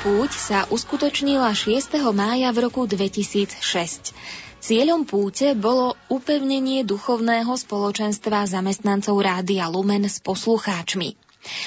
púť 0.00 0.32
sa 0.32 0.64
uskutočnila 0.72 1.52
6. 1.52 1.92
mája 2.16 2.48
v 2.56 2.58
roku 2.64 2.88
2006. 2.88 4.16
Cieľom 4.56 5.04
púte 5.04 5.52
bolo 5.52 5.92
upevnenie 6.08 6.88
duchovného 6.88 7.52
spoločenstva 7.52 8.48
zamestnancov 8.48 9.20
Rádia 9.20 9.68
Lumen 9.68 10.08
s 10.08 10.16
poslucháčmi. 10.24 11.20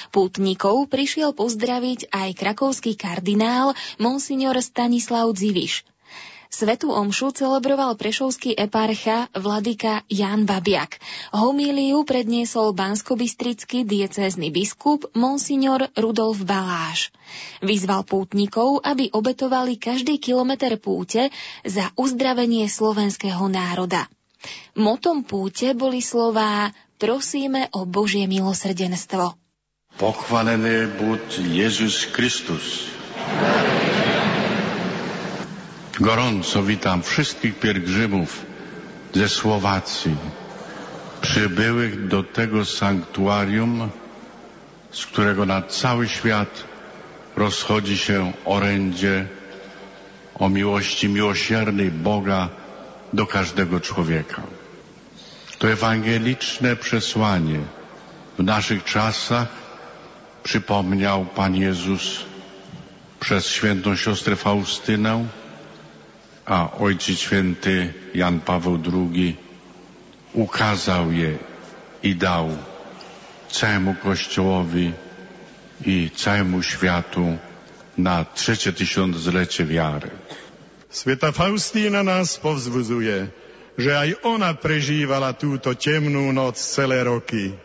Pútnikov 0.10 0.90
prišiel 0.90 1.38
pozdraviť 1.38 2.10
aj 2.10 2.30
krakovský 2.34 2.98
kardinál 2.98 3.78
Monsignor 4.02 4.58
Stanislav 4.66 5.30
Dziviš. 5.38 5.93
Svetú 6.54 6.94
omšu 6.94 7.34
celebroval 7.34 7.98
prešovský 7.98 8.54
eparcha 8.54 9.26
vladyka 9.34 10.06
Jan 10.06 10.46
Babiak. 10.46 11.02
Homíliu 11.34 12.06
predniesol 12.06 12.78
banskobistrický 12.78 13.82
diecézny 13.82 14.54
biskup 14.54 15.10
Monsignor 15.18 15.90
Rudolf 15.98 16.46
Baláš. 16.46 17.10
Vyzval 17.66 18.06
pútnikov, 18.06 18.86
aby 18.86 19.10
obetovali 19.10 19.82
každý 19.82 20.22
kilometr 20.22 20.78
púte 20.78 21.34
za 21.66 21.90
uzdravenie 21.98 22.70
slovenského 22.70 23.50
národa. 23.50 24.06
Motom 24.78 25.26
púte 25.26 25.74
boli 25.74 26.06
slová 26.06 26.70
Prosíme 27.02 27.74
o 27.74 27.90
Božie 27.90 28.30
milosrdenstvo. 28.30 29.34
Pochválený 29.98 31.02
buď 31.02 31.50
Jezus 31.50 32.06
Kristus. 32.14 32.94
Gorąco 36.00 36.64
witam 36.64 37.04
wszystkich 37.04 37.60
pielgrzymów 37.60 38.46
ze 39.14 39.30
Słowacji, 39.30 40.16
przybyłych 41.22 42.08
do 42.08 42.24
tego 42.24 42.66
sanktuarium, 42.66 43.90
z 44.92 45.06
którego 45.06 45.46
na 45.46 45.62
cały 45.62 46.10
świat 46.10 46.64
rozchodzi 47.36 47.98
się 47.98 48.34
orędzie 48.46 49.28
o 50.36 50.50
miłości 50.50 51.10
miłosiernej 51.10 51.92
Boga 51.92 52.50
do 53.14 53.28
każdego 53.28 53.80
człowieka. 53.80 54.42
To 55.58 55.72
ewangeliczne 55.72 56.76
przesłanie 56.76 57.60
w 58.40 58.44
naszych 58.44 58.84
czasach 58.84 59.48
przypomniał 60.44 61.26
Pan 61.26 61.56
Jezus 61.56 62.26
przez 63.20 63.48
świętą 63.48 63.96
siostrę 63.96 64.36
Faustynę, 64.36 65.26
a 66.46 66.72
Ojciec 66.80 67.20
Święty 67.20 67.94
Jan 68.14 68.40
Paweł 68.40 68.80
II 68.94 69.38
ukazał 70.34 71.12
je 71.12 71.38
i 72.04 72.16
dał 72.16 72.58
całemu 73.50 73.96
Kościołowi 74.04 74.92
i 75.86 76.12
całemu 76.16 76.64
światu 76.64 77.38
na 77.98 78.26
trzecie 78.26 78.74
tysiąclecie 78.74 79.66
wiary. 79.66 80.10
Sveta 80.94 81.34
Faustína 81.34 82.06
nás 82.06 82.38
povzbudzuje, 82.38 83.26
že 83.82 83.92
aj 83.98 84.10
ona 84.22 84.54
prežívala 84.54 85.34
túto 85.34 85.74
temnú 85.74 86.30
noc 86.30 86.62
celé 86.62 87.02
roky. 87.02 87.58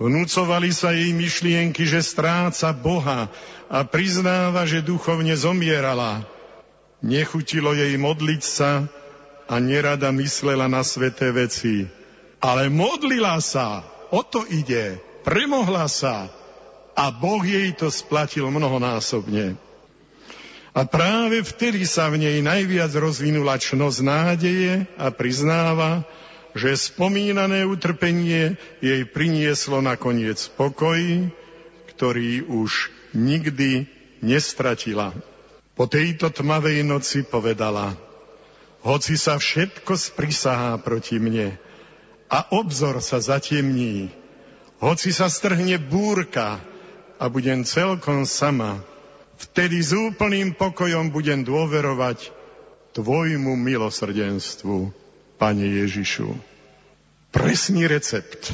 Vnúcovali 0.00 0.72
sa 0.72 0.96
jej 0.96 1.12
myšlienky, 1.12 1.84
že 1.84 2.00
stráca 2.00 2.72
Boha 2.72 3.28
a 3.68 3.84
priznáva, 3.84 4.64
že 4.64 4.80
duchovne 4.80 5.36
zomierala. 5.36 6.24
Nechutilo 7.00 7.72
jej 7.72 7.96
modliť 7.96 8.42
sa 8.44 8.84
a 9.48 9.54
nerada 9.56 10.12
myslela 10.12 10.68
na 10.68 10.84
sveté 10.84 11.32
veci. 11.32 11.88
Ale 12.40 12.68
modlila 12.68 13.40
sa, 13.40 13.84
o 14.12 14.20
to 14.24 14.44
ide, 14.48 15.00
premohla 15.24 15.88
sa 15.88 16.28
a 16.96 17.08
Boh 17.08 17.40
jej 17.40 17.72
to 17.72 17.88
splatil 17.88 18.48
mnohonásobne. 18.52 19.56
A 20.70 20.86
práve 20.86 21.42
vtedy 21.42 21.82
sa 21.82 22.06
v 22.12 22.22
nej 22.22 22.38
najviac 22.44 22.94
rozvinula 22.94 23.58
čnosť 23.58 23.98
nádeje 24.06 24.86
a 24.94 25.10
priznáva, 25.10 26.06
že 26.54 26.78
spomínané 26.78 27.66
utrpenie 27.66 28.54
jej 28.78 29.02
prinieslo 29.06 29.82
nakoniec 29.82 30.38
pokoj, 30.54 30.98
ktorý 31.90 32.46
už 32.46 32.90
nikdy 33.14 33.90
nestratila. 34.22 35.10
Po 35.80 35.88
tejto 35.88 36.28
tmavej 36.28 36.84
noci 36.84 37.24
povedala, 37.24 37.96
hoci 38.84 39.16
sa 39.16 39.40
všetko 39.40 39.96
sprisahá 39.96 40.76
proti 40.76 41.16
mne 41.16 41.56
a 42.28 42.52
obzor 42.52 43.00
sa 43.00 43.16
zatemní, 43.16 44.12
hoci 44.76 45.08
sa 45.08 45.32
strhne 45.32 45.80
búrka 45.80 46.60
a 47.16 47.32
budem 47.32 47.64
celkom 47.64 48.28
sama, 48.28 48.84
vtedy 49.40 49.80
s 49.80 49.96
úplným 49.96 50.52
pokojom 50.52 51.08
budem 51.08 51.48
dôverovať 51.48 52.28
Tvojmu 52.92 53.56
milosrdenstvu, 53.56 54.92
Pane 55.40 55.64
Ježišu. 55.64 56.28
Presný 57.32 57.88
recept. 57.88 58.52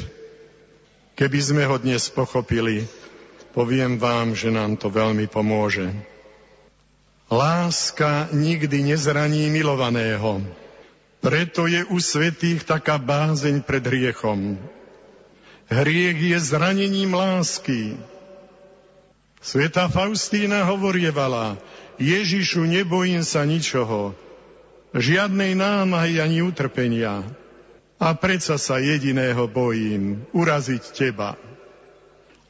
Keby 1.19 1.39
sme 1.43 1.67
ho 1.67 1.75
dnes 1.75 2.07
pochopili, 2.07 2.87
poviem 3.51 3.99
vám, 3.99 4.31
že 4.31 4.47
nám 4.47 4.79
to 4.79 4.87
veľmi 4.87 5.27
pomôže. 5.27 5.91
Láska 7.27 8.31
nikdy 8.31 8.95
nezraní 8.95 9.51
milovaného. 9.51 10.39
Preto 11.19 11.67
je 11.67 11.83
u 11.83 11.99
svetých 11.99 12.63
taká 12.63 12.95
bázeň 12.95 13.67
pred 13.67 13.83
hriechom. 13.83 14.55
Hriech 15.67 16.15
je 16.15 16.39
zranením 16.39 17.11
lásky. 17.11 17.99
Sveta 19.43 19.91
Faustína 19.91 20.63
hovorievala, 20.71 21.59
Ježišu, 21.99 22.63
nebojím 22.63 23.19
sa 23.27 23.43
ničoho, 23.43 24.15
žiadnej 24.95 25.51
námahy 25.51 26.23
ani 26.23 26.39
utrpenia. 26.47 27.27
A 27.99 28.15
predsa 28.15 28.55
sa 28.55 28.79
jediného 28.79 29.49
bojím, 29.51 30.23
uraziť 30.31 30.83
teba. 30.95 31.35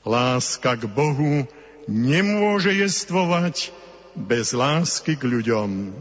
Láska 0.06 0.78
k 0.78 0.86
Bohu 0.86 1.50
nemôže 1.90 2.76
jestvovať, 2.78 3.72
bez 4.18 4.58
lásky 4.58 5.14
k 5.14 5.30
ľuďom. 5.30 5.94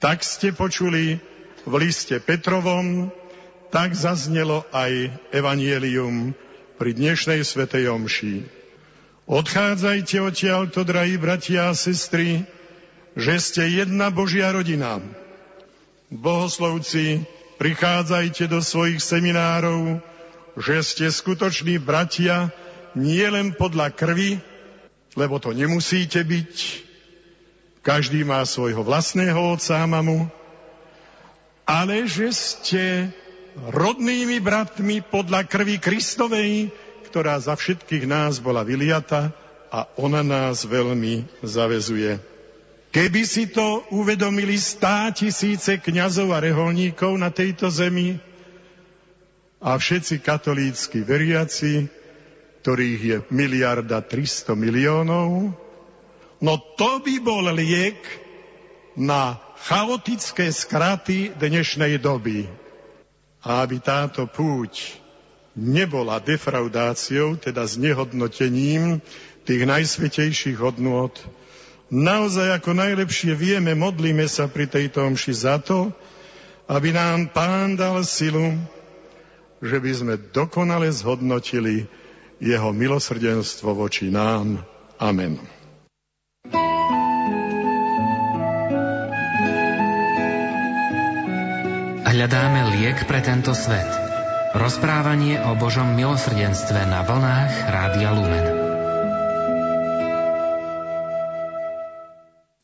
Tak 0.00 0.24
ste 0.24 0.56
počuli 0.56 1.20
v 1.68 1.74
liste 1.76 2.16
Petrovom, 2.16 3.12
tak 3.68 3.92
zaznelo 3.92 4.64
aj 4.72 5.12
evanielium 5.28 6.32
pri 6.80 6.96
dnešnej 6.96 7.44
svetej 7.44 7.92
omši. 7.92 8.48
Odchádzajte 9.28 10.16
odtiaľto, 10.20 10.84
drahí 10.84 11.16
bratia 11.20 11.72
a 11.72 11.76
sestry, 11.76 12.44
že 13.16 13.34
ste 13.40 13.62
jedna 13.84 14.08
Božia 14.12 14.52
rodina. 14.52 15.00
Bohoslovci, 16.12 17.24
prichádzajte 17.56 18.44
do 18.52 18.60
svojich 18.60 19.00
seminárov, 19.00 20.00
že 20.60 20.84
ste 20.84 21.06
skutoční 21.08 21.80
bratia 21.80 22.52
nie 22.92 23.24
len 23.24 23.56
podľa 23.56 23.90
krvi, 23.96 24.38
lebo 25.16 25.40
to 25.40 25.56
nemusíte 25.56 26.20
byť, 26.20 26.83
každý 27.84 28.24
má 28.24 28.40
svojho 28.48 28.80
vlastného 28.80 29.36
otca 29.36 29.76
a 29.76 29.84
mamu, 29.84 30.24
ale 31.68 32.08
že 32.08 32.32
ste 32.32 32.84
rodnými 33.68 34.40
bratmi 34.40 35.04
podľa 35.04 35.44
krvi 35.44 35.76
Kristovej, 35.76 36.72
ktorá 37.12 37.36
za 37.36 37.52
všetkých 37.54 38.08
nás 38.08 38.40
bola 38.40 38.64
vyliata 38.64 39.36
a 39.68 39.84
ona 40.00 40.24
nás 40.24 40.64
veľmi 40.64 41.28
zavezuje. 41.44 42.18
Keby 42.94 43.22
si 43.26 43.50
to 43.52 43.84
uvedomili 43.92 44.56
stá 44.56 45.12
tisíce 45.12 45.76
kňazov 45.82 46.32
a 46.32 46.40
reholníkov 46.40 47.18
na 47.20 47.28
tejto 47.28 47.68
zemi 47.68 48.16
a 49.60 49.76
všetci 49.76 50.24
katolícky 50.24 51.02
veriaci, 51.02 51.90
ktorých 52.62 53.00
je 53.02 53.16
miliarda 53.34 53.98
300 53.98 54.54
miliónov, 54.54 55.52
No 56.42 56.58
to 56.58 56.98
by 57.02 57.14
bol 57.22 57.46
liek 57.54 57.98
na 58.94 59.38
chaotické 59.66 60.50
skraty 60.50 61.34
dnešnej 61.34 61.98
doby. 61.98 62.46
A 63.44 63.62
aby 63.66 63.78
táto 63.78 64.24
púť 64.24 64.96
nebola 65.54 66.18
defraudáciou, 66.18 67.38
teda 67.38 67.68
znehodnotením 67.68 69.04
tých 69.44 69.62
najsvetejších 69.68 70.58
hodnôt, 70.58 71.12
naozaj 71.92 72.58
ako 72.58 72.74
najlepšie 72.74 73.36
vieme, 73.36 73.76
modlíme 73.76 74.24
sa 74.26 74.48
pri 74.48 74.66
tejto 74.66 75.04
omši 75.04 75.32
za 75.36 75.60
to, 75.60 75.92
aby 76.66 76.96
nám 76.96 77.28
Pán 77.30 77.76
dal 77.76 78.00
silu, 78.02 78.56
že 79.60 79.76
by 79.78 79.92
sme 79.92 80.14
dokonale 80.32 80.88
zhodnotili 80.88 81.84
jeho 82.40 82.72
milosrdenstvo 82.72 83.76
voči 83.76 84.08
nám. 84.08 84.64
Amen. 84.96 85.63
Hľadáme 92.14 92.78
liek 92.78 93.10
pre 93.10 93.18
tento 93.18 93.50
svet. 93.58 93.90
Rozprávanie 94.54 95.42
o 95.50 95.58
Božom 95.58 95.98
milosrdenstve 95.98 96.86
na 96.86 97.02
vlnách 97.02 97.66
Rádia 97.66 98.14
Lumen. 98.14 98.63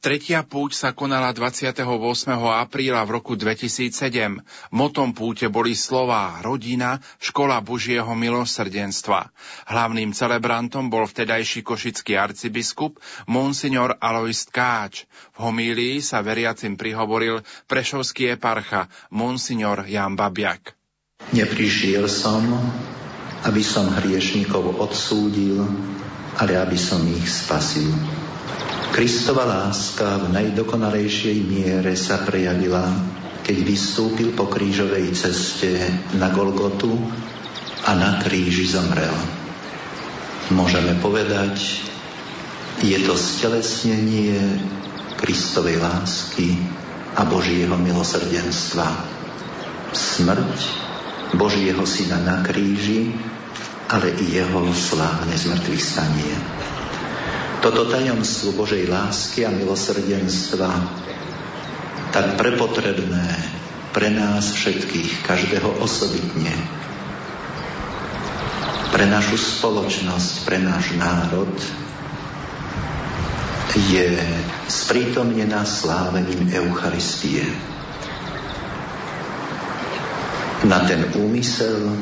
Tretia 0.00 0.40
púť 0.40 0.80
sa 0.80 0.96
konala 0.96 1.28
28. 1.36 1.84
apríla 2.32 3.04
v 3.04 3.20
roku 3.20 3.36
2007. 3.36 4.40
Motom 4.72 5.12
púte 5.12 5.44
boli 5.52 5.76
slová 5.76 6.40
rodina, 6.40 7.04
škola 7.20 7.60
Božieho 7.60 8.08
milosrdenstva. 8.08 9.28
Hlavným 9.68 10.16
celebrantom 10.16 10.88
bol 10.88 11.04
vtedajší 11.04 11.60
košický 11.60 12.16
arcibiskup 12.16 12.96
Monsignor 13.28 14.00
Alois 14.00 14.48
Káč. 14.48 15.04
V 15.36 15.44
homílii 15.44 16.00
sa 16.00 16.24
veriacim 16.24 16.80
prihovoril 16.80 17.44
prešovský 17.68 18.40
eparcha 18.40 18.88
Monsignor 19.12 19.84
Jan 19.84 20.16
Babiak. 20.16 20.80
Neprišiel 21.36 22.08
som, 22.08 22.40
aby 23.44 23.60
som 23.60 23.84
hriešnikov 23.84 24.80
odsúdil, 24.80 25.60
ale 26.40 26.56
aby 26.56 26.80
som 26.80 27.04
ich 27.04 27.28
spasil. 27.28 27.92
Kristova 28.90 29.46
láska 29.46 30.18
v 30.18 30.34
najdokonalejšej 30.34 31.36
miere 31.46 31.94
sa 31.94 32.26
prejavila, 32.26 32.90
keď 33.46 33.56
vystúpil 33.62 34.34
po 34.34 34.50
krížovej 34.50 35.14
ceste 35.14 35.78
na 36.18 36.34
Golgotu 36.34 36.90
a 37.86 37.94
na 37.94 38.18
kríži 38.18 38.66
zomrel. 38.66 39.14
Môžeme 40.50 40.98
povedať, 40.98 41.86
je 42.82 42.98
to 43.06 43.14
stelesnenie 43.14 44.58
Kristovej 45.22 45.78
lásky 45.78 46.58
a 47.14 47.22
Božieho 47.22 47.78
milosrdenstva. 47.78 48.90
Smrť 49.94 50.58
Božieho 51.38 51.86
Syna 51.86 52.18
na 52.26 52.42
kríži, 52.42 53.14
ale 53.86 54.18
i 54.18 54.34
jeho 54.34 54.66
slávne 54.74 55.34
zmrtvých 55.38 55.82
stanie. 55.82 56.34
Toto 57.60 57.84
tajomstvo 57.92 58.56
Božej 58.56 58.88
lásky 58.88 59.44
a 59.44 59.52
milosrdenstva, 59.52 60.68
tak 62.08 62.40
prepotrebné 62.40 63.36
pre 63.92 64.08
nás 64.08 64.56
všetkých, 64.56 65.28
každého 65.28 65.68
osobitne, 65.84 66.56
pre 68.90 69.04
našu 69.04 69.36
spoločnosť, 69.36 70.32
pre 70.48 70.56
náš 70.56 70.96
národ, 70.96 71.52
je 73.76 74.18
sprítomnená 74.66 75.62
slávením 75.62 76.50
Eucharistie. 76.50 77.44
Na 80.64 80.80
ten 80.88 81.12
úmysel, 81.12 81.92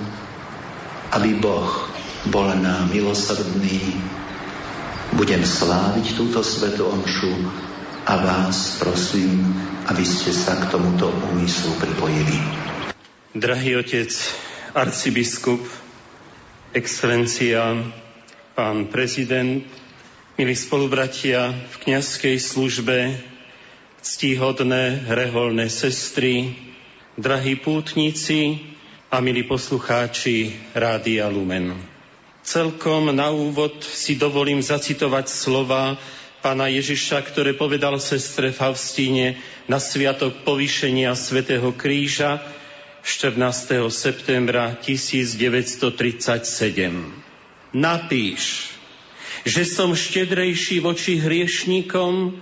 aby 1.13 1.35
Boh 1.35 1.91
bol 2.31 2.47
nám 2.57 2.95
milosrdný, 2.95 4.01
budem 5.17 5.41
sláviť 5.41 6.19
túto 6.19 6.45
svetú 6.45 6.91
omšu 6.91 7.33
a 8.05 8.15
vás 8.21 8.77
prosím, 8.77 9.41
aby 9.89 10.05
ste 10.05 10.33
sa 10.33 10.61
k 10.61 10.69
tomuto 10.69 11.09
úmyslu 11.33 11.73
pripojili. 11.81 12.37
Drahý 13.33 13.81
otec, 13.81 14.13
arcibiskup, 14.77 15.65
excelencia, 16.77 17.81
pán 18.53 18.93
prezident, 18.93 19.65
milí 20.37 20.55
spolubratia 20.57 21.57
v 21.57 21.75
kniazkej 21.89 22.37
službe, 22.37 23.17
ctíhodné 24.05 25.09
reholné 25.09 25.73
sestry, 25.73 26.53
drahí 27.17 27.57
pútnici 27.57 28.61
a 29.09 29.25
milí 29.25 29.49
poslucháči 29.49 30.53
Rádia 30.77 31.33
Lumen. 31.33 31.88
Celkom 32.49 33.13
na 33.13 33.29
úvod 33.29 33.85
si 33.85 34.17
dovolím 34.17 34.65
zacitovať 34.65 35.29
slova 35.29 36.01
pána 36.41 36.73
Ježiša, 36.73 37.21
ktoré 37.29 37.53
povedal 37.53 38.01
sestre 38.01 38.57
Faustíne 38.57 39.37
na 39.69 39.77
sviatok 39.77 40.49
povýšenia 40.49 41.13
svätého 41.13 41.69
Kríža 41.77 42.41
14. 43.05 43.85
septembra 43.93 44.81
1937. 44.81 45.93
Napíš, 47.77 48.73
že 49.45 49.69
som 49.69 49.93
štedrejší 49.93 50.81
voči 50.81 51.21
hriešníkom, 51.21 52.33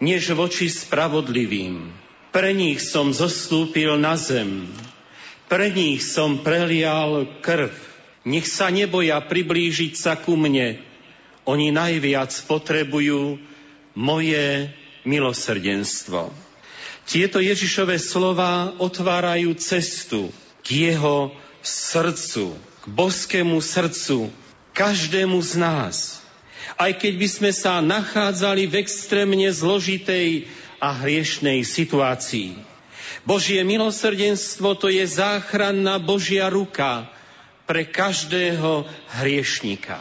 než 0.00 0.32
voči 0.32 0.72
spravodlivým. 0.72 1.92
Pre 2.32 2.48
nich 2.56 2.80
som 2.80 3.12
zostúpil 3.12 4.00
na 4.00 4.16
zem, 4.16 4.72
pre 5.52 5.68
nich 5.68 6.00
som 6.00 6.40
prelial 6.40 7.28
krv 7.44 7.92
nech 8.24 8.48
sa 8.48 8.72
neboja 8.72 9.20
priblížiť 9.20 9.92
sa 9.94 10.16
ku 10.16 10.34
mne. 10.34 10.80
Oni 11.44 11.68
najviac 11.68 12.32
potrebujú 12.48 13.36
moje 13.92 14.72
milosrdenstvo. 15.04 16.32
Tieto 17.04 17.36
Ježišové 17.36 18.00
slova 18.00 18.72
otvárajú 18.80 19.52
cestu 19.60 20.32
k 20.64 20.88
jeho 20.88 21.36
srdcu, 21.60 22.56
k 22.56 22.84
boskému 22.88 23.60
srdcu, 23.60 24.32
každému 24.72 25.36
z 25.44 25.52
nás. 25.60 25.96
Aj 26.80 26.90
keď 26.96 27.12
by 27.20 27.28
sme 27.28 27.50
sa 27.52 27.84
nachádzali 27.84 28.64
v 28.64 28.80
extrémne 28.80 29.46
zložitej 29.52 30.48
a 30.80 30.96
hriešnej 30.96 31.60
situácii. 31.60 32.56
Božie 33.28 33.60
milosrdenstvo 33.64 34.72
to 34.80 34.88
je 34.88 35.04
záchranná 35.04 36.00
Božia 36.00 36.48
ruka, 36.48 37.08
pre 37.64 37.88
každého 37.88 38.84
hriešnika. 39.20 39.96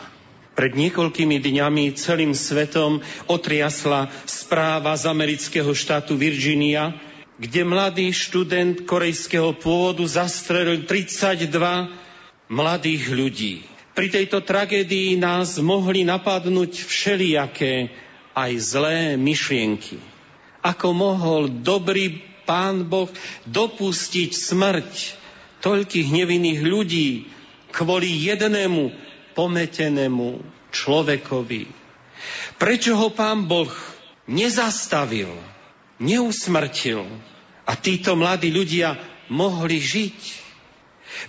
Pred 0.53 0.77
niekoľkými 0.77 1.41
dňami 1.41 1.97
celým 1.97 2.37
svetom 2.37 3.01
otriasla 3.25 4.13
správa 4.29 4.93
z 4.93 5.09
amerického 5.09 5.73
štátu 5.73 6.13
Virginia, 6.13 6.93
kde 7.41 7.65
mladý 7.65 8.13
študent 8.13 8.85
korejského 8.85 9.57
pôvodu 9.57 10.05
zastrelil 10.05 10.85
32 10.85 11.49
mladých 12.53 13.03
ľudí. 13.09 13.55
Pri 13.97 14.13
tejto 14.13 14.45
tragédii 14.45 15.17
nás 15.17 15.57
mohli 15.57 16.05
napadnúť 16.05 16.85
všelijaké 16.85 17.89
aj 18.37 18.51
zlé 18.61 18.97
myšlienky. 19.17 19.97
Ako 20.61 20.93
mohol 20.93 21.49
dobrý 21.49 22.21
pán 22.45 22.85
Boh 22.85 23.09
dopustiť 23.49 24.29
smrť 24.33 24.91
toľkých 25.65 26.07
nevinných 26.13 26.61
ľudí, 26.61 27.09
kvôli 27.73 28.29
jednému 28.29 28.93
pometenému 29.33 30.45
človekovi. 30.69 31.65
Prečo 32.61 32.93
ho 32.95 33.09
pán 33.11 33.49
Boh 33.49 33.73
nezastavil, 34.29 35.33
neusmrtil 35.97 37.03
a 37.65 37.73
títo 37.75 38.13
mladí 38.13 38.53
ľudia 38.53 38.95
mohli 39.33 39.81
žiť? 39.81 40.19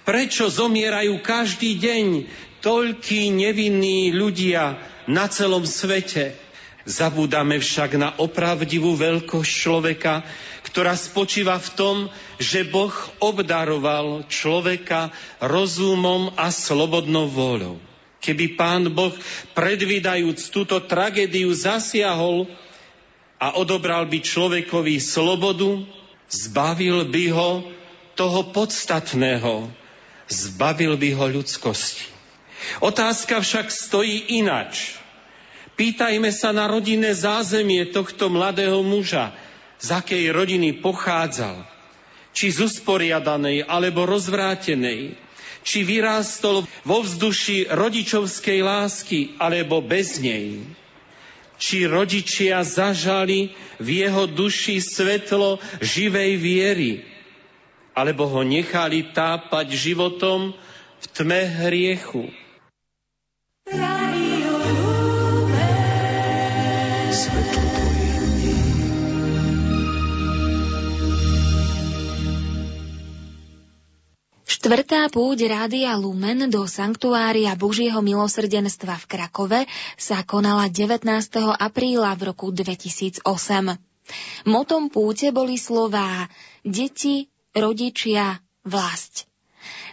Prečo 0.05 0.49
zomierajú 0.49 1.21
každý 1.25 1.77
deň 1.81 2.07
toľkí 2.65 3.33
nevinní 3.33 4.13
ľudia 4.13 4.81
na 5.09 5.29
celom 5.29 5.65
svete? 5.65 6.37
Zabúdame 6.85 7.65
však 7.65 7.97
na 7.97 8.13
opravdivú 8.21 8.93
veľkosť 8.93 9.49
človeka, 9.49 10.21
ktorá 10.75 10.99
spočíva 10.99 11.55
v 11.63 11.71
tom, 11.79 11.97
že 12.43 12.67
Boh 12.67 12.91
obdaroval 13.23 14.27
človeka 14.27 15.15
rozumom 15.39 16.35
a 16.35 16.51
slobodnou 16.51 17.31
vôľou. 17.31 17.79
Keby 18.19 18.59
pán 18.59 18.91
Boh, 18.91 19.15
predvídajúc 19.55 20.51
túto 20.51 20.83
tragédiu, 20.83 21.55
zasiahol 21.55 22.51
a 23.39 23.55
odobral 23.55 24.11
by 24.11 24.19
človekovi 24.19 24.99
slobodu, 24.99 25.87
zbavil 26.27 27.07
by 27.07 27.25
ho 27.31 27.51
toho 28.19 28.51
podstatného, 28.51 29.71
zbavil 30.27 30.99
by 30.99 31.11
ho 31.15 31.39
ľudskosti. 31.39 32.11
Otázka 32.83 33.39
však 33.39 33.71
stojí 33.71 34.43
inač. 34.43 34.99
Pýtajme 35.79 36.35
sa 36.35 36.51
na 36.51 36.67
rodinné 36.67 37.15
zázemie 37.15 37.95
tohto 37.95 38.27
mladého 38.27 38.83
muža, 38.83 39.31
z 39.79 39.89
akej 39.91 40.31
rodiny 40.31 40.79
pochádzal, 40.81 41.67
či 42.35 42.51
z 42.51 42.67
usporiadanej 42.67 43.67
alebo 43.67 44.05
rozvrátenej, 44.05 45.15
či 45.65 45.79
vyrástol 45.81 46.69
vo 46.85 46.99
vzduši 47.01 47.73
rodičovskej 47.73 48.61
lásky 48.61 49.39
alebo 49.41 49.81
bez 49.81 50.21
nej, 50.21 50.61
či 51.57 51.89
rodičia 51.89 52.61
zažali 52.67 53.55
v 53.81 53.89
jeho 54.05 54.29
duši 54.29 54.83
svetlo 54.83 55.63
živej 55.81 56.33
viery, 56.37 56.93
alebo 57.95 58.27
ho 58.29 58.43
nechali 58.43 59.15
tápať 59.15 59.73
životom 59.73 60.53
v 61.01 61.05
tme 61.15 61.41
hriechu. 61.65 62.29
Štvrtá 74.65 75.13
púť 75.13 75.45
Rádia 75.45 75.93
Lumen 75.93 76.49
do 76.49 76.65
Sanktuária 76.65 77.53
Božieho 77.53 78.01
milosrdenstva 78.01 78.97
v 78.97 79.05
Krakove 79.13 79.61
sa 80.01 80.25
konala 80.25 80.73
19. 80.73 81.05
apríla 81.61 82.17
v 82.17 82.33
roku 82.33 82.49
2008. 82.49 83.29
Motom 84.49 84.89
púte 84.89 85.29
boli 85.37 85.61
slová 85.61 86.33
Deti, 86.65 87.29
rodičia, 87.53 88.41
vlast. 88.65 89.29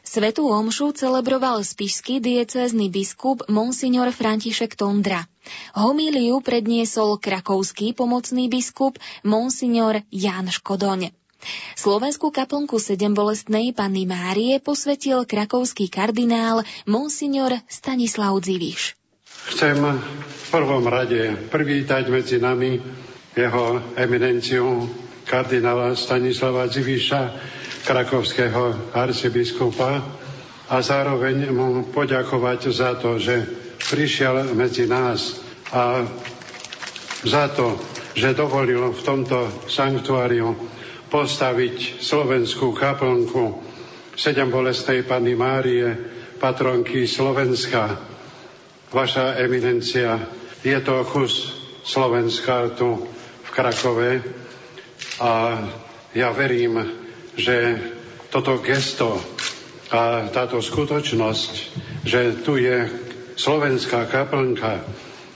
Svetú 0.08 0.48
omšu 0.48 0.96
celebroval 0.96 1.68
spišský 1.68 2.24
diecézny 2.24 2.88
biskup 2.88 3.44
Monsignor 3.52 4.16
František 4.16 4.80
Tondra. 4.80 5.28
Homíliu 5.76 6.40
predniesol 6.40 7.20
krakovský 7.20 7.92
pomocný 7.92 8.48
biskup 8.48 8.96
Monsignor 9.28 10.00
Jan 10.16 10.48
Škodoň. 10.48 11.12
Slovenskú 11.76 12.30
kaplnku 12.30 12.78
sedem 12.78 13.12
bolestnej 13.12 13.74
Panny 13.74 14.06
Márie 14.06 14.62
posvetil 14.62 15.26
krakovský 15.26 15.90
kardinál 15.90 16.62
Monsignor 16.86 17.58
Stanislav 17.66 18.38
Dziviš. 18.42 18.94
Chcem 19.56 19.78
v 19.82 20.44
prvom 20.54 20.86
rade 20.86 21.34
privítať 21.50 22.06
medzi 22.14 22.38
nami 22.38 22.78
jeho 23.34 23.82
eminenciu 23.98 24.86
kardinála 25.26 25.98
Stanislava 25.98 26.68
Dziviša, 26.70 27.22
krakovského 27.88 28.94
arcibiskupa 28.94 30.06
a 30.70 30.76
zároveň 30.80 31.50
mu 31.50 31.88
poďakovať 31.90 32.60
za 32.70 32.96
to, 33.02 33.18
že 33.18 33.42
prišiel 33.90 34.54
medzi 34.54 34.86
nás 34.86 35.42
a 35.74 36.06
za 37.26 37.50
to, 37.52 37.80
že 38.14 38.38
dovolil 38.38 38.92
v 38.92 39.02
tomto 39.02 39.68
sanktuáriu 39.72 40.54
postaviť 41.12 42.00
slovenskú 42.00 42.72
kaplnku 42.72 43.60
sedem 44.16 44.48
bolestnej 44.48 45.04
Panny 45.04 45.36
Márie, 45.36 45.92
patronky 46.40 47.04
Slovenska. 47.04 48.00
Vaša 48.96 49.36
eminencia, 49.44 50.24
je 50.64 50.80
to 50.80 51.04
kus 51.04 51.52
Slovenska 51.84 52.72
tu 52.80 53.08
v 53.44 53.50
Krakove 53.52 54.24
a 55.20 55.32
ja 56.16 56.30
verím, 56.32 56.80
že 57.36 57.76
toto 58.32 58.64
gesto 58.64 59.20
a 59.92 60.32
táto 60.32 60.64
skutočnosť, 60.64 61.52
že 62.08 62.40
tu 62.48 62.56
je 62.56 62.88
slovenská 63.36 64.08
kaplnka, 64.08 64.88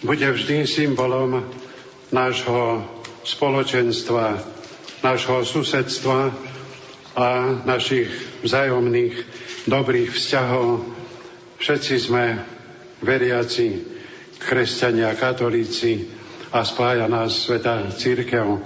bude 0.03 0.23
vždy 0.23 0.63
symbolom 0.63 1.43
nášho 2.15 2.87
spoločenstva, 3.27 4.54
nášho 5.05 5.45
susedstva 5.45 6.33
a 7.13 7.27
našich 7.61 8.09
vzájomných 8.41 9.13
dobrých 9.69 10.09
vzťahov. 10.09 10.81
Všetci 11.61 11.93
sme 12.01 12.41
veriaci, 13.05 13.85
kresťania, 14.41 15.13
katolíci 15.13 16.09
a 16.49 16.65
spája 16.65 17.05
nás 17.05 17.45
Sveta 17.45 17.85
Církev. 17.93 18.57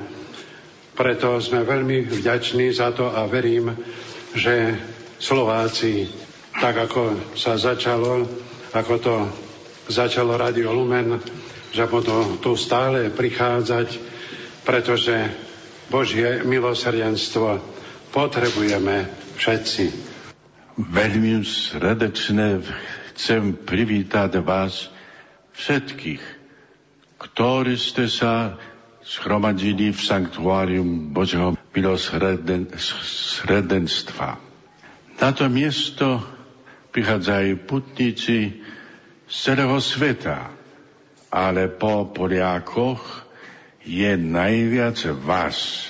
Preto 0.95 1.43
sme 1.43 1.67
veľmi 1.67 2.07
vďační 2.07 2.71
za 2.71 2.95
to 2.95 3.11
a 3.11 3.27
verím, 3.27 3.75
že 4.31 4.79
Slováci, 5.19 6.07
tak 6.55 6.87
ako 6.87 7.35
sa 7.35 7.59
začalo, 7.59 8.23
ako 8.71 8.93
to 9.03 9.15
začalo 9.91 10.39
Radio 10.39 10.71
Lumen, 10.71 11.19
že 11.75 11.83
budú 11.83 12.39
tu 12.39 12.55
stále 12.55 13.11
prichádzať, 13.11 13.87
pretože 14.63 15.48
Božie 15.89 16.45
milosrdenstvo 16.45 17.57
potrebujeme 18.13 19.09
všetci. 19.41 19.89
Veľmi 20.77 21.41
srdečne 21.41 22.61
chcem 23.11 23.57
privítať 23.57 24.37
vás 24.45 24.93
všetkých, 25.57 26.21
ktorí 27.17 27.73
ste 27.73 28.05
sa 28.05 28.61
schromadili 29.01 29.89
v 29.89 29.97
sanktuárium 29.97 31.09
Božieho 31.09 31.57
milosrdenstva. 31.73 34.29
Na 35.19 35.29
to 35.33 35.49
miesto 35.49 36.21
prichádzajú 36.93 37.65
putníci 37.65 38.61
z 39.25 39.33
celého 39.33 39.81
sveta, 39.81 40.53
ale 41.33 41.65
po 41.65 42.13
Poliakoch 42.13 43.28
je 43.89 44.13
najviac 44.13 45.01
vás, 45.25 45.89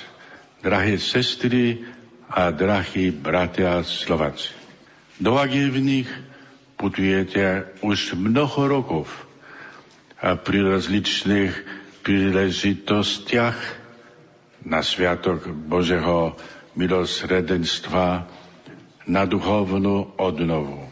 drahé 0.64 0.96
sestry 0.96 1.84
a 2.32 2.48
drahí 2.48 3.12
bratia 3.12 3.84
Slováci. 3.84 4.56
Do 5.20 5.36
Agivných 5.36 6.08
putujete 6.80 7.76
už 7.84 8.16
mnoho 8.16 8.60
rokov 8.72 9.04
a 10.16 10.32
pri 10.40 10.64
rozličných 10.64 11.52
príležitostiach 12.00 13.58
na 14.64 14.80
Sviatok 14.80 15.52
Božeho 15.52 16.40
milosredenstva 16.80 18.24
na 19.04 19.28
duchovnú 19.28 20.16
odnovu. 20.16 20.88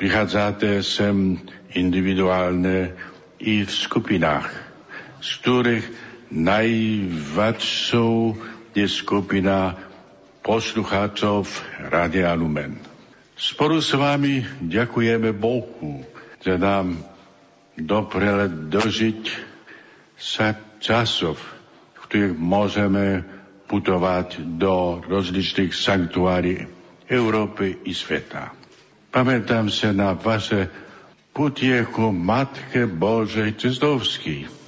Prichádzate 0.00 0.80
sem 0.80 1.36
individuálne 1.76 2.96
i 3.36 3.68
v 3.68 3.72
skupinách, 3.72 4.48
z 5.20 5.28
ktorých 5.44 6.11
najväčšou 6.32 8.12
je 8.72 8.86
skupina 8.88 9.76
poslucháčov 10.40 11.44
Radia 11.92 12.32
Lumen. 12.32 12.80
Spolu 13.36 13.78
s 13.78 13.92
vami 13.92 14.40
ďakujeme 14.64 15.30
Bohu, 15.36 16.02
že 16.40 16.56
nám 16.56 16.96
doprele 17.76 18.48
dožiť 18.70 19.22
sa 20.16 20.56
časov, 20.80 21.36
v 21.94 21.98
ktorých 22.06 22.34
môžeme 22.36 23.06
putovať 23.66 24.40
do 24.60 25.00
rozličných 25.00 25.72
sanktuárií 25.72 26.60
Európy 27.08 27.84
i 27.88 27.92
sveta. 27.92 28.52
Pamätám 29.12 29.68
sa 29.68 29.92
na 29.92 30.16
vaše 30.16 30.68
putieku 31.32 32.12
Matke 32.12 32.84
Božej 32.84 33.56
Cestovský, 33.56 34.61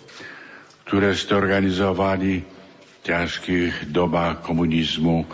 ktoré 0.95 1.11
ste 1.19 1.35
organizovali 1.35 2.39
v 2.39 2.95
ťažkých 3.03 3.91
dobách 3.91 4.47
komunizmu 4.47 5.27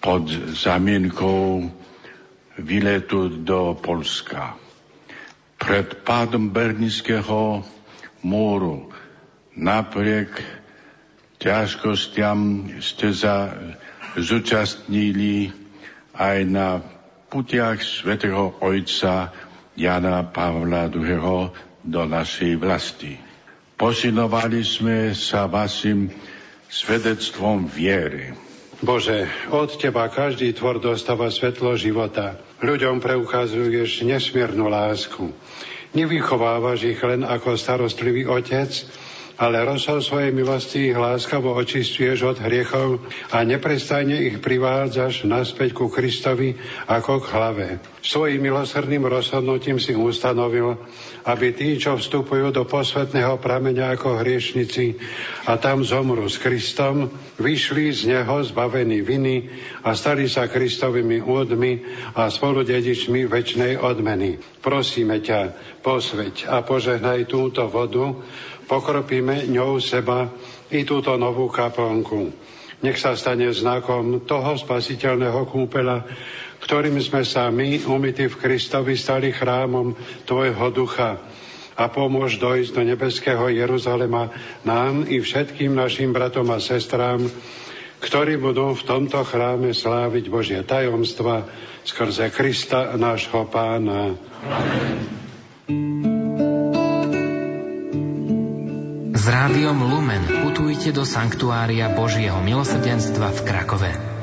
pod 0.00 0.32
zamienkou 0.56 1.68
výletu 2.56 3.28
do 3.44 3.76
Polska. 3.76 4.56
Pred 5.60 6.08
pádom 6.08 6.48
Bernického 6.48 7.60
múru 8.24 8.88
napriek 9.52 10.40
ťažkostiam 11.36 12.72
ste 12.80 13.12
sa 13.12 13.52
zúčastnili 14.16 15.52
aj 16.16 16.38
na 16.48 16.80
putiach 17.28 17.76
svätého 17.84 18.56
Ojca 18.64 19.36
Jana 19.76 20.24
Pavla 20.32 20.88
II. 20.88 21.52
do 21.84 22.02
našej 22.08 22.56
vlasti. 22.56 23.23
Posilovali 23.74 24.62
sme 24.62 25.10
sa 25.18 25.50
vašim 25.50 26.06
svedectvom 26.70 27.66
viery. 27.66 28.30
Bože, 28.84 29.26
od 29.50 29.74
Teba 29.74 30.06
každý 30.06 30.54
tvor 30.54 30.78
dostáva 30.78 31.26
svetlo 31.30 31.74
života. 31.74 32.38
Ľuďom 32.62 33.02
preukazuješ 33.02 34.06
nesmiernu 34.06 34.70
lásku. 34.70 35.30
Nevychovávaš 35.94 36.90
ich 36.90 37.00
len 37.02 37.22
ako 37.22 37.54
starostlivý 37.54 38.26
otec, 38.30 38.70
ale 39.34 39.66
rozsah 39.66 39.98
svojej 39.98 40.30
milosti 40.30 40.94
ich 40.94 40.98
láskavo 40.98 41.58
očistuješ 41.58 42.18
od 42.22 42.38
hriechov 42.38 43.02
a 43.34 43.42
neprestajne 43.42 44.30
ich 44.30 44.38
privádzaš 44.38 45.26
naspäť 45.26 45.74
ku 45.74 45.90
Kristovi 45.90 46.54
ako 46.86 47.18
k 47.18 47.26
hlave. 47.34 47.66
Svojím 48.04 48.46
milosrdným 48.46 49.08
rozhodnutím 49.08 49.82
si 49.82 49.96
ustanovil, 49.96 50.78
aby 51.24 51.56
tí, 51.56 51.80
čo 51.80 51.96
vstupujú 51.96 52.52
do 52.52 52.62
posvetného 52.68 53.40
prameňa 53.40 53.96
ako 53.96 54.20
hriešnici 54.20 55.00
a 55.48 55.56
tam 55.58 55.82
zomru 55.82 56.28
s 56.28 56.38
Kristom, 56.38 57.10
vyšli 57.40 57.90
z 57.90 58.00
Neho 58.14 58.38
zbavení 58.44 59.00
viny 59.00 59.50
a 59.82 59.96
stali 59.96 60.30
sa 60.30 60.46
Kristovými 60.46 61.24
údmi 61.24 61.82
a 62.14 62.28
spoludedičmi 62.28 63.26
väčšnej 63.26 63.80
odmeny. 63.80 64.38
Prosíme 64.60 65.18
ťa, 65.24 65.40
posveď 65.80 66.48
a 66.48 66.60
požehnaj 66.64 67.28
túto 67.28 67.64
vodu, 67.68 68.20
pokropíme 68.64 69.48
ňou 69.48 69.80
seba 69.80 70.28
i 70.72 70.82
túto 70.82 71.14
novú 71.20 71.48
kaplnku. 71.52 72.32
Nech 72.84 73.00
sa 73.00 73.16
stane 73.16 73.48
znakom 73.54 74.28
toho 74.28 74.60
spasiteľného 74.60 75.48
kúpela, 75.48 76.04
ktorým 76.60 77.00
sme 77.00 77.24
sa 77.24 77.48
my, 77.48 77.84
umity 77.88 78.28
v 78.28 78.36
Kristovi, 78.40 78.96
stali 78.96 79.32
chrámom 79.32 79.96
Tvojho 80.28 80.68
ducha 80.72 81.20
a 81.74 81.84
pomôž 81.90 82.38
dojsť 82.38 82.70
do 82.70 82.82
nebeského 82.86 83.50
Jeruzalema 83.50 84.30
nám 84.62 85.04
i 85.10 85.18
všetkým 85.18 85.74
našim 85.74 86.14
bratom 86.14 86.46
a 86.54 86.62
sestrám, 86.62 87.26
ktorí 87.98 88.38
budú 88.38 88.76
v 88.76 88.86
tomto 88.86 89.26
chráme 89.26 89.74
sláviť 89.74 90.24
Božie 90.30 90.60
tajomstva 90.62 91.48
skrze 91.82 92.30
Krista 92.30 92.94
nášho 92.94 93.48
pána. 93.50 94.14
Amen. 94.44 96.13
S 99.24 99.32
rádiom 99.32 99.80
Lumen 99.80 100.20
putujte 100.44 100.92
do 100.92 101.00
Sanktuária 101.00 101.88
Božieho 101.88 102.44
milosrdenstva 102.44 103.32
v 103.32 103.40
Krakove. 103.40 104.13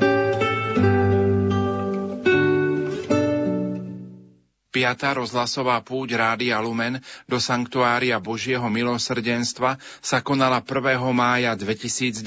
Piatá 4.72 5.12
rozhlasová 5.12 5.84
púť 5.84 6.16
Rádia 6.16 6.56
Lumen 6.64 6.96
do 7.28 7.36
Sanktuária 7.36 8.16
Božieho 8.16 8.64
milosrdenstva 8.72 9.76
sa 10.00 10.24
konala 10.24 10.64
1. 10.64 10.96
mája 11.12 11.52
2009. 11.52 12.24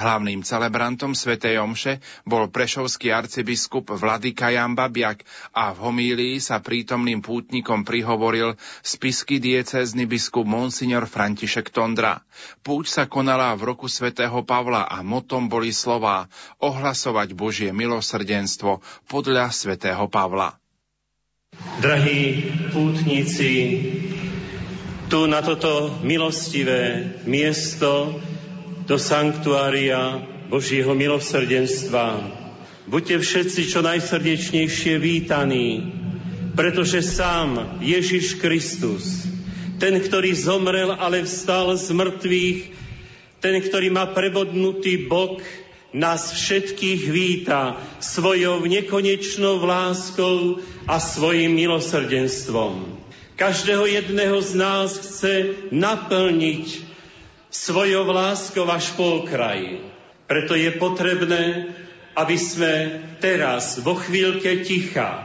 Hlavným 0.00 0.40
celebrantom 0.40 1.12
Sv. 1.12 1.36
Omše 1.36 2.00
bol 2.24 2.48
prešovský 2.48 3.12
arcibiskup 3.12 3.92
Vladyka 3.92 4.48
Jan 4.48 4.72
Babiak 4.72 5.28
a 5.52 5.76
v 5.76 5.92
homílii 5.92 6.40
sa 6.40 6.64
prítomným 6.64 7.20
pútnikom 7.20 7.84
prihovoril 7.84 8.56
spisky 8.80 9.36
diecézny 9.36 10.08
biskup 10.08 10.48
Monsignor 10.48 11.04
František 11.04 11.68
Tondra. 11.68 12.24
Púť 12.64 12.88
sa 12.88 13.04
konala 13.04 13.52
v 13.60 13.76
roku 13.76 13.92
svätého 13.92 14.40
Pavla 14.40 14.88
a 14.88 15.04
motom 15.04 15.52
boli 15.52 15.76
slová 15.76 16.32
ohlasovať 16.64 17.36
Božie 17.36 17.76
milosrdenstvo 17.76 18.80
podľa 19.04 19.52
svätého 19.52 20.08
Pavla. 20.08 20.56
Drahí 21.58 22.54
pútnici, 22.70 23.82
tu 25.10 25.26
na 25.26 25.42
toto 25.42 25.90
milostivé 26.06 27.14
miesto 27.26 28.14
do 28.86 28.94
sanktuária 28.94 30.22
Božieho 30.46 30.94
milosrdenstva. 30.94 32.22
Buďte 32.86 33.18
všetci 33.18 33.60
čo 33.74 33.82
najsrdečnejšie 33.82 35.02
vítaní, 35.02 35.82
pretože 36.54 37.02
sám 37.02 37.82
Ježiš 37.82 38.38
Kristus, 38.38 39.26
ten, 39.82 39.98
ktorý 39.98 40.38
zomrel, 40.38 40.94
ale 40.94 41.26
vstal 41.26 41.74
z 41.74 41.90
mŕtvych, 41.90 42.58
ten, 43.42 43.54
ktorý 43.66 43.90
má 43.90 44.14
prebodnutý 44.14 45.10
bok, 45.10 45.42
nás 45.92 46.36
všetkých 46.36 47.02
víta 47.08 47.80
svojou 47.96 48.60
nekonečnou 48.68 49.64
láskou 49.64 50.60
a 50.84 51.00
svojim 51.00 51.56
milosrdenstvom. 51.56 53.00
Každého 53.38 53.86
jedného 53.86 54.36
z 54.42 54.52
nás 54.58 54.98
chce 54.98 55.34
naplniť 55.72 56.84
svojou 57.48 58.04
láskou 58.10 58.68
až 58.68 58.92
po 58.98 59.24
okraj. 59.24 59.80
Preto 60.28 60.52
je 60.52 60.68
potrebné, 60.76 61.72
aby 62.12 62.36
sme 62.36 62.72
teraz, 63.22 63.80
vo 63.80 63.96
chvíľke 63.96 64.60
ticha, 64.66 65.24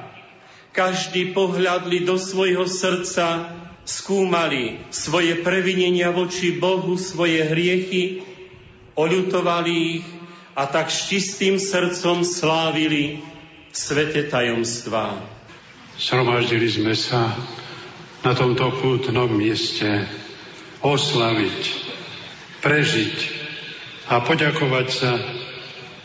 každý 0.72 1.36
pohľadli 1.36 2.08
do 2.08 2.16
svojho 2.16 2.64
srdca, 2.70 3.52
skúmali 3.84 4.80
svoje 4.96 5.44
previnenia 5.44 6.14
voči 6.16 6.56
Bohu, 6.56 6.96
svoje 6.96 7.44
hriechy, 7.44 8.24
oľutovali 8.96 9.74
ich 10.00 10.06
a 10.54 10.70
tak 10.70 10.94
s 10.94 11.10
čistým 11.10 11.58
srdcom 11.58 12.22
slávili 12.22 13.26
svete 13.74 14.30
tajomstvá. 14.30 15.18
Sromaždili 15.98 16.70
sme 16.70 16.94
sa 16.94 17.34
na 18.22 18.38
tomto 18.38 18.70
pútnom 18.78 19.30
mieste 19.34 20.06
oslaviť, 20.86 21.62
prežiť 22.62 23.16
a 24.14 24.22
poďakovať 24.22 24.88
sa 24.94 25.12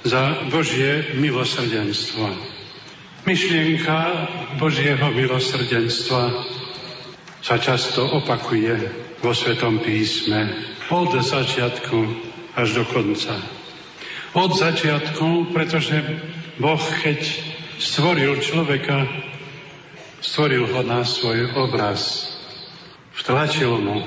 za 0.08 0.48
Božie 0.48 1.12
milosrdenstvo. 1.20 2.24
Myšlienka 3.28 3.98
Božieho 4.56 5.12
milosrdenstva 5.12 6.22
sa 7.44 7.56
často 7.60 8.00
opakuje 8.16 8.76
vo 9.20 9.36
Svetom 9.36 9.84
písme 9.84 10.56
od 10.88 11.12
začiatku 11.20 11.98
až 12.56 12.80
do 12.80 12.84
konca 12.88 13.57
od 14.36 14.50
začiatku, 14.52 15.54
pretože 15.56 15.96
Boh, 16.58 16.82
keď 17.00 17.20
stvoril 17.78 18.42
človeka, 18.42 19.06
stvoril 20.20 20.66
ho 20.66 20.82
na 20.82 21.06
svoj 21.06 21.54
obraz. 21.54 22.34
Vtlačil 23.14 23.78
mu 23.78 24.02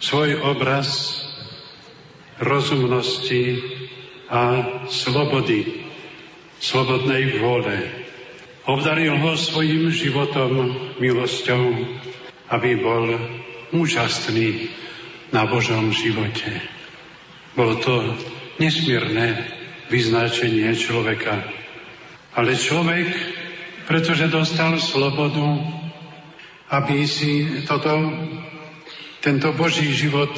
svoj 0.00 0.40
obraz 0.42 1.20
rozumnosti 2.38 3.58
a 4.30 4.42
slobody, 4.88 5.84
slobodnej 6.60 7.40
vôle. 7.40 8.06
Obdaril 8.68 9.16
ho 9.16 9.32
svojim 9.36 9.88
životom, 9.88 10.76
milosťou, 11.00 11.64
aby 12.52 12.70
bol 12.78 13.16
úžasný 13.72 14.72
na 15.32 15.48
Božom 15.48 15.92
živote. 15.92 16.60
Bol 17.56 17.80
to 17.80 18.16
nesmierne 18.58 19.38
vyznačenie 19.88 20.74
človeka. 20.76 21.42
Ale 22.36 22.54
človek, 22.54 23.08
pretože 23.88 24.30
dostal 24.30 24.76
slobodu, 24.78 25.58
aby 26.68 27.08
si 27.08 27.64
toto, 27.64 28.12
tento 29.24 29.50
Boží 29.56 29.88
život 29.96 30.30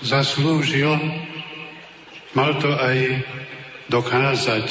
zaslúžil, 0.00 0.88
mal 2.32 2.56
to 2.58 2.72
aj 2.72 3.22
dokázať. 3.92 4.66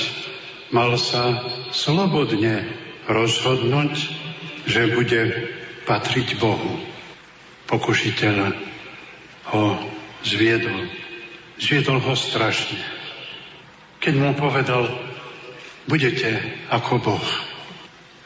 Mal 0.68 1.00
sa 1.00 1.48
slobodne 1.72 2.68
rozhodnúť, 3.08 3.94
že 4.68 4.92
bude 4.92 5.48
patriť 5.88 6.36
Bohu. 6.44 6.84
Pokušiteľ 7.72 8.36
ho 9.56 9.64
zviedol. 10.28 10.92
Zviedol 11.58 11.98
ho 11.98 12.14
strašne. 12.14 12.78
Keď 13.98 14.14
mu 14.14 14.38
povedal, 14.38 14.86
budete 15.90 16.38
ako 16.70 17.02
Boh. 17.02 17.28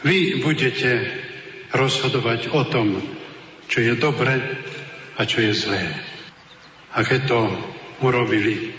Vy 0.04 0.44
budete 0.44 1.08
rozhodovať 1.72 2.52
o 2.52 2.68
tom, 2.68 3.00
čo 3.72 3.80
je 3.80 3.96
dobre 3.96 4.36
a 5.16 5.22
čo 5.24 5.40
je 5.40 5.54
zlé. 5.56 5.84
A 6.92 7.08
keď 7.08 7.22
to 7.32 7.40
urobili, 8.04 8.76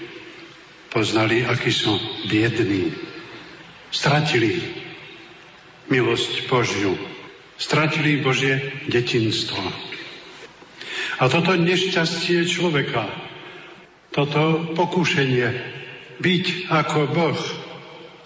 poznali, 0.93 1.49
akí 1.49 1.73
sú 1.73 1.97
biední. 2.29 2.93
Stratili 3.89 4.61
milosť 5.89 6.45
Božiu. 6.45 6.93
Stratili 7.57 8.21
Božie 8.21 8.85
detinstvo. 8.91 9.65
A 11.23 11.31
toto 11.31 11.57
nešťastie 11.57 12.45
človeka, 12.45 13.09
toto 14.13 14.77
pokúšenie 14.77 15.49
byť 16.21 16.45
ako 16.69 17.01
Boh 17.11 17.41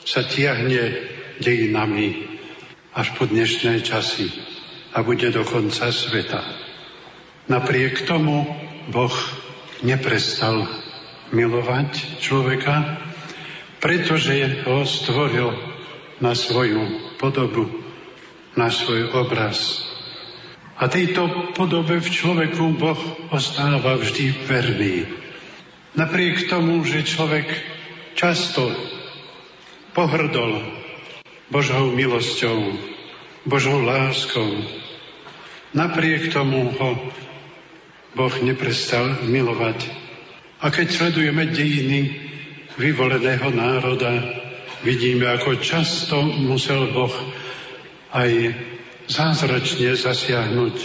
sa 0.03 0.27
tiahne 0.27 0.93
dejinami 1.39 2.27
až 2.91 3.15
po 3.15 3.31
dnešné 3.31 3.87
časy 3.87 4.29
a 4.93 5.07
bude 5.07 5.31
do 5.31 5.47
konca 5.47 5.95
sveta. 5.95 6.43
Napriek 7.47 8.03
tomu 8.03 8.43
Boh 8.91 9.15
neprestal 9.87 10.67
milovať 11.31 12.19
človeka, 12.19 12.99
pretože 13.79 14.67
ho 14.67 14.83
stvoril 14.83 15.55
na 16.19 16.35
svoju 16.35 17.15
podobu, 17.21 17.69
na 18.59 18.73
svoj 18.73 19.13
obraz. 19.15 19.87
A 20.77 20.89
tejto 20.91 21.53
podobe 21.57 22.03
v 22.03 22.09
človeku 22.09 22.77
Boh 22.77 23.01
ostáva 23.33 23.97
vždy 23.97 24.27
verný. 24.45 25.26
Napriek 25.97 26.53
tomu, 26.53 26.85
že 26.85 27.09
človek 27.09 27.49
často 28.13 28.69
pohrdol 29.97 30.61
Božou 31.49 31.89
milosťou, 31.89 32.77
Božou 33.49 33.81
láskou, 33.81 34.61
napriek 35.73 36.37
tomu 36.37 36.69
ho 36.69 36.91
Boh 38.13 38.35
neprestal 38.45 39.25
milovať. 39.25 39.89
A 40.61 40.69
keď 40.69 40.87
sledujeme 40.93 41.49
dejiny 41.49 42.13
vyvoleného 42.77 43.49
národa, 43.57 44.21
vidíme, 44.85 45.25
ako 45.33 45.65
často 45.65 46.21
musel 46.21 46.93
Boh 46.93 47.13
aj 48.13 48.53
zázračne 49.09 49.97
zasiahnuť, 49.97 50.77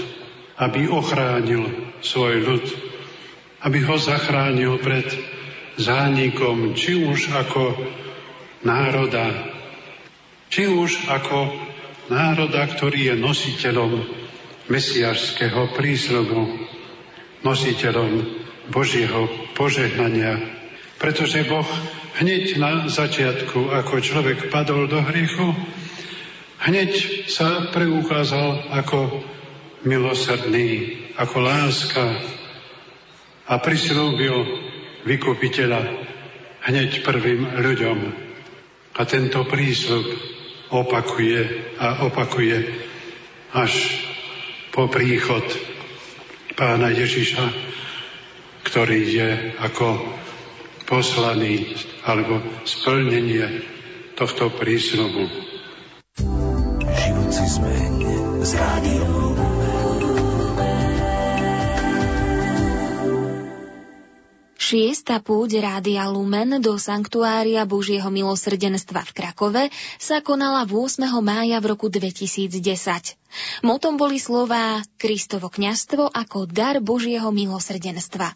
aby 0.55 0.87
ochránil 0.87 1.67
svoj 1.99 2.35
ľud 2.47 2.90
aby 3.61 3.79
ho 3.85 3.95
zachránil 3.97 4.81
pred 4.81 5.05
zánikom, 5.77 6.73
či 6.73 6.97
už 6.97 7.29
ako 7.33 7.77
národa, 8.65 9.53
či 10.49 10.67
už 10.67 11.07
ako 11.07 11.49
národa, 12.11 12.67
ktorý 12.67 13.13
je 13.13 13.15
nositeľom 13.21 13.91
mesiašského 14.67 15.77
prísľubu, 15.77 16.41
nositeľom 17.41 18.11
Božieho 18.69 19.29
požehnania. 19.57 20.37
Pretože 21.01 21.45
Boh 21.49 21.65
hneď 22.21 22.61
na 22.61 22.85
začiatku, 22.85 23.73
ako 23.73 23.93
človek 24.03 24.53
padol 24.53 24.85
do 24.85 25.01
hriechu, 25.01 25.53
hneď 26.61 27.25
sa 27.25 27.73
preukázal 27.73 28.69
ako 28.69 29.25
milosrdný, 29.81 31.01
ako 31.17 31.37
láska 31.41 32.05
a 33.51 33.59
prislúbil 33.59 34.47
vykupiteľa 35.03 35.81
hneď 36.71 37.03
prvým 37.03 37.59
ľuďom. 37.59 37.99
A 38.95 39.01
tento 39.03 39.43
prísľub 39.43 40.07
opakuje 40.71 41.39
a 41.75 42.07
opakuje 42.07 42.57
až 43.51 43.73
po 44.71 44.87
príchod 44.87 45.43
pána 46.55 46.95
Ježiša, 46.95 47.43
ktorý 48.71 48.99
je 49.03 49.29
ako 49.59 49.99
poslaný 50.87 51.75
alebo 52.07 52.39
splnenie 52.63 53.67
tohto 54.15 54.47
prísľubu. 54.47 55.27
Živúci 56.87 57.45
zmeň 57.59 57.93
z 58.47 58.51
rádiom 58.55 59.30
Šiesta 64.71 65.19
púť 65.19 65.59
Rádia 65.59 66.07
Lumen 66.07 66.63
do 66.63 66.79
Sanktuária 66.79 67.67
Božieho 67.67 68.07
milosrdenstva 68.07 69.03
v 69.03 69.11
Krakove 69.11 69.63
sa 69.99 70.23
konala 70.23 70.63
8. 70.63 71.11
mája 71.19 71.59
v 71.59 71.75
roku 71.75 71.91
2010. 71.91 72.55
Motom 73.67 73.99
boli 73.99 74.15
slová 74.15 74.79
Kristovo 74.95 75.51
kňastvo 75.51 76.15
ako 76.15 76.47
dar 76.47 76.79
Božieho 76.79 77.35
milosrdenstva. 77.35 78.31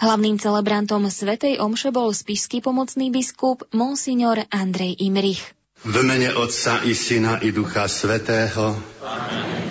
Hlavným 0.00 0.40
celebrantom 0.40 1.12
Svetej 1.12 1.60
Omše 1.60 1.92
bol 1.92 2.08
spišský 2.08 2.64
pomocný 2.64 3.12
biskup 3.12 3.68
Monsignor 3.76 4.48
Andrej 4.48 4.96
Imrich. 5.04 5.44
V 5.84 6.00
mene 6.00 6.32
Otca 6.40 6.88
i 6.88 6.96
Syna 6.96 7.44
i 7.44 7.52
Ducha 7.52 7.84
Svetého 7.84 8.80
Amen. 9.04 9.68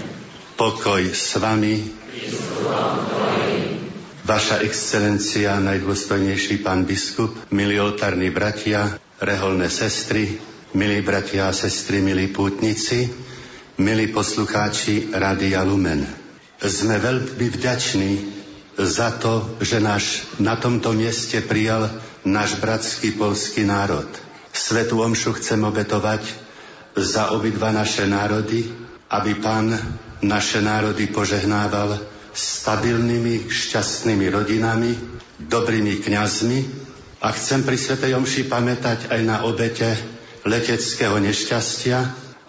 pokoj 0.53 1.01
s 1.01 1.41
vami. 1.41 1.81
Vaša 4.25 4.65
excelencia, 4.65 5.61
najdôstojnejší 5.61 6.65
pán 6.65 6.81
biskup, 6.81 7.29
milí 7.53 7.77
oltárni 7.77 8.33
bratia, 8.33 8.97
reholné 9.21 9.69
sestry, 9.69 10.41
milí 10.73 11.05
bratia 11.05 11.45
a 11.45 11.53
sestry, 11.53 12.01
milí 12.01 12.33
pútnici, 12.33 13.05
milí 13.77 14.09
poslucháči 14.09 15.13
Rádia 15.13 15.61
Lumen. 15.61 16.09
Sme 16.57 16.97
veľmi 16.97 17.47
vďační 17.53 18.11
za 18.81 19.13
to, 19.21 19.61
že 19.61 19.77
náš 19.77 20.25
na 20.41 20.57
tomto 20.57 20.89
mieste 20.97 21.45
prijal 21.45 21.93
náš 22.25 22.57
bratský 22.57 23.13
polský 23.13 23.61
národ. 23.61 24.09
Svetu 24.49 25.05
omšu 25.05 25.37
chcem 25.37 25.61
obetovať 25.61 26.25
za 26.97 27.29
obidva 27.29 27.69
naše 27.69 28.09
národy, 28.09 28.73
aby 29.05 29.37
pán 29.37 29.69
naše 30.25 30.65
národy 30.65 31.13
požehnával 31.13 32.14
stabilnými, 32.35 33.47
šťastnými 33.47 34.27
rodinami, 34.27 34.91
dobrými 35.39 36.03
kňazmi 36.03 36.59
a 37.23 37.31
chcem 37.31 37.63
pri 37.63 37.79
Svetej 37.79 38.11
Omši 38.19 38.51
pamätať 38.51 39.07
aj 39.07 39.21
na 39.23 39.47
obete 39.47 39.95
leteckého 40.43 41.15
nešťastia, 41.23 41.97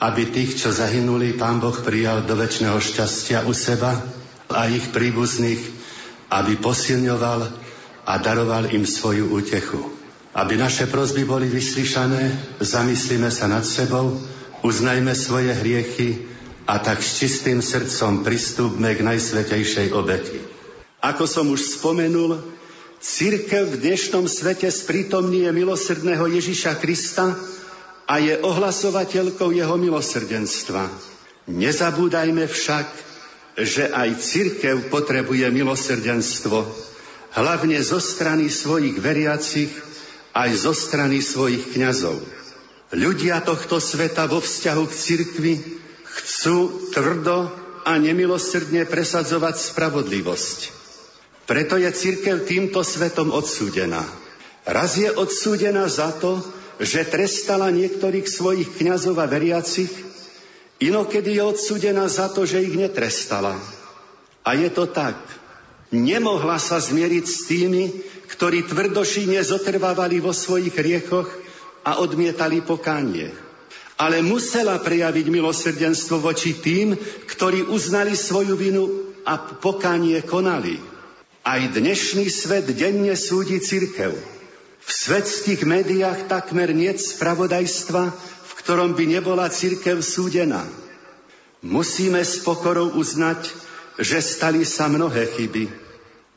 aby 0.03 0.29
tých, 0.29 0.61
čo 0.61 0.75
zahynuli, 0.75 1.39
Pán 1.39 1.63
Boh 1.63 1.79
prijal 1.81 2.27
do 2.27 2.37
väčšného 2.37 2.77
šťastia 2.77 3.47
u 3.49 3.55
seba 3.55 3.97
a 4.51 4.69
ich 4.69 4.91
príbuzných, 4.93 5.63
aby 6.35 6.59
posilňoval 6.61 7.41
a 8.05 8.13
daroval 8.21 8.69
im 8.75 8.85
svoju 8.85 9.33
útechu. 9.33 9.81
Aby 10.37 10.61
naše 10.61 10.85
prozby 10.91 11.25
boli 11.25 11.49
vyslyšané, 11.49 12.59
zamyslíme 12.61 13.33
sa 13.33 13.49
nad 13.49 13.65
sebou, 13.65 14.21
uznajme 14.61 15.17
svoje 15.17 15.57
hriechy 15.57 16.36
a 16.67 16.83
tak 16.83 16.99
s 16.99 17.23
čistým 17.23 17.63
srdcom 17.63 18.27
pristúpme 18.27 18.91
k 18.99 19.07
najsvetejšej 19.07 19.95
obeti. 19.95 20.43
Ako 20.99 21.31
som 21.31 21.47
už 21.47 21.79
spomenul, 21.79 22.43
církev 22.99 23.71
v 23.71 23.81
dnešnom 23.87 24.27
svete 24.27 24.67
sprítomnie 24.67 25.47
milosrdného 25.55 26.27
Ježiša 26.27 26.83
Krista 26.83 27.39
a 28.11 28.19
je 28.19 28.35
ohlasovateľkou 28.43 29.55
jeho 29.55 29.79
milosrdenstva. 29.79 30.91
Nezabúdajme 31.47 32.51
však, 32.51 32.87
že 33.63 33.87
aj 33.87 34.19
církev 34.19 34.91
potrebuje 34.91 35.47
milosrdenstvo, 35.55 36.67
hlavne 37.39 37.79
zo 37.79 38.03
strany 38.03 38.51
svojich 38.51 38.99
veriacich, 38.99 39.71
aj 40.35 40.51
zo 40.59 40.75
strany 40.75 41.23
svojich 41.23 41.79
kňazov. 41.79 42.19
Ľudia 42.91 43.39
tohto 43.47 43.79
sveta 43.79 44.27
vo 44.27 44.43
vzťahu 44.43 44.85
k 44.91 44.95
cirkvi 44.95 45.55
chcú 46.17 46.91
tvrdo 46.91 47.53
a 47.87 47.93
nemilosrdne 48.01 48.89
presadzovať 48.89 49.55
spravodlivosť. 49.61 50.59
Preto 51.47 51.79
je 51.79 51.87
církev 51.87 52.43
týmto 52.43 52.83
svetom 52.83 53.31
odsúdená. 53.31 54.03
Raz 54.67 54.99
je 54.99 55.07
odsúdená 55.07 55.87
za 55.87 56.11
to, 56.19 56.43
že 56.83 57.07
trestala 57.07 57.71
niektorých 57.71 58.27
svojich 58.27 58.75
kňazov 58.75 59.23
a 59.23 59.31
veriacich, 59.31 59.89
inokedy 60.83 61.39
je 61.39 61.43
odsúdená 61.47 62.11
za 62.11 62.27
to, 62.35 62.43
že 62.43 62.67
ich 62.67 62.75
netrestala. 62.75 63.55
A 64.43 64.51
je 64.59 64.67
to 64.75 64.91
tak. 64.91 65.17
Nemohla 65.95 66.59
sa 66.59 66.83
zmieriť 66.83 67.25
s 67.25 67.47
tými, 67.47 67.85
ktorí 68.27 68.67
tvrdošine 68.67 69.39
zotrvávali 69.39 70.19
vo 70.19 70.35
svojich 70.35 70.75
riechoch 70.75 71.31
a 71.87 72.03
odmietali 72.03 72.59
pokánie 72.59 73.46
ale 73.97 74.21
musela 74.21 74.77
prejaviť 74.77 75.27
milosrdenstvo 75.33 76.21
voči 76.21 76.61
tým, 76.61 76.93
ktorí 77.25 77.65
uznali 77.65 78.13
svoju 78.13 78.55
vinu 78.57 78.85
a 79.25 79.41
pokánie 79.41 80.21
konali. 80.21 80.77
Aj 81.47 81.61
dnešný 81.65 82.29
svet 82.29 82.69
denne 82.77 83.17
súdi 83.17 83.57
cirkev. 83.57 84.13
V 84.87 84.91
svetských 84.91 85.65
médiách 85.67 86.29
takmer 86.31 86.71
nie 86.77 86.93
spravodajstva, 86.93 88.03
v 88.47 88.53
ktorom 88.63 88.93
by 88.95 89.05
nebola 89.19 89.49
cirkev 89.49 90.05
súdená. 90.05 90.63
Musíme 91.65 92.21
s 92.23 92.45
pokorou 92.45 92.95
uznať, 92.95 93.49
že 93.97 94.21
stali 94.21 94.63
sa 94.69 94.93
mnohé 94.93 95.27
chyby. 95.35 95.73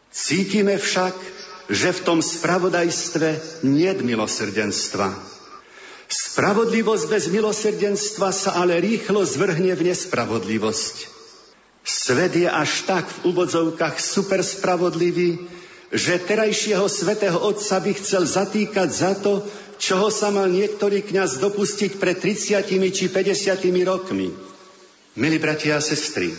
Cítime 0.10 0.80
však, 0.80 1.14
že 1.70 1.94
v 1.94 2.04
tom 2.08 2.20
spravodajstve 2.24 3.62
nie 3.68 3.92
milosrdenstva 3.94 5.39
Spravodlivosť 6.10 7.06
bez 7.06 7.30
milosrdenstva 7.30 8.34
sa 8.34 8.58
ale 8.58 8.82
rýchlo 8.82 9.22
zvrhne 9.22 9.78
v 9.78 9.94
nespravodlivosť. 9.94 10.96
Svet 11.86 12.34
je 12.34 12.50
až 12.50 12.90
tak 12.90 13.06
v 13.06 13.30
úvodzovkách 13.30 14.02
super 14.02 14.42
spravodlivý, 14.42 15.38
že 15.94 16.18
terajšieho 16.18 16.86
svetého 16.90 17.38
otca 17.38 17.78
by 17.78 17.92
chcel 17.94 18.26
zatýkať 18.26 18.90
za 18.90 19.14
to, 19.22 19.46
čoho 19.78 20.10
sa 20.10 20.34
mal 20.34 20.50
niektorý 20.50 21.06
kňaz 21.06 21.38
dopustiť 21.42 22.02
pred 22.02 22.18
30 22.18 22.66
či 22.90 23.06
50 23.10 23.86
rokmi. 23.86 24.34
Milí 25.14 25.38
bratia 25.38 25.78
a 25.78 25.82
sestry, 25.82 26.34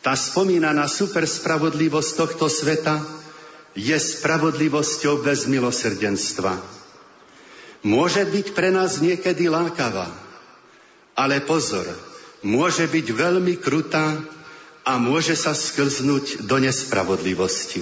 tá 0.00 0.16
spomínaná 0.16 0.88
super 0.88 1.28
spravodlivosť 1.28 2.10
tohto 2.16 2.48
sveta 2.48 3.04
je 3.76 3.96
spravodlivosťou 3.96 5.20
bez 5.20 5.44
milosrdenstva. 5.44 6.79
Môže 7.80 8.28
byť 8.28 8.52
pre 8.52 8.68
nás 8.68 9.00
niekedy 9.00 9.48
lákavá, 9.48 10.12
ale 11.16 11.40
pozor, 11.40 11.88
môže 12.44 12.84
byť 12.84 13.06
veľmi 13.08 13.56
krutá 13.56 14.20
a 14.84 15.00
môže 15.00 15.32
sa 15.32 15.56
sklznúť 15.56 16.44
do 16.44 16.60
nespravodlivosti. 16.60 17.80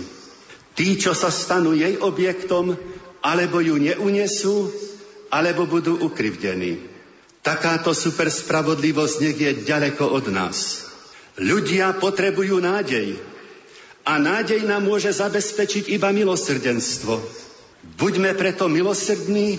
Tí, 0.79 0.95
čo 0.95 1.11
sa 1.19 1.35
stanú 1.35 1.75
jej 1.75 1.99
objektom, 1.99 2.79
alebo 3.19 3.59
ju 3.59 3.75
neunesú, 3.83 4.71
alebo 5.35 5.67
budú 5.67 5.99
ukrivdení. 5.99 6.79
Takáto 7.43 7.91
super 7.91 8.31
spravodlivosť 8.31 9.17
nech 9.19 9.39
je 9.39 9.51
ďaleko 9.67 10.05
od 10.07 10.31
nás. 10.31 10.87
Ľudia 11.39 11.99
potrebujú 11.99 12.59
nádej. 12.63 13.19
A 14.07 14.17
nádej 14.17 14.63
nám 14.65 14.87
môže 14.87 15.11
zabezpečiť 15.11 15.91
iba 15.91 16.11
milosrdenstvo. 16.15 17.19
Buďme 17.99 18.35
preto 18.35 18.67
milosrdní 18.67 19.59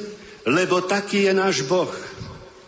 lebo 0.49 0.81
taký 0.81 1.29
je 1.29 1.33
náš 1.37 1.61
Boh. 1.69 1.93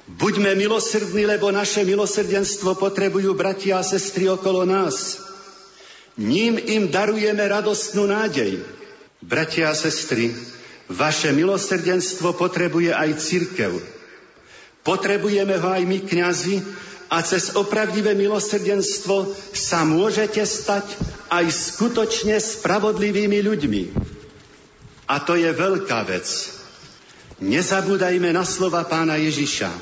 Buďme 0.05 0.53
milosrdní, 0.53 1.25
lebo 1.25 1.49
naše 1.49 1.81
milosrdenstvo 1.81 2.77
potrebujú 2.77 3.33
bratia 3.33 3.81
a 3.81 3.83
sestry 3.83 4.29
okolo 4.29 4.69
nás. 4.69 5.17
Ním 6.19 6.61
im 6.61 6.93
darujeme 6.93 7.41
radostnú 7.41 8.05
nádej. 8.05 8.61
Bratia 9.23 9.71
a 9.71 9.77
sestry, 9.77 10.29
vaše 10.91 11.33
milosrdenstvo 11.33 12.37
potrebuje 12.37 12.93
aj 12.93 13.09
církev. 13.17 13.71
Potrebujeme 14.85 15.57
ho 15.57 15.69
aj 15.71 15.83
my, 15.85 15.97
kňazi, 16.05 16.57
a 17.11 17.19
cez 17.27 17.59
opravdivé 17.59 18.15
milosrdenstvo 18.15 19.35
sa 19.51 19.83
môžete 19.83 20.47
stať 20.47 20.87
aj 21.27 21.45
skutočne 21.51 22.39
spravodlivými 22.39 23.39
ľuďmi. 23.43 23.83
A 25.11 25.15
to 25.19 25.35
je 25.35 25.51
veľká 25.51 26.07
vec. 26.07 26.60
Nezabúdajme 27.41 28.29
na 28.29 28.45
slova 28.45 28.85
pána 28.85 29.17
Ježiša. 29.17 29.73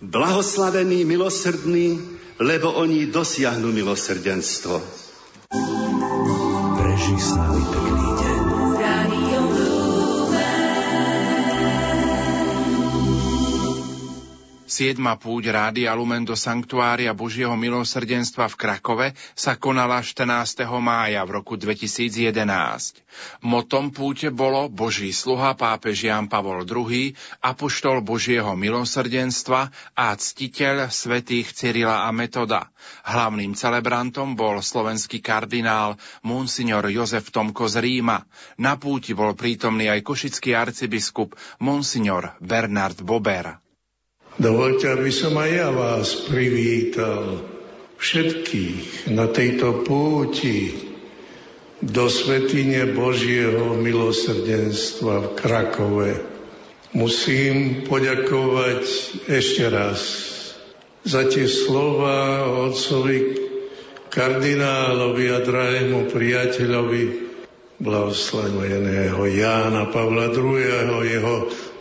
Blahoslavení 0.00 1.04
milosrdní, 1.04 2.00
lebo 2.40 2.72
oni 2.72 3.12
dosiahnu 3.12 3.68
milosrdenstvo. 3.68 4.80
Preži 6.80 7.16
pekný 7.20 8.00
deň. 8.16 8.25
Siedma 14.76 15.16
púť 15.16 15.56
Rádia 15.56 15.96
Lumen 15.96 16.28
do 16.28 16.36
Sanktuária 16.36 17.16
Božieho 17.16 17.56
milosrdenstva 17.56 18.44
v 18.52 18.60
Krakove 18.60 19.06
sa 19.32 19.56
konala 19.56 20.04
14. 20.04 20.68
mája 20.84 21.24
v 21.24 21.40
roku 21.40 21.56
2011. 21.56 22.36
Motom 23.40 23.88
púte 23.88 24.28
bolo 24.28 24.68
Boží 24.68 25.16
sluha 25.16 25.56
pápež 25.56 26.12
Jan 26.12 26.28
Pavol 26.28 26.68
II, 26.68 27.08
apoštol 27.40 28.04
Božieho 28.04 28.52
milosrdenstva 28.52 29.72
a 29.96 30.12
ctiteľ 30.12 30.92
svätých 30.92 31.56
Cyrila 31.56 32.04
a 32.04 32.12
Metoda. 32.12 32.68
Hlavným 33.08 33.56
celebrantom 33.56 34.36
bol 34.36 34.60
slovenský 34.60 35.24
kardinál 35.24 35.96
Monsignor 36.20 36.84
Jozef 36.92 37.32
Tomko 37.32 37.64
z 37.64 37.80
Ríma. 37.80 38.28
Na 38.60 38.76
púti 38.76 39.16
bol 39.16 39.32
prítomný 39.32 39.88
aj 39.88 40.04
košický 40.04 40.52
arcibiskup 40.52 41.32
Monsignor 41.64 42.36
Bernard 42.44 43.00
Bober. 43.00 43.64
Dovolte, 44.36 44.92
aby 44.92 45.08
som 45.08 45.32
aj 45.40 45.48
ja 45.48 45.72
vás 45.72 46.28
privítal 46.28 47.40
všetkých 47.96 49.08
na 49.16 49.32
tejto 49.32 49.80
púti 49.80 50.76
do 51.80 52.04
Svetine 52.12 52.92
Božieho 52.92 53.80
milosrdenstva 53.80 55.14
v 55.24 55.28
Krakove. 55.40 56.12
Musím 56.92 57.88
poďakovať 57.88 58.84
ešte 59.24 59.72
raz 59.72 60.00
za 61.00 61.24
tie 61.28 61.48
slova 61.48 62.44
otcovi 62.68 63.40
kardinálovi 64.12 65.26
a 65.32 65.40
drahému 65.40 66.12
priateľovi 66.12 67.04
blahoslaveného 67.76 69.20
Jána 69.32 69.88
Pavla 69.92 70.32
II. 70.32 70.60
jeho 71.04 71.34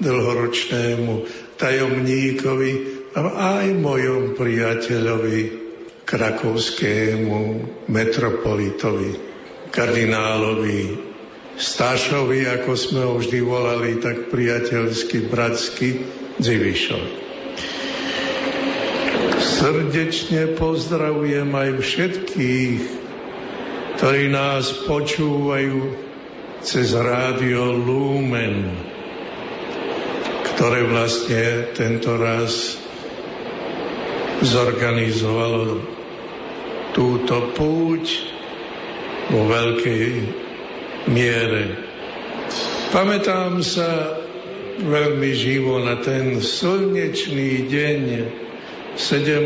dlhoročnému 0.03 1.13
tajomníkovi 1.55 2.71
a 3.15 3.19
aj 3.59 3.67
mojom 3.79 4.35
priateľovi, 4.35 5.63
krakovskému 6.05 7.39
metropolitovi, 7.89 9.11
kardinálovi 9.73 11.05
Stášovi, 11.55 12.51
ako 12.51 12.71
sme 12.75 13.01
ho 13.07 13.15
vždy 13.15 13.39
volali, 13.39 13.95
tak 14.03 14.27
priateľsky, 14.27 15.31
bratsky, 15.31 16.03
Dzivišovi. 16.35 17.11
Srdečne 19.39 20.51
pozdravujem 20.59 21.47
aj 21.47 21.69
všetkých, 21.79 22.81
ktorí 23.95 24.23
nás 24.27 24.67
počúvajú 24.83 25.95
cez 26.59 26.91
rádio 26.91 27.71
Lumen 27.71 28.94
ktoré 30.55 30.87
vlastne 30.87 31.75
tento 31.75 32.15
raz 32.15 32.79
zorganizovalo 34.39 35.83
túto 36.95 37.51
púť 37.51 38.23
vo 39.35 39.51
veľkej 39.51 40.07
miere. 41.11 41.75
Pamätám 42.95 43.59
sa 43.59 44.15
veľmi 44.79 45.31
živo 45.35 45.83
na 45.83 45.99
ten 45.99 46.39
slnečný 46.39 47.67
deň 47.67 48.01
17. 48.95 49.43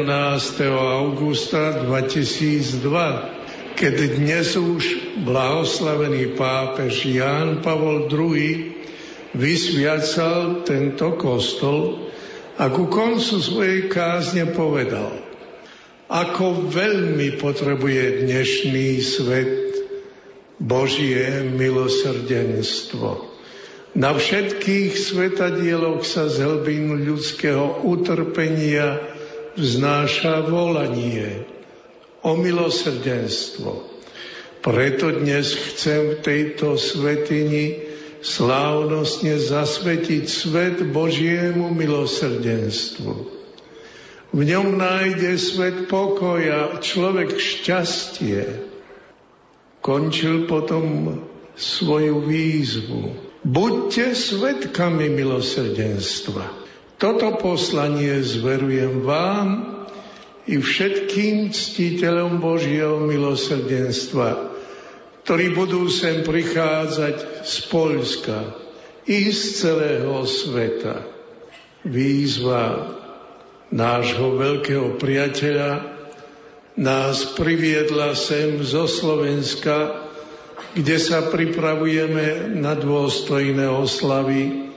augusta 0.70 1.90
2002, 1.90 2.86
keď 3.74 3.96
dnes 4.14 4.54
už 4.54 5.18
blahoslavený 5.26 6.38
pápež 6.38 7.10
Ján 7.10 7.66
Pavol 7.66 8.06
II 8.06 8.69
vysviacal 9.36 10.66
tento 10.66 11.14
kostol 11.20 12.10
a 12.58 12.68
ku 12.74 12.90
koncu 12.90 13.40
svojej 13.40 13.88
kázne 13.88 14.50
povedal, 14.52 15.16
ako 16.10 16.68
veľmi 16.74 17.38
potrebuje 17.38 18.26
dnešný 18.26 18.90
svet 19.00 19.54
Božie 20.58 21.46
milosrdenstvo. 21.56 23.30
Na 23.96 24.14
všetkých 24.14 24.94
svetadieloch 24.98 26.06
sa 26.06 26.30
z 26.30 26.46
hlbín 26.46 27.06
ľudského 27.06 27.86
utrpenia 27.86 29.02
vznáša 29.58 30.46
volanie 30.46 31.46
o 32.22 32.38
milosrdenstvo. 32.38 33.72
Preto 34.60 35.16
dnes 35.16 35.56
chcem 35.56 36.20
v 36.20 36.22
tejto 36.22 36.76
svetini 36.76 37.89
slávnostne 38.20 39.40
zasvetiť 39.40 40.26
svet 40.28 40.78
Božiemu 40.92 41.72
milosrdenstvu. 41.72 43.14
V 44.30 44.42
ňom 44.46 44.78
nájde 44.78 45.42
svet 45.42 45.78
pokoja, 45.90 46.78
človek 46.78 47.34
šťastie. 47.34 48.70
Končil 49.82 50.46
potom 50.46 51.18
svoju 51.58 52.30
výzvu. 52.30 53.18
Buďte 53.42 54.14
svetkami 54.14 55.10
milosrdenstva. 55.10 56.46
Toto 57.00 57.40
poslanie 57.40 58.20
zverujem 58.20 59.08
vám 59.08 59.80
i 60.46 60.60
všetkým 60.60 61.56
ctiteľom 61.56 62.44
Božieho 62.44 63.00
milosrdenstva, 63.00 64.49
ktorí 65.30 65.54
budú 65.54 65.86
sem 65.94 66.26
prichádzať 66.26 67.46
z 67.46 67.56
Poľska 67.70 68.50
i 69.06 69.30
z 69.30 69.62
celého 69.62 70.26
sveta. 70.26 71.06
Výzva 71.86 72.98
nášho 73.70 74.34
veľkého 74.34 74.98
priateľa 74.98 75.86
nás 76.82 77.38
priviedla 77.38 78.18
sem 78.18 78.58
zo 78.66 78.90
Slovenska, 78.90 80.02
kde 80.74 80.98
sa 80.98 81.22
pripravujeme 81.30 82.58
na 82.58 82.74
dôstojné 82.74 83.70
oslavy 83.70 84.74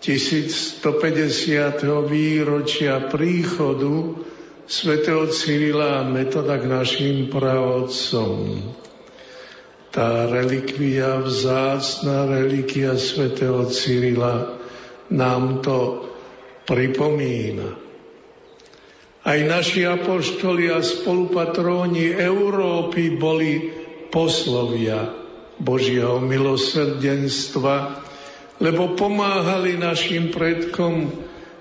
1150. 0.00 0.80
výročia 2.08 3.04
príchodu 3.04 4.16
svätého 4.64 5.28
Cyrila 5.28 6.00
a 6.00 6.08
Metoda 6.08 6.56
k 6.56 6.64
našim 6.72 7.28
pravodcom 7.28 8.88
tá 9.90 10.30
relikvia, 10.30 11.18
vzácná 11.18 12.30
relikvia 12.30 12.94
svätého 12.94 13.66
Cyrila 13.66 14.54
nám 15.10 15.66
to 15.66 16.06
pripomína. 16.64 17.74
Aj 19.20 19.36
naši 19.44 19.84
apoštoli 19.84 20.70
a 20.72 20.80
spolupatróni 20.80 22.14
Európy 22.14 23.18
boli 23.18 23.68
poslovia 24.08 25.12
Božieho 25.60 26.22
milosrdenstva, 26.24 28.00
lebo 28.62 28.96
pomáhali 28.96 29.76
našim 29.76 30.32
predkom, 30.32 31.12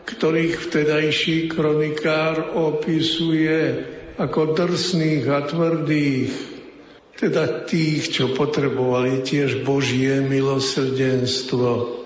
ktorých 0.07 0.55
vtedajší 0.69 1.51
kronikár 1.51 2.55
opisuje 2.55 3.83
ako 4.15 4.55
drsných 4.55 5.25
a 5.27 5.39
tvrdých, 5.43 6.58
teda 7.19 7.67
tých, 7.67 8.15
čo 8.15 8.31
potrebovali 8.31 9.19
tiež 9.27 9.67
Božie 9.67 10.23
milosrdenstvo 10.23 11.99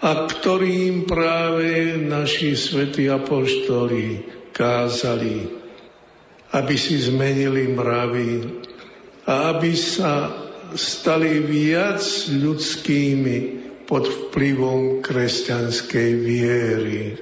a 0.00 0.24
ktorým 0.24 1.04
práve 1.04 2.00
naši 2.00 2.56
svätí 2.56 3.12
apoštoli 3.12 4.24
kázali, 4.56 5.52
aby 6.56 6.74
si 6.80 6.96
zmenili 6.96 7.68
mravy 7.76 8.64
a 9.28 9.52
aby 9.52 9.76
sa 9.76 10.32
stali 10.72 11.44
viac 11.44 12.00
ľudskými 12.32 13.36
pod 13.84 14.08
vplyvom 14.08 15.04
kresťanskej 15.04 16.10
viery. 16.24 17.20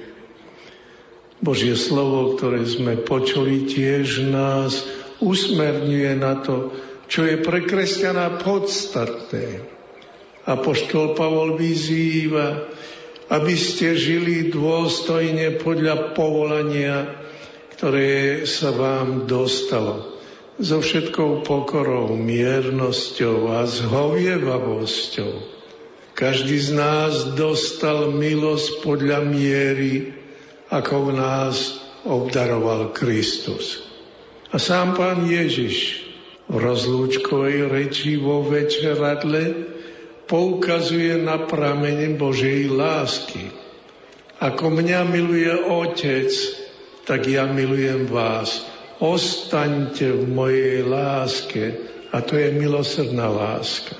Božie 1.43 1.75
slovo, 1.75 2.39
ktoré 2.39 2.63
sme 2.63 3.03
počuli, 3.03 3.67
tiež 3.67 4.31
nás 4.31 4.87
usmerňuje 5.19 6.11
na 6.17 6.39
to, 6.39 6.71
čo 7.07 7.23
je 7.23 7.39
pre 7.39 7.63
kresťana 7.63 8.43
podstatné. 8.43 9.63
Apoštol 10.47 11.15
Pavol 11.15 11.59
vyzýva, 11.59 12.67
aby 13.27 13.55
ste 13.59 13.99
žili 13.99 14.47
dôstojne 14.47 15.59
podľa 15.59 16.15
povolania, 16.15 17.11
ktoré 17.75 18.43
sa 18.47 18.71
vám 18.71 19.27
dostalo. 19.27 20.15
So 20.57 20.79
všetkou 20.79 21.43
pokorou, 21.43 22.15
miernosťou 22.15 23.51
a 23.59 23.67
zhovievavosťou. 23.67 25.59
Každý 26.17 26.57
z 26.57 26.71
nás 26.73 27.37
dostal 27.37 28.09
milosť 28.09 28.81
podľa 28.81 29.21
miery, 29.21 30.17
ako 30.73 31.11
v 31.11 31.21
nás 31.21 31.77
obdaroval 32.07 32.89
Kristus. 32.95 33.85
A 34.49 34.57
sám 34.57 34.97
pán 34.97 35.27
Ježiš 35.29 36.06
rozlúčkovej 36.47 37.67
reči 37.67 38.15
vo 38.15 38.43
večeradle 38.43 39.67
poukazuje 40.27 41.19
na 41.19 41.43
pramene 41.43 42.15
Božej 42.15 42.71
lásky. 42.71 43.51
Ako 44.37 44.69
mňa 44.69 44.99
miluje 45.07 45.49
Otec, 45.49 46.31
tak 47.07 47.25
ja 47.25 47.47
milujem 47.47 48.05
vás. 48.07 48.63
Ostaňte 48.97 50.13
v 50.13 50.23
mojej 50.27 50.81
láske 50.83 51.63
a 52.11 52.21
to 52.23 52.37
je 52.39 52.49
milosrdná 52.55 53.27
láska. 53.27 53.95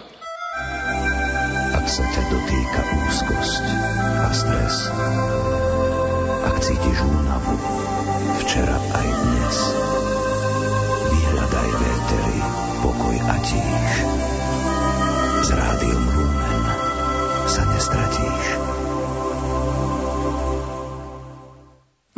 Ak 1.77 1.85
sa 1.85 2.03
ťa 2.03 2.23
dotýka 2.33 2.81
úzkosť 3.07 3.65
a 4.17 4.29
stres, 4.33 4.75
ak 6.47 6.55
cítiš 6.59 6.97
únavu, 7.05 7.55
včera 8.43 8.77
aj 8.97 9.07
dnes, 9.07 9.57
vyhľadaj 11.67 11.75
v 11.75 11.83
éteri 11.83 12.39
pokoj 12.79 13.17
a 13.27 13.35
tíš. 13.43 13.91
S 15.43 15.49
rádiom 15.51 16.03
Lumen 16.15 16.63
sa 17.47 17.63
nestratíš. 17.67 18.45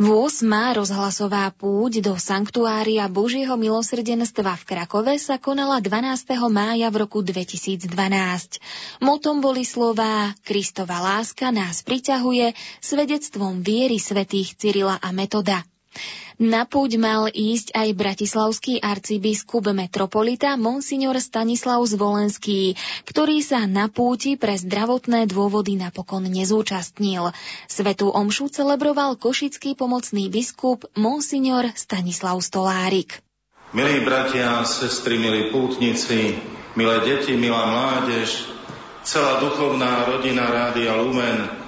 8. 0.00 0.80
rozhlasová 0.80 1.52
púť 1.52 2.00
do 2.00 2.16
Sanktuária 2.16 3.04
Božieho 3.12 3.52
milosrdenstva 3.60 4.56
v 4.56 4.64
Krakove 4.64 5.12
sa 5.20 5.36
konala 5.36 5.76
12. 5.76 6.24
mája 6.48 6.88
v 6.88 6.96
roku 7.04 7.20
2012. 7.20 7.84
Motom 9.04 9.44
boli 9.44 9.68
slová 9.68 10.32
Kristova 10.40 11.04
láska 11.04 11.52
nás 11.52 11.84
priťahuje 11.84 12.56
svedectvom 12.80 13.60
viery 13.60 14.00
svätých 14.00 14.56
Cyrila 14.56 14.96
a 14.96 15.12
Metoda. 15.12 15.60
Na 16.40 16.64
púť 16.64 16.96
mal 16.96 17.28
ísť 17.28 17.76
aj 17.76 17.88
bratislavský 17.92 18.80
arcibiskup 18.80 19.76
metropolita 19.76 20.56
Monsignor 20.56 21.20
Stanislav 21.20 21.84
Zvolenský, 21.84 22.80
ktorý 23.04 23.44
sa 23.44 23.68
na 23.68 23.92
púti 23.92 24.40
pre 24.40 24.56
zdravotné 24.56 25.28
dôvody 25.28 25.76
napokon 25.76 26.24
nezúčastnil. 26.24 27.36
Svetú 27.68 28.08
omšu 28.08 28.48
celebroval 28.48 29.20
košický 29.20 29.76
pomocný 29.76 30.32
biskup 30.32 30.88
Monsignor 30.96 31.68
Stanislav 31.76 32.40
Stolárik. 32.40 33.20
Milí 33.76 34.00
bratia, 34.00 34.64
sestry, 34.64 35.20
milí 35.20 35.52
pútnici, 35.52 36.40
milé 36.72 36.96
deti, 37.04 37.36
milá 37.36 37.68
mládež, 37.68 38.48
celá 39.04 39.44
duchovná 39.44 40.08
rodina 40.08 40.48
Rádia 40.48 40.96
Lumen, 40.96 41.59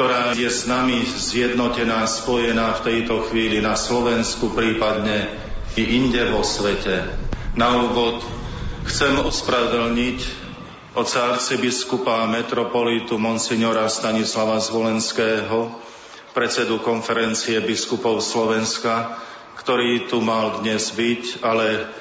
ktorá 0.00 0.32
je 0.32 0.48
s 0.48 0.64
nami 0.64 1.04
zjednotená, 1.04 2.08
spojená 2.08 2.72
v 2.80 2.84
tejto 2.88 3.28
chvíli 3.28 3.60
na 3.60 3.76
Slovensku, 3.76 4.48
prípadne 4.56 5.28
i 5.76 6.00
inde 6.00 6.24
vo 6.32 6.40
svete. 6.40 7.04
Na 7.52 7.84
úvod 7.84 8.24
chcem 8.88 9.20
ospravedlniť 9.20 10.18
oca 10.96 11.36
arcibiskupa 11.36 12.24
a 12.24 12.32
metropolitu 12.32 13.20
monsignora 13.20 13.84
Stanislava 13.92 14.56
Zvolenského, 14.56 15.68
predsedu 16.32 16.80
konferencie 16.80 17.60
biskupov 17.60 18.24
Slovenska, 18.24 19.20
ktorý 19.60 20.08
tu 20.08 20.24
mal 20.24 20.64
dnes 20.64 20.96
byť, 20.96 21.44
ale 21.44 21.92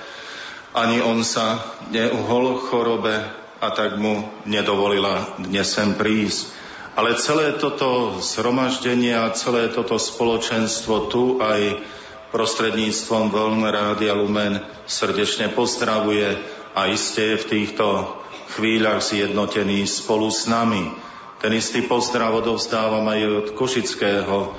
ani 0.72 1.04
on 1.04 1.20
sa 1.28 1.76
neuhol 1.92 2.64
chorobe 2.64 3.28
a 3.60 3.68
tak 3.76 4.00
mu 4.00 4.24
nedovolila 4.48 5.36
dnes 5.36 5.68
sem 5.68 6.00
prísť. 6.00 6.59
Ale 6.98 7.16
celé 7.22 7.58
toto 7.58 8.18
zhromaždenie 8.18 9.14
a 9.14 9.30
celé 9.38 9.70
toto 9.70 10.02
spoločenstvo 10.02 11.12
tu 11.12 11.38
aj 11.38 11.82
prostredníctvom 12.30 13.34
Vln 13.34 13.62
Rádia 13.66 14.14
Lumen 14.14 14.62
srdečne 14.86 15.50
pozdravuje 15.54 16.38
a 16.78 16.90
iste 16.90 17.34
je 17.34 17.42
v 17.42 17.50
týchto 17.50 17.86
chvíľach 18.58 19.02
zjednotený 19.02 19.86
spolu 19.86 20.30
s 20.30 20.46
nami. 20.50 20.94
Ten 21.40 21.56
istý 21.56 21.86
pozdrav 21.86 22.42
odovzdávam 22.42 23.06
aj 23.06 23.22
od 23.26 23.48
košického 23.56 24.54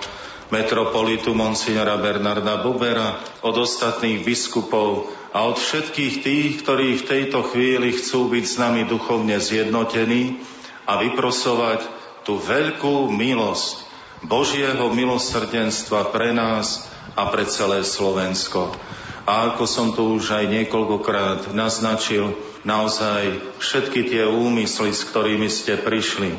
metropolitu 0.50 1.30
monsignora 1.30 1.94
Bernarda 2.00 2.58
Bubera, 2.58 3.22
od 3.46 3.54
ostatných 3.54 4.26
biskupov 4.26 5.06
a 5.30 5.46
od 5.46 5.62
všetkých 5.62 6.14
tých, 6.26 6.50
ktorí 6.66 6.98
v 6.98 7.06
tejto 7.06 7.46
chvíli 7.54 7.94
chcú 7.94 8.26
byť 8.34 8.44
s 8.44 8.56
nami 8.58 8.82
duchovne 8.90 9.38
zjednotení 9.38 10.42
a 10.90 10.98
vyprosovať 10.98 11.99
tú 12.24 12.40
veľkú 12.40 13.08
milosť 13.12 13.88
Božieho 14.20 14.92
milosrdenstva 14.92 16.12
pre 16.12 16.36
nás 16.36 16.92
a 17.16 17.32
pre 17.32 17.48
celé 17.48 17.80
Slovensko. 17.80 18.76
A 19.24 19.54
ako 19.54 19.64
som 19.64 19.92
tu 19.96 20.16
už 20.16 20.32
aj 20.36 20.44
niekoľkokrát 20.48 21.54
naznačil, 21.56 22.36
naozaj 22.66 23.56
všetky 23.62 24.10
tie 24.10 24.24
úmysly, 24.28 24.92
s 24.92 25.08
ktorými 25.08 25.48
ste 25.48 25.80
prišli, 25.80 26.36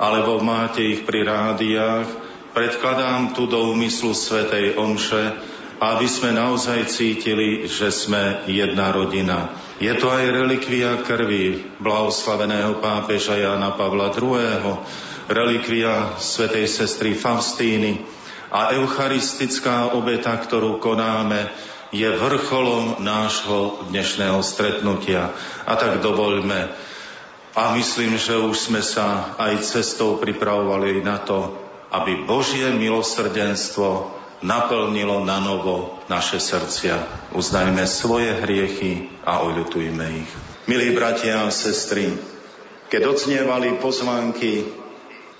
alebo 0.00 0.42
máte 0.42 0.82
ich 0.82 1.06
pri 1.06 1.22
rádiách, 1.22 2.08
predkladám 2.56 3.36
tu 3.36 3.46
do 3.46 3.70
úmyslu 3.70 4.16
Svetej 4.16 4.74
Omše, 4.74 5.24
aby 5.80 6.06
sme 6.10 6.36
naozaj 6.36 6.92
cítili, 6.92 7.64
že 7.64 7.88
sme 7.88 8.44
jedna 8.44 8.92
rodina. 8.92 9.56
Je 9.80 9.92
to 9.96 10.12
aj 10.12 10.28
relikvia 10.28 11.00
krvi 11.00 11.76
blahoslaveného 11.80 12.84
pápeža 12.84 13.40
Jana 13.40 13.72
Pavla 13.72 14.12
II., 14.12 14.76
relikvia 15.30 16.18
svätej 16.18 16.66
sestry 16.66 17.14
Faustíny 17.14 18.02
a 18.50 18.74
eucharistická 18.74 19.94
obeta, 19.94 20.34
ktorú 20.34 20.82
konáme, 20.82 21.46
je 21.94 22.06
vrcholom 22.06 22.98
nášho 22.98 23.86
dnešného 23.94 24.42
stretnutia. 24.42 25.30
A 25.66 25.78
tak 25.78 26.02
dovoľme. 26.02 26.70
A 27.54 27.62
myslím, 27.78 28.18
že 28.18 28.38
už 28.38 28.70
sme 28.70 28.82
sa 28.82 29.34
aj 29.38 29.62
cestou 29.62 30.18
pripravovali 30.18 31.02
na 31.02 31.18
to, 31.22 31.54
aby 31.90 32.26
Božie 32.26 32.70
milosrdenstvo 32.74 34.10
naplnilo 34.42 35.26
na 35.26 35.42
novo 35.42 35.98
naše 36.06 36.38
srdcia. 36.38 37.30
Uznajme 37.34 37.86
svoje 37.86 38.34
hriechy 38.38 39.10
a 39.26 39.42
oľutujme 39.46 40.06
ich. 40.26 40.30
Milí 40.70 40.94
bratia 40.94 41.46
a 41.46 41.50
sestry, 41.50 42.14
keď 42.86 43.14
odznievali 43.14 43.82
pozvánky 43.82 44.79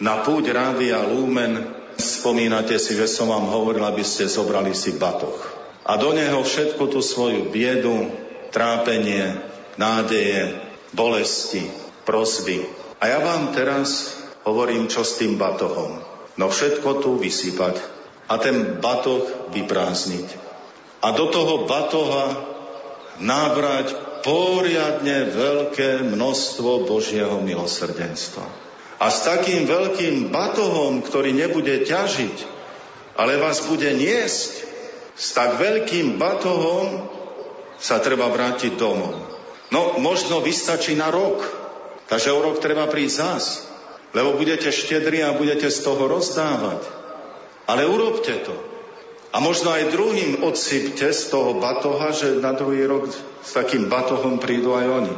na 0.01 0.25
púť 0.25 0.51
Rádia 0.57 1.05
Lumen 1.05 1.77
spomínate 2.01 2.81
si, 2.81 2.97
že 2.97 3.05
som 3.05 3.29
vám 3.29 3.53
hovoril, 3.53 3.85
aby 3.85 4.01
ste 4.01 4.25
zobrali 4.27 4.73
si 4.73 4.97
batoh. 4.97 5.37
A 5.85 6.01
do 6.01 6.17
neho 6.17 6.41
všetku 6.41 6.81
tú 6.89 7.05
svoju 7.05 7.53
biedu, 7.53 8.09
trápenie, 8.49 9.37
nádeje, 9.77 10.57
bolesti, 10.97 11.69
prosby. 12.09 12.65
A 13.01 13.13
ja 13.13 13.21
vám 13.21 13.53
teraz 13.53 14.17
hovorím, 14.49 14.89
čo 14.89 15.05
s 15.05 15.21
tým 15.21 15.37
batohom. 15.37 16.01
No 16.41 16.49
všetko 16.49 17.05
tu 17.05 17.21
vysypať 17.21 17.77
a 18.33 18.41
ten 18.41 18.81
batoh 18.81 19.53
vyprázdniť. 19.53 20.29
A 21.05 21.13
do 21.13 21.29
toho 21.29 21.65
batoha 21.69 22.49
nábrať 23.21 24.21
poriadne 24.21 25.33
veľké 25.33 26.05
množstvo 26.05 26.89
Božieho 26.89 27.41
milosrdenstva. 27.41 28.70
A 29.01 29.09
s 29.09 29.25
takým 29.25 29.65
veľkým 29.65 30.29
batohom, 30.29 31.01
ktorý 31.01 31.33
nebude 31.33 31.89
ťažiť, 31.89 32.37
ale 33.17 33.41
vás 33.41 33.65
bude 33.65 33.89
niesť, 33.97 34.69
s 35.17 35.37
tak 35.37 35.57
veľkým 35.61 36.21
batohom 36.21 37.09
sa 37.81 38.01
treba 38.01 38.29
vrátiť 38.29 38.77
domov. 38.77 39.17
No, 39.73 39.97
možno 40.01 40.45
vystačí 40.45 40.97
na 40.97 41.09
rok. 41.09 41.41
Takže 42.11 42.35
o 42.35 42.43
rok 42.43 42.59
treba 42.59 42.91
prísť 42.91 43.17
zás. 43.17 43.45
Lebo 44.11 44.35
budete 44.35 44.69
štedri 44.69 45.23
a 45.23 45.37
budete 45.37 45.71
z 45.71 45.79
toho 45.81 46.11
rozdávať. 46.11 46.83
Ale 47.71 47.87
urobte 47.87 48.35
to. 48.43 48.57
A 49.31 49.39
možno 49.39 49.71
aj 49.71 49.95
druhým 49.95 50.43
odsypte 50.43 51.15
z 51.15 51.23
toho 51.31 51.55
batoha, 51.63 52.11
že 52.11 52.43
na 52.43 52.51
druhý 52.51 52.83
rok 52.91 53.07
s 53.47 53.51
takým 53.55 53.87
batohom 53.87 54.43
prídu 54.43 54.75
aj 54.75 54.87
oni. 54.91 55.15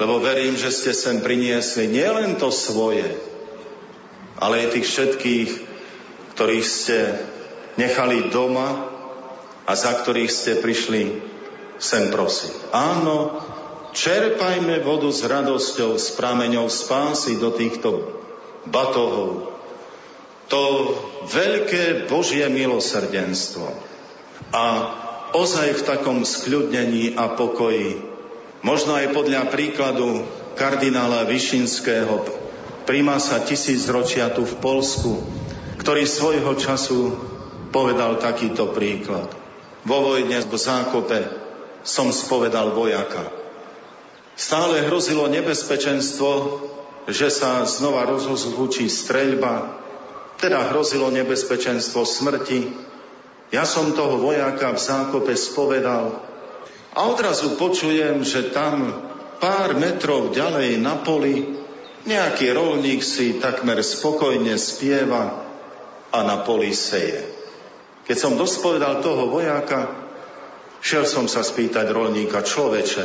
Lebo 0.00 0.16
verím, 0.16 0.56
že 0.56 0.72
ste 0.72 0.96
sem 0.96 1.20
priniesli 1.20 1.84
nielen 1.84 2.40
to 2.40 2.48
svoje, 2.48 3.04
ale 4.40 4.64
aj 4.64 4.80
tých 4.80 4.86
všetkých, 4.88 5.50
ktorých 6.32 6.66
ste 6.66 6.98
nechali 7.76 8.32
doma 8.32 8.88
a 9.68 9.72
za 9.76 9.92
ktorých 9.92 10.32
ste 10.32 10.52
prišli 10.56 11.20
sem 11.76 12.08
prosiť. 12.08 12.72
Áno, 12.72 13.44
čerpajme 13.92 14.80
vodu 14.80 15.12
s 15.12 15.20
radosťou, 15.20 16.00
s 16.00 16.16
prameňou 16.16 16.72
spásy 16.72 17.36
do 17.36 17.52
týchto 17.52 18.20
batohov. 18.64 19.52
To 20.48 20.62
veľké 21.28 22.08
Božie 22.08 22.48
milosrdenstvo. 22.48 23.68
A 24.50 24.64
ozaj 25.36 25.76
v 25.76 25.86
takom 25.86 26.24
skľudnení 26.26 27.14
a 27.14 27.36
pokoji 27.36 28.09
Možno 28.60 28.92
aj 28.92 29.16
podľa 29.16 29.48
príkladu 29.48 30.20
kardinála 30.52 31.24
Višinského, 31.24 32.28
primása 32.84 33.40
tisícročia 33.40 34.28
tu 34.36 34.44
v 34.44 34.54
Polsku, 34.60 35.24
ktorý 35.80 36.04
svojho 36.04 36.52
času 36.60 37.16
povedal 37.72 38.20
takýto 38.20 38.68
príklad. 38.76 39.32
Vo 39.88 40.12
vojne 40.12 40.44
v 40.44 40.56
zákope 40.60 41.24
som 41.80 42.12
spovedal 42.12 42.76
vojaka. 42.76 43.32
Stále 44.36 44.84
hrozilo 44.84 45.24
nebezpečenstvo, 45.32 46.60
že 47.08 47.32
sa 47.32 47.64
znova 47.64 48.04
rozhozvučí 48.12 48.92
streľba, 48.92 49.80
teda 50.36 50.72
hrozilo 50.72 51.08
nebezpečenstvo 51.08 52.04
smrti. 52.04 52.72
Ja 53.52 53.64
som 53.64 53.96
toho 53.96 54.20
vojaka 54.20 54.76
v 54.76 54.80
zákope 54.80 55.32
spovedal 55.32 56.29
a 56.94 56.98
odrazu 57.06 57.54
počujem, 57.54 58.26
že 58.26 58.50
tam 58.50 58.90
pár 59.38 59.78
metrov 59.78 60.34
ďalej 60.34 60.82
na 60.82 60.98
poli 61.00 61.60
nejaký 62.00 62.56
rolník 62.56 63.04
si 63.04 63.36
takmer 63.36 63.84
spokojne 63.84 64.56
spieva 64.56 65.44
a 66.08 66.18
na 66.24 66.40
poli 66.40 66.72
seje. 66.72 67.28
Keď 68.08 68.16
som 68.16 68.40
dospovedal 68.40 69.04
toho 69.04 69.28
vojáka, 69.28 69.92
šiel 70.80 71.04
som 71.04 71.28
sa 71.28 71.44
spýtať 71.44 71.92
rolníka, 71.92 72.40
človeče, 72.40 73.04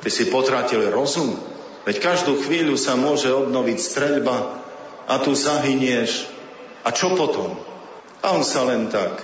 ty 0.00 0.08
si 0.08 0.30
potratil 0.30 0.88
rozum? 0.94 1.34
Veď 1.84 2.02
každú 2.02 2.38
chvíľu 2.46 2.78
sa 2.78 2.94
môže 2.94 3.30
obnoviť 3.30 3.78
streľba 3.78 4.36
a 5.06 5.14
tu 5.22 5.34
zahynieš. 5.34 6.30
A 6.86 6.94
čo 6.94 7.18
potom? 7.18 7.58
A 8.22 8.34
on 8.34 8.46
sa 8.46 8.62
len 8.66 8.90
tak 8.90 9.22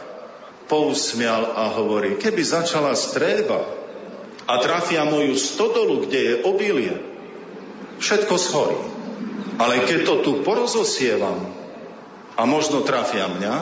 pousmial 0.66 1.54
a 1.58 1.70
hovorí, 1.74 2.18
keby 2.18 2.42
začala 2.42 2.94
streľba 2.94 3.81
a 4.46 4.58
trafia 4.58 5.06
moju 5.06 5.38
stodolu, 5.38 6.06
kde 6.06 6.18
je 6.18 6.34
obilie, 6.46 6.94
všetko 8.02 8.34
schorí. 8.34 8.80
Ale 9.60 9.86
keď 9.86 9.98
to 10.08 10.14
tu 10.24 10.32
porozosievam 10.42 11.46
a 12.34 12.42
možno 12.48 12.82
trafia 12.82 13.30
mňa, 13.30 13.54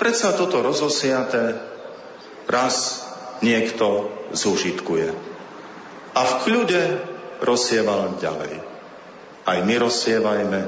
predsa 0.00 0.32
toto 0.32 0.64
rozosiaté 0.64 1.58
raz 2.48 3.04
niekto 3.44 4.08
zúžitkuje. 4.32 5.12
A 6.16 6.20
v 6.24 6.32
kľude 6.46 6.82
rozsieval 7.44 8.18
ďalej. 8.18 8.64
Aj 9.44 9.58
my 9.62 9.74
rozsievajme. 9.78 10.60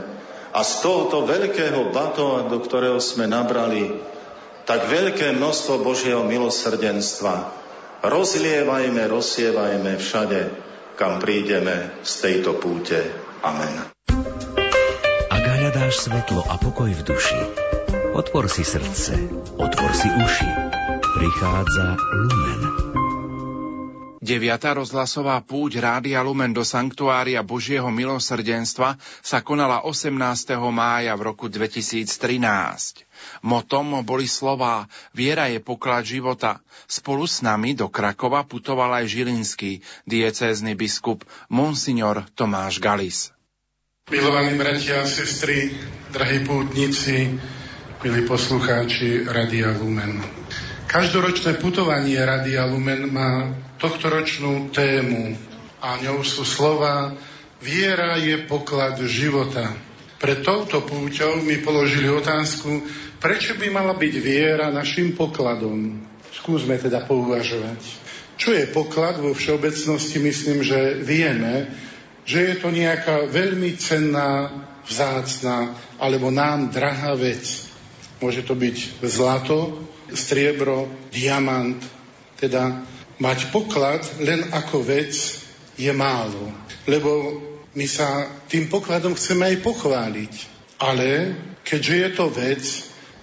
A 0.50 0.60
z 0.66 0.72
tohoto 0.82 1.24
veľkého 1.24 1.94
batova, 1.94 2.50
do 2.50 2.58
ktorého 2.58 2.98
sme 2.98 3.30
nabrali 3.30 4.02
tak 4.66 4.86
veľké 4.90 5.34
množstvo 5.38 5.82
Božieho 5.82 6.22
milosrdenstva, 6.26 7.59
rozlievajme, 8.00 9.02
rozsievajme 9.08 9.92
všade, 10.00 10.40
kam 10.96 11.20
prídeme 11.20 11.92
z 12.04 12.12
tejto 12.20 12.56
púte. 12.56 13.00
Amen. 13.40 13.92
Ak 15.30 15.42
hľadáš 15.44 16.08
svetlo 16.08 16.44
a 16.44 16.60
pokoj 16.60 16.92
v 16.92 17.02
duši, 17.04 17.40
otvor 18.12 18.48
si 18.48 18.64
srdce, 18.64 19.16
otvor 19.56 19.92
si 19.96 20.08
uši. 20.08 20.50
Prichádza 21.10 21.86
Lumen. 21.96 22.62
9. 24.20 24.36
rozhlasová 24.76 25.40
púť 25.42 25.80
Rádia 25.80 26.20
Lumen 26.20 26.52
do 26.52 26.60
Sanktuária 26.60 27.40
Božieho 27.40 27.88
milosrdenstva 27.88 29.00
sa 29.24 29.40
konala 29.40 29.82
18. 29.82 30.12
mája 30.70 31.16
v 31.16 31.22
roku 31.24 31.48
2013. 31.48 33.09
Motom 33.40 34.04
boli 34.04 34.28
slová 34.28 34.90
Viera 35.16 35.48
je 35.48 35.60
poklad 35.62 36.04
života. 36.04 36.60
Spolu 36.86 37.24
s 37.24 37.40
nami 37.40 37.72
do 37.72 37.88
Krakova 37.88 38.44
putoval 38.44 39.02
aj 39.02 39.06
žilinský 39.10 39.80
diecézny 40.04 40.76
biskup 40.76 41.24
Monsignor 41.48 42.26
Tomáš 42.36 42.78
Galis. 42.78 43.32
Milovaní 44.10 44.58
bratia 44.58 45.02
a 45.02 45.06
sestry, 45.06 45.70
drahí 46.10 46.42
pútnici, 46.42 47.30
milí 48.02 48.26
poslucháči 48.26 49.22
Radia 49.22 49.70
Lumen. 49.78 50.18
Každoročné 50.90 51.62
putovanie 51.62 52.18
Radia 52.18 52.66
Lumen 52.66 53.06
má 53.14 53.54
tohtoročnú 53.78 54.74
tému 54.74 55.38
a 55.78 56.02
ňou 56.02 56.26
sú 56.26 56.42
slova 56.42 57.14
Viera 57.60 58.16
je 58.16 58.40
poklad 58.48 58.96
života. 59.04 59.68
Pre 60.20 60.44
touto 60.44 60.84
púťou 60.84 61.40
mi 61.40 61.64
položili 61.64 62.12
otázku, 62.12 62.84
prečo 63.16 63.56
by 63.56 63.72
mala 63.72 63.96
byť 63.96 64.14
viera 64.20 64.68
našim 64.68 65.16
pokladom. 65.16 65.96
Skúsme 66.28 66.76
teda 66.76 67.08
pouvažovať. 67.08 67.80
Čo 68.36 68.52
je 68.52 68.68
poklad 68.68 69.16
vo 69.16 69.32
všeobecnosti, 69.32 70.20
myslím, 70.20 70.60
že 70.60 71.00
vieme, 71.00 71.72
že 72.28 72.52
je 72.52 72.54
to 72.60 72.68
nejaká 72.68 73.32
veľmi 73.32 73.80
cenná, 73.80 74.52
vzácná 74.84 75.72
alebo 75.96 76.28
nám 76.28 76.68
drahá 76.68 77.16
vec. 77.16 77.68
Môže 78.20 78.44
to 78.44 78.52
byť 78.52 79.00
zlato, 79.00 79.88
striebro, 80.12 80.88
diamant. 81.08 81.80
Teda 82.36 82.84
mať 83.16 83.48
poklad 83.48 84.04
len 84.20 84.52
ako 84.52 84.84
vec 84.84 85.16
je 85.80 85.92
málo. 85.96 86.52
Lebo 86.84 87.40
my 87.74 87.86
sa 87.86 88.26
tým 88.50 88.66
pokladom 88.66 89.14
chceme 89.14 89.54
aj 89.54 89.56
pochváliť. 89.62 90.34
Ale 90.80 91.36
keďže 91.62 91.94
je 91.94 92.08
to 92.16 92.26
vec, 92.32 92.62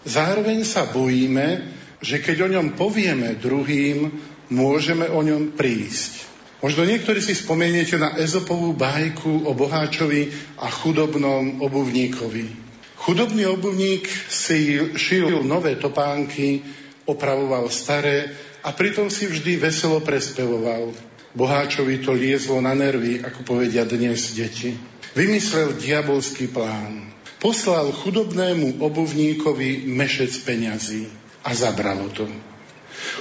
zároveň 0.06 0.64
sa 0.64 0.88
bojíme, 0.88 1.74
že 2.00 2.22
keď 2.22 2.48
o 2.48 2.51
ňom 2.53 2.67
povieme 2.77 3.35
druhým, 3.35 4.14
môžeme 4.53 5.09
o 5.09 5.19
ňom 5.26 5.58
prísť. 5.58 6.30
Možno 6.58 6.90
niektorí 6.90 7.22
si 7.22 7.38
spomeniete 7.38 8.01
na 8.01 8.17
Ezopovú 8.17 8.74
bajku 8.74 9.45
o 9.45 9.53
boháčovi 9.53 10.34
a 10.58 10.69
chudobnom 10.74 11.61
obuvníkovi. 11.61 12.66
Chudobný 12.98 13.45
obuvník 13.45 14.09
si 14.26 14.74
šil 14.98 15.45
nové 15.45 15.77
topánky, 15.77 16.66
opravoval 17.06 17.69
staré 17.69 18.34
a 18.66 18.74
pritom 18.74 19.14
si 19.14 19.30
vždy 19.30 19.61
veselo 19.61 20.01
prespevoval. 20.01 21.06
Boháčovi 21.38 22.01
to 22.01 22.17
liezlo 22.17 22.57
na 22.57 22.74
nervy, 22.74 23.22
ako 23.22 23.45
povedia 23.45 23.85
dnes 23.85 24.33
deti. 24.33 24.74
Vymyslel 25.14 25.77
diabolský 25.77 26.49
plán. 26.49 27.14
Poslal 27.38 27.93
chudobnému 27.93 28.82
obuvníkovi 28.82 29.85
mešec 29.85 30.33
peňazí 30.41 31.06
a 31.45 31.53
zabralo 31.53 32.09
to. 32.09 32.25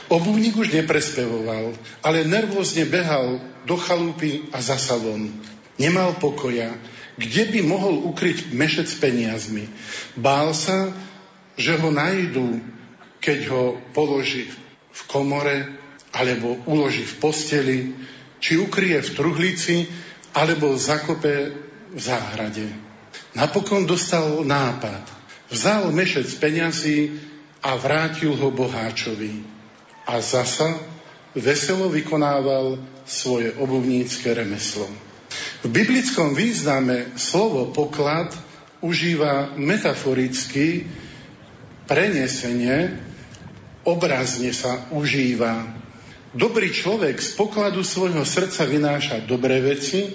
Obuvník 0.09 0.57
už 0.57 0.73
neprespevoval, 0.73 1.77
ale 2.01 2.25
nervózne 2.25 2.89
behal 2.89 3.37
do 3.69 3.77
chalúpy 3.77 4.49
a 4.49 4.65
za 4.65 4.81
salon. 4.81 5.29
Nemal 5.77 6.17
pokoja, 6.17 6.73
kde 7.21 7.53
by 7.53 7.61
mohol 7.69 8.01
ukryť 8.01 8.49
mešec 8.57 8.89
peniazmi. 8.97 9.69
Bál 10.17 10.57
sa, 10.57 10.89
že 11.61 11.77
ho 11.77 11.93
najdú, 11.93 12.65
keď 13.21 13.39
ho 13.53 13.65
položí 13.93 14.49
v 14.97 15.01
komore, 15.05 15.85
alebo 16.17 16.57
uloží 16.65 17.05
v 17.05 17.15
posteli, 17.21 17.79
či 18.41 18.57
ukrie 18.57 18.97
v 19.05 19.11
truhlici, 19.13 19.85
alebo 20.33 20.73
zakope 20.81 21.53
v 21.93 21.99
záhrade. 22.01 22.69
Napokon 23.37 23.85
dostal 23.85 24.45
nápad. 24.45 25.05
Vzal 25.53 25.93
mešec 25.93 26.29
peňazí 26.41 27.21
a 27.61 27.77
vrátil 27.77 28.33
ho 28.33 28.49
boháčovi 28.49 29.45
a 30.09 30.21
zasa 30.21 30.77
veselo 31.37 31.93
vykonával 31.93 32.81
svoje 33.05 33.53
obuvnícke 33.55 34.33
remeslo. 34.33 34.89
V 35.63 35.69
biblickom 35.69 36.33
význame 36.33 37.13
slovo 37.17 37.71
poklad 37.71 38.33
užíva 38.81 39.57
metaforicky 39.57 40.87
prenesenie, 41.87 42.99
obrazne 43.87 44.51
sa 44.51 44.91
užíva. 44.91 45.86
Dobrý 46.37 46.69
človek 46.69 47.17
z 47.17 47.33
pokladu 47.33 47.81
svojho 47.81 48.21
srdca 48.29 48.69
vynáša 48.69 49.25
dobré 49.25 49.57
veci, 49.65 50.13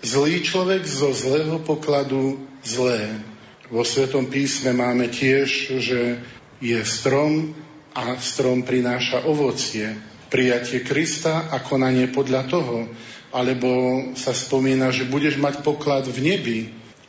zlý 0.00 0.40
človek 0.40 0.80
zo 0.88 1.12
zlého 1.12 1.60
pokladu 1.60 2.40
zlé. 2.64 3.20
Vo 3.68 3.84
Svetom 3.84 4.32
písme 4.32 4.72
máme 4.72 5.12
tiež, 5.12 5.76
že 5.76 6.24
je 6.64 6.80
strom, 6.88 7.52
a 7.92 8.16
strom 8.16 8.64
prináša 8.64 9.28
ovocie. 9.28 9.92
Prijatie 10.32 10.80
Krista 10.80 11.52
a 11.52 11.60
konanie 11.60 12.08
podľa 12.08 12.48
toho. 12.48 12.88
Alebo 13.28 13.68
sa 14.16 14.32
spomína, 14.32 14.88
že 14.88 15.04
budeš 15.04 15.36
mať 15.36 15.60
poklad 15.60 16.08
v 16.08 16.18
nebi. 16.32 16.60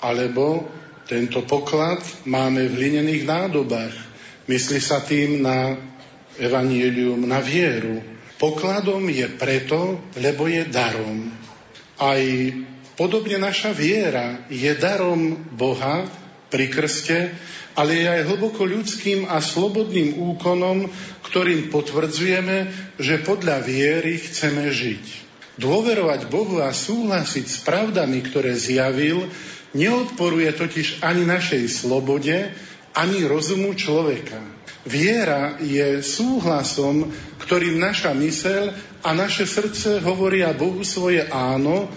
Alebo 0.04 0.68
tento 1.08 1.48
poklad 1.48 2.04
máme 2.28 2.68
v 2.68 2.76
hlinených 2.76 3.24
nádobách. 3.24 3.96
Myslí 4.52 4.84
sa 4.84 5.00
tým 5.00 5.48
na 5.48 5.80
evanielium, 6.36 7.24
na 7.24 7.40
vieru. 7.40 8.19
Pokladom 8.40 9.04
je 9.12 9.28
preto, 9.28 10.00
lebo 10.16 10.48
je 10.48 10.64
darom. 10.64 11.28
Aj 12.00 12.24
podobne 12.96 13.36
naša 13.36 13.76
viera 13.76 14.48
je 14.48 14.72
darom 14.80 15.36
Boha 15.60 16.08
pri 16.48 16.72
krste, 16.72 17.36
ale 17.76 18.00
je 18.00 18.08
aj 18.08 18.28
hlboko 18.32 18.64
ľudským 18.64 19.28
a 19.28 19.44
slobodným 19.44 20.16
úkonom, 20.16 20.88
ktorým 21.28 21.68
potvrdzujeme, 21.68 22.58
že 22.96 23.24
podľa 23.28 23.60
viery 23.60 24.16
chceme 24.24 24.72
žiť. 24.72 25.06
Dôverovať 25.60 26.32
Bohu 26.32 26.64
a 26.64 26.72
súhlasiť 26.72 27.46
s 27.46 27.60
pravdami, 27.68 28.24
ktoré 28.24 28.56
zjavil, 28.56 29.28
neodporuje 29.76 30.56
totiž 30.56 31.04
ani 31.04 31.28
našej 31.28 31.68
slobode, 31.68 32.56
ani 32.96 33.28
rozumu 33.28 33.76
človeka. 33.76 34.59
Viera 34.88 35.60
je 35.60 36.00
súhlasom, 36.00 37.12
ktorým 37.44 37.80
naša 37.80 38.16
mysel 38.16 38.72
a 39.04 39.12
naše 39.12 39.44
srdce 39.44 40.00
hovoria 40.00 40.56
Bohu 40.56 40.88
svoje 40.88 41.28
áno, 41.28 41.92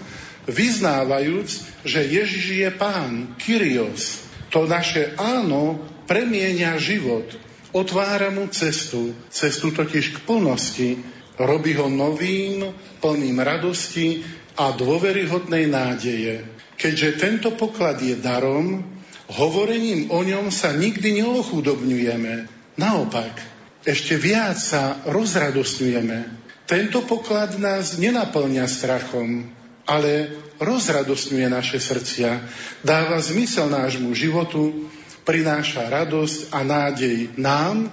vyznávajúc, 0.47 1.49
že 1.87 2.03
Ježiš 2.03 2.45
je 2.59 2.69
Pán, 2.75 3.39
Kyrios. 3.39 4.27
To 4.51 4.67
naše 4.67 5.15
áno 5.15 5.79
premienia 6.03 6.75
život, 6.75 7.25
otvára 7.71 8.29
mu 8.29 8.51
cestu, 8.51 9.15
cestu 9.31 9.71
totiž 9.71 10.05
k 10.13 10.17
plnosti, 10.27 10.99
robí 11.39 11.73
ho 11.79 11.87
novým, 11.87 12.67
plným 12.99 13.39
radosti 13.39 14.21
a 14.59 14.75
dôveryhodnej 14.75 15.65
nádeje. 15.71 16.45
Keďže 16.77 17.09
tento 17.17 17.49
poklad 17.55 18.03
je 18.03 18.19
darom, 18.19 18.83
hovorením 19.31 20.11
o 20.11 20.19
ňom 20.21 20.51
sa 20.51 20.75
nikdy 20.75 21.23
neochudobňujeme. 21.23 22.62
Naopak, 22.73 23.37
ešte 23.85 24.17
viac 24.17 24.57
sa 24.57 24.97
rozradostňujeme. 25.05 26.41
Tento 26.65 27.05
poklad 27.05 27.61
nás 27.61 28.01
nenaplňa 28.01 28.65
strachom, 28.65 29.45
ale 29.85 30.31
rozradostňuje 30.57 31.47
naše 31.53 31.77
srdcia, 31.77 32.41
dáva 32.81 33.19
zmysel 33.19 33.69
nášmu 33.69 34.15
životu, 34.17 34.89
prináša 35.21 35.85
radosť 35.85 36.49
a 36.49 36.59
nádej 36.65 37.35
nám, 37.37 37.91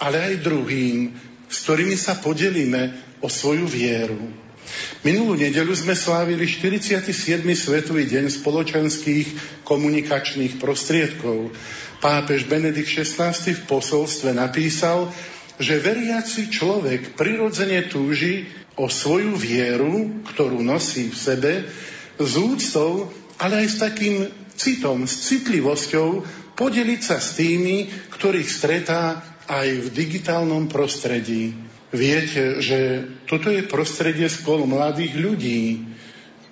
ale 0.00 0.32
aj 0.32 0.42
druhým, 0.42 1.14
s 1.46 1.56
ktorými 1.62 1.94
sa 1.94 2.18
podelíme 2.18 2.96
o 3.22 3.28
svoju 3.30 3.68
vieru. 3.68 4.18
Minulú 5.06 5.38
nedelu 5.38 5.70
sme 5.78 5.94
slávili 5.94 6.50
47. 6.50 7.06
svetový 7.54 8.10
deň 8.10 8.26
spoločenských 8.42 9.26
komunikačných 9.62 10.58
prostriedkov. 10.58 11.54
Pápež 11.98 12.44
Benedikt 12.44 12.88
XVI 12.88 13.32
v 13.32 13.62
posolstve 13.64 14.36
napísal, 14.36 15.08
že 15.56 15.80
veriaci 15.80 16.52
človek 16.52 17.16
prirodzene 17.16 17.88
túži 17.88 18.44
o 18.76 18.92
svoju 18.92 19.32
vieru, 19.40 20.20
ktorú 20.28 20.60
nosí 20.60 21.08
v 21.08 21.16
sebe, 21.16 21.52
s 22.16 22.32
úctou, 22.36 23.08
ale 23.40 23.64
aj 23.64 23.68
s 23.72 23.76
takým 23.80 24.14
citom, 24.56 25.04
s 25.08 25.28
citlivosťou 25.28 26.24
podeliť 26.56 27.00
sa 27.00 27.20
s 27.20 27.36
tými, 27.36 27.88
ktorých 28.12 28.48
stretá 28.48 29.20
aj 29.46 29.68
v 29.68 29.88
digitálnom 29.92 30.68
prostredí. 30.68 31.56
Viete, 31.92 32.60
že 32.60 33.04
toto 33.24 33.48
je 33.52 33.64
prostredie 33.64 34.26
spolu 34.26 34.66
mladých 34.66 35.14
ľudí. 35.16 35.86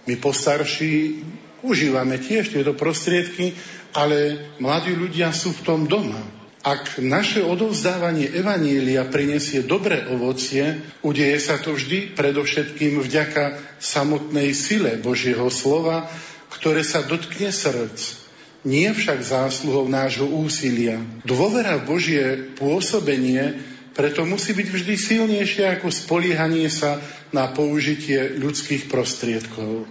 My 0.05 0.15
postarší 0.21 1.25
užívame 1.65 2.21
tiež 2.21 2.53
tieto 2.53 2.77
prostriedky, 2.77 3.57
ale 3.95 4.51
mladí 4.59 4.93
ľudia 4.93 5.31
sú 5.31 5.55
v 5.55 5.65
tom 5.65 5.81
doma. 5.87 6.21
Ak 6.65 6.97
naše 6.97 7.45
odovzdávanie 7.45 8.33
Evanília 8.33 9.05
prinesie 9.05 9.63
dobré 9.63 10.09
ovocie, 10.09 10.81
udeje 11.05 11.37
sa 11.39 11.61
to 11.61 11.77
vždy 11.77 12.17
predovšetkým 12.17 13.05
vďaka 13.05 13.61
samotnej 13.79 14.57
sile 14.57 14.97
Božieho 14.97 15.47
slova, 15.53 16.09
ktoré 16.49 16.81
sa 16.81 17.05
dotkne 17.05 17.53
srdc 17.53 18.25
nie 18.65 18.89
však 18.89 19.21
zásluhou 19.21 19.87
nášho 19.93 20.25
úsilia. 20.25 20.97
Dôvera 21.23 21.77
Božie 21.77 22.49
pôsobenie 22.57 23.61
preto 23.95 24.27
musí 24.27 24.57
byť 24.57 24.69
vždy 24.75 24.95
silnejšie 24.99 25.65
ako 25.79 25.87
spoliehanie 25.87 26.67
sa 26.67 26.99
na 27.31 27.47
použitie 27.47 28.35
ľudských 28.43 28.91
prostriedkov. 28.91 29.87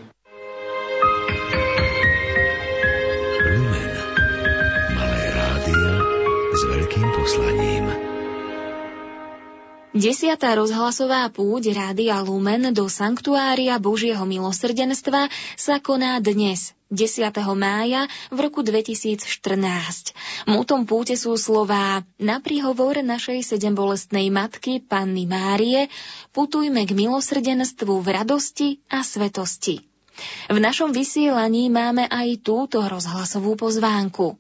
Poslaním. 7.34 7.86
Desiatá 9.94 10.58
rozhlasová 10.58 11.30
púť 11.30 11.74
Rádia 11.74 12.18
Lumen 12.26 12.74
do 12.74 12.90
Sanktuária 12.90 13.78
Božieho 13.78 14.26
milosrdenstva 14.26 15.30
sa 15.54 15.78
koná 15.78 16.18
dnes, 16.18 16.74
10. 16.90 17.30
mája 17.54 18.10
v 18.34 18.38
roku 18.42 18.66
2014. 18.66 20.14
Mútom 20.50 20.90
púte 20.90 21.14
sú 21.14 21.38
slová 21.38 22.02
na 22.18 22.42
príhovor 22.42 23.02
našej 23.06 23.46
sedembolestnej 23.46 24.34
matky 24.34 24.82
Panny 24.82 25.30
Márie 25.30 25.94
putujme 26.34 26.86
k 26.90 26.98
milosrdenstvu 26.98 27.94
v 28.02 28.08
radosti 28.10 28.68
a 28.90 29.06
svetosti. 29.06 29.86
V 30.50 30.58
našom 30.58 30.94
vysielaní 30.94 31.70
máme 31.70 32.06
aj 32.10 32.42
túto 32.46 32.82
rozhlasovú 32.82 33.58
pozvánku. 33.58 34.38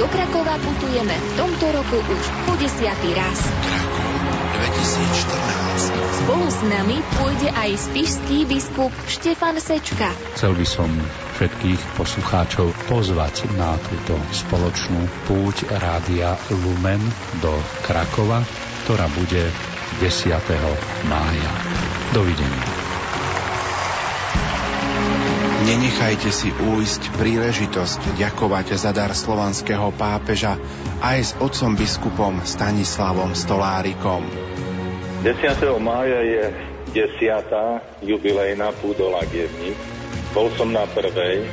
Do 0.00 0.08
Krakova 0.08 0.56
putujeme 0.56 1.12
v 1.12 1.30
tomto 1.36 1.66
roku 1.68 2.00
už 2.00 2.24
po 2.48 2.56
desiatý 2.56 3.12
raz. 3.12 3.44
Krakov 3.60 4.20
2014. 4.56 6.24
Spolu 6.24 6.48
s 6.48 6.60
nami 6.64 6.96
pôjde 7.20 7.52
aj 7.52 7.76
spišský 7.92 8.48
biskup 8.48 8.88
Štefan 9.04 9.60
Sečka. 9.60 10.16
Chcel 10.32 10.56
by 10.56 10.64
som 10.64 10.88
všetkých 11.36 11.80
poslucháčov 12.00 12.72
pozvať 12.88 13.52
na 13.60 13.76
túto 13.84 14.16
spoločnú 14.32 15.04
púť 15.28 15.68
Rádia 15.68 16.40
Lumen 16.48 17.04
do 17.44 17.52
Krakova, 17.84 18.40
ktorá 18.88 19.12
bude 19.12 19.44
10. 20.00 20.40
mája. 21.04 21.52
Dovidenia. 22.16 22.79
Nenechajte 25.60 26.32
si 26.32 26.48
újsť 26.48 27.20
príležitosť 27.20 28.16
ďakovať 28.16 28.80
za 28.80 28.96
dar 28.96 29.12
slovanského 29.12 29.92
pápeža 29.92 30.56
aj 31.04 31.18
s 31.20 31.32
otcom 31.36 31.76
biskupom 31.76 32.40
Stanislavom 32.48 33.36
Stolárikom. 33.36 34.24
10. 35.20 35.36
mája 35.76 36.24
je 36.24 36.44
10. 36.96 38.08
jubilejná 38.08 38.72
púdola 38.80 39.20
Gievnik. 39.28 39.76
Bol 40.32 40.48
som 40.56 40.72
na 40.72 40.88
prvej. 40.88 41.44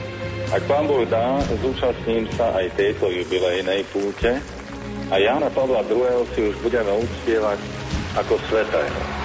Ak 0.56 0.64
pán 0.72 0.88
Boh 0.88 1.04
dá, 1.04 1.44
zúčastním 1.60 2.32
sa 2.32 2.56
aj 2.56 2.80
tejto 2.80 3.12
jubilejnej 3.12 3.84
púte 3.92 4.40
a 5.12 5.16
Jana 5.20 5.52
Pavla 5.52 5.84
II. 5.84 6.24
si 6.32 6.48
už 6.48 6.56
budeme 6.64 6.96
uctievať 6.96 7.60
ako 8.16 8.40
svetého 8.48 9.17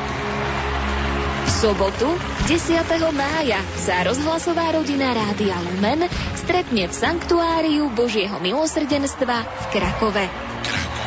sobotu 1.62 2.10
10. 2.50 2.74
mája 3.14 3.62
sa 3.78 4.02
rozhlasová 4.02 4.74
rodina 4.74 5.14
Rádia 5.14 5.54
Lumen 5.62 6.10
stretne 6.34 6.90
v 6.90 6.94
Sanktuáriu 6.98 7.86
Božieho 7.94 8.42
milosrdenstva 8.42 9.46
v 9.46 9.64
Krakove. 9.70 10.26
Krakov 10.26 11.06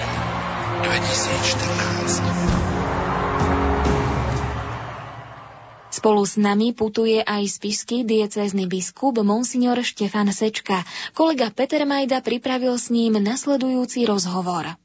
2014 5.92 5.92
Spolu 5.92 6.24
s 6.24 6.40
nami 6.40 6.72
putuje 6.72 7.20
aj 7.20 7.60
spišský 7.60 8.08
diecézny 8.08 8.64
biskup 8.72 9.20
Monsignor 9.28 9.84
Štefan 9.84 10.32
Sečka. 10.32 10.88
Kolega 11.12 11.52
Peter 11.52 11.84
Majda 11.84 12.24
pripravil 12.24 12.80
s 12.80 12.88
ním 12.96 13.20
nasledujúci 13.20 14.08
rozhovor. 14.08 14.80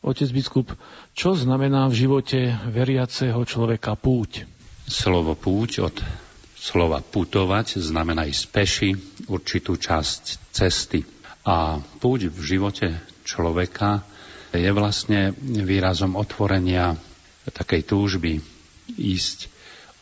Otec 0.00 0.32
biskup, 0.32 0.72
čo 1.12 1.36
znamená 1.36 1.84
v 1.92 2.08
živote 2.08 2.56
veriaceho 2.72 3.44
človeka 3.44 3.92
púť? 3.92 4.55
Slovo 4.86 5.34
púť 5.34 5.82
od 5.82 5.96
slova 6.54 7.02
putovať 7.02 7.82
znamená 7.82 8.22
aj 8.26 8.46
speši 8.46 8.90
určitú 9.26 9.74
časť 9.74 10.54
cesty. 10.54 11.02
A 11.46 11.78
púť 11.78 12.30
v 12.30 12.38
živote 12.42 12.88
človeka 13.26 14.06
je 14.54 14.70
vlastne 14.70 15.34
výrazom 15.42 16.14
otvorenia 16.14 16.94
takej 17.50 17.82
túžby 17.86 18.38
ísť 18.94 19.50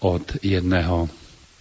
od 0.04 0.40
jedného 0.44 1.08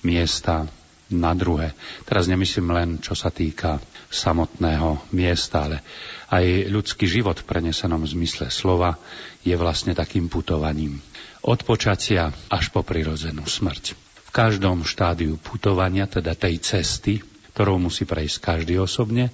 miesta 0.03 0.67
na 1.11 1.31
druhé. 1.31 1.71
Teraz 2.03 2.27
nemyslím 2.27 2.75
len, 2.75 2.89
čo 2.99 3.15
sa 3.15 3.31
týka 3.31 3.79
samotného 4.11 5.11
miesta, 5.15 5.67
ale 5.67 5.79
aj 6.27 6.67
ľudský 6.67 7.07
život 7.07 7.39
v 7.39 7.47
prenesenom 7.47 8.03
zmysle 8.03 8.51
slova 8.51 8.99
je 9.47 9.55
vlastne 9.55 9.95
takým 9.95 10.27
putovaním 10.27 10.99
od 11.43 11.59
počatia 11.67 12.31
až 12.47 12.71
po 12.71 12.81
prirodzenú 12.81 13.43
smrť. 13.43 13.99
V 13.99 14.29
každom 14.31 14.87
štádiu 14.87 15.35
putovania, 15.37 16.07
teda 16.07 16.33
tej 16.33 16.63
cesty, 16.63 17.19
ktorou 17.53 17.77
musí 17.77 18.07
prejsť 18.07 18.37
každý 18.41 18.79
osobne, 18.81 19.29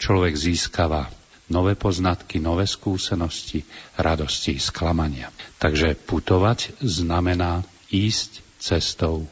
človek 0.00 0.32
získava 0.32 1.10
nové 1.50 1.74
poznatky, 1.74 2.38
nové 2.38 2.64
skúsenosti, 2.64 3.66
radosti, 3.98 4.56
sklamania. 4.56 5.34
Takže 5.58 5.98
putovať 5.98 6.78
znamená 6.80 7.66
ísť 7.90 8.40
cestou 8.60 9.26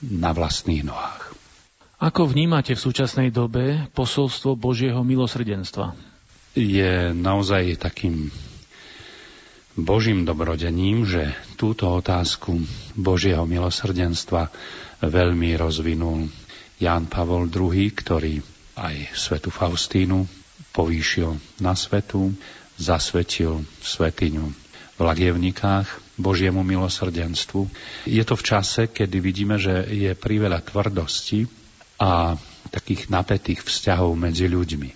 na 0.00 0.30
vlastných 0.32 0.84
nohách. 0.84 1.32
Ako 2.04 2.28
vnímate 2.28 2.76
v 2.76 2.84
súčasnej 2.84 3.28
dobe 3.32 3.88
posolstvo 3.96 4.60
Božieho 4.60 5.00
milosrdenstva? 5.00 5.96
Je 6.52 7.10
naozaj 7.16 7.80
takým 7.80 8.28
Božím 9.74 10.22
dobrodením, 10.22 11.02
že 11.02 11.34
túto 11.58 11.90
otázku 11.90 12.62
Božieho 12.94 13.42
milosrdenstva 13.42 14.54
veľmi 15.02 15.58
rozvinul 15.58 16.30
Ján 16.78 17.10
Pavol 17.10 17.50
II, 17.50 17.90
ktorý 17.90 18.38
aj 18.78 19.10
svetu 19.14 19.50
Faustínu 19.50 20.30
povýšil 20.70 21.34
na 21.58 21.74
svetu, 21.74 22.30
zasvetil 22.78 23.66
svetiňu 23.82 24.46
v 24.94 25.00
Lagievnikách 25.02 25.86
Božiemu 26.18 26.62
milosrdenstvu. 26.62 27.66
Je 28.06 28.22
to 28.22 28.38
v 28.38 28.46
čase, 28.46 28.86
kedy 28.90 29.18
vidíme, 29.18 29.58
že 29.58 29.86
je 29.90 30.14
priveľa 30.14 30.62
tvrdosti 30.62 31.50
a 31.98 32.38
takých 32.70 33.10
napätých 33.10 33.62
vzťahov 33.66 34.14
medzi 34.14 34.46
ľuďmi. 34.46 34.90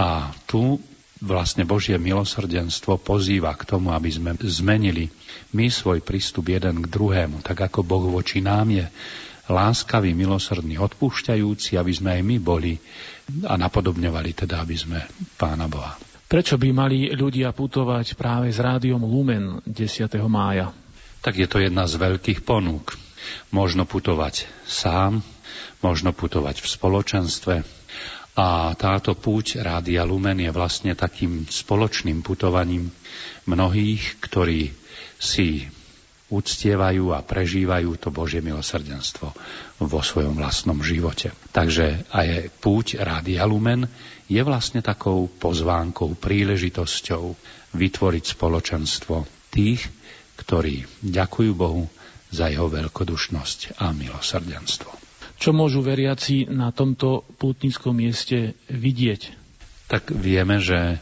A 0.00 0.32
tu 0.48 0.80
vlastne 1.18 1.66
Božie 1.66 1.98
milosrdenstvo 1.98 2.98
pozýva 3.02 3.54
k 3.58 3.66
tomu, 3.66 3.90
aby 3.90 4.10
sme 4.10 4.30
zmenili 4.38 5.10
my 5.54 5.66
svoj 5.66 6.02
prístup 6.02 6.50
jeden 6.50 6.84
k 6.84 6.90
druhému, 6.90 7.42
tak 7.42 7.68
ako 7.68 7.82
Boh 7.82 8.04
voči 8.06 8.38
nám 8.38 8.70
je 8.70 8.86
láskavý, 9.48 10.12
milosrdný, 10.12 10.76
odpúšťajúci, 10.76 11.80
aby 11.80 11.92
sme 11.92 12.20
aj 12.20 12.22
my 12.22 12.36
boli 12.38 12.76
a 13.48 13.56
napodobňovali 13.56 14.30
teda, 14.36 14.60
aby 14.62 14.76
sme 14.76 14.98
Pána 15.40 15.66
Boha. 15.66 15.96
Prečo 16.28 16.60
by 16.60 16.68
mali 16.76 17.08
ľudia 17.08 17.56
putovať 17.56 18.12
práve 18.12 18.52
s 18.52 18.60
rádiom 18.60 19.00
Lumen 19.00 19.64
10. 19.64 20.12
mája? 20.28 20.68
Tak 21.24 21.40
je 21.40 21.48
to 21.48 21.64
jedna 21.64 21.88
z 21.88 21.96
veľkých 21.96 22.44
ponúk. 22.44 23.00
Možno 23.48 23.88
putovať 23.88 24.44
sám, 24.68 25.24
možno 25.80 26.12
putovať 26.12 26.60
v 26.60 26.66
spoločenstve, 26.68 27.54
a 28.38 28.70
táto 28.78 29.18
púť 29.18 29.58
Rádia 29.58 30.06
Lumen 30.06 30.38
je 30.38 30.54
vlastne 30.54 30.94
takým 30.94 31.42
spoločným 31.50 32.22
putovaním 32.22 32.86
mnohých, 33.50 34.22
ktorí 34.22 34.70
si 35.18 35.66
uctievajú 36.30 37.16
a 37.16 37.24
prežívajú 37.24 37.98
to 37.98 38.14
Božie 38.14 38.38
milosrdenstvo 38.38 39.34
vo 39.82 40.00
svojom 40.04 40.38
vlastnom 40.38 40.78
živote. 40.84 41.34
Takže 41.50 42.06
aj 42.14 42.54
púť 42.62 43.02
Rádia 43.02 43.42
Lumen 43.42 43.90
je 44.30 44.38
vlastne 44.44 44.84
takou 44.86 45.26
pozvánkou, 45.26 46.14
príležitosťou 46.14 47.34
vytvoriť 47.74 48.24
spoločenstvo 48.38 49.26
tých, 49.50 49.82
ktorí 50.38 50.86
ďakujú 51.02 51.50
Bohu 51.58 51.90
za 52.30 52.52
jeho 52.52 52.70
veľkodušnosť 52.70 53.80
a 53.82 53.90
milosrdenstvo. 53.96 55.07
Čo 55.38 55.54
môžu 55.54 55.86
veriaci 55.86 56.50
na 56.50 56.74
tomto 56.74 57.22
pútnickom 57.38 57.94
mieste 57.94 58.58
vidieť? 58.66 59.38
Tak 59.86 60.10
vieme, 60.10 60.58
že 60.58 60.98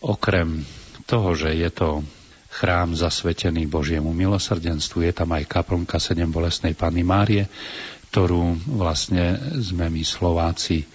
okrem 0.00 0.64
toho, 1.04 1.36
že 1.36 1.52
je 1.52 1.68
to 1.68 2.00
chrám 2.48 2.96
zasvetený 2.96 3.68
Božiemu 3.68 4.14
milosrdenstvu, 4.16 5.04
je 5.04 5.12
tam 5.12 5.36
aj 5.36 5.44
kaplnka 5.50 6.00
sedem 6.00 6.30
bolesnej 6.32 6.72
Panny 6.72 7.04
Márie, 7.04 7.50
ktorú 8.08 8.56
vlastne 8.78 9.36
sme 9.58 9.90
my 9.90 10.06
Slováci 10.06 10.86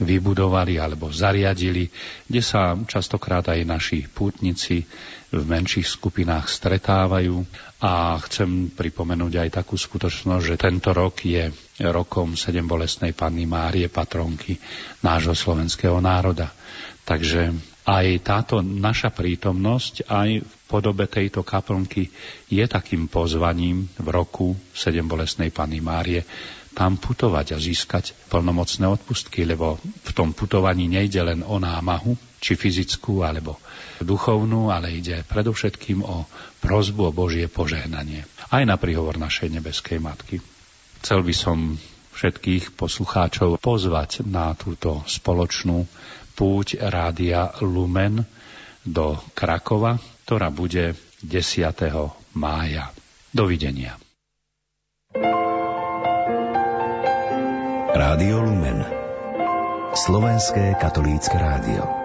vybudovali 0.00 0.80
alebo 0.80 1.12
zariadili, 1.12 1.90
kde 2.24 2.40
sa 2.40 2.72
častokrát 2.88 3.44
aj 3.52 3.60
naši 3.66 3.98
pútnici 4.08 4.86
v 5.32 5.42
menších 5.42 5.84
skupinách 5.84 6.48
stretávajú 6.48 7.44
a 7.82 8.16
chcem 8.24 8.72
pripomenúť 8.72 9.42
aj 9.42 9.48
takú 9.62 9.76
skutočnosť, 9.76 10.44
že 10.44 10.56
tento 10.56 10.94
rok 10.96 11.18
je 11.26 11.50
rokom 11.90 12.38
sedem 12.38 12.68
bolestnej 12.68 13.16
Panny 13.16 13.48
Márie, 13.48 13.90
patronky 13.90 14.60
nášho 15.02 15.34
slovenského 15.34 15.98
národa. 15.98 16.54
Takže 17.02 17.50
aj 17.82 18.06
táto 18.22 18.62
naša 18.62 19.10
prítomnosť 19.10 20.06
aj 20.06 20.46
v 20.46 20.52
podobe 20.70 21.10
tejto 21.10 21.42
kaplnky 21.42 22.06
je 22.46 22.64
takým 22.70 23.10
pozvaním 23.10 23.90
v 23.98 24.06
roku 24.06 24.54
sedem 24.70 25.10
bolestnej 25.10 25.50
Panny 25.50 25.82
Márie 25.82 26.22
tam 26.72 26.96
putovať 26.96 27.52
a 27.52 27.58
získať 27.60 28.16
plnomocné 28.32 28.88
odpustky, 28.88 29.44
lebo 29.44 29.76
v 29.82 30.10
tom 30.16 30.32
putovaní 30.32 30.88
nejde 30.88 31.20
len 31.20 31.44
o 31.44 31.60
námahu, 31.60 32.16
či 32.40 32.56
fyzickú, 32.56 33.20
alebo 33.22 33.60
duchovnú, 34.00 34.72
ale 34.72 34.96
ide 34.98 35.20
predovšetkým 35.28 36.00
o 36.02 36.24
prozbu 36.64 37.12
o 37.12 37.14
Božie 37.14 37.46
požehnanie. 37.46 38.24
Aj 38.50 38.64
na 38.64 38.80
príhovor 38.80 39.20
našej 39.20 39.52
nebeskej 39.52 40.00
Matky. 40.00 40.51
Chcel 41.02 41.26
by 41.26 41.34
som 41.34 41.58
všetkých 42.14 42.78
poslucháčov 42.78 43.58
pozvať 43.58 44.22
na 44.22 44.54
túto 44.54 45.02
spoločnú 45.02 45.82
púť 46.38 46.78
Rádia 46.78 47.50
Lumen 47.58 48.22
do 48.86 49.18
Krakova, 49.34 49.98
ktorá 50.22 50.54
bude 50.54 50.94
10. 51.26 52.38
mája. 52.38 52.94
Dovidenia. 53.34 53.98
Rádio 57.92 58.36
Lumen 58.46 58.86
Slovenské 59.98 60.78
katolícke 60.78 61.34
rádio 61.36 62.01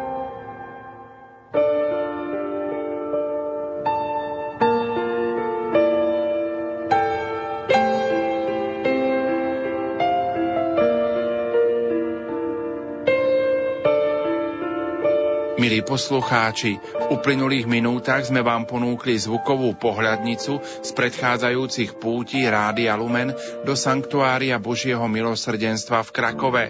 Milí 15.57 15.81
poslucháči, 15.81 16.77
v 16.77 17.05
uplynulých 17.17 17.65
minútach 17.65 18.21
sme 18.21 18.45
vám 18.45 18.69
ponúkli 18.69 19.17
zvukovú 19.17 19.73
pohľadnicu 19.81 20.61
z 20.61 20.89
predchádzajúcich 20.93 21.97
pútí 21.97 22.45
Rádia 22.45 22.93
Lumen 22.93 23.33
do 23.65 23.73
Sanktuária 23.73 24.61
Božieho 24.61 25.09
milosrdenstva 25.09 26.05
v 26.05 26.13
Krakove. 26.13 26.65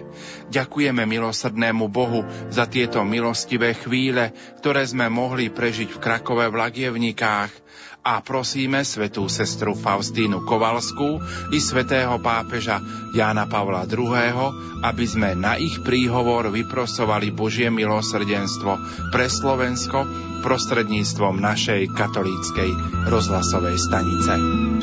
Ďakujeme 0.48 1.04
milosrdnému 1.04 1.84
Bohu 1.92 2.24
za 2.48 2.64
tieto 2.64 3.04
milostivé 3.04 3.76
chvíle, 3.76 4.32
ktoré 4.64 4.88
sme 4.88 5.12
mohli 5.12 5.52
prežiť 5.52 5.92
v 5.92 6.00
Krakove 6.00 6.48
v 6.48 6.56
Lagievnikách 6.56 7.52
a 8.02 8.22
prosíme 8.22 8.86
svetú 8.86 9.26
sestru 9.26 9.74
Faustínu 9.74 10.46
Kovalskú 10.46 11.18
i 11.50 11.58
svetého 11.58 12.16
pápeža 12.22 12.80
Jána 13.12 13.50
Pavla 13.50 13.84
II., 13.84 14.80
aby 14.80 15.04
sme 15.04 15.34
na 15.34 15.58
ich 15.58 15.82
príhovor 15.82 16.48
vyprosovali 16.54 17.34
Božie 17.34 17.68
milosrdenstvo 17.68 18.78
pre 19.10 19.26
Slovensko 19.26 20.06
prostredníctvom 20.46 21.42
našej 21.42 21.90
katolíckej 21.92 22.70
rozhlasovej 23.10 23.76
stanice. 23.76 24.32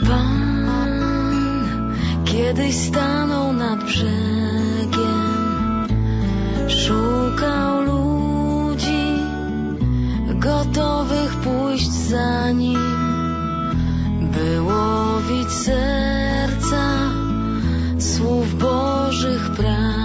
Pán, 0.04 1.90
kedy 2.28 2.68
stanul 2.76 3.56
nad 3.56 3.80
brzegiem, 3.80 5.24
szukał 6.68 7.72
ludzi, 7.88 9.06
gotowych 10.44 11.34
pójść 11.42 12.12
za 12.12 12.52
nim 12.52 13.05
by 14.36 14.62
łowić 14.62 15.52
serca 15.52 17.12
słów 18.00 18.58
Bożych 18.58 19.52
prawdą. 19.52 20.05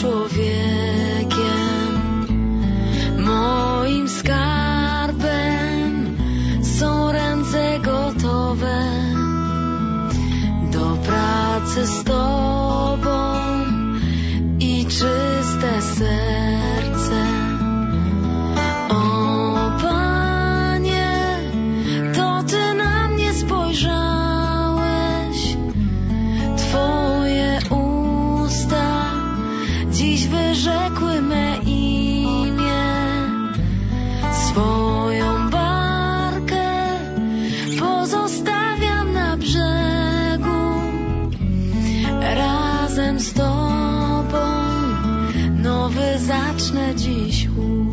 człowiekiem. 0.00 1.54
Moim 3.18 4.08
skarbem 4.08 5.92
są 6.62 7.12
ręce 7.12 7.80
gotowe 7.80 8.82
do 10.72 10.96
pracy 11.06 11.86
z 11.86 12.04
Tobą 12.04 13.34
i 14.60 14.86
czyste 14.86 15.82
serce. 15.82 16.33
Dziś 47.04 47.48
chłód. 47.48 47.83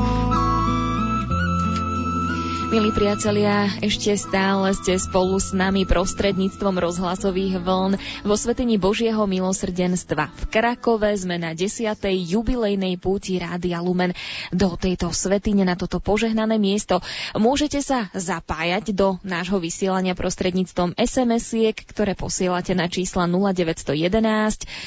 Milí 2.72 2.88
priatelia, 2.96 3.68
ešte 3.84 4.16
stále 4.16 4.72
ste 4.72 4.96
spolu 4.96 5.36
s 5.36 5.52
nami 5.52 5.84
prostredníctvom 5.84 6.80
rozhlasových 6.80 7.60
vln 7.60 8.00
vo 8.24 8.36
Svetini 8.40 8.80
Božieho 8.80 9.28
milosrdenstva. 9.28 10.32
V 10.32 10.44
Krakove 10.48 11.12
sme 11.20 11.36
na 11.36 11.52
10. 11.52 11.92
jubilejnej 12.08 12.96
púti 12.96 13.36
Rádia 13.44 13.84
Lumen 13.84 14.16
do 14.56 14.80
tejto 14.80 15.12
svetine 15.12 15.68
na 15.68 15.76
toto 15.76 16.00
požehnané 16.00 16.56
miesto. 16.64 17.04
Môžete 17.36 17.84
sa 17.84 18.08
zapájať 18.16 18.96
do 18.96 19.20
nášho 19.20 19.60
vysielania 19.60 20.16
prostredníctvom 20.16 20.96
SMS-iek, 20.96 21.76
ktoré 21.76 22.16
posielate 22.16 22.72
na 22.72 22.88
čísla 22.88 23.28
0911 23.28 23.84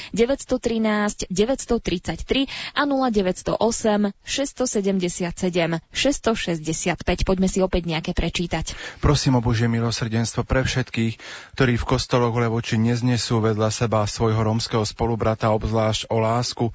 913 0.09 1.29
933 1.29 2.49
a 2.73 2.81
0908 2.81 4.09
677 4.25 5.85
665. 5.93 7.29
Poďme 7.29 7.45
si 7.45 7.61
opäť 7.61 7.74
opäť 7.75 7.91
nejaké 7.91 8.11
prečítať. 8.15 8.71
Prosím 9.03 9.35
o 9.35 9.43
Božie 9.43 9.67
milosrdenstvo 9.67 10.47
pre 10.47 10.63
všetkých, 10.63 11.19
ktorí 11.59 11.75
v 11.75 11.83
kostoloch 11.83 12.31
Levoči 12.31 12.79
neznesú 12.79 13.43
vedľa 13.43 13.67
seba 13.67 14.07
svojho 14.07 14.47
romského 14.47 14.87
spolubrata, 14.87 15.51
obzvlášť 15.51 16.07
o 16.07 16.23
lásku 16.23 16.65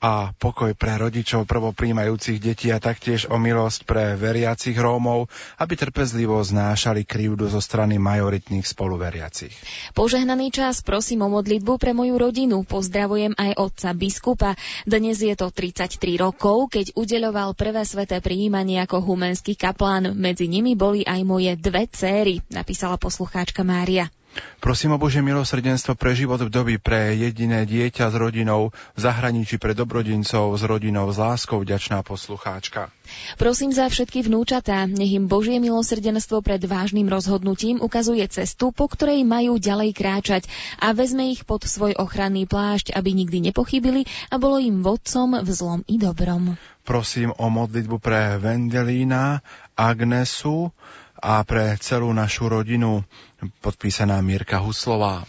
a 0.00 0.32
pokoj 0.32 0.72
pre 0.72 0.96
rodičov 0.96 1.44
prvopríjmajúcich 1.44 2.40
detí 2.40 2.72
a 2.72 2.80
taktiež 2.80 3.28
o 3.28 3.36
milosť 3.36 3.84
pre 3.84 4.16
veriacich 4.16 4.72
Rómov, 4.72 5.28
aby 5.60 5.76
trpezlivo 5.76 6.40
znášali 6.40 7.04
krivdu 7.04 7.52
zo 7.52 7.60
strany 7.60 8.00
majoritných 8.00 8.64
spoluveriacich. 8.64 9.52
Požehnaný 9.92 10.56
čas 10.56 10.80
prosím 10.80 11.28
o 11.28 11.28
modlitbu 11.28 11.76
pre 11.76 11.92
moju 11.92 12.16
rodinu. 12.16 12.64
Pozdravujem 12.64 13.36
aj 13.36 13.60
otca 13.60 13.92
biskupa. 13.92 14.50
Dnes 14.88 15.20
je 15.20 15.36
to 15.36 15.52
33 15.52 16.00
rokov, 16.16 16.72
keď 16.72 16.96
udeľoval 16.96 17.52
prvé 17.52 17.84
sveté 17.84 18.24
prijímanie 18.24 18.80
ako 18.80 19.04
humenský 19.04 19.52
kaplán. 19.52 20.16
Medzi 20.16 20.48
nimi 20.48 20.72
boli 20.72 21.04
aj 21.04 21.20
moje 21.28 21.52
dve 21.60 21.84
céry, 21.92 22.40
napísala 22.48 22.96
poslucháčka 22.96 23.60
Mária. 23.60 24.08
Prosím 24.60 24.94
o 24.94 25.00
Bože 25.00 25.24
milosrdenstvo 25.24 25.96
pre 25.96 26.12
život 26.12 26.38
v 26.38 26.52
doby, 26.52 26.74
pre 26.76 27.16
jediné 27.16 27.64
dieťa 27.64 28.12
s 28.12 28.16
rodinou, 28.16 28.76
v 28.92 29.00
zahraničí 29.00 29.56
pre 29.56 29.72
dobrodincov 29.72 30.52
s 30.54 30.62
rodinou, 30.62 31.08
s 31.08 31.16
láskou 31.16 31.64
vďačná 31.64 32.04
poslucháčka. 32.04 32.92
Prosím 33.40 33.72
za 33.72 33.88
všetky 33.88 34.28
vnúčatá, 34.28 34.84
nech 34.86 35.16
im 35.16 35.26
Božie 35.26 35.58
milosrdenstvo 35.58 36.44
pred 36.44 36.60
vážnym 36.60 37.08
rozhodnutím 37.08 37.80
ukazuje 37.80 38.22
cestu, 38.28 38.70
po 38.70 38.86
ktorej 38.86 39.24
majú 39.24 39.56
ďalej 39.56 39.90
kráčať 39.96 40.42
a 40.78 40.92
vezme 40.92 41.32
ich 41.32 41.48
pod 41.48 41.64
svoj 41.64 41.96
ochranný 41.96 42.44
plášť, 42.46 42.92
aby 42.94 43.16
nikdy 43.16 43.50
nepochybili 43.50 44.06
a 44.28 44.36
bolo 44.36 44.60
im 44.60 44.84
vodcom 44.84 45.40
v 45.40 45.50
zlom 45.50 45.80
i 45.88 45.96
dobrom. 45.96 46.60
Prosím 46.84 47.32
o 47.36 47.46
modlitbu 47.48 47.96
pre 48.00 48.40
Vendelína, 48.40 49.44
Agnesu, 49.76 50.72
a 51.20 51.44
pre 51.44 51.76
celú 51.76 52.08
našu 52.16 52.48
rodinu 52.48 53.04
podpísaná 53.60 54.16
Mirka 54.24 54.58
Huslová. 54.58 55.24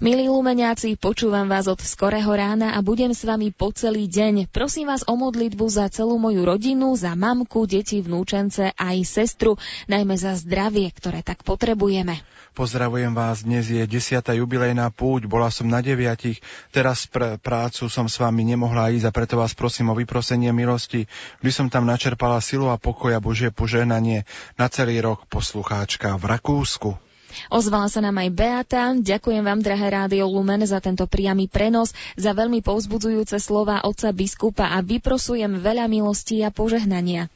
Milí 0.00 0.32
lumeniaci, 0.32 0.96
počúvam 0.96 1.44
vás 1.44 1.68
od 1.68 1.76
skorého 1.76 2.32
rána 2.32 2.72
a 2.72 2.80
budem 2.80 3.12
s 3.12 3.20
vami 3.20 3.52
po 3.52 3.68
celý 3.68 4.08
deň. 4.08 4.48
Prosím 4.48 4.88
vás 4.88 5.04
o 5.04 5.12
modlitbu 5.12 5.68
za 5.68 5.92
celú 5.92 6.16
moju 6.16 6.40
rodinu, 6.40 6.96
za 6.96 7.12
mamku, 7.12 7.68
deti, 7.68 8.00
vnúčence 8.00 8.72
aj 8.80 8.96
sestru, 9.04 9.60
najmä 9.92 10.16
za 10.16 10.40
zdravie, 10.40 10.88
ktoré 10.88 11.20
tak 11.20 11.44
potrebujeme. 11.44 12.16
Pozdravujem 12.56 13.12
vás, 13.12 13.44
dnes 13.44 13.68
je 13.68 13.84
10. 13.84 14.24
jubilejná 14.40 14.88
púť, 14.88 15.28
bola 15.28 15.52
som 15.52 15.68
na 15.68 15.84
deviatich, 15.84 16.40
teraz 16.72 17.04
pre 17.04 17.36
prácu 17.36 17.92
som 17.92 18.08
s 18.08 18.16
vami 18.16 18.40
nemohla 18.40 18.88
ísť 18.96 19.04
a 19.04 19.12
preto 19.12 19.36
vás 19.36 19.52
prosím 19.52 19.92
o 19.92 19.98
vyprosenie 20.00 20.48
milosti, 20.48 21.12
by 21.44 21.52
som 21.52 21.68
tam 21.68 21.84
načerpala 21.84 22.40
silu 22.40 22.72
a 22.72 22.80
pokoja 22.80 23.20
Božie 23.20 23.52
požehnanie 23.52 24.24
na 24.56 24.72
celý 24.72 24.96
rok 25.04 25.28
poslucháčka 25.28 26.16
v 26.16 26.24
Rakúsku. 26.24 27.09
Ozvala 27.50 27.90
sa 27.90 28.00
nám 28.04 28.16
aj 28.20 28.30
Beata. 28.32 28.82
Ďakujem 28.94 29.42
vám, 29.42 29.60
drahé 29.60 29.86
Rádio 29.92 30.26
Lumen, 30.30 30.62
za 30.66 30.78
tento 30.78 31.06
priamy 31.06 31.50
prenos, 31.50 31.92
za 32.14 32.36
veľmi 32.36 32.62
povzbudzujúce 32.62 33.40
slova 33.42 33.82
otca 33.82 34.14
biskupa 34.14 34.70
a 34.72 34.80
vyprosujem 34.80 35.58
veľa 35.58 35.90
milostí 35.90 36.42
a 36.46 36.54
požehnania. 36.54 37.32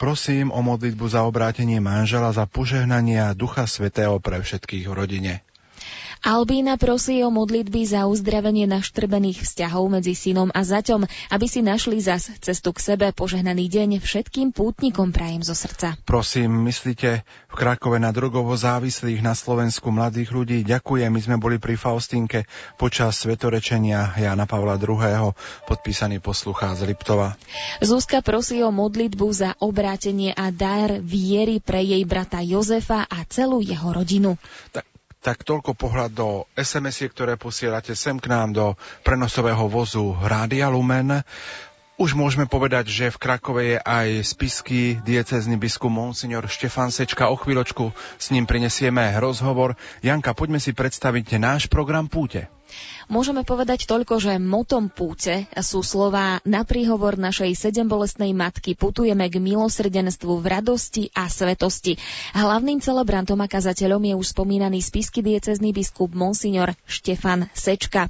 Prosím 0.00 0.48
o 0.48 0.64
modlitbu 0.64 1.12
za 1.12 1.28
obrátenie 1.28 1.76
manžela, 1.76 2.32
za 2.32 2.48
požehnanie 2.48 3.20
a 3.20 3.36
Ducha 3.36 3.68
Svetého 3.68 4.16
pre 4.16 4.40
všetkých 4.40 4.88
v 4.88 4.94
rodine. 4.96 5.32
Albína 6.20 6.76
prosí 6.76 7.24
o 7.24 7.32
modlitby 7.32 7.88
za 7.88 8.04
uzdravenie 8.04 8.68
naštrbených 8.68 9.40
vzťahov 9.40 9.88
medzi 9.88 10.12
synom 10.12 10.52
a 10.52 10.60
zaťom, 10.60 11.08
aby 11.32 11.46
si 11.48 11.64
našli 11.64 11.96
zas 11.96 12.28
cestu 12.44 12.76
k 12.76 12.92
sebe. 12.92 13.06
Požehnaný 13.16 13.72
deň 13.72 14.04
všetkým 14.04 14.52
pútnikom 14.52 15.16
prajem 15.16 15.40
zo 15.40 15.56
srdca. 15.56 15.96
Prosím, 16.04 16.68
myslíte 16.68 17.24
v 17.24 17.54
Krakove 17.56 17.96
na 17.96 18.12
drogovo 18.12 18.52
závislých 18.52 19.24
na 19.24 19.32
Slovensku 19.32 19.88
mladých 19.88 20.28
ľudí. 20.36 20.60
Ďakujem, 20.60 21.08
my 21.08 21.20
sme 21.24 21.36
boli 21.40 21.56
pri 21.56 21.80
Faustínke 21.80 22.44
počas 22.76 23.24
svetorečenia 23.24 24.12
Jana 24.20 24.44
Pavla 24.44 24.76
II. 24.76 25.32
podpísaný 25.64 26.20
posluchá 26.20 26.76
z 26.76 26.84
Liptova. 26.84 27.40
Zuzka 27.80 28.20
prosí 28.20 28.60
o 28.60 28.68
modlitbu 28.68 29.26
za 29.32 29.56
obrátenie 29.56 30.36
a 30.36 30.52
dar 30.52 31.00
viery 31.00 31.64
pre 31.64 31.80
jej 31.80 32.04
brata 32.04 32.44
Jozefa 32.44 33.08
a 33.08 33.24
celú 33.24 33.64
jeho 33.64 33.88
rodinu. 33.88 34.36
Tak 34.68 34.89
tak 35.20 35.44
toľko 35.44 35.76
pohľad 35.76 36.10
do 36.16 36.48
sms 36.56 37.12
ktoré 37.12 37.36
posielate 37.36 37.92
sem 37.92 38.16
k 38.16 38.32
nám 38.32 38.56
do 38.56 38.66
prenosového 39.04 39.68
vozu 39.68 40.16
Rádia 40.16 40.72
Lumen. 40.72 41.20
Už 42.00 42.16
môžeme 42.16 42.48
povedať, 42.48 42.88
že 42.88 43.12
v 43.12 43.20
Krakove 43.20 43.60
je 43.60 43.76
aj 43.76 44.24
spisky 44.24 44.96
diecezny 45.04 45.60
biskup 45.60 45.92
Monsignor 45.92 46.48
Štefan 46.48 46.88
Sečka. 46.88 47.28
O 47.28 47.36
chvíľočku 47.36 47.92
s 48.16 48.32
ním 48.32 48.48
prinesieme 48.48 49.12
rozhovor. 49.20 49.76
Janka, 50.00 50.32
poďme 50.32 50.56
si 50.56 50.72
predstaviť 50.72 51.36
náš 51.36 51.68
program 51.68 52.08
Púte. 52.08 52.48
Môžeme 53.10 53.42
povedať 53.42 53.90
toľko, 53.90 54.22
že 54.22 54.38
motom 54.38 54.86
púte 54.86 55.50
sú 55.58 55.82
slová 55.82 56.38
na 56.46 56.62
príhovor 56.62 57.18
našej 57.18 57.58
sedembolestnej 57.58 58.30
matky 58.30 58.78
putujeme 58.78 59.26
k 59.26 59.42
milosrdenstvu 59.42 60.38
v 60.38 60.46
radosti 60.46 61.10
a 61.10 61.26
svetosti. 61.26 61.98
Hlavným 62.38 62.78
celebrantom 62.78 63.42
a 63.42 63.50
kazateľom 63.50 63.98
je 63.98 64.14
už 64.14 64.30
spomínaný 64.30 64.78
spisky 64.78 65.26
diecezný 65.26 65.74
biskup 65.74 66.14
Monsignor 66.14 66.78
Štefan 66.86 67.50
Sečka. 67.50 68.06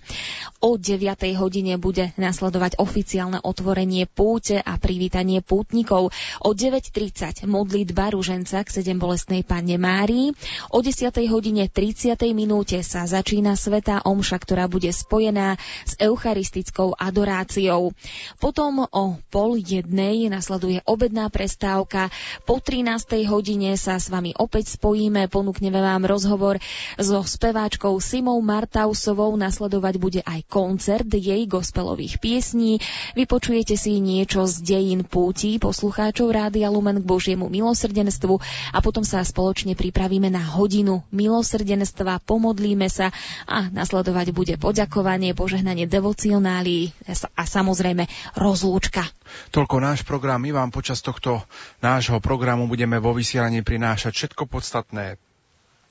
O 0.60 0.76
9. 0.76 1.00
hodine 1.40 1.80
bude 1.80 2.12
nasledovať 2.20 2.76
oficiálne 2.76 3.40
otvorenie 3.40 4.04
púte 4.04 4.60
a 4.60 4.76
privítanie 4.76 5.40
pútnikov. 5.40 6.12
O 6.44 6.50
9.30 6.52 7.48
modlitba 7.48 8.12
ruženca 8.12 8.60
k 8.60 8.68
sedembolestnej 8.68 9.48
panne 9.48 9.80
Márii. 9.80 10.36
O 10.68 10.84
10. 10.84 11.08
hodine 11.32 11.72
30. 11.72 12.20
minúte 12.36 12.84
sa 12.84 13.08
začína 13.08 13.56
Svetá 13.56 14.04
Omša, 14.04 14.36
ktorá 14.36 14.68
bude 14.68 14.89
bude 14.90 15.06
spojená 15.06 15.54
s 15.86 15.94
eucharistickou 16.02 16.98
adoráciou. 16.98 17.94
Potom 18.42 18.90
o 18.90 19.22
pol 19.30 19.62
jednej 19.62 20.26
nasleduje 20.26 20.82
obedná 20.82 21.30
prestávka. 21.30 22.10
Po 22.42 22.58
13. 22.58 23.22
hodine 23.30 23.78
sa 23.78 24.02
s 24.02 24.10
vami 24.10 24.34
opäť 24.34 24.74
spojíme, 24.74 25.30
ponúkneme 25.30 25.78
vám 25.78 26.10
rozhovor 26.10 26.58
so 26.98 27.22
speváčkou 27.22 28.02
Simou 28.02 28.42
Martausovou. 28.42 29.38
Nasledovať 29.38 29.94
bude 30.02 30.20
aj 30.26 30.42
koncert 30.50 31.06
jej 31.06 31.46
gospelových 31.46 32.18
piesní. 32.18 32.82
Vypočujete 33.14 33.78
si 33.78 34.02
niečo 34.02 34.42
z 34.50 34.58
dejín 34.66 35.06
púti 35.06 35.62
poslucháčov 35.62 36.34
Rádia 36.34 36.66
Lumen 36.66 36.98
k 36.98 37.06
Božiemu 37.06 37.46
milosrdenstvu 37.46 38.42
a 38.74 38.78
potom 38.82 39.06
sa 39.06 39.22
spoločne 39.22 39.78
pripravíme 39.78 40.34
na 40.34 40.42
hodinu 40.42 41.06
milosrdenstva, 41.14 42.26
pomodlíme 42.26 42.90
sa 42.90 43.14
a 43.46 43.70
nasledovať 43.70 44.34
bude 44.34 44.54
poďakovanie 44.58 44.69
poďakovanie, 44.70 45.34
požehnanie 45.34 45.90
devocionálií 45.90 46.94
a 47.34 47.42
samozrejme 47.42 48.06
rozlúčka. 48.38 49.02
Toľko 49.50 49.76
náš 49.82 50.06
program. 50.06 50.38
My 50.38 50.54
vám 50.54 50.70
počas 50.70 51.02
tohto 51.02 51.42
nášho 51.82 52.22
programu 52.22 52.70
budeme 52.70 53.02
vo 53.02 53.10
vysielaní 53.10 53.66
prinášať 53.66 54.14
všetko 54.14 54.46
podstatné, 54.46 55.18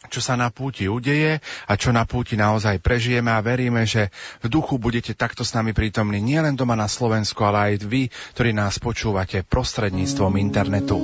čo 0.08 0.24
sa 0.24 0.40
na 0.40 0.48
púti 0.48 0.88
udeje 0.88 1.44
a 1.68 1.76
čo 1.76 1.92
na 1.92 2.08
púti 2.08 2.40
naozaj 2.40 2.80
prežijeme 2.80 3.36
a 3.36 3.44
veríme, 3.44 3.84
že 3.84 4.16
v 4.40 4.48
duchu 4.48 4.80
budete 4.80 5.12
takto 5.12 5.44
s 5.44 5.52
nami 5.52 5.76
prítomní 5.76 6.24
nielen 6.24 6.56
doma 6.56 6.80
na 6.80 6.88
Slovensku, 6.88 7.44
ale 7.44 7.76
aj 7.76 7.84
vy, 7.84 8.08
ktorí 8.40 8.56
nás 8.56 8.80
počúvate 8.80 9.44
prostredníctvom 9.44 10.40
internetu. 10.40 11.04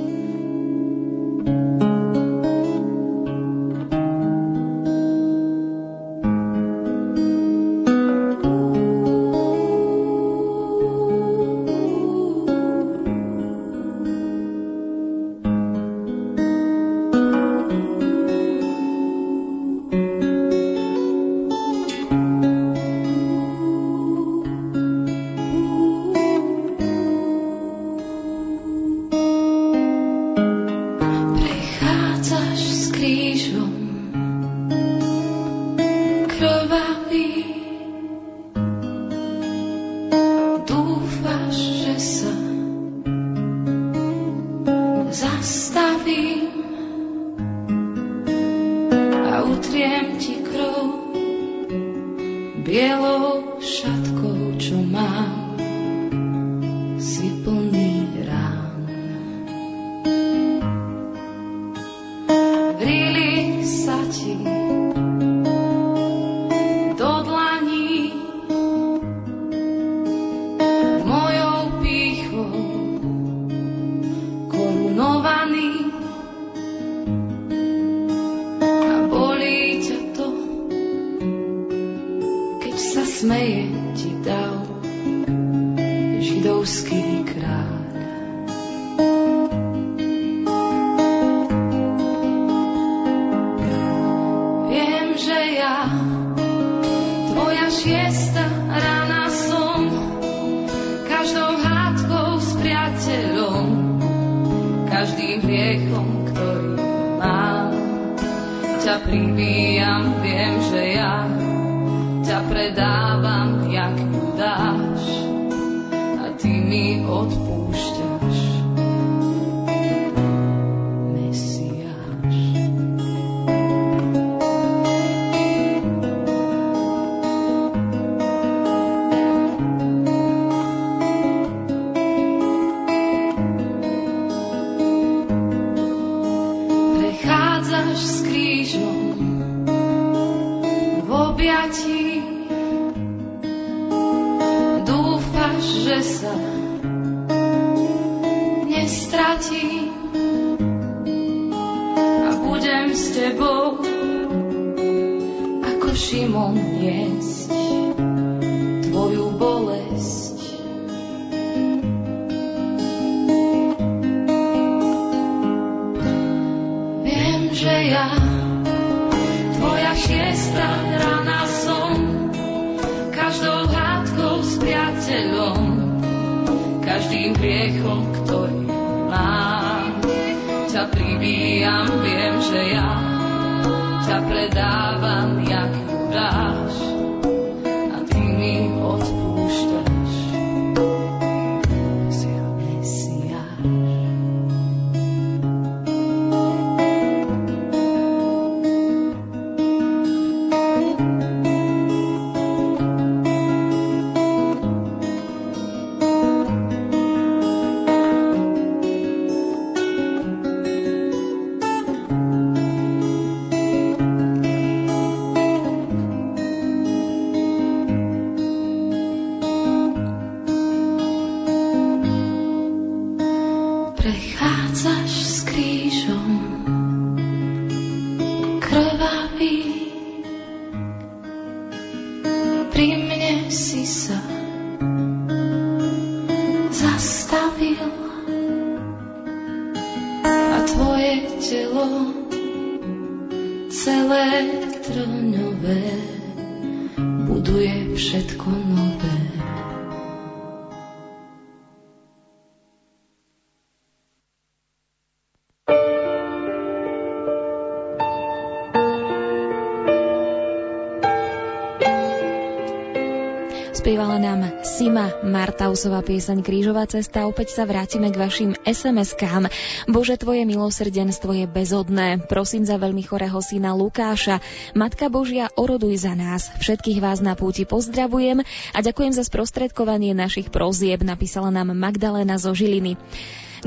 Martausová 265.76 266.00
pieseň 266.08 266.40
Krížová 266.40 266.88
cesta. 266.88 267.28
Opäť 267.28 267.52
sa 267.52 267.68
vrátime 267.68 268.08
k 268.08 268.16
vašim 268.16 268.56
SMS-kám. 268.64 269.52
Bože, 269.84 270.16
tvoje 270.16 270.48
milosrdenstvo 270.48 271.36
je 271.36 271.44
bezodné. 271.44 272.24
Prosím 272.24 272.64
za 272.64 272.80
veľmi 272.80 273.04
chorého 273.04 273.36
syna 273.44 273.76
Lukáša. 273.76 274.40
Matka 274.72 275.12
Božia, 275.12 275.52
oroduj 275.52 276.00
za 276.00 276.16
nás. 276.16 276.48
Všetkých 276.64 277.04
vás 277.04 277.20
na 277.20 277.36
púti 277.36 277.68
pozdravujem 277.68 278.40
a 278.72 278.78
ďakujem 278.80 279.12
za 279.12 279.20
sprostredkovanie 279.28 280.16
našich 280.16 280.48
prozieb, 280.48 281.04
napísala 281.04 281.52
nám 281.52 281.76
Magdalena 281.76 282.40
zo 282.40 282.56
Žiliny. 282.56 282.96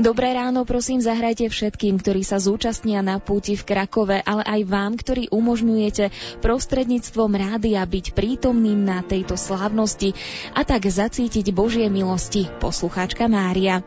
Dobré 0.00 0.32
ráno, 0.32 0.64
prosím, 0.64 1.04
zahrajte 1.04 1.52
všetkým, 1.52 2.00
ktorí 2.00 2.24
sa 2.24 2.40
zúčastnia 2.40 3.04
na 3.04 3.20
púti 3.20 3.52
v 3.52 3.68
Krakove, 3.68 4.24
ale 4.24 4.40
aj 4.48 4.60
vám, 4.64 4.96
ktorí 4.96 5.28
umožňujete 5.28 6.08
prostredníctvom 6.40 7.28
rádia 7.36 7.84
byť 7.84 8.16
prítomným 8.16 8.80
na 8.80 9.04
tejto 9.04 9.36
slávnosti 9.36 10.16
a 10.56 10.64
tak 10.64 10.88
zacítiť 10.88 11.52
Božie 11.52 11.92
milosti. 11.92 12.48
Poslucháčka 12.64 13.28
Mária. 13.28 13.84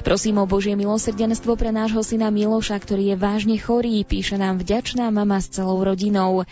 Prosím 0.00 0.40
o 0.40 0.48
Božie 0.48 0.72
milosrdenstvo 0.80 1.52
pre 1.60 1.76
nášho 1.76 2.00
syna 2.00 2.32
Miloša, 2.32 2.80
ktorý 2.80 3.12
je 3.12 3.16
vážne 3.20 3.60
chorý, 3.60 4.00
píše 4.08 4.40
nám 4.40 4.64
vďačná 4.64 5.12
mama 5.12 5.44
s 5.44 5.52
celou 5.52 5.76
rodinou. 5.84 6.48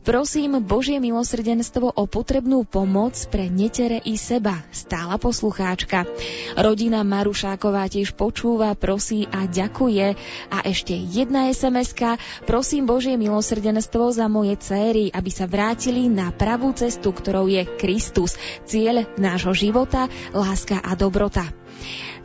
Prosím 0.00 0.64
Božie 0.64 0.96
milosrdenstvo 0.96 1.92
o 1.92 2.08
potrebnú 2.08 2.64
pomoc 2.64 3.12
pre 3.28 3.52
netere 3.52 4.00
i 4.08 4.16
seba, 4.16 4.64
stála 4.72 5.20
poslucháčka. 5.20 6.08
Rodina 6.56 7.04
Marušáková 7.04 7.84
tiež 7.92 8.16
počúva, 8.16 8.72
prosí 8.72 9.28
a 9.28 9.44
ďakuje. 9.44 10.16
A 10.48 10.58
ešte 10.64 10.96
jedna 10.96 11.52
sms 11.52 11.92
prosím 12.48 12.88
Božie 12.88 13.20
milosrdenstvo 13.20 14.08
za 14.08 14.24
moje 14.24 14.56
céry, 14.64 15.12
aby 15.12 15.28
sa 15.28 15.44
vrátili 15.44 16.08
na 16.08 16.32
pravú 16.32 16.72
cestu, 16.72 17.12
ktorou 17.12 17.52
je 17.52 17.68
Kristus, 17.76 18.40
cieľ 18.64 19.04
nášho 19.20 19.52
života, 19.52 20.08
láska 20.32 20.80
a 20.80 20.96
dobrota. 20.96 21.44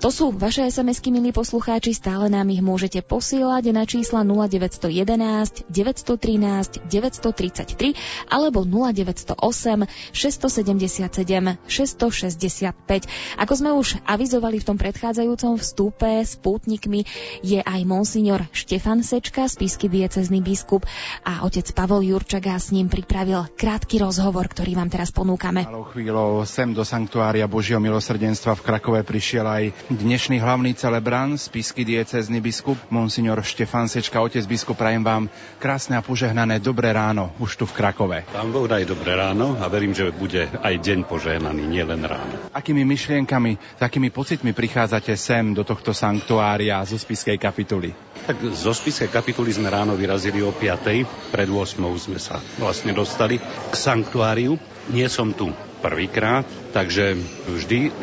To 0.04 0.12
sú 0.12 0.36
vaše 0.36 0.68
SMS-ky, 0.68 1.08
milí 1.08 1.32
poslucháči, 1.32 1.96
stále 1.96 2.28
nám 2.28 2.52
ich 2.52 2.60
môžete 2.60 3.00
posielať 3.00 3.72
na 3.72 3.88
čísla 3.88 4.28
0911 4.28 5.72
913 5.72 6.84
933 6.92 7.96
alebo 8.28 8.68
0908 8.68 9.88
677 10.12 11.58
665. 11.64 13.40
Ako 13.40 13.54
sme 13.56 13.72
už 13.72 13.96
avizovali 14.04 14.60
v 14.60 14.68
tom 14.68 14.76
predchádzajúcom 14.76 15.64
vstupe 15.64 16.22
s 16.28 16.36
pútnikmi, 16.44 17.08
je 17.40 17.64
aj 17.64 17.82
monsignor 17.88 18.44
Štefan 18.52 19.00
Sečka, 19.00 19.48
spísky 19.48 19.88
diecezný 19.88 20.44
biskup 20.44 20.84
a 21.24 21.48
otec 21.48 21.72
Pavol 21.72 22.04
Jurčaga 22.04 22.60
s 22.60 22.76
ním 22.76 22.92
pripravil 22.92 23.48
krátky 23.56 24.04
rozhovor, 24.04 24.52
ktorý 24.52 24.76
vám 24.76 24.92
teraz 24.92 25.16
ponúkame. 25.16 25.64
Malou 25.64 25.88
chvíľou 25.88 26.44
sem 26.44 26.76
do 26.76 26.84
Sanktuária 26.84 27.48
Božieho 27.48 27.80
milosrdenstva 27.80 28.60
v 28.60 28.66
Krakove 28.68 29.02
prišiel 29.08 29.48
aj 29.48 29.64
Dnešný 29.86 30.42
hlavný 30.42 30.74
celebrant, 30.74 31.38
spisky 31.38 31.86
diecezny 31.86 32.42
biskup, 32.42 32.74
monsignor 32.90 33.46
Štefan 33.46 33.86
Sečka, 33.86 34.18
otec 34.18 34.42
biskup, 34.50 34.82
prajem 34.82 35.06
vám 35.06 35.30
krásne 35.62 35.94
a 35.94 36.02
požehnané 36.02 36.58
dobré 36.58 36.90
ráno 36.90 37.30
už 37.38 37.54
tu 37.54 37.70
v 37.70 37.78
Krakove. 37.78 38.26
Pán 38.34 38.50
Boh 38.50 38.66
daj 38.66 38.82
dobré 38.90 39.14
ráno 39.14 39.54
a 39.62 39.70
verím, 39.70 39.94
že 39.94 40.10
bude 40.10 40.50
aj 40.50 40.82
deň 40.82 41.06
požehnaný, 41.06 41.70
nielen 41.70 42.02
ráno. 42.02 42.50
Akými 42.50 42.82
myšlienkami, 42.82 43.78
takými 43.78 44.10
pocitmi 44.10 44.58
prichádzate 44.58 45.14
sem 45.14 45.54
do 45.54 45.62
tohto 45.62 45.94
sanktuária 45.94 46.82
zo 46.82 46.98
spiskej 46.98 47.38
kapituly? 47.38 47.94
Tak 48.26 48.42
zo 48.58 48.74
spiskej 48.74 49.14
kapituly 49.14 49.54
sme 49.54 49.70
ráno 49.70 49.94
vyrazili 49.94 50.42
o 50.42 50.50
5. 50.50 51.30
Pred 51.30 51.50
8. 51.54 51.78
sme 52.02 52.18
sa 52.18 52.42
vlastne 52.58 52.90
dostali 52.90 53.38
k 53.38 53.76
sanktuáriu. 53.78 54.58
Nie 54.90 55.14
som 55.14 55.30
tu 55.30 55.54
prvýkrát, 55.86 56.50
takže 56.74 57.22
vždy 57.46 57.94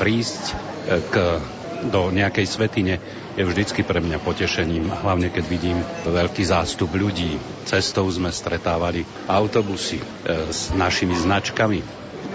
prísť 0.00 0.67
k, 0.88 1.14
do 1.86 2.10
nejakej 2.10 2.46
svetine 2.48 2.98
je 3.38 3.46
vždycky 3.46 3.86
pre 3.86 4.02
mňa 4.02 4.18
potešením, 4.18 4.90
hlavne 4.90 5.30
keď 5.30 5.44
vidím 5.46 5.78
veľký 6.02 6.42
zástup 6.42 6.90
ľudí. 6.96 7.38
Cestou 7.68 8.10
sme 8.10 8.34
stretávali 8.34 9.06
autobusy 9.30 10.02
e, 10.02 10.04
s 10.50 10.74
našimi 10.74 11.14
značkami 11.14 11.78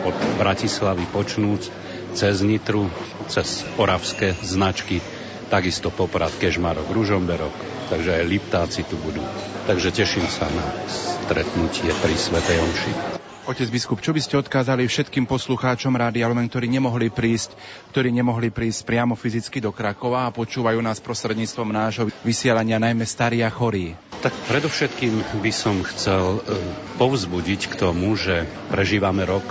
od 0.08 0.16
Bratislavy 0.40 1.04
počnúc 1.12 1.68
cez 2.16 2.40
Nitru, 2.46 2.88
cez 3.28 3.68
oravské 3.76 4.38
značky, 4.46 5.04
takisto 5.52 5.92
Poprad, 5.92 6.32
Kežmarok, 6.40 6.88
Ružomberok, 6.88 7.52
takže 7.92 8.22
aj 8.22 8.30
Liptáci 8.30 8.82
tu 8.88 8.96
budú. 9.02 9.22
Takže 9.68 9.92
teším 9.92 10.28
sa 10.30 10.48
na 10.48 10.66
stretnutie 10.88 11.90
pri 12.00 12.16
Svetej 12.16 12.58
Omši. 12.64 13.33
Otec 13.44 13.68
biskup, 13.68 14.00
čo 14.00 14.16
by 14.16 14.24
ste 14.24 14.40
odkázali 14.40 14.88
všetkým 14.88 15.28
poslucháčom 15.28 15.92
Rádia 16.00 16.32
Lumen, 16.32 16.48
ktorí 16.48 16.72
nemohli 16.72 17.12
prísť, 17.12 17.60
ktorí 17.92 18.08
nemohli 18.08 18.48
prísť 18.56 18.88
priamo 18.88 19.20
fyzicky 19.20 19.60
do 19.60 19.76
Krakova 19.76 20.32
a 20.32 20.32
počúvajú 20.32 20.80
nás 20.80 21.04
prostredníctvom 21.04 21.76
nášho 21.76 22.08
vysielania, 22.24 22.80
najmä 22.80 23.04
starí 23.04 23.44
a 23.44 23.52
chorí? 23.52 24.00
Tak 24.24 24.32
predovšetkým 24.48 25.44
by 25.44 25.52
som 25.52 25.84
chcel 25.84 26.40
e, 26.40 26.56
povzbudiť 26.96 27.68
k 27.68 27.74
tomu, 27.76 28.16
že 28.16 28.48
prežívame 28.72 29.28
rok 29.28 29.44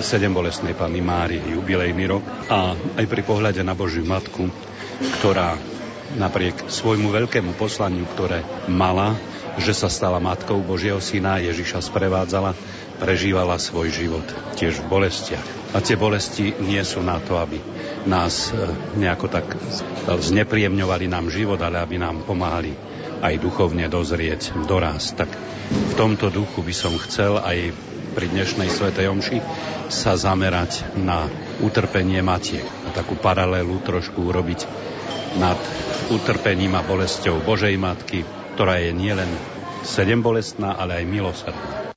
sedem 0.00 0.32
bolestnej 0.32 0.72
Panny 0.72 1.04
Mári, 1.04 1.36
jubilejný 1.36 2.08
rok 2.08 2.24
a 2.48 2.72
aj 2.72 3.04
pri 3.04 3.20
pohľade 3.20 3.60
na 3.60 3.76
Božiu 3.76 4.08
Matku, 4.08 4.48
ktorá 5.20 5.60
napriek 6.16 6.72
svojmu 6.72 7.12
veľkému 7.12 7.52
poslaniu, 7.60 8.08
ktoré 8.16 8.40
mala, 8.64 9.12
že 9.56 9.72
sa 9.72 9.88
stala 9.88 10.20
matkou 10.20 10.60
Božieho 10.60 11.00
syna, 11.00 11.40
Ježiša 11.40 11.84
sprevádzala, 11.84 12.52
prežívala 12.96 13.60
svoj 13.60 13.92
život 13.92 14.26
tiež 14.56 14.84
v 14.84 14.88
bolestiach. 14.88 15.46
A 15.76 15.84
tie 15.84 15.94
bolesti 15.94 16.56
nie 16.64 16.80
sú 16.82 17.04
na 17.04 17.20
to, 17.20 17.36
aby 17.36 17.60
nás 18.08 18.50
e, 18.50 18.66
nejako 18.96 19.26
tak 19.28 19.46
znepríjemňovali 20.08 21.06
nám 21.10 21.28
život, 21.28 21.60
ale 21.60 21.82
aby 21.82 22.00
nám 22.00 22.24
pomáhali 22.24 22.72
aj 23.20 23.34
duchovne 23.40 23.88
dozrieť, 23.88 24.56
doraz. 24.64 25.12
Tak 25.16 25.28
v 25.70 25.92
tomto 25.96 26.32
duchu 26.32 26.64
by 26.64 26.74
som 26.74 26.94
chcel 27.00 27.40
aj 27.40 27.72
pri 28.16 28.32
dnešnej 28.32 28.72
Svetej 28.72 29.12
Omši 29.12 29.38
sa 29.92 30.16
zamerať 30.16 30.96
na 30.96 31.28
utrpenie 31.60 32.24
matiek. 32.24 32.64
A 32.88 32.96
takú 32.96 33.12
paralelu 33.16 33.76
trošku 33.84 34.24
urobiť 34.24 34.64
nad 35.36 35.60
utrpením 36.08 36.72
a 36.80 36.86
bolesťou 36.86 37.44
Božej 37.44 37.76
Matky, 37.76 38.24
ktorá 38.56 38.80
je 38.80 38.96
nielen 38.96 39.28
sedem 39.84 40.24
bolestná, 40.24 40.72
ale 40.80 41.02
aj 41.02 41.04
milosrdná. 41.04 41.95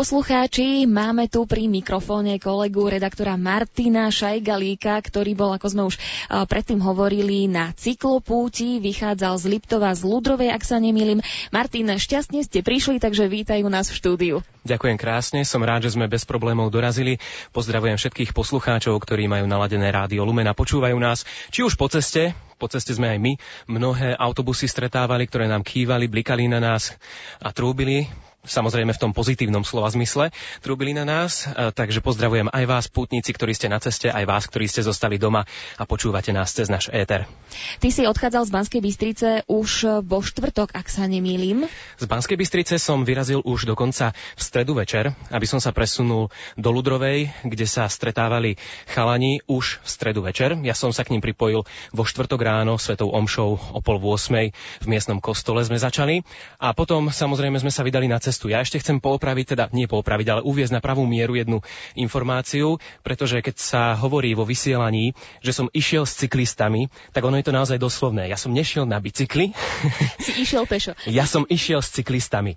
Poslucháči, 0.00 0.88
máme 0.88 1.28
tu 1.28 1.44
pri 1.44 1.68
mikrofóne 1.68 2.40
kolegu 2.40 2.88
redaktora 2.88 3.36
Martina 3.36 4.08
Šajgalíka, 4.08 4.96
ktorý 4.96 5.36
bol, 5.36 5.52
ako 5.52 5.66
sme 5.68 5.82
už 5.92 6.00
predtým 6.48 6.80
hovorili, 6.80 7.44
na 7.44 7.76
cyklopúti, 7.76 8.80
vychádzal 8.80 9.36
z 9.36 9.44
Liptova 9.52 9.92
z 9.92 10.08
Ludrovej, 10.08 10.56
ak 10.56 10.64
sa 10.64 10.80
nemýlim. 10.80 11.20
Martin, 11.52 11.92
šťastne 11.92 12.40
ste 12.40 12.64
prišli, 12.64 12.96
takže 12.96 13.28
vítajú 13.28 13.68
nás 13.68 13.92
v 13.92 13.98
štúdiu. 14.00 14.36
Ďakujem 14.64 14.96
krásne, 14.96 15.44
som 15.44 15.60
rád, 15.60 15.84
že 15.84 15.92
sme 15.92 16.08
bez 16.08 16.24
problémov 16.24 16.72
dorazili. 16.72 17.20
Pozdravujem 17.52 18.00
všetkých 18.00 18.32
poslucháčov, 18.32 18.96
ktorí 19.04 19.28
majú 19.28 19.44
naladené 19.44 19.92
rádio 19.92 20.24
Lumen 20.24 20.48
a 20.48 20.56
počúvajú 20.56 20.96
nás, 20.96 21.28
či 21.52 21.60
už 21.60 21.76
po 21.76 21.92
ceste, 21.92 22.32
po 22.56 22.72
ceste 22.72 22.96
sme 22.96 23.12
aj 23.12 23.18
my. 23.20 23.32
Mnohé 23.68 24.16
autobusy 24.16 24.64
stretávali, 24.64 25.28
ktoré 25.28 25.44
nám 25.44 25.60
kývali, 25.60 26.08
blikali 26.08 26.48
na 26.48 26.56
nás 26.56 26.96
a 27.44 27.52
trúbili 27.52 28.08
samozrejme 28.44 28.96
v 28.96 29.02
tom 29.02 29.12
pozitívnom 29.12 29.62
slova 29.62 29.92
zmysle, 29.92 30.32
trúbili 30.64 30.96
na 30.96 31.04
nás, 31.04 31.44
e, 31.44 31.70
takže 31.70 32.00
pozdravujem 32.00 32.48
aj 32.48 32.64
vás, 32.64 32.84
pútnici, 32.88 33.36
ktorí 33.36 33.52
ste 33.52 33.68
na 33.68 33.76
ceste, 33.78 34.08
aj 34.08 34.24
vás, 34.24 34.48
ktorí 34.48 34.64
ste 34.64 34.80
zostali 34.80 35.20
doma 35.20 35.44
a 35.76 35.84
počúvate 35.84 36.32
nás 36.32 36.50
cez 36.50 36.72
náš 36.72 36.88
éter. 36.90 37.28
Ty 37.78 37.88
si 37.92 38.08
odchádzal 38.08 38.48
z 38.48 38.50
Banskej 38.50 38.80
Bystrice 38.80 39.28
už 39.44 40.02
vo 40.02 40.24
štvrtok, 40.24 40.72
ak 40.72 40.88
sa 40.88 41.04
nemýlim. 41.04 41.68
Z 42.00 42.06
Banskej 42.08 42.40
Bystrice 42.40 42.80
som 42.80 43.04
vyrazil 43.04 43.44
už 43.44 43.68
dokonca 43.68 44.16
v 44.16 44.42
stredu 44.42 44.72
večer, 44.72 45.12
aby 45.28 45.44
som 45.44 45.60
sa 45.60 45.76
presunul 45.76 46.32
do 46.56 46.70
Ludrovej, 46.72 47.28
kde 47.44 47.66
sa 47.68 47.86
stretávali 47.86 48.56
chalani 48.88 49.44
už 49.44 49.84
v 49.84 49.88
stredu 49.88 50.24
večer. 50.24 50.56
Ja 50.64 50.72
som 50.72 50.90
sa 50.96 51.04
k 51.04 51.12
ním 51.12 51.20
pripojil 51.20 51.68
vo 51.92 52.02
štvrtok 52.08 52.40
ráno 52.40 52.80
svetou 52.80 53.12
omšou 53.12 53.76
o 53.76 53.80
pol 53.84 54.00
v 54.00 54.06
8 54.16 54.30
v 54.80 54.86
miestnom 54.88 55.18
kostole 55.20 55.60
sme 55.66 55.76
začali 55.76 56.22
a 56.56 56.72
potom 56.72 57.12
samozrejme 57.12 57.60
sme 57.60 57.68
sa 57.68 57.84
vydali 57.84 58.08
na 58.08 58.16
cestu 58.16 58.29
cestu. 58.30 58.46
Ja 58.46 58.62
ešte 58.62 58.78
chcem 58.78 59.02
poopraviť, 59.02 59.58
teda 59.58 59.66
nie 59.74 59.90
poopraviť, 59.90 60.26
ale 60.30 60.46
uviezť 60.46 60.78
na 60.78 60.80
pravú 60.80 61.02
mieru 61.10 61.34
jednu 61.34 61.58
informáciu, 61.98 62.78
pretože 63.02 63.42
keď 63.42 63.56
sa 63.58 63.82
hovorí 63.98 64.38
vo 64.38 64.46
vysielaní, 64.46 65.18
že 65.42 65.50
som 65.50 65.66
išiel 65.74 66.06
s 66.06 66.14
cyklistami, 66.22 66.86
tak 67.10 67.26
ono 67.26 67.34
je 67.42 67.50
to 67.50 67.52
naozaj 67.52 67.82
doslovné. 67.82 68.30
Ja 68.30 68.38
som 68.38 68.54
nešiel 68.54 68.86
na 68.86 69.02
bicykli. 69.02 69.50
Si 70.20 70.36
išiel 70.46 70.68
pešo. 70.68 70.92
Ja 71.08 71.24
som 71.24 71.48
išiel 71.48 71.80
s 71.80 71.90
cyklistami. 71.96 72.54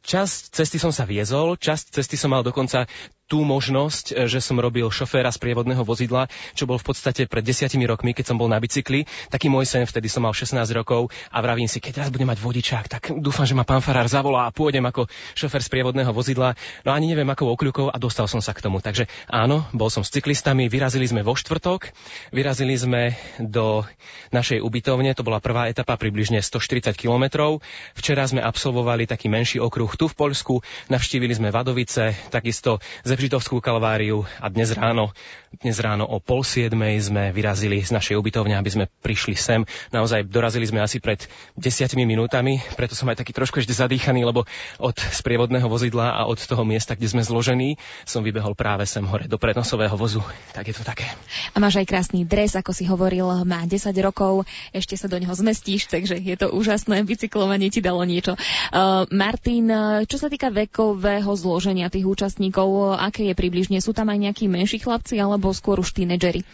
Časť 0.00 0.54
cesty 0.54 0.78
som 0.80 0.94
sa 0.94 1.02
viezol, 1.02 1.58
časť 1.58 1.92
cesty 1.98 2.14
som 2.14 2.30
mal 2.30 2.46
dokonca 2.46 2.86
tú 3.32 3.48
možnosť, 3.48 4.12
e, 4.12 4.28
že 4.28 4.44
som 4.44 4.60
robil 4.60 4.84
šoféra 4.92 5.32
z 5.32 5.40
prievodného 5.40 5.80
vozidla, 5.88 6.28
čo 6.52 6.68
bol 6.68 6.76
v 6.76 6.92
podstate 6.92 7.24
pred 7.24 7.40
desiatimi 7.40 7.88
rokmi, 7.88 8.12
keď 8.12 8.28
som 8.28 8.36
bol 8.36 8.44
na 8.44 8.60
bicykli. 8.60 9.08
Taký 9.32 9.48
môj 9.48 9.64
sen, 9.64 9.88
vtedy 9.88 10.12
som 10.12 10.20
mal 10.20 10.36
16 10.36 10.60
rokov 10.76 11.08
a 11.32 11.40
vravím 11.40 11.64
si, 11.64 11.80
keď 11.80 12.04
raz 12.04 12.08
budem 12.12 12.28
mať 12.28 12.44
vodičák, 12.44 12.92
tak 12.92 13.02
dúfam, 13.16 13.48
že 13.48 13.56
ma 13.56 13.64
pán 13.64 13.80
Farár 13.80 14.04
zavolá 14.04 14.44
a 14.44 14.52
pôjdem 14.52 14.84
ako 14.84 15.08
šofér 15.32 15.64
z 15.64 15.72
prievodného 15.72 16.12
vozidla. 16.12 16.52
No 16.84 16.92
ani 16.92 17.08
neviem, 17.08 17.24
akou 17.32 17.48
okľukou 17.56 17.88
a 17.88 17.96
dostal 17.96 18.28
som 18.28 18.44
sa 18.44 18.52
k 18.52 18.60
tomu. 18.60 18.84
Takže 18.84 19.08
áno, 19.32 19.64
bol 19.72 19.88
som 19.88 20.04
s 20.04 20.12
cyklistami, 20.12 20.68
vyrazili 20.68 21.08
sme 21.08 21.24
vo 21.24 21.32
štvrtok, 21.32 21.88
vyrazili 22.36 22.76
sme 22.76 23.16
do 23.40 23.88
našej 24.28 24.60
ubytovne, 24.60 25.16
to 25.16 25.24
bola 25.24 25.40
prvá 25.40 25.72
etapa 25.72 25.96
približne 25.96 26.44
140 26.44 26.92
kilometrov. 27.00 27.64
Včera 27.96 28.28
sme 28.28 28.44
absolvovali 28.44 29.08
taký 29.08 29.32
menší 29.32 29.56
okruh 29.56 29.88
tu 29.96 30.04
v 30.04 30.18
Poľsku, 30.20 30.60
navštívili 30.92 31.32
sme 31.32 31.48
Vadovice, 31.48 32.12
takisto 32.28 32.82
Židovskú 33.22 33.62
kalváriu 33.62 34.26
a 34.42 34.50
dnes 34.50 34.74
ráno, 34.74 35.14
dnes 35.62 35.78
ráno 35.78 36.02
o 36.10 36.18
pol 36.18 36.42
siedmej 36.42 37.06
sme 37.06 37.30
vyrazili 37.30 37.78
z 37.78 37.94
našej 37.94 38.18
ubytovne, 38.18 38.58
aby 38.58 38.66
sme 38.66 38.84
prišli 38.98 39.38
sem. 39.38 39.62
Naozaj 39.94 40.26
dorazili 40.26 40.66
sme 40.66 40.82
asi 40.82 40.98
pred 40.98 41.22
desiatimi 41.54 42.02
minútami, 42.02 42.58
preto 42.74 42.98
som 42.98 43.06
aj 43.14 43.22
taký 43.22 43.30
trošku 43.30 43.62
ešte 43.62 43.78
zadýchaný, 43.78 44.26
lebo 44.26 44.42
od 44.82 44.96
sprievodného 44.98 45.70
vozidla 45.70 46.18
a 46.18 46.26
od 46.26 46.34
toho 46.34 46.66
miesta, 46.66 46.98
kde 46.98 47.14
sme 47.14 47.22
zložení, 47.22 47.78
som 48.02 48.26
vybehol 48.26 48.58
práve 48.58 48.90
sem 48.90 49.06
hore 49.06 49.30
do 49.30 49.38
prednosového 49.38 49.94
vozu. 49.94 50.18
Tak 50.50 50.66
je 50.66 50.74
to 50.74 50.82
také. 50.82 51.06
A 51.54 51.62
máš 51.62 51.78
aj 51.78 51.86
krásny 51.86 52.26
dres, 52.26 52.58
ako 52.58 52.74
si 52.74 52.90
hovoril, 52.90 53.46
má 53.46 53.62
10 53.62 53.94
rokov, 54.02 54.50
ešte 54.74 54.98
sa 54.98 55.06
do 55.06 55.22
neho 55.22 55.30
zmestíš, 55.30 55.86
takže 55.86 56.18
je 56.18 56.34
to 56.34 56.50
úžasné. 56.50 57.06
Bicyklovanie 57.06 57.70
ti 57.70 57.78
dalo 57.78 58.02
niečo. 58.02 58.34
Uh, 58.34 59.06
Martin, 59.14 59.70
čo 60.10 60.18
sa 60.18 60.26
týka 60.26 60.50
vekového 60.50 61.30
zloženia 61.38 61.86
tých 61.86 62.02
účastníkov, 62.02 62.98
aké 63.12 63.28
je 63.28 63.36
približne? 63.36 63.76
Sú 63.84 63.92
tam 63.92 64.08
aj 64.08 64.16
nejakí 64.16 64.48
menší 64.48 64.80
chlapci 64.80 65.20
alebo 65.20 65.52
skôr 65.52 65.76
už 65.76 65.92
tínedžeri? 65.92 66.48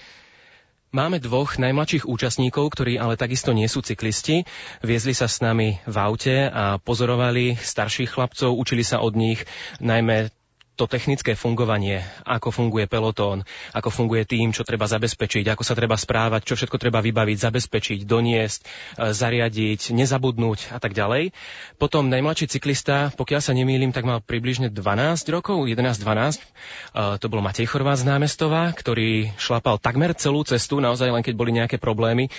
Máme 0.88 1.20
dvoch 1.20 1.60
najmladších 1.60 2.08
účastníkov, 2.08 2.72
ktorí 2.72 2.96
ale 2.96 3.20
takisto 3.20 3.52
nie 3.52 3.68
sú 3.68 3.84
cyklisti. 3.84 4.48
Viezli 4.80 5.12
sa 5.12 5.28
s 5.28 5.44
nami 5.44 5.76
v 5.84 5.96
aute 6.00 6.48
a 6.48 6.80
pozorovali 6.80 7.60
starších 7.60 8.16
chlapcov, 8.16 8.56
učili 8.56 8.80
sa 8.80 9.04
od 9.04 9.12
nich 9.12 9.44
najmä 9.84 10.32
to 10.78 10.86
technické 10.86 11.34
fungovanie, 11.34 12.06
ako 12.22 12.54
funguje 12.54 12.86
pelotón, 12.86 13.42
ako 13.74 13.90
funguje 13.90 14.22
tým, 14.22 14.54
čo 14.54 14.62
treba 14.62 14.86
zabezpečiť, 14.86 15.50
ako 15.50 15.66
sa 15.66 15.74
treba 15.74 15.98
správať, 15.98 16.46
čo 16.46 16.54
všetko 16.54 16.78
treba 16.78 17.02
vybaviť, 17.02 17.36
zabezpečiť, 17.42 18.06
doniesť, 18.06 18.60
e, 18.62 18.66
zariadiť, 19.10 19.90
nezabudnúť 19.90 20.70
a 20.70 20.78
tak 20.78 20.94
ďalej. 20.94 21.34
Potom 21.82 22.06
najmladší 22.06 22.46
cyklista, 22.46 23.10
pokiaľ 23.18 23.40
sa 23.42 23.50
nemýlim, 23.58 23.90
tak 23.90 24.06
mal 24.06 24.22
približne 24.22 24.70
12 24.70 25.26
rokov, 25.34 25.66
11-12. 25.66 26.38
E, 26.38 27.18
to 27.18 27.26
bol 27.26 27.42
Matej 27.42 27.66
Chorvát 27.66 27.98
z 27.98 28.06
námestova, 28.06 28.70
ktorý 28.70 29.34
šlapal 29.34 29.82
takmer 29.82 30.14
celú 30.14 30.46
cestu, 30.46 30.78
naozaj 30.78 31.10
len 31.10 31.26
keď 31.26 31.34
boli 31.34 31.50
nejaké 31.50 31.82
problémy, 31.82 32.30
e, 32.30 32.32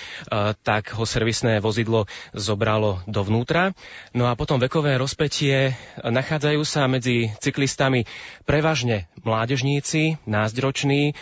tak 0.63 0.95
ho 0.95 1.03
servisné 1.03 1.59
vozidlo 1.59 2.07
zobralo 2.31 3.03
dovnútra. 3.03 3.75
No 4.15 4.31
a 4.31 4.39
potom 4.39 4.63
vekové 4.63 4.95
rozpetie 4.95 5.75
nachádzajú 5.99 6.61
sa 6.63 6.87
medzi 6.87 7.35
cyklistami 7.43 8.07
prevažne 8.43 9.07
mládežníci, 9.21 10.17
názdroční, 10.25 11.13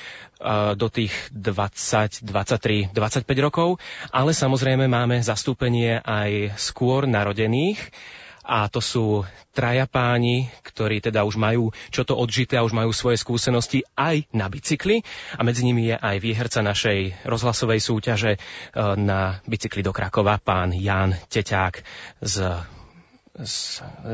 do 0.78 0.88
tých 0.90 1.14
20, 1.34 2.22
23, 2.22 2.94
25 2.94 3.26
rokov, 3.42 3.82
ale 4.14 4.38
samozrejme 4.38 4.86
máme 4.86 5.18
zastúpenie 5.26 5.98
aj 6.06 6.54
skôr 6.58 7.10
narodených. 7.10 7.82
A 8.48 8.72
to 8.72 8.80
sú 8.80 9.28
traja 9.52 9.84
páni, 9.92 10.48
ktorí 10.64 11.04
teda 11.04 11.28
už 11.28 11.36
majú 11.36 11.76
čo 11.92 12.08
to 12.08 12.16
odžité 12.16 12.56
a 12.56 12.64
už 12.64 12.72
majú 12.72 12.96
svoje 12.96 13.20
skúsenosti 13.20 13.84
aj 13.92 14.24
na 14.32 14.48
bicykli. 14.48 15.04
A 15.36 15.44
medzi 15.44 15.68
nimi 15.68 15.92
je 15.92 16.00
aj 16.00 16.16
výherca 16.24 16.64
našej 16.64 17.28
rozhlasovej 17.28 17.84
súťaže 17.84 18.32
e, 18.32 18.40
na 18.96 19.44
bicykli 19.44 19.84
do 19.84 19.92
Krakova, 19.92 20.40
pán 20.40 20.72
Jan 20.72 21.12
Teťák 21.28 21.84
z, 22.24 22.36
z, 23.36 23.54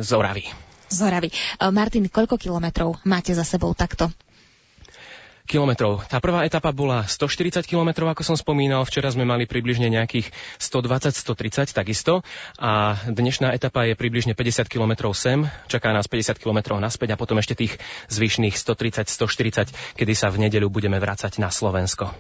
z 0.01 0.09
Oravy 0.17 0.72
z 0.93 0.99
Horavy. 1.09 1.29
E, 1.33 1.35
Martin, 1.73 2.05
koľko 2.05 2.37
kilometrov 2.37 3.01
máte 3.03 3.33
za 3.33 3.41
sebou 3.41 3.73
takto? 3.73 4.13
kilometrov. 5.43 6.07
Tá 6.07 6.23
prvá 6.23 6.47
etapa 6.47 6.71
bola 6.71 7.03
140 7.03 7.67
kilometrov, 7.67 8.07
ako 8.15 8.23
som 8.23 8.37
spomínal. 8.39 8.87
Včera 8.87 9.11
sme 9.11 9.27
mali 9.27 9.43
približne 9.43 9.91
nejakých 9.91 10.31
120-130 10.59 11.75
takisto. 11.75 12.23
A 12.59 12.95
dnešná 13.11 13.51
etapa 13.51 13.83
je 13.83 13.99
približne 13.99 14.33
50 14.39 14.71
kilometrov 14.71 15.11
sem. 15.11 15.43
Čaká 15.67 15.91
nás 15.91 16.07
50 16.07 16.39
kilometrov 16.39 16.79
naspäť 16.79 17.15
a 17.15 17.19
potom 17.19 17.37
ešte 17.43 17.59
tých 17.59 17.75
zvyšných 18.07 18.55
130-140, 18.55 19.99
kedy 19.99 20.13
sa 20.15 20.31
v 20.31 20.47
nedeľu 20.47 20.71
budeme 20.71 20.95
vrácať 20.97 21.43
na 21.43 21.51
Slovensko. 21.51 22.15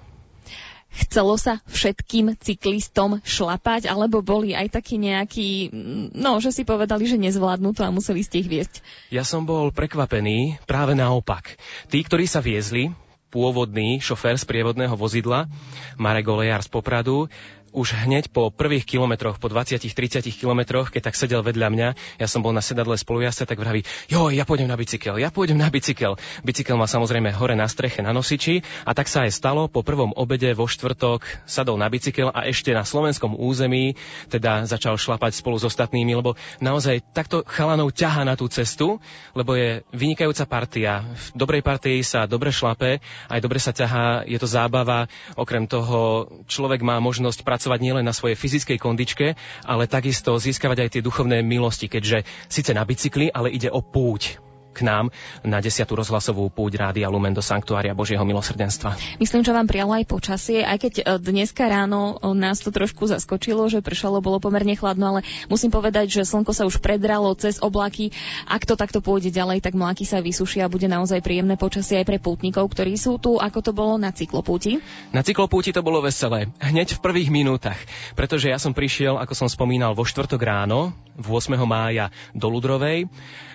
Chcelo 0.93 1.35
sa 1.41 1.59
všetkým 1.65 2.37
cyklistom 2.37 3.17
šlapať, 3.25 3.89
alebo 3.89 4.21
boli 4.21 4.53
aj 4.53 4.77
takí 4.77 5.01
nejakí, 5.01 5.73
no, 6.13 6.37
že 6.37 6.53
si 6.53 6.61
povedali, 6.61 7.09
že 7.09 7.17
nezvládnu 7.17 7.73
to 7.73 7.81
a 7.81 7.89
museli 7.89 8.21
ste 8.21 8.45
ich 8.45 8.49
viesť? 8.49 8.85
Ja 9.09 9.25
som 9.25 9.49
bol 9.49 9.73
prekvapený 9.73 10.61
práve 10.69 10.93
naopak. 10.93 11.57
Tí, 11.89 12.05
ktorí 12.05 12.29
sa 12.29 12.45
viezli, 12.45 12.93
pôvodný 13.33 13.97
šofér 13.97 14.37
z 14.37 14.45
prievodného 14.45 14.93
vozidla, 14.93 15.49
Marek 15.97 16.29
Olejar 16.29 16.61
z 16.61 16.69
Popradu, 16.69 17.25
už 17.73 18.05
hneď 18.05 18.29
po 18.29 18.53
prvých 18.53 18.85
kilometroch, 18.87 19.41
po 19.41 19.49
20-30 19.51 20.23
kilometroch, 20.31 20.93
keď 20.93 21.11
tak 21.11 21.19
sedel 21.19 21.43
vedľa 21.43 21.67
mňa, 21.73 21.87
ja 22.21 22.27
som 22.29 22.39
bol 22.39 22.55
na 22.55 22.63
sedadle 22.63 22.95
spolujazca, 22.95 23.43
tak 23.43 23.59
vraví, 23.59 23.83
jo, 24.07 24.29
ja 24.29 24.47
pôjdem 24.47 24.69
na 24.69 24.77
bicykel, 24.79 25.19
ja 25.19 25.33
pôjdem 25.33 25.59
na 25.59 25.67
bicykel. 25.67 26.15
Bicykel 26.45 26.79
má 26.79 26.87
samozrejme 26.87 27.33
hore 27.35 27.57
na 27.57 27.65
streche 27.67 27.99
na 28.05 28.15
nosiči 28.15 28.63
a 28.87 28.95
tak 28.95 29.09
sa 29.11 29.25
aj 29.27 29.35
stalo. 29.35 29.65
Po 29.67 29.81
prvom 29.81 30.13
obede 30.13 30.53
vo 30.55 30.69
štvrtok 30.69 31.25
sadol 31.49 31.81
na 31.81 31.89
bicykel 31.91 32.29
a 32.29 32.45
ešte 32.47 32.71
na 32.71 32.85
slovenskom 32.87 33.35
území 33.35 33.99
teda 34.29 34.69
začal 34.69 34.95
šlapať 34.95 35.35
spolu 35.35 35.57
s 35.57 35.67
ostatnými, 35.67 36.13
lebo 36.13 36.37
naozaj 36.61 37.01
takto 37.11 37.41
chalanov 37.43 37.91
ťaha 37.91 38.23
na 38.23 38.37
tú 38.37 38.47
cestu, 38.47 39.01
lebo 39.33 39.57
je 39.57 39.81
vynikajúca 39.91 40.45
partia. 40.45 41.03
V 41.33 41.43
dobrej 41.43 41.65
partii 41.65 42.05
sa 42.05 42.29
dobre 42.29 42.53
šlape, 42.53 43.01
aj 43.27 43.39
dobre 43.41 43.57
sa 43.57 43.73
ťahá, 43.73 44.29
je 44.29 44.37
to 44.37 44.45
zábava. 44.45 45.09
Okrem 45.33 45.65
toho 45.65 46.29
človek 46.45 46.85
má 46.85 47.01
možnosť 47.01 47.41
pracovať 47.41 47.62
pracovať 47.63 47.79
nielen 47.79 48.03
na 48.03 48.11
svojej 48.11 48.35
fyzickej 48.35 48.75
kondičke, 48.75 49.39
ale 49.63 49.87
takisto 49.87 50.35
získavať 50.35 50.83
aj 50.83 50.89
tie 50.99 51.01
duchovné 51.01 51.39
milosti, 51.47 51.87
keďže 51.87 52.27
síce 52.51 52.75
na 52.75 52.83
bicykli, 52.83 53.31
ale 53.31 53.55
ide 53.55 53.71
o 53.71 53.79
púť. 53.79 54.43
K 54.73 54.81
nám 54.81 55.13
na 55.45 55.61
10. 55.61 55.85
rozhlasovú 55.85 56.49
púť 56.49 56.81
Rádia 56.81 57.07
Lumen 57.07 57.31
do 57.31 57.45
Sanktuária 57.45 57.93
Božieho 57.93 58.25
milosrdenstva. 58.25 58.97
Myslím, 59.21 59.45
že 59.45 59.53
vám 59.53 59.69
prijalo 59.69 59.93
aj 59.93 60.09
počasie, 60.09 60.65
aj 60.65 60.77
keď 60.81 60.93
e, 60.99 61.03
dneska 61.21 61.69
ráno 61.69 62.17
e, 62.17 62.33
nás 62.33 62.59
to 62.59 62.73
trošku 62.73 63.05
zaskočilo, 63.05 63.69
že 63.69 63.85
pršalo, 63.85 64.19
bolo 64.19 64.41
pomerne 64.41 64.73
chladno, 64.73 65.15
ale 65.15 65.21
musím 65.47 65.69
povedať, 65.69 66.09
že 66.09 66.25
slnko 66.25 66.51
sa 66.51 66.65
už 66.65 66.81
predralo 66.81 67.29
cez 67.37 67.61
oblaky. 67.61 68.09
Ak 68.49 68.65
to 68.65 68.73
takto 68.73 68.99
pôjde 68.99 69.29
ďalej, 69.29 69.61
tak 69.61 69.77
mláky 69.77 70.03
sa 70.03 70.19
vysušia 70.19 70.65
a 70.65 70.71
bude 70.73 70.89
naozaj 70.89 71.21
príjemné 71.21 71.55
počasie 71.55 72.01
aj 72.01 72.09
pre 72.09 72.17
pútnikov, 72.17 72.65
ktorí 72.73 72.97
sú 72.97 73.21
tu, 73.21 73.37
ako 73.37 73.59
to 73.61 73.71
bolo 73.71 74.01
na 74.01 74.09
cyklopúti. 74.09 74.81
Na 75.13 75.21
cyklopúti 75.21 75.69
to 75.69 75.85
bolo 75.85 76.01
veselé. 76.01 76.49
Hneď 76.57 76.97
v 76.97 77.03
prvých 77.03 77.29
minútach, 77.29 77.77
pretože 78.17 78.49
ja 78.49 78.57
som 78.57 78.73
prišiel, 78.73 79.21
ako 79.21 79.37
som 79.37 79.47
spomínal, 79.51 79.93
vo 79.93 80.07
štvrtok 80.07 80.41
ráno, 80.41 80.95
8. 81.19 81.53
mája 81.67 82.09
do 82.33 82.49
Ludrovej. 82.49 83.05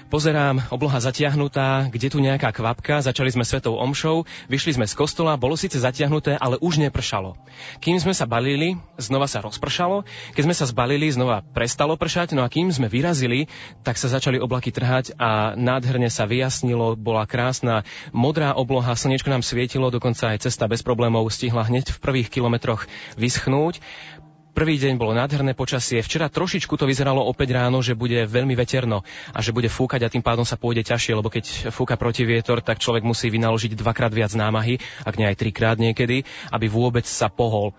Pozerám, 0.08 0.64
obloha 0.72 0.96
zatiahnutá, 1.04 1.92
kde 1.92 2.08
tu 2.08 2.16
nejaká 2.24 2.48
kvapka, 2.48 3.04
začali 3.04 3.28
sme 3.28 3.44
svetou 3.44 3.76
omšou, 3.76 4.24
vyšli 4.48 4.80
sme 4.80 4.88
z 4.88 4.96
kostola, 4.96 5.36
bolo 5.36 5.52
síce 5.52 5.76
zatiahnuté, 5.76 6.32
ale 6.32 6.56
už 6.64 6.80
nepršalo. 6.80 7.36
Kým 7.84 8.00
sme 8.00 8.16
sa 8.16 8.24
balili, 8.24 8.80
znova 8.96 9.28
sa 9.28 9.44
rozpršalo, 9.44 10.08
keď 10.32 10.42
sme 10.48 10.56
sa 10.56 10.64
zbalili, 10.64 11.12
znova 11.12 11.44
prestalo 11.52 11.92
pršať, 12.00 12.32
no 12.32 12.40
a 12.40 12.48
kým 12.48 12.72
sme 12.72 12.88
vyrazili, 12.88 13.52
tak 13.84 14.00
sa 14.00 14.08
začali 14.08 14.40
oblaky 14.40 14.72
trhať 14.72 15.12
a 15.20 15.52
nádherne 15.52 16.08
sa 16.08 16.24
vyjasnilo, 16.24 16.96
bola 16.96 17.28
krásna 17.28 17.84
modrá 18.08 18.56
obloha, 18.56 18.96
slnečko 18.96 19.28
nám 19.28 19.44
svietilo, 19.44 19.92
dokonca 19.92 20.32
aj 20.32 20.48
cesta 20.48 20.64
bez 20.72 20.80
problémov 20.80 21.28
stihla 21.28 21.68
hneď 21.68 21.92
v 21.92 22.00
prvých 22.00 22.32
kilometroch 22.32 22.88
vyschnúť. 23.20 23.84
Prvý 24.58 24.74
deň 24.74 24.98
bolo 24.98 25.14
nádherné 25.14 25.54
počasie. 25.54 26.02
Včera 26.02 26.26
trošičku 26.26 26.74
to 26.74 26.82
vyzeralo 26.82 27.22
opäť 27.22 27.54
ráno, 27.54 27.78
že 27.78 27.94
bude 27.94 28.26
veľmi 28.26 28.58
veterno 28.58 29.06
a 29.30 29.38
že 29.38 29.54
bude 29.54 29.70
fúkať 29.70 30.02
a 30.02 30.10
tým 30.10 30.18
pádom 30.18 30.42
sa 30.42 30.58
pôjde 30.58 30.82
ťažšie, 30.82 31.14
lebo 31.14 31.30
keď 31.30 31.70
fúka 31.70 31.94
protivietor, 31.94 32.58
tak 32.58 32.82
človek 32.82 33.06
musí 33.06 33.30
vynaložiť 33.30 33.78
dvakrát 33.78 34.10
viac 34.10 34.34
námahy, 34.34 34.82
ak 35.06 35.14
nie 35.14 35.30
aj 35.30 35.38
trikrát 35.38 35.78
niekedy, 35.78 36.26
aby 36.50 36.66
vôbec 36.66 37.06
sa 37.06 37.30
pohol 37.30 37.70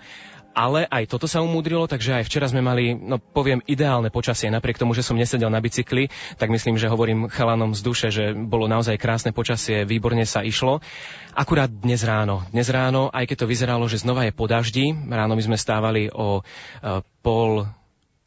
ale 0.59 0.83
aj 0.91 1.07
toto 1.07 1.23
sa 1.23 1.39
umúdrilo, 1.39 1.87
takže 1.87 2.19
aj 2.19 2.27
včera 2.27 2.51
sme 2.51 2.59
mali, 2.59 2.91
no 2.91 3.15
poviem, 3.15 3.63
ideálne 3.63 4.11
počasie. 4.11 4.51
Napriek 4.51 4.75
tomu, 4.75 4.91
že 4.91 5.07
som 5.07 5.15
nesedel 5.15 5.47
na 5.47 5.63
bicykli, 5.63 6.11
tak 6.35 6.51
myslím, 6.51 6.75
že 6.75 6.91
hovorím 6.91 7.31
chalanom 7.31 7.71
z 7.71 7.79
duše, 7.79 8.07
že 8.11 8.35
bolo 8.35 8.67
naozaj 8.67 8.99
krásne 8.99 9.31
počasie, 9.31 9.87
výborne 9.87 10.27
sa 10.27 10.43
išlo. 10.43 10.83
Akurát 11.31 11.71
dnes 11.71 12.03
ráno. 12.03 12.43
Dnes 12.51 12.67
ráno, 12.67 13.07
aj 13.15 13.31
keď 13.31 13.47
to 13.47 13.47
vyzeralo, 13.47 13.87
že 13.87 14.03
znova 14.03 14.27
je 14.27 14.35
po 14.35 14.51
daždi, 14.51 14.91
ráno 15.07 15.39
my 15.39 15.43
sme 15.47 15.55
stávali 15.55 16.11
o 16.11 16.43
e, 16.43 16.99
pol 17.23 17.63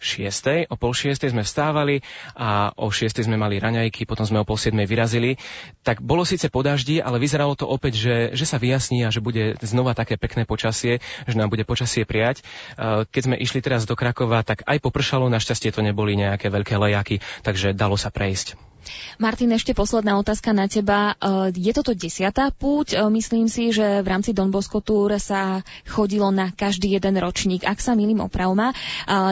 šiestej. 0.02 0.66
O 0.68 0.74
pol 0.74 0.90
šiestej 0.90 1.30
sme 1.30 1.46
vstávali 1.46 2.02
a 2.34 2.74
o 2.74 2.90
šiestej 2.90 3.30
sme 3.30 3.38
mali 3.38 3.62
raňajky, 3.62 4.02
potom 4.04 4.26
sme 4.26 4.42
o 4.42 4.48
pol 4.48 4.58
siedmej 4.58 4.90
vyrazili. 4.90 5.38
Tak 5.86 6.02
bolo 6.02 6.26
síce 6.26 6.50
po 6.50 6.66
daždi, 6.66 6.98
ale 6.98 7.22
vyzeralo 7.22 7.54
to 7.54 7.70
opäť, 7.70 8.02
že, 8.02 8.16
že 8.34 8.44
sa 8.44 8.58
vyjasní 8.58 9.06
a 9.06 9.14
že 9.14 9.22
bude 9.22 9.54
znova 9.62 9.94
také 9.94 10.18
pekné 10.18 10.42
počasie, 10.42 10.98
že 11.24 11.38
nám 11.38 11.48
bude 11.48 11.62
počasie 11.62 12.02
prijať. 12.02 12.42
E, 12.42 13.06
keď 13.06 13.22
sme 13.22 13.36
išli 13.38 13.62
teraz 13.62 13.86
do 13.86 13.94
Krakova, 13.94 14.42
tak 14.42 14.66
aj 14.66 14.82
popršalo, 14.82 15.30
našťastie 15.30 15.70
to 15.70 15.86
neboli 15.86 16.18
nejaké 16.18 16.50
veľké 16.50 16.74
lejaky, 16.74 17.22
takže 17.46 17.78
dalo 17.78 17.94
sa 17.94 18.10
prejsť. 18.10 18.71
Martin, 19.18 19.54
ešte 19.54 19.76
posledná 19.76 20.18
otázka 20.18 20.50
na 20.50 20.66
teba. 20.66 21.14
E, 21.16 21.54
je 21.54 21.72
toto 21.74 21.94
desiatá 21.94 22.50
púť? 22.50 22.94
E, 22.94 23.06
myslím 23.14 23.46
si, 23.46 23.70
že 23.70 24.02
v 24.02 24.08
rámci 24.08 24.34
Don 24.34 24.50
Tour 24.52 25.10
sa 25.20 25.62
chodilo 25.86 26.28
na 26.34 26.50
každý 26.50 26.96
jeden 26.96 27.16
ročník. 27.18 27.62
Ak 27.64 27.78
sa 27.78 27.94
milím 27.94 28.24
opravma, 28.24 28.72
e, 28.72 28.74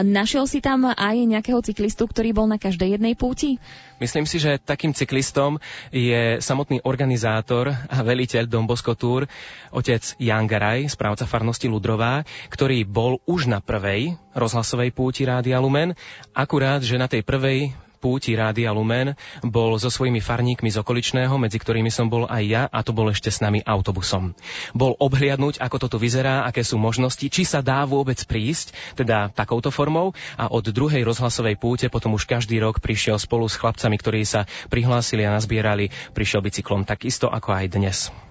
našiel 0.05 0.47
si 0.47 0.63
tam 0.63 0.89
aj 0.91 1.15
nejakého 1.27 1.59
cyklistu, 1.61 2.07
ktorý 2.07 2.31
bol 2.35 2.47
na 2.47 2.57
každej 2.57 2.97
jednej 2.97 3.13
púti? 3.13 3.59
Myslím 4.01 4.25
si, 4.25 4.41
že 4.41 4.57
takým 4.57 4.97
cyklistom 4.97 5.61
je 5.93 6.41
samotný 6.41 6.81
organizátor 6.81 7.69
a 7.69 8.01
veliteľ 8.01 8.49
Don 8.49 8.65
Tour, 8.97 9.29
otec 9.69 10.01
Jan 10.17 10.49
Garaj, 10.49 10.89
správca 10.89 11.29
farnosti 11.29 11.69
Ludrová, 11.69 12.25
ktorý 12.49 12.81
bol 12.81 13.21
už 13.29 13.45
na 13.45 13.61
prvej 13.61 14.17
rozhlasovej 14.33 14.89
púti 14.89 15.21
Rádia 15.21 15.61
Lumen, 15.61 15.93
akurát, 16.33 16.81
že 16.81 16.97
na 16.97 17.05
tej 17.05 17.21
prvej 17.21 17.77
púti 18.01 18.33
Rádia 18.33 18.73
Lumen 18.73 19.13
bol 19.45 19.77
so 19.77 19.93
svojimi 19.93 20.17
farníkmi 20.17 20.73
z 20.73 20.81
okoličného, 20.81 21.37
medzi 21.37 21.61
ktorými 21.61 21.93
som 21.93 22.09
bol 22.09 22.25
aj 22.25 22.43
ja 22.49 22.63
a 22.65 22.81
to 22.81 22.97
bol 22.97 23.05
ešte 23.13 23.29
s 23.29 23.37
nami 23.45 23.61
autobusom. 23.61 24.33
Bol 24.73 24.97
obhliadnúť, 24.97 25.61
ako 25.61 25.77
toto 25.77 26.01
vyzerá, 26.01 26.49
aké 26.49 26.65
sú 26.65 26.81
možnosti, 26.81 27.21
či 27.21 27.45
sa 27.45 27.61
dá 27.61 27.85
vôbec 27.85 28.17
prísť, 28.25 28.73
teda 28.97 29.29
takouto 29.29 29.69
formou 29.69 30.17
a 30.33 30.49
od 30.49 30.65
druhej 30.73 31.05
rozhlasovej 31.05 31.61
púte 31.61 31.85
potom 31.93 32.17
už 32.17 32.25
každý 32.25 32.57
rok 32.57 32.81
prišiel 32.81 33.21
spolu 33.21 33.45
s 33.45 33.61
chlapcami, 33.61 33.95
ktorí 34.01 34.25
sa 34.25 34.49
prihlásili 34.73 35.21
a 35.29 35.37
nazbierali, 35.37 35.93
prišiel 36.17 36.41
bicyklom 36.41 36.89
takisto 36.89 37.29
ako 37.29 37.53
aj 37.53 37.65
dnes. 37.69 38.30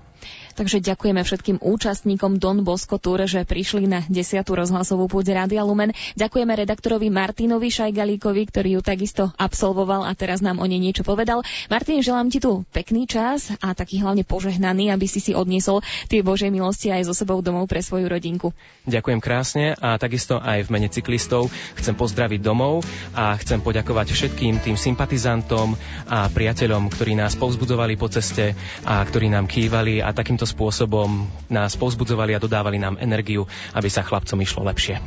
Takže 0.61 0.85
ďakujeme 0.85 1.25
všetkým 1.25 1.57
účastníkom 1.65 2.37
Don 2.37 2.61
Bosco 2.61 3.01
Tour, 3.01 3.25
že 3.25 3.49
prišli 3.49 3.89
na 3.89 4.05
10. 4.05 4.45
rozhlasovú 4.45 5.09
púde 5.09 5.33
Rádia 5.33 5.65
Lumen. 5.65 5.97
Ďakujeme 6.21 6.53
redaktorovi 6.53 7.09
Martinovi 7.09 7.73
Šajgalíkovi, 7.73 8.43
ktorý 8.53 8.69
ju 8.77 8.81
takisto 8.85 9.23
absolvoval 9.41 10.05
a 10.05 10.13
teraz 10.17 10.45
nám 10.45 10.61
o 10.61 10.67
nej 10.69 10.77
niečo 10.77 11.07
povedal. 11.07 11.41
Martin, 11.73 12.03
želám 12.05 12.29
ti 12.29 12.43
tu 12.43 12.67
pekný 12.75 13.09
čas 13.09 13.53
a 13.61 13.73
taký 13.73 14.05
hlavne 14.05 14.27
požehnaný, 14.27 14.93
aby 14.93 15.07
si 15.09 15.23
si 15.23 15.33
odniesol 15.33 15.81
tie 16.13 16.21
Božie 16.21 16.53
milosti 16.53 16.93
aj 16.93 17.09
so 17.09 17.15
sebou 17.17 17.41
domov 17.41 17.65
pre 17.71 17.81
svoju 17.81 18.11
rodinku. 18.11 18.53
Ďakujem 18.85 19.21
krásne 19.23 19.79
a 19.81 19.97
takisto 19.97 20.41
aj 20.41 20.67
v 20.67 20.73
mene 20.73 20.89
cyklistov 20.93 21.49
chcem 21.79 21.97
pozdraviť 21.97 22.41
domov 22.43 22.85
a 23.17 23.33
chcem 23.41 23.65
poďakovať 23.65 24.13
všetkým 24.13 24.61
tým 24.61 24.77
sympatizantom 24.77 25.73
a 26.05 26.29
priateľom, 26.29 26.93
ktorí 26.93 27.17
nás 27.17 27.33
povzbudovali 27.39 27.97
po 27.97 28.13
ceste 28.13 28.53
a 28.85 29.01
ktorí 29.05 29.33
nám 29.33 29.49
kývali 29.49 30.05
a 30.05 30.13
takým 30.13 30.41
takýmto 30.41 30.50
spôsobom 30.51 31.31
nás 31.47 31.79
povzbudzovali 31.79 32.35
a 32.35 32.43
dodávali 32.43 32.83
nám 32.83 32.99
energiu, 32.99 33.47
aby 33.70 33.87
sa 33.87 34.03
chlapcom 34.03 34.43
išlo 34.43 34.67
lepšie. 34.67 34.99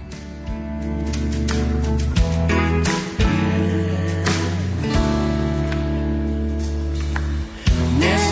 Dnes 8.00 8.24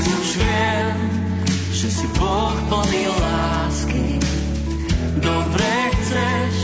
že 1.75 1.89
si 1.91 2.07
Boh 2.15 2.55
lásky, 3.19 4.07
dobre 5.19 5.71
chceš 5.99 6.55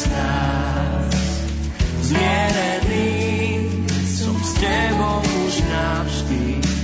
z 0.00 0.04
nás. 0.14 1.12
Zmierený 2.08 3.12
som 4.06 4.34
s 4.38 4.52
už 5.46 5.54
navždy, 5.66 6.80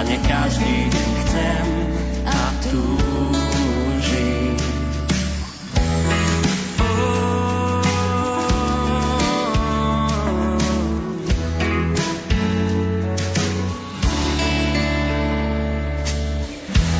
Pane, 0.00 0.16
každý 0.16 0.88
deň 0.88 1.12
chcem 1.28 1.66
a 2.24 2.40
túžim. 2.64 4.56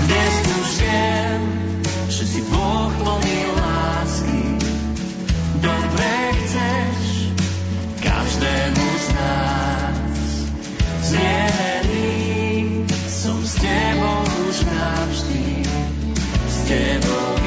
Dnes 0.04 0.36
už 0.44 0.70
viem, 0.84 1.40
že 2.12 2.24
si 2.28 2.44
Boh 2.52 2.92
plný. 3.00 3.40
Dobre 5.56 6.12
chceš 6.36 7.32
každému 8.04 8.86
z 8.92 9.08
nás. 9.16 10.20
Zmierený 11.00 11.79
stenou. 16.70 17.39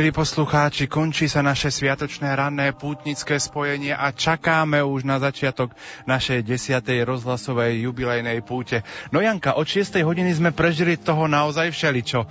Milí 0.00 0.16
poslucháči, 0.16 0.88
končí 0.88 1.28
sa 1.28 1.44
naše 1.44 1.68
sviatočné 1.68 2.32
ranné 2.32 2.72
pútnické 2.72 3.36
spojenie 3.36 3.92
a 3.92 4.08
čakáme 4.16 4.80
už 4.80 5.04
na 5.04 5.20
začiatok 5.20 5.76
našej 6.08 6.40
desiatej 6.40 7.04
rozhlasovej 7.04 7.84
jubilejnej 7.84 8.40
púte. 8.40 8.80
No 9.12 9.20
Janka, 9.20 9.60
od 9.60 9.68
6. 9.68 10.00
hodiny 10.00 10.32
sme 10.32 10.56
prežili 10.56 10.96
toho 10.96 11.28
naozaj 11.28 11.68
všeličo. 11.76 12.24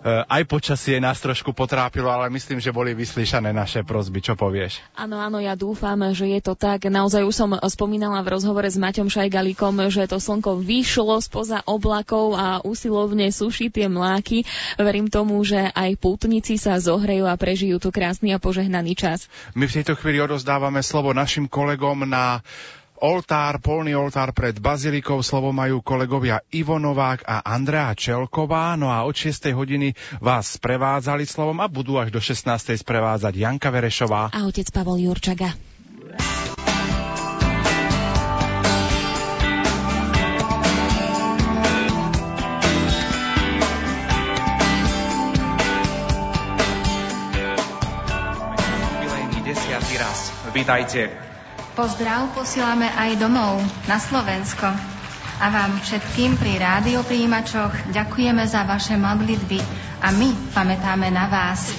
Eh, 0.00 0.24
aj 0.32 0.48
počasie 0.48 0.96
nás 0.96 1.20
trošku 1.20 1.52
potrápilo, 1.52 2.08
ale 2.08 2.32
myslím, 2.32 2.56
že 2.56 2.72
boli 2.72 2.96
vyslyšané 2.96 3.52
naše 3.52 3.84
prozby. 3.84 4.24
Čo 4.24 4.32
povieš? 4.32 4.80
Áno, 4.96 5.20
áno, 5.20 5.36
ja 5.44 5.52
dúfam, 5.52 6.00
že 6.16 6.24
je 6.24 6.40
to 6.40 6.56
tak. 6.56 6.88
Naozaj 6.88 7.20
už 7.20 7.36
som 7.36 7.52
spomínala 7.68 8.24
v 8.24 8.32
rozhovore 8.32 8.64
s 8.64 8.80
Maťom 8.80 9.12
Šajgalikom, 9.12 9.92
že 9.92 10.08
to 10.08 10.16
slnko 10.16 10.56
vyšlo 10.56 11.20
spoza 11.20 11.60
oblakov 11.68 12.32
a 12.32 12.64
usilovne 12.64 13.28
suší 13.28 13.68
tie 13.68 13.92
mláky. 13.92 14.48
Verím 14.80 15.12
tomu, 15.12 15.36
že 15.44 15.68
aj 15.68 16.00
pútnici 16.00 16.56
sa 16.56 16.80
zohrejú 16.80 17.28
a 17.28 17.36
prežijú 17.36 17.76
tu 17.76 17.92
krásny 17.92 18.32
a 18.32 18.40
požehnaný 18.40 18.96
čas. 18.96 19.28
My 19.52 19.68
v 19.68 19.84
tejto 19.84 20.00
chvíli 20.00 20.16
odozdávame 20.16 20.80
slovo 20.80 21.12
našim 21.12 21.44
kolegom 21.44 22.08
na 22.08 22.40
oltár, 23.00 23.58
polný 23.58 23.96
oltár 23.96 24.30
pred 24.36 24.54
bazilikou. 24.60 25.24
Slovo 25.24 25.50
majú 25.50 25.80
kolegovia 25.80 26.44
Ivo 26.52 26.76
Novák 26.76 27.24
a 27.24 27.42
Andrea 27.42 27.96
Čelková. 27.96 28.76
No 28.76 28.92
a 28.92 29.02
od 29.08 29.16
6. 29.16 29.50
hodiny 29.56 29.96
vás 30.20 30.60
sprevádzali 30.60 31.24
slovom 31.24 31.58
a 31.64 31.66
budú 31.66 31.96
až 31.96 32.12
do 32.12 32.20
16. 32.20 32.76
sprevádzať 32.78 33.34
Janka 33.34 33.72
Verešová 33.72 34.30
a 34.30 34.40
otec 34.46 34.68
Pavol 34.70 35.00
Jurčaga. 35.00 35.56
Vítajte. 50.50 51.29
Pozdrav 51.80 52.36
posielame 52.36 52.92
aj 52.92 53.16
domov 53.16 53.56
na 53.88 53.96
Slovensko. 53.96 54.68
A 55.40 55.46
vám 55.48 55.80
všetkým 55.80 56.36
pri 56.36 56.60
rádiopríjimačoch 56.60 57.88
ďakujeme 57.96 58.44
za 58.44 58.68
vaše 58.68 59.00
modlitby 59.00 59.64
a 60.04 60.12
my 60.12 60.52
pamätáme 60.52 61.08
na 61.08 61.32
vás. 61.32 61.72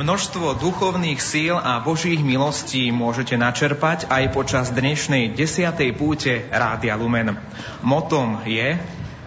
Množstvo 0.00 0.56
duchovných 0.64 1.20
síl 1.20 1.60
a 1.60 1.76
božích 1.84 2.24
milostí 2.24 2.88
môžete 2.88 3.36
načerpať 3.36 4.08
aj 4.08 4.32
počas 4.32 4.72
dnešnej 4.72 5.36
desiatej 5.36 5.92
púte 5.92 6.48
Rádia 6.48 6.96
Lumen. 6.96 7.36
Motom 7.84 8.40
je 8.48 8.80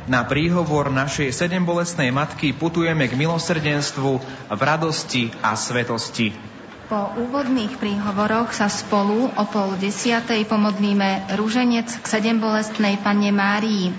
na 0.10 0.26
príhovor 0.26 0.90
našej 0.90 1.30
sedembolesnej 1.30 2.10
matky 2.10 2.58
putujeme 2.58 3.06
k 3.06 3.14
milosrdenstvu 3.14 4.12
v 4.50 4.62
radosti 4.66 5.30
a 5.46 5.54
svetosti. 5.54 6.47
Po 6.88 7.12
úvodných 7.20 7.84
príhovoroch 7.84 8.56
sa 8.56 8.72
spolu 8.72 9.28
o 9.28 9.44
pol 9.52 9.76
desiatej 9.76 10.48
pomodlíme 10.48 11.36
rúženec 11.36 11.84
k 11.84 12.06
sedembolestnej 12.08 13.04
Panne 13.04 13.36
Márii. 13.36 13.92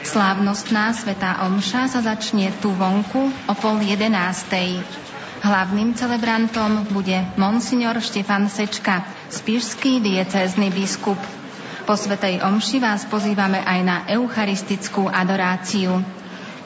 Slávnostná 0.00 0.96
svetá 0.96 1.44
omša 1.44 1.92
sa 1.92 2.00
začne 2.00 2.48
tu 2.64 2.72
vonku 2.72 3.28
o 3.28 3.54
pol 3.60 3.84
jedenástej. 3.84 4.80
Hlavným 5.44 5.92
celebrantom 5.92 6.88
bude 6.88 7.28
monsignor 7.36 8.00
Štefan 8.00 8.48
Sečka, 8.48 9.04
spišský 9.28 10.00
diecézny 10.00 10.72
biskup. 10.72 11.20
Po 11.84 11.92
svetej 11.92 12.40
omši 12.40 12.80
vás 12.80 13.04
pozývame 13.04 13.60
aj 13.60 13.80
na 13.84 13.96
eucharistickú 14.08 15.12
adoráciu. 15.12 16.19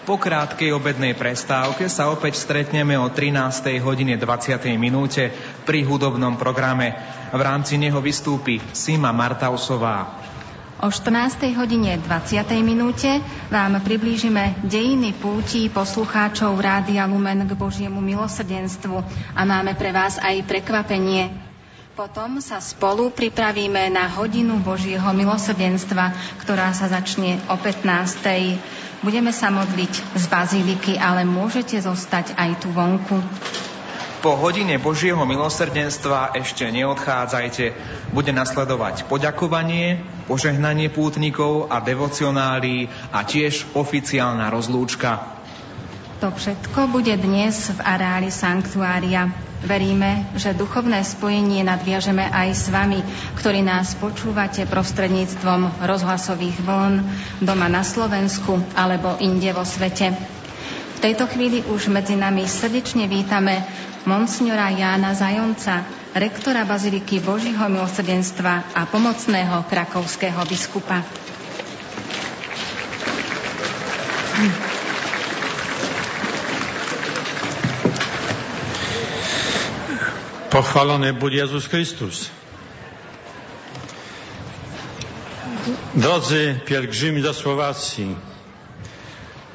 Po 0.05 0.21
krátkej 0.21 0.69
obednej 0.77 1.17
prestávke 1.17 1.89
sa 1.89 2.13
opäť 2.13 2.37
stretneme 2.37 2.93
o 3.01 3.09
13. 3.09 3.81
hodine 3.81 4.21
20. 4.21 4.61
minúte 4.77 5.33
pri 5.65 5.81
hudobnom 5.81 6.37
programe. 6.37 6.93
V 7.33 7.41
rámci 7.41 7.81
neho 7.81 8.05
vystúpi 8.05 8.61
Sima 8.77 9.17
Martausová. 9.17 10.21
O 10.85 10.93
14. 10.93 11.49
hodine 11.57 11.97
20. 11.97 12.37
minúte 12.61 13.17
vám 13.49 13.81
priblížime 13.81 14.61
dejiny 14.61 15.17
púti 15.17 15.73
poslucháčov 15.73 16.53
Rádia 16.61 17.09
Lumen 17.09 17.49
k 17.49 17.57
Božiemu 17.57 18.05
milosrdenstvu 18.05 19.01
a 19.33 19.41
máme 19.49 19.73
pre 19.73 19.89
vás 19.89 20.21
aj 20.21 20.45
prekvapenie. 20.45 21.33
Potom 21.97 22.45
sa 22.45 22.61
spolu 22.61 23.09
pripravíme 23.09 23.89
na 23.89 24.05
hodinu 24.11 24.61
Božieho 24.61 25.07
milosrdenstva, 25.17 26.13
ktorá 26.45 26.77
sa 26.77 26.93
začne 26.93 27.41
o 27.49 27.57
15. 27.57 28.84
Budeme 29.05 29.37
sa 29.37 29.53
modliť 29.53 30.17
z 30.17 30.25
bazíliky, 30.33 30.97
ale 30.97 31.29
môžete 31.29 31.77
zostať 31.77 32.41
aj 32.41 32.51
tu 32.57 32.73
vonku. 32.73 33.21
Po 34.25 34.33
hodine 34.41 34.81
Božieho 34.81 35.21
milosrdenstva 35.29 36.33
ešte 36.33 36.65
neodchádzajte. 36.73 37.77
Bude 38.17 38.33
nasledovať 38.33 39.05
poďakovanie, 39.05 40.01
požehnanie 40.25 40.89
pútnikov 40.89 41.69
a 41.69 41.85
devocionály 41.85 42.89
a 43.13 43.29
tiež 43.29 43.69
oficiálna 43.77 44.49
rozlúčka. 44.49 45.34
To 46.25 46.33
všetko 46.33 46.89
bude 46.89 47.13
dnes 47.21 47.69
v 47.69 47.85
areáli 47.85 48.33
sanktuária. 48.33 49.29
Veríme, 49.61 50.25
že 50.33 50.57
duchovné 50.57 51.05
spojenie 51.05 51.61
nadviažeme 51.61 52.25
aj 52.33 52.49
s 52.49 52.73
vami, 52.73 53.05
ktorí 53.37 53.61
nás 53.61 53.93
počúvate 54.01 54.65
prostredníctvom 54.65 55.85
rozhlasových 55.85 56.65
vln 56.65 57.05
doma 57.45 57.69
na 57.69 57.85
Slovensku 57.85 58.57
alebo 58.73 59.21
inde 59.21 59.53
vo 59.53 59.69
svete. 59.69 60.17
V 60.97 60.99
tejto 61.05 61.29
chvíli 61.29 61.61
už 61.69 61.93
medzi 61.93 62.17
nami 62.17 62.49
srdečne 62.49 63.05
vítame 63.05 63.61
monsignora 64.09 64.73
Jána 64.73 65.13
Zajonca, 65.13 65.85
rektora 66.17 66.65
Baziliky 66.65 67.21
Božího 67.21 67.69
milosrdenstva 67.69 68.73
a 68.73 68.89
pomocného 68.89 69.69
krakovského 69.69 70.41
biskupa. 70.49 71.05
Hm. 74.41 74.74
Pochwalony 80.55 81.13
był 81.13 81.29
Jezus 81.29 81.67
Chrystus. 81.67 82.31
Drodzy 85.95 86.61
pielgrzymi 86.67 87.23
do 87.23 87.35
Słowacji, 87.35 88.17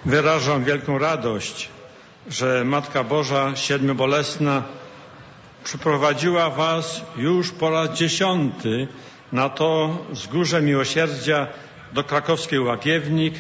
wyrażam 0.06 0.64
wielką 0.64 0.98
radość, 0.98 1.70
że 2.30 2.64
Matka 2.66 3.04
Boża 3.04 3.56
Siedmiobolesna 3.56 4.64
przyprowadziła 5.64 6.50
Was 6.50 7.02
już 7.18 7.52
po 7.52 7.70
raz 7.70 7.90
dziesiąty 7.98 8.88
na 9.32 9.50
to 9.50 9.98
wzgórze 10.10 10.62
miłosierdzia 10.62 11.48
do 11.94 12.04
krakowskiej 12.04 12.60
Łagiewnik, 12.60 13.34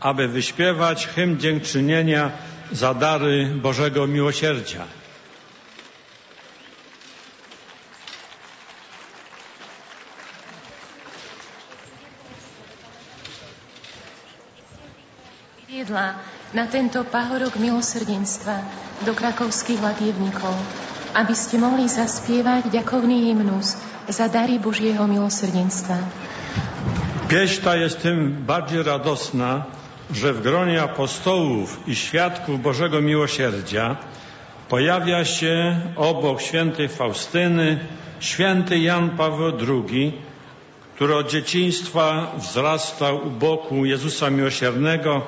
aby 0.00 0.28
wyśpiewać 0.28 1.06
hymn 1.06 1.38
dziękczynienia 1.38 2.30
za 2.72 2.94
dary 2.94 3.50
Bożego 3.54 4.06
Miłosierdzia. 4.06 4.84
Viedla 15.88 16.20
na 16.52 16.68
tento 16.68 17.00
pahorok 17.08 17.56
milosrdenstva 17.56 18.60
do 19.08 19.16
krakovských 19.16 19.80
latievnikov, 19.80 20.52
aby 21.16 21.32
ste 21.32 21.56
mohli 21.56 21.88
zaspievať 21.88 22.68
ďakovný 22.68 23.32
hymnus 23.32 23.80
za 24.04 24.28
dary 24.28 24.60
Božieho 24.60 25.08
milosrdenstva. 25.08 25.96
Pieśń 27.32 27.60
ta 27.64 27.72
jest 27.80 28.04
tym 28.04 28.44
bardziej 28.44 28.84
radosna, 28.84 29.64
że 30.12 30.32
w 30.32 30.44
gronie 30.44 30.76
apostołów 30.82 31.80
i 31.88 31.96
świadków 31.96 32.60
Bożego 32.60 33.00
Miłosierdzia 33.00 33.96
pojawia 34.68 35.24
się 35.24 35.80
obok 35.96 36.40
świętej 36.40 36.88
Faustyny 36.88 37.80
święty 38.20 38.78
Jan 38.78 39.16
Paweł 39.16 39.52
II, 39.60 40.12
który 40.96 41.16
od 41.16 41.28
dzieciństwa 41.30 42.32
wzrastał 42.36 43.20
u 43.26 43.30
boku 43.30 43.84
Jezusa 43.84 44.30
Miłosiernego 44.30 45.22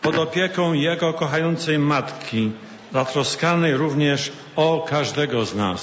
pod 0.00 0.16
opieką 0.16 0.72
Jego 0.72 1.12
kochającej 1.12 1.78
Matki, 1.78 2.52
zatroskanej 2.92 3.76
również 3.76 4.32
o 4.56 4.84
každého 4.88 5.44
z 5.44 5.54
nás. 5.54 5.82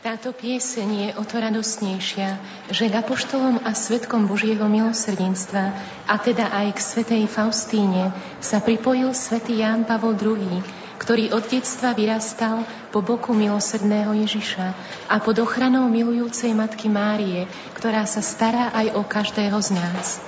Táto 0.00 0.32
pieseň 0.32 0.88
je 0.96 1.08
o 1.20 1.28
to 1.28 1.36
radostnejšia, 1.36 2.40
že 2.72 2.88
k 2.88 2.94
apoštolom 3.04 3.60
a 3.68 3.76
svetkom 3.76 4.24
Božieho 4.24 4.64
milosrdenstva, 4.64 5.76
a 6.08 6.14
teda 6.16 6.48
aj 6.48 6.72
k 6.72 6.80
svetej 6.80 7.22
Faustíne, 7.28 8.08
sa 8.40 8.64
pripojil 8.64 9.12
svätý 9.12 9.60
Ján 9.60 9.84
Pavol 9.84 10.16
II, 10.16 10.64
ktorý 10.96 11.36
od 11.36 11.44
detstva 11.44 11.92
vyrastal 11.92 12.64
po 12.88 13.04
boku 13.04 13.36
milosrdného 13.36 14.16
Ježiša 14.24 14.66
a 15.04 15.20
pod 15.20 15.36
ochranou 15.36 15.84
milujúcej 15.92 16.56
Matky 16.56 16.88
Márie, 16.88 17.44
ktorá 17.76 18.08
sa 18.08 18.24
stará 18.24 18.72
aj 18.72 18.96
o 18.96 19.04
každého 19.04 19.60
z 19.60 19.76
nás. 19.76 20.24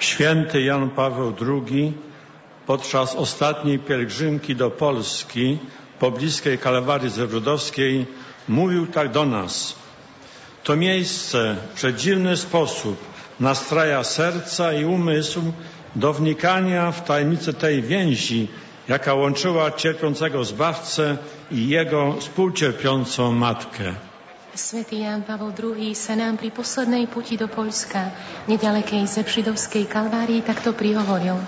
Święty 0.00 0.62
Jan 0.62 0.90
Paweł 0.90 1.34
II 1.40 1.92
podczas 2.66 3.14
ostatniej 3.14 3.78
pielgrzymki 3.78 4.56
do 4.56 4.70
Polski 4.70 5.58
pobliskiej 5.98 6.58
Kalwarii 6.58 7.10
Zewrodowskiej 7.10 8.06
mówił 8.48 8.86
tak 8.86 9.12
do 9.12 9.26
nas. 9.26 9.76
To 10.64 10.76
miejsce 10.76 11.56
w 11.70 11.74
przedziwny 11.74 12.36
sposób 12.36 12.96
nastraja 13.40 14.04
serca 14.04 14.72
i 14.72 14.84
umysł 14.84 15.42
do 15.96 16.12
wnikania 16.12 16.92
w 16.92 17.04
tajemnicę 17.04 17.52
tej 17.52 17.82
więzi, 17.82 18.48
jaka 18.88 19.14
łączyła 19.14 19.70
cierpiącego 19.70 20.44
Zbawcę 20.44 21.16
i 21.50 21.68
jego 21.68 22.12
współcierpiącą 22.20 23.32
matkę. 23.32 23.94
Svetý 24.58 25.06
Jan 25.06 25.22
Pavel 25.22 25.54
II 25.54 25.94
sa 25.94 26.18
nám 26.18 26.34
pri 26.34 26.50
poslednej 26.50 27.06
puti 27.06 27.38
do 27.38 27.46
Poľska, 27.46 28.10
nedalekej 28.50 29.06
Zepšidovskej 29.06 29.86
kalvárii, 29.86 30.42
takto 30.42 30.74
prihovoril. 30.74 31.38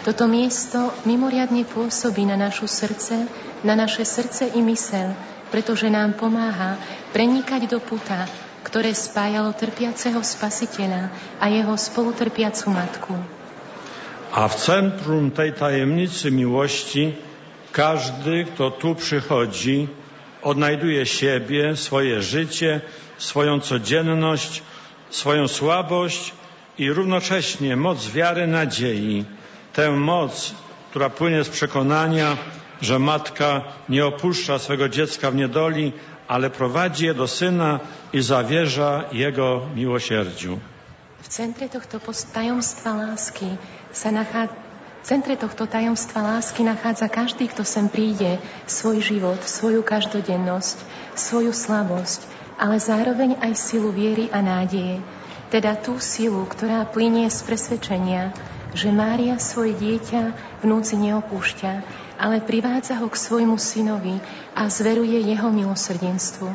Toto 0.00 0.24
miesto 0.24 0.88
mimoriadne 1.04 1.68
pôsobí 1.68 2.24
na 2.24 2.40
našu 2.40 2.64
srdce, 2.64 3.28
na 3.60 3.76
naše 3.76 4.08
srdce 4.08 4.48
i 4.56 4.64
mysel, 4.64 5.12
pretože 5.52 5.92
nám 5.92 6.16
pomáha 6.16 6.80
prenikať 7.12 7.68
do 7.68 7.84
puta, 7.84 8.24
ktoré 8.64 8.96
spájalo 8.96 9.52
trpiaceho 9.52 10.24
spasiteľa 10.24 11.12
a 11.36 11.52
jeho 11.52 11.76
spolutrpiacu 11.76 12.72
matku. 12.72 13.12
A 14.32 14.48
w 14.48 14.54
centrum 14.56 15.28
tej 15.36 15.52
tajemnicy 15.52 16.32
miłości 16.32 17.12
każdy, 17.76 18.56
kto 18.56 18.72
tu 18.80 18.96
przychodzi, 18.96 20.03
odnajduje 20.44 21.06
siebie, 21.06 21.76
swoje 21.76 22.22
życie, 22.22 22.80
swoją 23.18 23.60
codzienność, 23.60 24.62
swoją 25.10 25.48
słabość 25.48 26.32
i 26.78 26.92
równocześnie 26.92 27.76
moc 27.76 28.08
wiary, 28.08 28.46
nadziei. 28.46 29.24
Tę 29.72 29.90
moc, 29.90 30.54
która 30.90 31.10
płynie 31.10 31.44
z 31.44 31.48
przekonania, 31.48 32.36
że 32.80 32.98
matka 32.98 33.62
nie 33.88 34.06
opuszcza 34.06 34.58
swego 34.58 34.88
dziecka 34.88 35.30
w 35.30 35.34
niedoli, 35.34 35.92
ale 36.28 36.50
prowadzi 36.50 37.06
je 37.06 37.14
do 37.14 37.28
syna 37.28 37.80
i 38.12 38.22
zawierza 38.22 39.04
jego 39.12 39.60
miłosierdziu. 39.74 40.58
W 41.22 41.28
centre 41.28 41.68
tohto 41.68 42.00
tajomstva 42.34 42.92
lásky 42.94 43.56
sa 43.92 44.12
nachádza 44.12 44.63
v 45.04 45.12
centre 45.12 45.36
tohto 45.36 45.68
tajomstva 45.68 46.24
lásky 46.24 46.64
nachádza 46.64 47.12
každý, 47.12 47.52
kto 47.52 47.60
sem 47.60 47.92
príde, 47.92 48.40
svoj 48.64 49.04
život, 49.04 49.36
svoju 49.44 49.84
každodennosť, 49.84 50.80
svoju 51.12 51.52
slabosť, 51.52 52.24
ale 52.56 52.80
zároveň 52.80 53.36
aj 53.36 53.52
silu 53.52 53.92
viery 53.92 54.32
a 54.32 54.40
nádeje. 54.40 55.04
Teda 55.52 55.76
tú 55.76 56.00
silu, 56.00 56.48
ktorá 56.48 56.88
plinie 56.88 57.28
z 57.28 57.36
presvedčenia, 57.44 58.32
že 58.72 58.88
Mária 58.88 59.36
svoje 59.36 59.76
dieťa 59.76 60.22
v 60.32 60.72
núci 60.72 60.96
neopúšťa, 60.96 61.72
ale 62.16 62.40
privádza 62.40 62.96
ho 62.96 63.12
k 63.12 63.20
svojmu 63.20 63.60
synovi 63.60 64.16
a 64.56 64.72
zveruje 64.72 65.20
jeho 65.20 65.52
milosrdenstvu. 65.52 66.48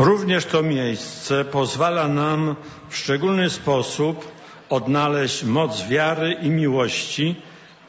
Również 0.00 0.48
to 0.48 0.64
miejsce 0.64 1.44
pozwala 1.44 2.08
nam 2.08 2.56
w 2.88 2.96
szczególny 2.96 3.52
sposób 3.52 4.39
odnaleźć 4.70 5.44
moc 5.44 5.82
wiary 5.88 6.32
i 6.42 6.50
miłości, 6.50 7.36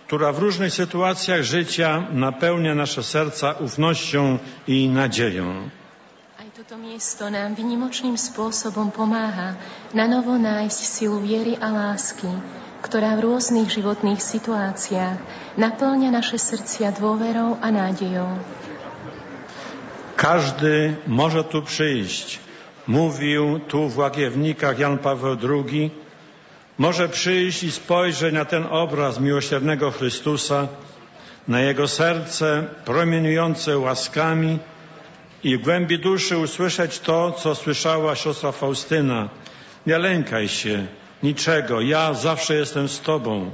która 0.08 0.34
w 0.34 0.40
różnych 0.40 0.74
sytuacjach 0.74 1.42
życia 1.42 2.04
napełnia 2.12 2.76
nasze 2.76 3.04
serca 3.04 3.52
ufnością 3.52 4.38
i 4.68 4.90
nadzieją. 4.90 5.70
Toto 6.62 6.78
miesto 6.78 7.26
nám 7.34 7.58
vynimočným 7.58 8.22
spôsobom 8.22 8.94
pomáha 8.94 9.58
na 9.98 10.06
novo 10.06 10.38
nájsť 10.38 10.82
silu 10.86 11.18
viery 11.18 11.58
a 11.58 11.74
lásky, 11.74 12.30
ktorá 12.86 13.18
v 13.18 13.28
rôznych 13.28 13.66
životných 13.66 14.22
situáciách 14.22 15.18
naplňa 15.58 16.14
naše 16.14 16.38
srdcia 16.38 16.94
dôverou 16.94 17.58
a 17.58 17.68
nádejou. 17.74 18.38
Każdy 20.16 21.02
może 21.10 21.42
tu 21.44 21.66
przyjść, 21.66 22.38
mówił 22.86 23.66
tu 23.66 23.90
w 23.90 23.98
Łagiewnikach 23.98 24.78
Jan 24.78 25.02
Paweł 25.02 25.36
II, 25.42 25.90
może 26.82 27.10
przyjść 27.10 27.64
i 27.64 27.72
spojrzeć 27.72 28.34
na 28.34 28.46
ten 28.46 28.66
obraz 28.70 29.20
miłosiernego 29.20 29.92
Chrystusa, 29.92 30.68
na 31.48 31.60
Jego 31.62 31.88
serce 31.88 32.68
promieniujące 32.86 33.78
łaskami 33.78 34.60
i 35.44 35.58
w 35.58 35.62
głębi 35.62 36.00
duszy 36.00 36.38
usłyszeć 36.38 37.00
to, 37.00 37.32
co 37.32 37.56
słyszała 37.56 38.16
siostra 38.16 38.52
Faustyna. 38.52 39.30
Nie 39.86 39.98
lękaj 39.98 40.48
się 40.48 40.88
niczego, 41.24 41.82
ja 41.82 42.14
zawsze 42.14 42.56
jestem 42.56 42.88
z 42.88 43.02
Tobą. 43.02 43.52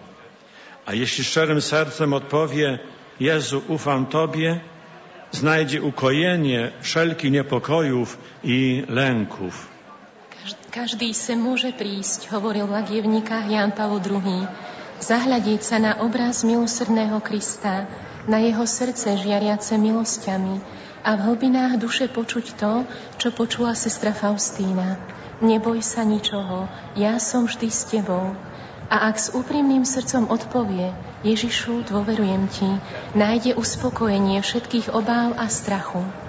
A 0.86 0.94
jeśli 0.94 1.24
szczerym 1.24 1.62
sercem 1.62 2.14
odpowie, 2.14 2.80
Jezu, 3.20 3.62
ufam 3.68 4.06
Tobie, 4.06 4.60
znajdzie 5.32 5.82
ukojenie 5.82 6.72
wszelkich 6.82 7.32
niepokojów 7.32 8.18
i 8.44 8.84
lęków. 8.90 9.77
Každý 10.68 11.16
sem 11.16 11.40
môže 11.40 11.72
prísť, 11.72 12.28
hovoril 12.36 12.68
v 12.68 12.76
lagievnikách 12.84 13.48
Ján 13.48 13.72
Pavel 13.72 14.04
II, 14.04 14.44
zahľadiť 15.00 15.62
sa 15.64 15.80
na 15.80 15.96
obraz 16.04 16.44
milosrdného 16.44 17.24
Krista, 17.24 17.88
na 18.28 18.44
jeho 18.44 18.68
srdce 18.68 19.16
žiariace 19.16 19.80
milosťami 19.80 20.60
a 21.08 21.16
v 21.16 21.24
hlbinách 21.24 21.80
duše 21.80 22.12
počuť 22.12 22.60
to, 22.60 22.84
čo 23.16 23.32
počula 23.32 23.72
sestra 23.80 24.12
Faustína. 24.12 25.00
Neboj 25.40 25.80
sa 25.80 26.04
ničoho, 26.04 26.68
ja 27.00 27.16
som 27.16 27.48
vždy 27.48 27.70
s 27.72 27.88
tebou. 27.88 28.36
A 28.92 29.08
ak 29.08 29.16
s 29.16 29.32
úprimným 29.32 29.88
srdcom 29.88 30.28
odpovie, 30.28 30.92
Ježišu, 31.24 31.88
dôverujem 31.88 32.44
ti, 32.52 32.68
nájde 33.16 33.56
uspokojenie 33.56 34.44
všetkých 34.44 34.92
obáv 34.92 35.32
a 35.40 35.48
strachu. 35.48 36.27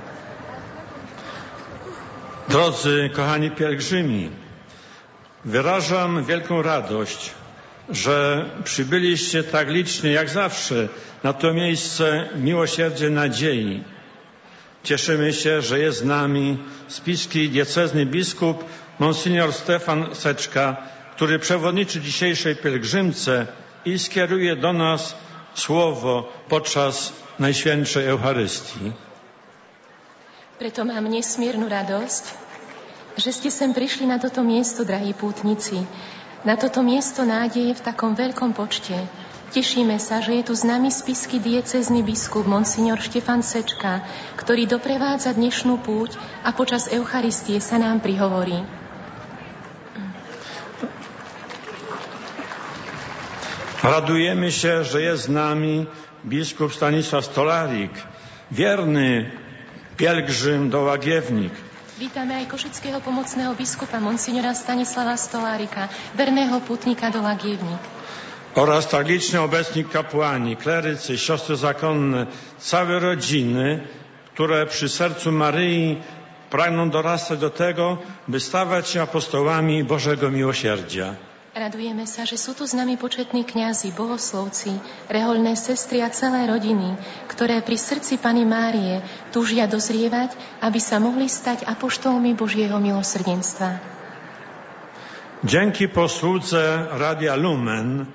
Drodzy, 2.49 3.11
kochani 3.13 3.51
pielgrzymi, 3.51 4.31
wyrażam 5.45 6.25
wielką 6.25 6.63
radość, 6.63 7.31
że 7.91 8.45
przybyliście 8.65 9.45
tak 9.45 9.69
licznie 9.69 10.11
jak 10.11 10.29
zawsze 10.29 10.89
na 11.23 11.33
to 11.33 11.55
miejsce 11.55 12.29
miłosierdzie 12.37 13.11
nadziei. 13.11 13.85
Cieszymy 14.85 15.33
się, 15.33 15.63
że 15.63 15.79
jest 15.79 15.99
z 15.99 16.05
nami 16.05 16.59
spiski 16.89 17.49
diecezny 17.49 18.07
biskup 18.07 18.65
Monsignor 18.99 19.53
Stefan 19.53 20.15
Seczka, 20.15 20.77
który 21.17 21.39
przewodniczy 21.39 22.01
dzisiejszej 22.01 22.57
pielgrzymce 22.57 23.47
i 23.85 23.99
skieruje 23.99 24.57
do 24.57 24.73
nas 24.73 25.17
słowo 25.55 26.33
podczas 26.49 27.13
Najświętszej 27.39 28.07
Eucharystii. 28.07 28.93
Preto 30.59 30.83
mám 30.83 31.07
nesmiernu 31.07 31.71
radosť, 31.71 32.35
že 33.15 33.31
ste 33.31 33.47
sem 33.47 33.71
prišli 33.71 34.11
na 34.11 34.19
toto 34.19 34.43
miesto, 34.43 34.83
drahí 34.83 35.15
pútnici. 35.15 35.87
Na 36.43 36.59
toto 36.59 36.83
miesto 36.83 37.23
nádeje 37.23 37.79
v 37.79 37.85
takom 37.87 38.19
veľkom 38.19 38.59
počte. 38.59 38.99
Tešíme 39.55 40.03
sa, 40.03 40.19
že 40.19 40.35
je 40.35 40.51
tu 40.51 40.59
s 40.59 40.67
nami 40.67 40.91
spisky 40.91 41.39
diecezny 41.39 42.03
biskup 42.03 42.43
Monsignor 42.43 42.99
Štefan 42.99 43.47
Sečka, 43.47 44.03
ktorý 44.35 44.67
doprevádza 44.67 45.31
dnešnú 45.31 45.79
púť 45.79 46.19
a 46.43 46.51
počas 46.51 46.91
Eucharistie 46.91 47.63
sa 47.63 47.79
nám 47.79 48.03
prihovorí. 48.03 48.67
Radujemy 53.79 54.51
się, 54.51 54.83
że 54.83 55.07
jest 55.07 55.31
z 55.31 55.31
nami 55.31 55.87
biskup 56.27 56.75
Stanisław 56.75 57.31
Stolarik, 57.31 57.95
wierny 58.51 59.31
pielgrzym 59.99 60.71
do 60.71 60.87
Łagiewnik. 60.87 61.53
Vítame 61.99 62.39
aj 62.39 62.47
košického 62.47 63.03
pomocného 63.03 63.59
biskupa 63.59 63.99
Monsignora 63.99 64.55
Stanislava 64.55 65.19
Stolárika, 65.19 65.91
verného 66.15 66.63
putnika 66.63 67.11
do 67.11 67.19
Lagievnik. 67.19 67.83
Oraz 68.55 68.87
tak 68.87 69.07
liczni 69.11 69.39
obecni 69.43 69.83
kapłani, 69.85 70.55
klerycy, 70.57 71.19
siostry 71.19 71.57
zakonne, 71.59 72.27
całe 72.59 72.99
rodziny, 73.03 73.83
które 74.35 74.67
przy 74.67 74.89
sercu 74.89 75.33
Maryi 75.33 75.99
pragną 76.51 76.91
dorastać 76.91 77.39
do 77.39 77.51
tego, 77.51 77.99
by 78.29 78.41
stawać 78.41 78.89
się 78.89 79.03
apostołami 79.03 79.85
Bożego 79.85 80.31
Miłosierdzia. 80.31 81.28
Radujeme 81.59 82.07
sa, 82.07 82.23
že 82.23 82.39
sú 82.39 82.55
tu 82.55 82.71
s 82.71 82.71
nami 82.71 82.95
početní 82.95 83.43
kňazi, 83.43 83.91
bohoslovci, 83.91 84.79
reholné 85.11 85.59
sestry 85.59 85.99
a 85.99 86.07
celé 86.07 86.47
rodiny, 86.47 86.95
ktoré 87.27 87.59
pri 87.67 87.75
srdci 87.75 88.15
Pany 88.15 88.47
Márie 88.47 89.03
túžia 89.35 89.67
dozrievať, 89.67 90.39
aby 90.63 90.79
sa 90.79 91.03
mohli 91.03 91.27
stať 91.27 91.67
apoštolmi 91.67 92.39
Božieho 92.39 92.79
milosrdenstva. 92.79 93.83
Dzięki 95.43 95.91
posłudze 95.91 96.87
Radia 96.95 97.35
Lumen 97.35 98.07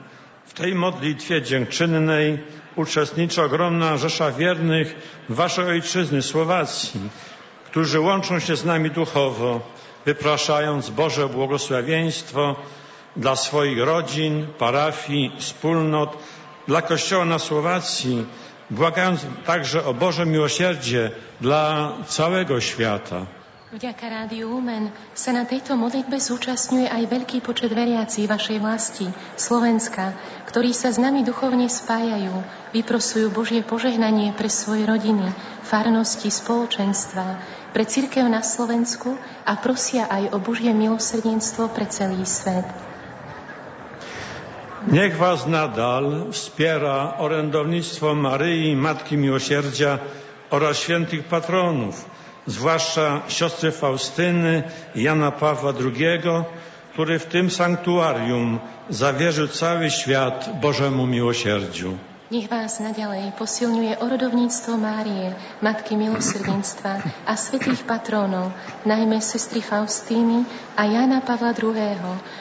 w 0.47 0.53
tej 0.55 0.71
modlitwie 0.75 1.41
dziękczynnej 1.43 2.39
uczestniczy 2.79 3.43
ogromna 3.43 3.97
rzesza 3.97 4.31
wiernych 4.31 4.95
Waszej 5.29 5.65
ojczyzny, 5.65 6.21
Słowacji, 6.21 7.11
którzy 7.67 7.99
łączą 7.99 8.39
się 8.39 8.55
z 8.55 8.63
nami 8.65 8.91
duchowo, 8.91 9.59
wypraszając 10.05 10.89
Boże 10.89 11.27
błogosławieństwo 11.29 12.55
dla 13.15 13.35
swoich 13.35 13.79
rodzin, 13.79 14.47
parafii, 14.57 15.31
wspólnot, 15.37 16.17
dla 16.67 16.81
Kościoła 16.81 17.25
na 17.25 17.39
Słowacji, 17.39 18.25
błagając 18.69 19.19
także 19.45 19.85
o 19.85 19.93
Boże 19.93 20.25
miłosierdzie 20.25 21.11
dla 21.41 21.91
całego 22.07 22.61
świata. 22.61 23.25
Vďaka 23.73 24.05
Rádiu 24.05 24.53
Lumen 24.53 24.93
sa 25.17 25.33
na 25.33 25.49
tejto 25.49 25.73
modlitbe 25.73 26.21
zúčastňuje 26.21 26.93
aj 26.93 27.09
veľký 27.09 27.41
počet 27.41 27.73
veriací 27.73 28.29
vašej 28.29 28.61
vlasti, 28.61 29.09
Slovenska, 29.33 30.13
ktorí 30.45 30.77
sa 30.77 30.93
s 30.93 31.01
nami 31.01 31.25
duchovne 31.25 31.65
spájajú, 31.65 32.37
vyprosujú 32.69 33.33
Božie 33.33 33.65
požehnanie 33.65 34.29
pre 34.37 34.45
svoje 34.45 34.85
rodiny, 34.85 35.25
farnosti, 35.65 36.29
spoločenstva, 36.29 37.41
pre 37.73 37.81
církev 37.89 38.29
na 38.29 38.45
Slovensku 38.45 39.17
a 39.41 39.57
prosia 39.57 40.05
aj 40.05 40.29
o 40.29 40.37
Božie 40.37 40.69
milosrdenstvo 40.69 41.73
pre 41.73 41.89
celý 41.89 42.21
svet. 42.29 42.92
Niech 44.91 45.17
Was 45.17 45.47
nadal 45.47 46.27
wspiera 46.31 47.13
orędownictwo 47.17 48.15
Maryi, 48.15 48.75
Matki 48.75 49.17
Miłosierdzia 49.17 49.99
oraz 50.49 50.77
świętych 50.77 51.23
patronów, 51.23 52.05
zwłaszcza 52.47 53.21
siostry 53.27 53.71
Faustyny 53.71 54.63
i 54.95 55.03
Jana 55.03 55.31
Pawła 55.31 55.73
II, 55.81 56.21
który 56.93 57.19
w 57.19 57.25
tym 57.25 57.49
sanktuarium 57.49 58.59
zawierzył 58.89 59.47
cały 59.47 59.89
świat 59.89 60.49
Bożemu 60.61 61.07
miłosierdziu. 61.07 61.97
Nech 62.33 62.49
vás 62.49 62.81
naďalej 62.81 63.37
posilňuje 63.37 64.01
orodovníctvo 64.01 64.73
Márie, 64.73 65.37
Matky 65.61 65.93
milosrdenstva 65.93 67.05
a 67.29 67.33
svetých 67.37 67.85
patrónov, 67.85 68.49
najmä 68.89 69.21
sestry 69.21 69.61
Faustíny 69.61 70.41
a 70.73 70.81
Jana 70.81 71.21
Pavla 71.21 71.53
II., 71.53 71.93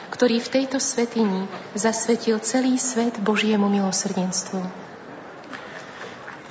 ktorý 0.09 0.41
v 0.41 0.49
tejto 0.49 0.81
svetini 0.81 1.45
zasvetil 1.77 2.41
celý 2.41 2.81
svet 2.81 3.21
Božiemu 3.21 3.69
milosrdenstvu. 3.69 4.65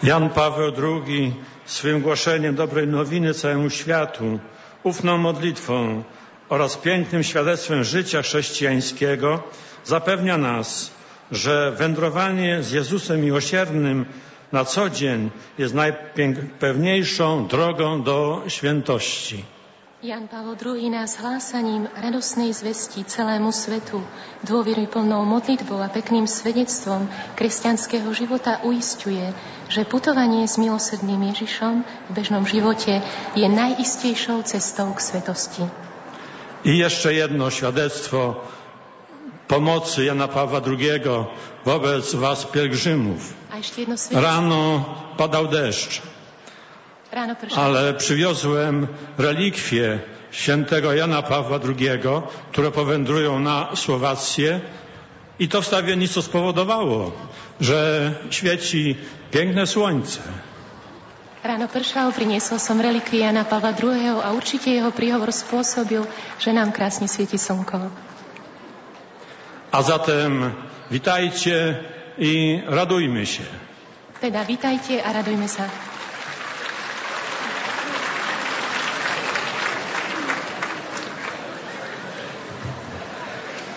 Jan 0.07 0.31
Paweł 0.31 0.71
II 0.79 1.35
swym 1.67 1.99
głoszeniem 1.99 2.55
dobrej 2.55 2.87
nowiny 2.87 3.35
całemu 3.35 3.67
światu, 3.75 4.39
ufną 4.87 5.19
modlitwą 5.19 6.07
oraz 6.47 6.79
pięknym 6.79 7.27
świadectwem 7.27 7.83
życia 7.83 8.23
chrześcijańskiego 8.23 9.43
zapewnia 9.83 10.39
nas, 10.39 10.95
że 11.33 11.73
wędrowanie 11.73 12.63
z 12.63 12.71
Jezusem 12.71 13.21
Miłosiernym 13.21 14.07
na 14.53 14.65
co 14.65 14.91
dzień 14.91 15.31
jest 15.59 15.75
najpewniejszą 15.75 17.47
drogą 17.47 18.03
do 18.03 18.43
świętości. 18.49 19.45
Jan 20.03 20.29
Pavel 20.29 20.57
II 20.59 20.91
nás 20.91 21.17
hlásaním 21.17 21.87
radosnej 21.95 22.51
zvesti 22.51 23.07
celému 23.07 23.55
svetu, 23.55 24.03
dôvery 24.43 24.91
plnou 24.91 25.23
modlitbou 25.23 25.79
a 25.79 25.87
pekným 25.87 26.27
svedectvom 26.27 27.07
kresťanského 27.39 28.11
života 28.11 28.59
uistuje, 28.67 29.31
že 29.71 29.87
putovanie 29.87 30.43
s 30.43 30.59
milosrdným 30.59 31.31
Ježišom 31.31 31.87
v 31.87 32.11
bežnom 32.19 32.43
živote 32.43 32.99
je 33.39 33.47
najistejšou 33.47 34.43
cestou 34.43 34.91
k 34.91 34.99
svetosti. 34.99 35.65
I 36.67 36.79
jeszcze 36.83 37.15
jedno 37.15 37.51
świadectwo 37.51 38.43
pomocy 39.53 40.05
Jana 40.05 40.29
Pawła 40.29 40.61
II 40.65 41.05
wobec 41.65 42.15
was 42.15 42.47
pielgrzymów. 42.47 43.21
Rano 44.11 44.85
padał 45.17 45.49
deszcz, 45.49 46.03
ale 47.57 47.95
przywiozłem 47.95 48.87
relikwie 49.19 50.01
świętego 50.31 50.93
Jana 50.93 51.23
Pawła 51.23 51.59
II, 51.69 52.01
które 52.53 52.71
powędrują 52.71 53.39
na 53.39 53.77
Słowację 53.77 54.61
i 55.39 55.49
to 55.49 55.63
wstawiennictwo 55.63 56.23
spowodowało, 56.23 57.13
że 57.61 58.13
świeci 58.31 58.97
piękne 59.31 59.67
słońce. 59.67 60.21
Ráno 61.43 61.67
pršalo, 61.67 62.15
priniesol 62.15 62.63
som 62.63 62.79
relikvie 62.79 63.27
Jana 63.27 63.43
Pavla 63.43 63.75
II. 63.75 64.23
a 64.23 64.31
určite 64.31 64.71
jeho 64.71 64.95
príhovor 64.95 65.35
spôsobil, 65.35 66.07
že 66.39 66.55
nám 66.55 66.71
krásne 66.71 67.11
svieti 67.11 67.35
slnko. 67.35 67.91
A 69.73 69.83
zatem 69.83 70.53
witajcie 70.91 71.81
i 72.19 72.61
radujmy 72.67 73.27
się. 73.27 73.43
Teda 74.21 74.45
vítajte 74.45 75.01
a 75.01 75.13
radujme 75.13 75.49
sa. 75.49 75.67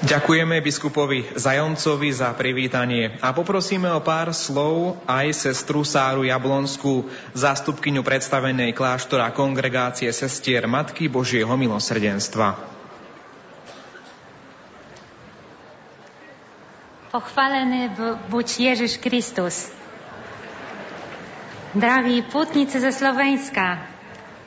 Ďakujeme 0.06 0.62
biskupovi 0.62 1.34
Zajoncovi 1.34 2.14
za 2.14 2.30
privítanie 2.38 3.18
a 3.26 3.34
poprosíme 3.34 3.90
o 3.90 4.06
pár 4.06 4.38
slov 4.38 5.02
aj 5.10 5.34
sestru 5.34 5.82
Sáru 5.82 6.22
Jablonskú, 6.22 7.10
zástupkyňu 7.34 8.06
predstavenej 8.06 8.78
kláštora 8.78 9.34
kongregácie 9.34 10.14
sestier 10.14 10.70
Matky 10.70 11.10
Božieho 11.10 11.58
milosrdenstva. 11.58 12.75
Pochválený 17.16 17.96
buď 18.28 18.48
Ježiš 18.60 19.00
Kristus. 19.00 19.72
Draví 21.72 22.28
putnicy 22.28 22.76
ze 22.76 22.92
Slovenska, 22.92 23.80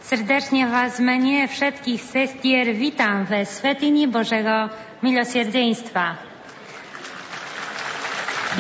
serdecznie 0.04 0.68
Was 0.68 1.00
imieniu 1.00 1.48
wszystkich 1.48 1.96
sestier 1.96 2.76
witam 2.76 3.24
we 3.24 3.46
Swetyni 3.48 4.04
Bożego 4.04 4.68
Milosierdzieństwa. 5.00 6.16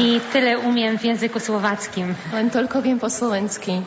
I 0.00 0.20
tyle 0.32 0.58
umiem 0.58 0.96
w 0.98 1.04
języku 1.04 1.40
słowackim. 1.40 2.16
Len 2.32 2.48
toľko 2.48 2.80
viem 2.80 2.96
po 2.96 3.12
slovensky. 3.12 3.84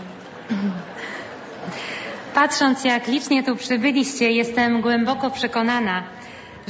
Patrząc, 2.37 2.83
jak 2.85 3.07
licznie 3.07 3.43
tu 3.43 3.55
przybyliście, 3.55 4.31
jestem 4.31 4.81
głęboko 4.81 5.31
przekonana, 5.31 6.20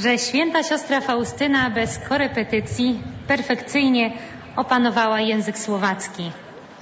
że 0.02 0.18
święta 0.18 0.62
siostra 0.62 1.00
Faustyna 1.00 1.70
bez 1.70 1.98
korepetycji 1.98 3.00
perfekcyjnie 3.26 4.12
opanowała 4.56 5.20
język 5.20 5.58
słowacki. 5.58 6.30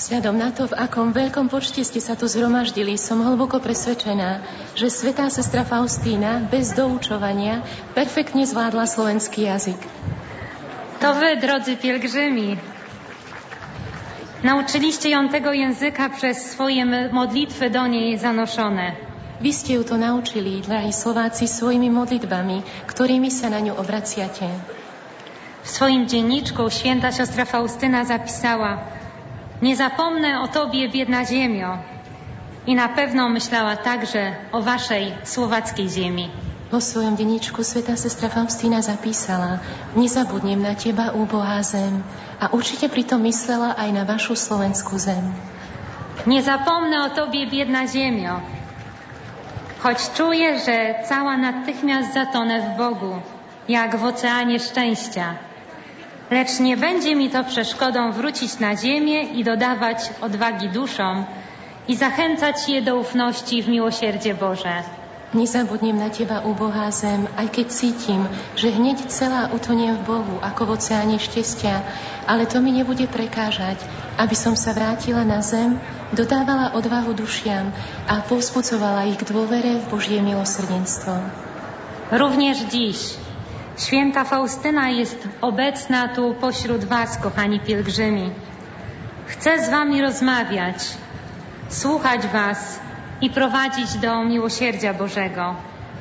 Vzhľadom 0.00 0.40
na 0.40 0.48
to, 0.48 0.64
v 0.64 0.80
akom 0.80 1.12
veľkom 1.12 1.52
počte 1.52 1.84
ste 1.84 2.00
sa 2.00 2.16
tu 2.16 2.24
zhromaždili, 2.24 2.96
som 2.96 3.20
hlboko 3.20 3.60
presvedčená, 3.60 4.40
že 4.72 4.88
svetá 4.88 5.28
sestra 5.28 5.60
Faustína 5.60 6.40
bez 6.48 6.72
doučovania 6.72 7.60
perfektne 7.92 8.48
zvládla 8.48 8.88
slovenský 8.88 9.44
jazyk. 9.44 9.76
To 11.04 11.08
wy, 11.20 11.36
drodzy 11.36 11.76
pielgrzymi, 11.76 12.56
nauczyliście 14.40 15.12
ją 15.12 15.28
tego 15.28 15.52
języka 15.52 16.08
przez 16.08 16.56
swoje 16.56 17.12
modlitwy 17.12 17.68
do 17.68 17.84
niej 17.84 18.16
zanoszone. 18.16 19.09
Vy 19.40 19.56
ste 19.56 19.80
ju 19.80 19.82
to 19.88 19.96
naučili, 19.96 20.60
drahí 20.60 20.92
Slováci, 20.92 21.48
svojimi 21.48 21.88
modlitbami, 21.88 22.60
ktorými 22.84 23.32
sa 23.32 23.48
na 23.48 23.64
ňu 23.64 23.72
obraciate. 23.72 24.44
W 25.64 25.68
swoim 25.68 26.04
dzienniczku 26.04 26.60
święta 26.68 27.08
siostra 27.08 27.48
Faustyna 27.48 28.04
zapisała 28.04 28.84
Nie 29.64 29.76
zapomnę 29.76 30.40
o 30.40 30.48
Tobie, 30.48 30.88
biedna 30.88 31.24
ziemio. 31.24 31.78
I 32.66 32.74
na 32.74 32.88
pewno 32.88 33.28
myślała 33.28 33.76
także 33.76 34.36
o 34.52 34.62
Waszej 34.62 35.12
słowackiej 35.24 35.88
ziemi. 35.88 36.28
Vo 36.70 36.78
svojom 36.78 37.16
denníčku 37.16 37.64
sveta 37.64 37.96
sestra 37.96 38.28
Faustína 38.28 38.78
zapísala 38.78 39.58
Nezabudnem 39.96 40.62
na 40.62 40.78
teba, 40.78 41.10
úbohá 41.16 41.64
zem. 41.66 42.04
A 42.38 42.52
určite 42.52 42.86
pritom 42.86 43.24
myslela 43.24 43.74
aj 43.74 43.90
na 43.90 44.04
vašu 44.06 44.38
slovenskú 44.38 44.94
zem. 45.00 45.32
Nie 46.28 46.44
zapomnę 46.44 47.08
o 47.08 47.08
Tobie, 47.10 47.48
biedna 47.48 47.88
ziemio. 47.88 48.59
Choć 49.82 50.10
czuję, 50.10 50.58
że 50.58 50.94
cała 51.08 51.36
natychmiast 51.36 52.14
zatonę 52.14 52.60
w 52.60 52.78
Bogu, 52.78 53.14
jak 53.68 53.96
w 53.96 54.04
oceanie 54.04 54.58
szczęścia. 54.58 55.34
Lecz 56.30 56.60
nie 56.60 56.76
będzie 56.76 57.16
mi 57.16 57.30
to 57.30 57.44
przeszkodą 57.44 58.12
wrócić 58.12 58.58
na 58.58 58.76
ziemię 58.76 59.22
i 59.22 59.44
dodawać 59.44 59.98
odwagi 60.20 60.68
duszom 60.68 61.24
i 61.88 61.96
zachęcać 61.96 62.68
je 62.68 62.82
do 62.82 62.96
ufności 62.96 63.62
w 63.62 63.68
miłosierdzie 63.68 64.34
Boże. 64.34 64.82
Nezabudnem 65.30 65.94
na 65.94 66.10
teba, 66.10 66.42
ubohá 66.42 66.90
zem, 66.90 67.30
aj 67.38 67.54
keď 67.54 67.66
cítim, 67.70 68.26
že 68.58 68.74
hneď 68.74 69.06
celá 69.06 69.46
utoniem 69.54 69.94
v 70.02 70.06
Bohu, 70.10 70.36
ako 70.42 70.66
v 70.66 70.70
oceáne 70.74 71.22
štestia, 71.22 71.86
ale 72.26 72.50
to 72.50 72.58
mi 72.58 72.74
nebude 72.74 73.06
prekážať, 73.06 73.78
aby 74.18 74.34
som 74.34 74.58
sa 74.58 74.74
vrátila 74.74 75.22
na 75.22 75.38
zem, 75.38 75.78
dodávala 76.10 76.74
odvahu 76.74 77.14
dušiam 77.14 77.70
a 78.10 78.26
povzbudzovala 78.26 79.06
ich 79.06 79.22
k 79.22 79.30
dôvere 79.30 79.78
v 79.78 79.84
Božie 79.86 80.18
milosrdenstvo. 80.18 81.14
Również 82.10 82.66
dziś 82.66 82.98
Święta 83.78 84.24
Faustyna 84.24 84.90
jest 84.90 85.28
obecna 85.40 86.08
tu 86.08 86.34
pośród 86.34 86.84
Was, 86.84 87.18
kochani 87.18 87.60
pielgrzymi. 87.60 88.30
Chcę 89.26 89.64
z 89.64 89.70
Wami 89.70 90.02
rozmawiać, 90.02 90.78
słuchać 91.68 92.26
Was 92.26 92.89
i 93.20 93.30
prowadzić 93.30 93.98
do 93.98 94.24
miłosierdzia 94.24 94.94
Bożego. 94.94 95.54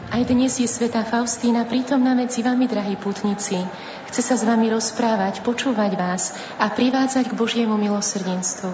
Aj 0.09 0.25
dnes 0.25 0.57
je 0.57 0.65
Sveta 0.65 1.05
Faustína 1.05 1.69
prítomná 1.69 2.17
medzi 2.17 2.41
vami, 2.41 2.65
drahí 2.65 2.97
putníci. 2.97 3.61
Chce 4.09 4.21
sa 4.25 4.35
s 4.39 4.41
vami 4.41 4.73
rozprávať, 4.73 5.45
počúvať 5.45 5.93
vás 5.93 6.33
a 6.57 6.65
privádzať 6.73 7.29
k 7.29 7.37
Božiemu 7.37 7.77
milosrdenstvu. 7.77 8.73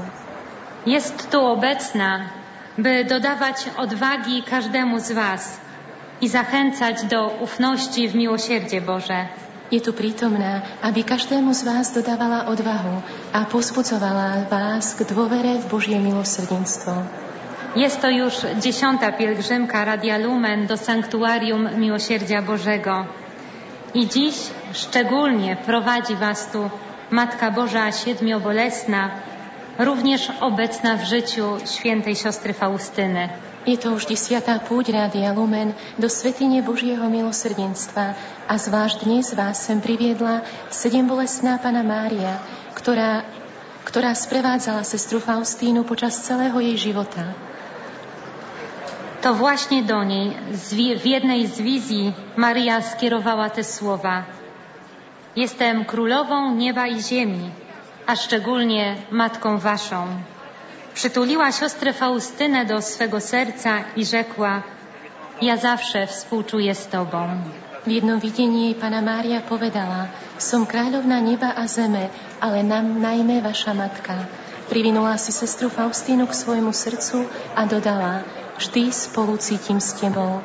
Jest 0.87 1.27
tu 1.27 1.43
obecna, 1.43 2.31
by 2.79 3.03
dodawać 3.03 3.67
odwagi 3.75 4.47
każdemu 4.47 4.99
z 4.99 5.11
Was 5.11 5.43
i 6.21 6.29
zachęcać 6.29 7.03
do 7.11 7.27
ufności 7.43 8.07
w 8.07 8.15
miłosierdzie 8.15 8.81
Boże. 8.81 9.27
Je 9.71 9.81
tu 9.81 9.91
prítomná, 9.91 10.61
aby 10.85 11.03
každému 11.03 11.51
z 11.51 11.67
vás 11.67 11.91
dodávala 11.91 12.47
odvahu 12.47 13.01
a 13.33 13.49
pozbudzovala 13.49 14.45
vás 14.47 14.93
k 14.93 15.03
dôvere 15.03 15.57
v 15.57 15.65
Božie 15.67 15.97
milosrdenstvo. 15.99 17.25
Jest 17.75 18.01
to 18.01 18.09
już 18.09 18.33
dziesiąta 18.59 19.11
pielgrzymka 19.11 19.85
Radia 19.85 20.17
Lumen 20.17 20.67
do 20.67 20.77
Sanktuarium 20.77 21.79
Miłosierdzia 21.79 22.41
Bożego. 22.41 23.05
I 23.93 24.07
dziś 24.07 24.35
szczególnie 24.73 25.55
prowadzi 25.55 26.15
Was 26.15 26.51
tu 26.51 26.69
Matka 27.11 27.51
Boża 27.51 27.91
Siedmiobolesna, 27.91 29.09
również 29.79 30.31
obecna 30.39 30.97
w 30.97 31.03
życiu 31.03 31.57
świętej 31.65 32.15
siostry 32.15 32.53
Faustyny. 32.53 33.29
Je 33.65 33.81
to 33.81 33.97
už 33.97 34.05
desiatá 34.05 34.61
púť 34.61 34.93
Rádia 34.93 35.33
Lumen 35.33 35.73
do 35.97 36.05
Svetine 36.05 36.61
Božieho 36.61 37.09
milosrdenstva 37.09 38.13
a 38.45 38.53
zvlášť 38.61 39.09
dnes 39.09 39.33
vás 39.33 39.57
sem 39.57 39.81
priviedla 39.81 40.45
sedembolesná 40.69 41.57
Pana 41.57 41.81
Mária, 41.81 42.37
ktorá, 42.77 43.25
ktorá 43.83 44.13
sprevádzala 44.13 44.85
sestru 44.85 45.17
Faustínu 45.17 45.81
počas 45.81 46.13
celého 46.21 46.61
jej 46.61 46.93
života. 46.93 47.33
To 49.25 49.33
właśnie 49.33 49.83
do 49.83 50.03
niej 50.03 50.37
w 51.01 51.05
jednej 51.05 51.47
z 51.47 51.61
wizji 51.61 52.13
Maria 52.37 52.81
skierowała 52.81 53.49
te 53.49 53.63
słowa. 53.63 54.23
Jestem 55.35 55.85
królową 55.85 56.53
nieba 56.55 56.87
i 56.87 57.01
ziemi, 57.01 57.49
a 58.05 58.15
szczególnie 58.15 58.95
matką 59.11 59.57
waszą. 59.57 60.07
Przytuliła 60.93 61.51
siostrę 61.51 61.93
Faustynę 61.93 62.65
do 62.65 62.81
swego 62.81 63.21
serca 63.21 63.71
i 63.95 64.05
rzekła: 64.05 64.61
Ja 65.41 65.57
zawsze 65.57 66.07
współczuję 66.07 66.75
z 66.75 66.87
tobą. 66.87 67.27
V 67.87 67.91
jednom 67.91 68.19
videní 68.19 68.65
jej 68.65 68.75
Pana 68.75 69.01
Mária 69.01 69.41
povedala, 69.41 70.13
som 70.37 70.69
kráľovná 70.69 71.17
neba 71.17 71.57
a 71.57 71.65
zeme, 71.65 72.09
ale 72.41 72.61
nám 72.61 73.01
najmä 73.01 73.41
vaša 73.41 73.73
matka. 73.73 74.29
Privinula 74.69 75.17
si 75.17 75.33
sestru 75.33 75.69
Faustínu 75.69 76.29
k 76.29 76.33
svojmu 76.33 76.73
srdcu 76.73 77.25
a 77.57 77.65
dodala, 77.65 78.21
vždy 78.57 78.91
spolu 78.91 79.37
cítim 79.37 79.79
s 79.79 79.93
tebou. 79.99 80.41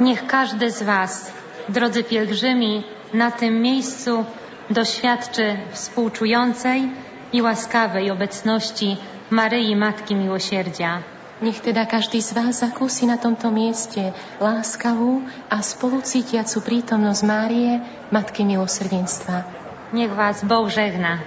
Niech 0.00 0.26
każdy 0.26 0.70
z 0.70 0.82
Was, 0.82 1.30
drodzy 1.68 2.02
pielgrzymi, 2.02 2.84
na 3.14 3.30
tym 3.30 3.62
miejscu 3.62 4.24
doświadczy 4.70 5.56
współczującej 5.70 6.90
i 7.32 7.42
łaskawej 7.42 8.10
obecności 8.10 8.96
Maryi 9.30 9.76
Matky 9.76 10.14
Miłosierdzia. 10.14 11.02
Nech 11.42 11.60
teda 11.60 11.82
každý 11.86 12.22
z 12.22 12.32
vás 12.32 12.62
zakúsi 12.62 13.10
na 13.10 13.18
tomto 13.18 13.50
mieste 13.50 14.14
láskavú 14.38 15.26
a 15.50 15.58
spolucítiacu 15.58 16.62
prítomnosť 16.62 17.22
Márie, 17.26 17.82
Matky 18.14 18.46
Milosrdenstva. 18.46 19.42
Niech 19.90 20.14
vás 20.14 20.46
Boh 20.46 20.70
žehna. 20.70 21.26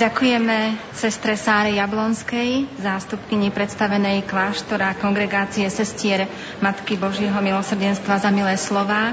Ďakujeme 0.00 0.80
sestre 0.96 1.36
Sáre 1.36 1.76
Jablonskej, 1.76 2.64
zástupkyni 2.80 3.52
predstavenej 3.52 4.24
kláštora 4.24 4.96
kongregácie 4.96 5.68
sestier 5.68 6.24
Matky 6.64 6.96
Božieho 6.96 7.36
milosrdenstva 7.36 8.16
za 8.16 8.32
milé 8.32 8.56
slova 8.56 9.12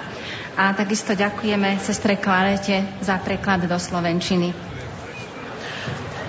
a 0.55 0.71
takisto 0.71 1.11
ďakujeme 1.11 1.75
sestre 1.83 2.15
Klarete 2.15 2.87
za 3.03 3.19
preklad 3.19 3.67
do 3.67 3.75
Slovenčiny. 3.75 4.55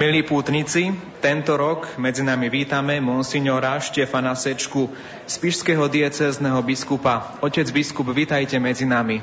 Milí 0.03 0.27
pútnici, 0.27 0.91
tento 1.23 1.55
rok 1.55 1.95
medzi 1.95 2.27
nami 2.27 2.51
vítame 2.51 2.99
monsignora 2.99 3.79
Štefana 3.79 4.35
Sečku 4.35 4.91
z 5.23 5.35
Pišského 5.39 5.87
diecézneho 5.87 6.59
biskupa. 6.67 7.39
Otec 7.47 7.71
biskup, 7.71 8.11
vítajte 8.11 8.59
medzi 8.59 8.91
nami. 8.91 9.23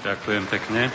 Ďakujem 0.00 0.44
pekne. 0.48 0.88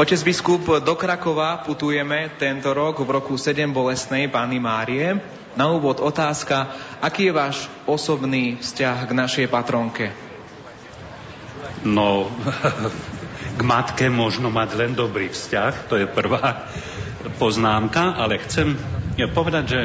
Otec 0.00 0.24
biskup, 0.24 0.64
do 0.80 0.96
Krakova 0.96 1.60
putujeme 1.60 2.32
tento 2.40 2.72
rok 2.72 3.04
v 3.04 3.20
roku 3.20 3.36
7 3.36 3.68
bolestnej 3.68 4.32
Pány 4.32 4.56
Márie. 4.56 5.20
Na 5.60 5.68
úvod 5.68 6.00
otázka, 6.00 6.72
aký 7.04 7.28
je 7.28 7.36
váš 7.36 7.68
osobný 7.84 8.56
vzťah 8.64 8.96
k 9.04 9.12
našej 9.12 9.46
patronke? 9.52 10.08
No, 11.84 12.32
k 13.60 13.60
matke 13.60 14.08
možno 14.08 14.48
mať 14.48 14.80
len 14.80 14.96
dobrý 14.96 15.28
vzťah, 15.28 15.92
to 15.92 16.00
je 16.00 16.08
prvá 16.08 16.64
poznámka, 17.36 18.16
ale 18.16 18.40
chcem 18.40 18.80
povedať, 19.36 19.64
že 19.68 19.80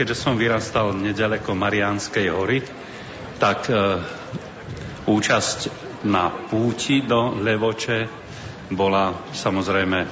keďže 0.00 0.16
som 0.16 0.40
vyrastal 0.40 0.96
nedaleko 0.96 1.52
Mariánskej 1.52 2.26
hory, 2.32 2.64
tak 3.36 3.68
e, 3.68 4.00
účasť 5.04 5.58
na 6.08 6.32
púti 6.32 7.04
do 7.04 7.36
Levoče 7.36 8.27
bola 8.72 9.16
samozrejme 9.32 9.98
e, 10.04 10.08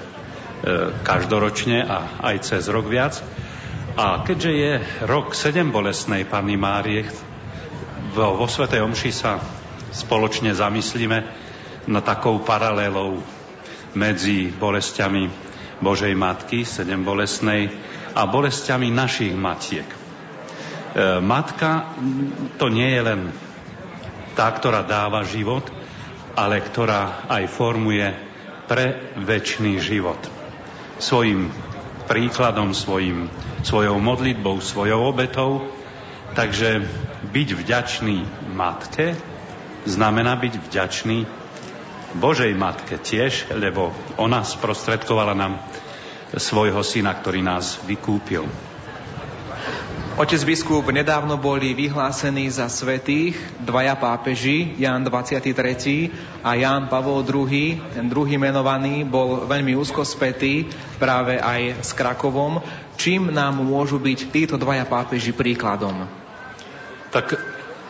každoročne 1.05 1.85
a 1.85 2.21
aj 2.25 2.37
cez 2.45 2.63
rok 2.73 2.89
viac. 2.89 3.21
A 3.97 4.21
keďže 4.25 4.53
je 4.53 4.73
rok 5.09 5.33
sedem 5.33 5.73
bolesnej 5.73 6.29
Panny 6.29 6.57
Márie, 6.61 7.09
vo, 8.13 8.37
vo 8.37 8.49
Svetej 8.49 8.85
Omši 8.85 9.13
sa 9.13 9.41
spoločne 9.93 10.53
zamyslíme 10.53 11.19
na 11.89 12.01
takou 12.01 12.41
paralelou 12.45 13.21
medzi 13.97 14.53
bolestiami 14.53 15.29
Božej 15.81 16.13
Matky, 16.17 16.65
sedem 16.65 17.05
bolesnej, 17.05 17.69
a 18.17 18.25
bolestiami 18.25 18.89
našich 18.89 19.37
matiek. 19.37 19.85
E, 19.85 19.97
matka 21.21 21.93
to 22.57 22.73
nie 22.73 22.89
je 22.89 23.03
len 23.05 23.21
tá, 24.33 24.49
ktorá 24.53 24.85
dáva 24.85 25.25
život, 25.25 25.69
ale 26.37 26.61
ktorá 26.61 27.29
aj 27.29 27.45
formuje 27.49 28.09
pre 28.67 29.15
väčší 29.17 29.79
život. 29.79 30.19
Svojim 30.99 31.51
príkladom, 32.07 32.75
svojim, 32.75 33.31
svojou 33.67 33.99
modlitbou, 33.99 34.63
svojou 34.63 35.11
obetou. 35.11 35.67
Takže 36.37 36.85
byť 37.33 37.49
vďačný 37.57 38.17
matke 38.53 39.17
znamená 39.87 40.37
byť 40.37 40.55
vďačný 40.69 41.19
Božej 42.17 42.53
matke 42.55 42.99
tiež, 42.99 43.51
lebo 43.55 43.95
ona 44.19 44.43
sprostredkovala 44.43 45.33
nám 45.33 45.59
svojho 46.35 46.83
syna, 46.83 47.15
ktorý 47.15 47.41
nás 47.41 47.81
vykúpil. 47.87 48.45
Otec 50.17 50.49
biskup, 50.49 50.89
nedávno 50.89 51.37
boli 51.37 51.77
vyhlásení 51.77 52.49
za 52.49 52.73
svetých 52.73 53.37
dvaja 53.61 54.01
pápeži, 54.01 54.73
Jan 54.81 55.05
23. 55.05 55.53
a 56.41 56.57
Jan 56.57 56.89
Pavol 56.89 57.21
II. 57.21 57.77
Ten 57.93 58.09
druhý 58.09 58.41
menovaný 58.41 59.05
bol 59.05 59.45
veľmi 59.45 59.77
úzko 59.77 60.09
spätý 60.09 60.73
práve 60.97 61.37
aj 61.37 61.85
s 61.85 61.93
Krakovom. 61.93 62.65
Čím 62.97 63.29
nám 63.29 63.61
môžu 63.61 64.01
byť 64.01 64.33
títo 64.33 64.57
dvaja 64.57 64.89
pápeži 64.89 65.37
príkladom? 65.37 66.09
Tak 67.13 67.37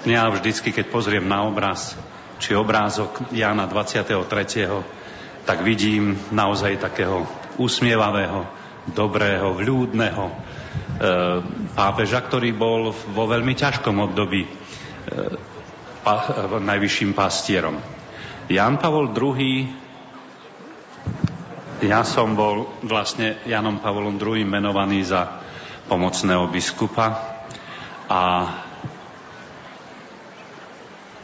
ja 0.03 0.27
vždycky, 0.27 0.75
keď 0.75 0.91
pozriem 0.91 1.31
na 1.31 1.47
obraz, 1.47 1.95
či 2.43 2.59
obrázok 2.59 3.31
Jana 3.31 3.71
23., 3.71 4.27
tak 5.47 5.63
vidím 5.63 6.19
naozaj 6.35 6.91
takého 6.91 7.23
usmievavého, 7.55 8.51
dobrého, 8.91 9.55
vľúdneho, 9.55 10.46
pápeža, 11.77 12.25
ktorý 12.25 12.57
bol 12.57 12.89
vo 12.93 13.25
veľmi 13.29 13.53
ťažkom 13.53 14.01
období 14.01 14.49
e, 14.49 14.51
najvyšším 16.57 17.13
pastierom. 17.13 17.77
Jan 18.47 18.79
Pavol 18.79 19.11
II, 19.13 19.67
ja 21.85 22.01
som 22.07 22.33
bol 22.33 22.81
vlastne 22.87 23.43
Janom 23.45 23.83
Pavlom 23.85 24.17
II 24.17 24.47
menovaný 24.49 25.05
za 25.05 25.45
pomocného 25.91 26.49
biskupa 26.49 27.37
a 28.09 28.23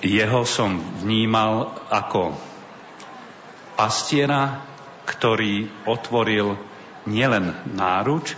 jeho 0.03 0.43
som 0.45 0.83
vnímal 1.01 1.79
ako 1.89 2.37
pastiera, 3.79 4.61
ktorý 5.07 5.71
otvoril 5.87 6.59
nielen 7.07 7.55
náruč, 7.73 8.35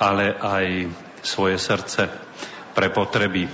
ale 0.00 0.32
aj 0.32 0.66
svoje 1.20 1.60
srdce 1.60 2.08
pre 2.72 2.88
potreby 2.88 3.44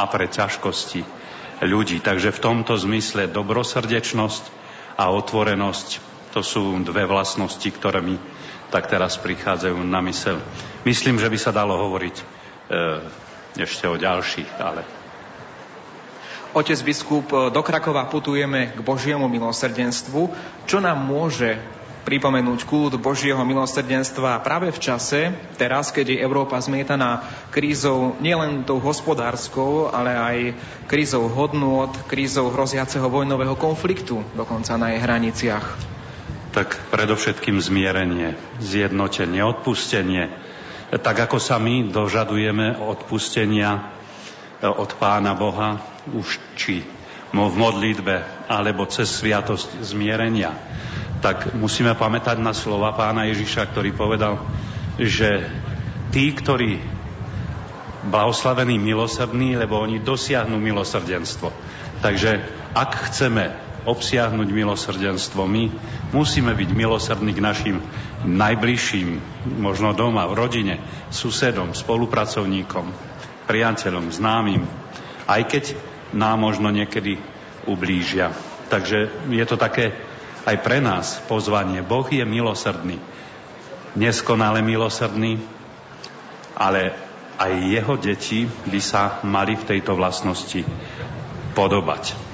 a 0.00 0.04
pre 0.08 0.26
ťažkosti 0.26 1.04
ľudí. 1.68 2.00
Takže 2.00 2.32
v 2.32 2.42
tomto 2.42 2.72
zmysle 2.80 3.28
dobrosrdečnosť 3.28 4.44
a 4.96 5.12
otvorenosť 5.12 5.88
to 6.32 6.40
sú 6.40 6.80
dve 6.80 7.04
vlastnosti, 7.04 7.68
ktoré 7.68 8.00
mi 8.00 8.16
tak 8.68 8.88
teraz 8.88 9.20
prichádzajú 9.20 9.80
na 9.84 10.00
mysel. 10.08 10.40
Myslím, 10.84 11.20
že 11.20 11.28
by 11.28 11.38
sa 11.40 11.52
dalo 11.52 11.76
hovoriť 11.88 12.16
e, 12.16 12.24
ešte 13.64 13.88
o 13.88 13.96
ďalších, 13.96 14.50
ale 14.60 14.82
Otec 16.56 16.80
biskup, 16.80 17.28
do 17.52 17.60
Krakova 17.60 18.08
putujeme 18.08 18.72
k 18.72 18.80
Božiemu 18.80 19.28
milosrdenstvu. 19.28 20.32
Čo 20.64 20.80
nám 20.80 20.96
môže 20.96 21.60
pripomenúť 22.06 22.64
kult 22.64 22.96
Božieho 22.96 23.40
milosrdenstva 23.42 24.40
práve 24.40 24.70
v 24.72 24.78
čase, 24.80 25.34
teraz, 25.60 25.90
keď 25.92 26.14
je 26.14 26.22
Európa 26.22 26.56
zmietaná 26.56 27.24
krízou 27.50 28.16
nielen 28.22 28.64
tou 28.64 28.80
hospodárskou, 28.80 29.92
ale 29.92 30.12
aj 30.14 30.36
krízou 30.88 31.28
hodnôt, 31.28 31.92
krízou 32.08 32.48
hroziaceho 32.48 33.06
vojnového 33.12 33.54
konfliktu, 33.60 34.24
dokonca 34.32 34.74
na 34.80 34.94
jej 34.94 35.00
hraniciach. 35.04 35.66
Tak 36.56 36.90
predovšetkým 36.90 37.60
zmierenie, 37.60 38.34
zjednotenie, 38.58 39.44
odpustenie. 39.44 40.32
Tak 40.88 41.28
ako 41.28 41.36
sa 41.36 41.60
my 41.60 41.92
dožadujeme 41.92 42.80
odpustenia 42.80 43.92
od 44.64 44.90
Pána 44.96 45.36
Boha, 45.36 45.78
už 46.08 46.40
či 46.56 46.80
v 47.28 47.36
modlitbe, 47.36 48.48
alebo 48.48 48.88
cez 48.88 49.12
sviatosť 49.20 49.84
zmierenia 49.84 50.56
tak 51.18 51.54
musíme 51.54 51.98
pamätať 51.98 52.38
na 52.38 52.54
slova 52.54 52.94
pána 52.94 53.26
Ježiša, 53.26 53.70
ktorý 53.74 53.90
povedal, 53.94 54.38
že 54.98 55.46
tí, 56.14 56.30
ktorí 56.34 56.78
blahoslavení 58.06 58.78
milosrdní, 58.78 59.58
lebo 59.58 59.82
oni 59.82 59.98
dosiahnu 59.98 60.56
milosrdenstvo. 60.56 61.50
Takže 61.98 62.40
ak 62.74 63.10
chceme 63.10 63.50
obsiahnuť 63.88 64.48
milosrdenstvo 64.52 65.48
my, 65.48 65.64
musíme 66.14 66.52
byť 66.54 66.70
milosrdní 66.76 67.32
k 67.34 67.44
našim 67.44 67.76
najbližším, 68.26 69.18
možno 69.58 69.94
doma, 69.94 70.26
v 70.30 70.38
rodine, 70.38 70.74
susedom, 71.10 71.72
spolupracovníkom, 71.72 72.90
priateľom, 73.48 74.12
známym, 74.12 74.62
aj 75.24 75.42
keď 75.48 75.64
nám 76.12 76.42
možno 76.42 76.68
niekedy 76.68 77.16
ublížia. 77.64 78.32
Takže 78.68 79.28
je 79.32 79.44
to 79.48 79.56
také 79.56 80.07
aj 80.46 80.56
pre 80.62 80.78
nás 80.78 81.18
pozvanie. 81.26 81.82
Boh 81.82 82.06
je 82.06 82.22
milosrdný. 82.22 83.00
Neskonale 83.98 84.62
milosrdný, 84.62 85.40
ale 86.54 86.94
aj 87.38 87.52
jeho 87.62 87.94
deti 87.98 88.40
by 88.46 88.80
sa 88.82 89.22
mali 89.22 89.54
v 89.54 89.66
tejto 89.74 89.94
vlastnosti 89.94 90.66
podobať. 91.54 92.28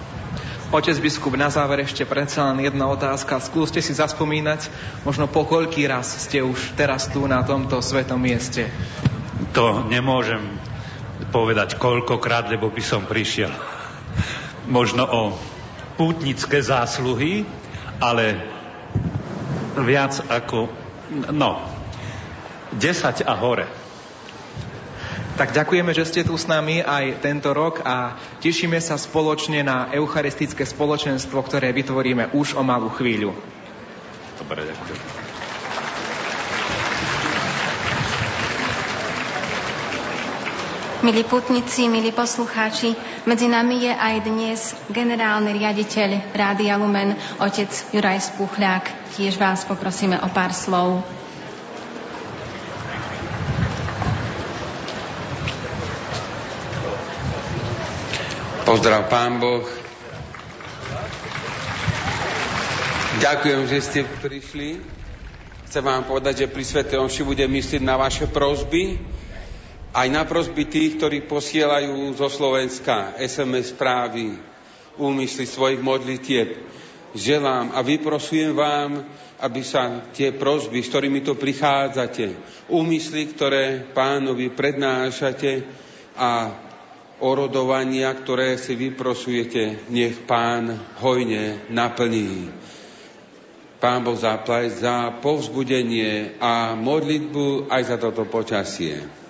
Otec 0.74 0.98
biskup, 0.98 1.38
na 1.38 1.52
záver 1.54 1.86
ešte 1.86 2.02
predsa 2.02 2.50
len 2.50 2.66
jedna 2.66 2.90
otázka. 2.90 3.38
Skúste 3.38 3.78
si 3.78 3.94
zaspomínať, 3.94 4.66
možno 5.06 5.30
po 5.30 5.46
koľký 5.46 5.86
raz 5.86 6.10
ste 6.26 6.42
už 6.42 6.74
teraz 6.74 7.06
tu 7.06 7.22
na 7.30 7.46
tomto 7.46 7.78
svetom 7.78 8.18
mieste. 8.18 8.66
To 9.54 9.86
nemôžem 9.86 10.42
povedať 11.30 11.78
koľkokrát, 11.78 12.50
lebo 12.50 12.74
by 12.74 12.82
som 12.82 13.06
prišiel. 13.06 13.54
Možno 14.66 15.06
o 15.06 15.22
pútnické 15.94 16.58
zásluhy, 16.58 17.46
ale 17.98 18.40
viac 19.82 20.22
ako, 20.30 20.70
no, 21.34 21.62
10 22.74 23.26
a 23.26 23.34
hore. 23.38 23.66
Tak 25.34 25.50
ďakujeme, 25.50 25.90
že 25.90 26.06
ste 26.06 26.22
tu 26.22 26.38
s 26.38 26.46
nami 26.46 26.78
aj 26.78 27.18
tento 27.18 27.50
rok 27.50 27.82
a 27.82 28.14
tešíme 28.38 28.78
sa 28.78 28.94
spoločne 28.94 29.66
na 29.66 29.90
eucharistické 29.90 30.62
spoločenstvo, 30.62 31.42
ktoré 31.42 31.74
vytvoríme 31.74 32.30
už 32.38 32.54
o 32.54 32.62
malú 32.62 32.86
chvíľu. 32.94 33.34
Dobre, 34.38 34.62
ďakujem. 34.70 35.13
Milí 41.04 41.20
putníci, 41.20 41.84
milí 41.84 42.16
poslucháči, 42.16 42.96
medzi 43.28 43.44
nami 43.44 43.76
je 43.84 43.92
aj 43.92 44.14
dnes 44.24 44.60
generálny 44.88 45.52
riaditeľ 45.52 46.32
Rádia 46.32 46.80
Lumen, 46.80 47.12
otec 47.44 47.68
Juraj 47.92 48.32
Spuchľák. 48.32 49.12
Tiež 49.12 49.36
vás 49.36 49.68
poprosíme 49.68 50.16
o 50.24 50.32
pár 50.32 50.56
slov. 50.56 51.04
Pozdrav 58.64 59.04
Pán 59.12 59.44
Boh. 59.44 59.68
Ďakujem, 63.20 63.60
že 63.68 63.78
ste 63.84 64.00
prišli. 64.24 64.80
Chcem 65.68 65.84
vám 65.84 66.08
povedať, 66.08 66.48
že 66.48 66.48
pri 66.48 66.64
Svete 66.64 66.96
Omši 66.96 67.28
budem 67.28 67.52
myslieť 67.52 67.84
na 67.84 68.00
vaše 68.00 68.24
prosby, 68.24 69.04
aj 69.94 70.08
na 70.10 70.26
prosby 70.26 70.66
tých, 70.66 70.98
ktorí 70.98 71.22
posielajú 71.30 72.18
zo 72.18 72.26
Slovenska 72.26 73.14
SMS 73.14 73.70
správy, 73.70 74.34
úmysly 74.98 75.46
svojich 75.46 75.78
modlitieb. 75.78 76.58
Želám 77.14 77.78
a 77.78 77.80
vyprosujem 77.86 78.58
vám, 78.58 79.06
aby 79.38 79.62
sa 79.62 80.02
tie 80.10 80.34
prosby, 80.34 80.82
s 80.82 80.90
ktorými 80.90 81.22
to 81.22 81.38
prichádzate, 81.38 82.34
úmysly, 82.66 83.30
ktoré 83.30 83.86
pánovi 83.94 84.50
prednášate 84.50 85.62
a 86.18 86.50
orodovania, 87.22 88.10
ktoré 88.18 88.58
si 88.58 88.74
vyprosujete, 88.74 89.86
nech 89.94 90.26
pán 90.26 90.74
hojne 90.98 91.70
naplní. 91.70 92.50
Pán 93.78 94.02
Boh 94.02 94.18
zaplať 94.18 94.82
za 94.82 95.14
povzbudenie 95.22 96.40
a 96.42 96.74
modlitbu 96.74 97.70
aj 97.70 97.82
za 97.94 97.96
toto 98.00 98.26
počasie. 98.26 99.23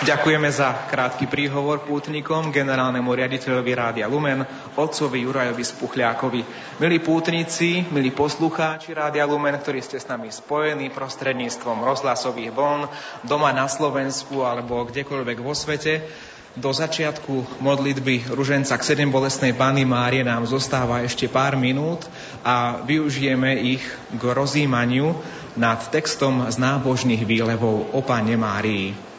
Ďakujeme 0.00 0.48
za 0.48 0.88
krátky 0.88 1.28
príhovor 1.28 1.84
pútnikom, 1.84 2.48
generálnemu 2.48 3.04
riaditeľovi 3.04 3.72
Rádia 3.76 4.08
Lumen, 4.08 4.48
otcovi 4.72 5.28
Jurajovi 5.28 5.60
Spuchľákovi. 5.60 6.40
Milí 6.80 7.04
pútnici, 7.04 7.84
milí 7.92 8.08
poslucháči 8.08 8.96
Rádia 8.96 9.28
Lumen, 9.28 9.60
ktorí 9.60 9.84
ste 9.84 10.00
s 10.00 10.08
nami 10.08 10.32
spojení 10.32 10.88
prostredníctvom 10.88 11.84
rozhlasových 11.84 12.48
vln, 12.48 12.88
doma 13.28 13.52
na 13.52 13.68
Slovensku 13.68 14.40
alebo 14.40 14.88
kdekoľvek 14.88 15.36
vo 15.44 15.52
svete, 15.52 16.08
do 16.56 16.72
začiatku 16.72 17.60
modlitby 17.60 18.32
ruženca 18.32 18.80
k 18.80 18.86
sedem 18.96 19.12
bolestnej 19.12 19.52
Pany 19.52 19.84
Márie 19.84 20.24
nám 20.24 20.48
zostáva 20.48 21.04
ešte 21.04 21.28
pár 21.28 21.60
minút 21.60 22.08
a 22.40 22.80
využijeme 22.88 23.52
ich 23.76 23.84
k 24.16 24.22
rozímaniu 24.24 25.12
nad 25.60 25.92
textom 25.92 26.48
z 26.48 26.56
nábožných 26.56 27.20
výlevov 27.28 27.92
o 27.92 28.00
Pane 28.00 28.40
Márii 28.40 29.09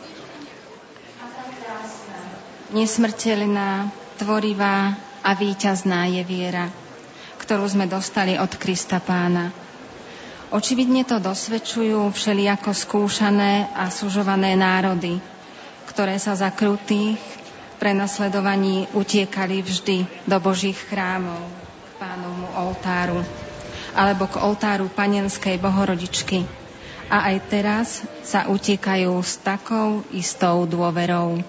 nesmrteľná, 2.72 3.91
tvorivá 4.16 4.95
a 5.22 5.32
víťazná 5.35 6.08
je 6.08 6.24
viera, 6.24 6.72
ktorú 7.38 7.67
sme 7.67 7.85
dostali 7.85 8.40
od 8.40 8.50
Krista 8.58 9.03
Pána. 9.03 9.51
Očividne 10.51 11.08
to 11.08 11.16
dosvedčujú 11.19 12.11
všelijako 12.11 12.75
skúšané 12.75 13.72
a 13.72 13.88
sužované 13.88 14.59
národy, 14.59 15.19
ktoré 15.88 16.19
sa 16.19 16.35
za 16.35 16.51
krutých 16.51 17.16
prenasledovaní 17.80 18.85
utiekali 18.91 19.64
vždy 19.64 20.27
do 20.27 20.38
Božích 20.43 20.77
chrámov, 20.91 21.40
k 21.88 21.90
pánovmu 22.03 22.48
oltáru, 22.67 23.24
alebo 23.95 24.27
k 24.27 24.38
oltáru 24.43 24.91
panenskej 24.91 25.56
bohorodičky. 25.58 26.43
A 27.11 27.32
aj 27.32 27.38
teraz 27.48 27.88
sa 28.24 28.48
utiekajú 28.48 29.17
s 29.19 29.40
takou 29.40 30.03
istou 30.16 30.64
dôverou. 30.69 31.43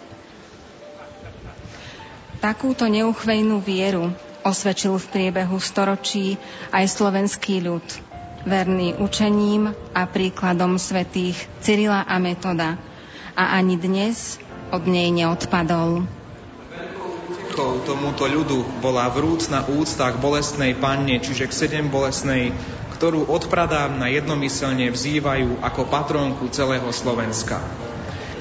Takúto 2.42 2.90
neuchvejnú 2.90 3.62
vieru 3.62 4.10
osvedčil 4.42 4.98
v 4.98 5.06
priebehu 5.14 5.62
storočí 5.62 6.34
aj 6.74 6.90
slovenský 6.90 7.62
ľud, 7.62 7.86
verný 8.42 8.98
učením 8.98 9.70
a 9.94 10.02
príkladom 10.10 10.74
svetých 10.74 11.38
Cyrila 11.62 12.02
a 12.02 12.18
Metoda. 12.18 12.82
A 13.38 13.54
ani 13.54 13.78
dnes 13.78 14.42
od 14.74 14.90
nej 14.90 15.14
neodpadol. 15.14 16.02
Veľkou 17.30 17.86
tomuto 17.86 18.26
ľudu 18.26 18.82
bola 18.82 19.06
vrúcna 19.06 19.62
úcta 19.70 20.10
k 20.10 20.18
bolestnej 20.18 20.74
panne, 20.74 21.22
čiže 21.22 21.46
k 21.46 21.54
sedem 21.54 21.94
bolestnej, 21.94 22.50
ktorú 22.98 23.30
odpradám 23.30 24.02
na 24.02 24.10
jednomyselne 24.10 24.90
vzývajú 24.90 25.62
ako 25.62 25.86
patrónku 25.86 26.50
celého 26.50 26.90
Slovenska. 26.90 27.62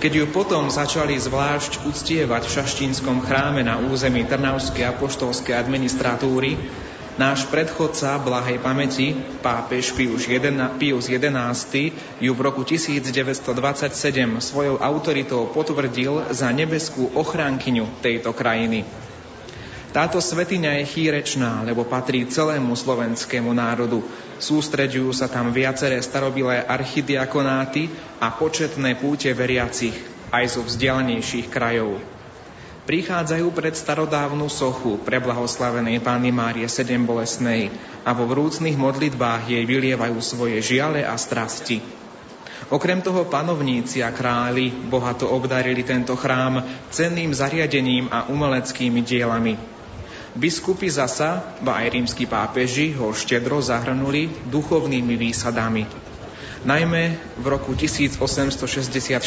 Keď 0.01 0.17
ju 0.17 0.25
potom 0.33 0.65
začali 0.65 1.13
zvlášť 1.13 1.85
uctievať 1.85 2.49
v 2.49 2.53
šaštínskom 2.57 3.21
chráme 3.21 3.61
na 3.61 3.77
území 3.77 4.25
Trnavskej 4.25 4.97
apoštolskej 4.97 5.53
administratúry, 5.53 6.57
náš 7.21 7.45
predchodca 7.45 8.17
blahej 8.17 8.57
pamäti, 8.65 9.13
pápež 9.45 9.93
Pius 9.93 10.25
XI, 10.25 11.93
ju 12.17 12.31
v 12.33 12.41
roku 12.41 12.65
1927 12.65 13.45
svojou 14.41 14.81
autoritou 14.81 15.53
potvrdil 15.53 16.33
za 16.33 16.49
nebeskú 16.49 17.13
ochránkyňu 17.13 18.01
tejto 18.01 18.33
krajiny. 18.33 18.81
Táto 19.93 20.17
svetiňa 20.17 20.81
je 20.81 20.97
chýrečná, 20.97 21.61
lebo 21.61 21.85
patrí 21.85 22.25
celému 22.25 22.73
slovenskému 22.73 23.53
národu. 23.53 24.01
Sústreďujú 24.41 25.13
sa 25.13 25.29
tam 25.29 25.53
viaceré 25.53 26.01
starobilé 26.01 26.65
archidiakonáty 26.65 27.93
a 28.17 28.33
početné 28.33 28.97
púte 28.97 29.29
veriacich 29.37 29.93
aj 30.33 30.57
zo 30.57 30.65
vzdialenejších 30.65 31.45
krajov. 31.45 32.01
Prichádzajú 32.81 33.47
pred 33.53 33.77
starodávnu 33.77 34.49
sochu 34.49 34.97
preblahoslavenej 35.05 36.01
Pány 36.01 36.33
Márie 36.33 36.65
Sedem 36.65 37.05
Bolesnej 37.05 37.69
a 38.01 38.17
vo 38.17 38.25
vrúcných 38.25 38.73
modlitbách 38.73 39.53
jej 39.53 39.61
vylievajú 39.61 40.17
svoje 40.17 40.57
žiale 40.65 41.05
a 41.05 41.13
strasti. 41.13 41.77
Okrem 42.73 43.05
toho 43.05 43.29
panovníci 43.29 44.01
a 44.01 44.09
králi 44.09 44.73
bohato 44.73 45.29
obdarili 45.29 45.85
tento 45.85 46.17
chrám 46.17 46.65
cenným 46.89 47.29
zariadením 47.29 48.09
a 48.09 48.25
umeleckými 48.25 49.05
dielami. 49.05 49.81
Biskupy 50.32 50.88
zasa, 50.88 51.43
ba 51.60 51.84
aj 51.84 51.92
rímsky 51.92 52.24
pápeži 52.24 52.95
ho 52.95 53.11
štedro 53.11 53.60
zahrnuli 53.60 54.32
duchovnými 54.48 55.19
výsadami. 55.19 55.84
Najmä 56.61 57.03
v 57.42 57.45
roku 57.50 57.74
1864 57.74 59.18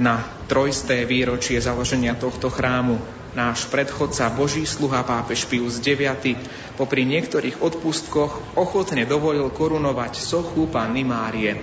na 0.00 0.24
trojsté 0.48 1.04
výročie 1.04 1.60
založenia 1.60 2.16
tohto 2.16 2.48
chrámu 2.48 2.96
náš 3.36 3.68
predchodca 3.68 4.32
Boží 4.32 4.64
sluha 4.64 5.04
pápež 5.04 5.44
Pius 5.44 5.76
IX 5.84 6.40
popri 6.80 7.04
niektorých 7.04 7.60
odpustkoch 7.60 8.56
ochotne 8.56 9.04
dovolil 9.04 9.52
korunovať 9.52 10.16
sochu 10.16 10.64
Panny 10.72 11.04
Márie. 11.04 11.60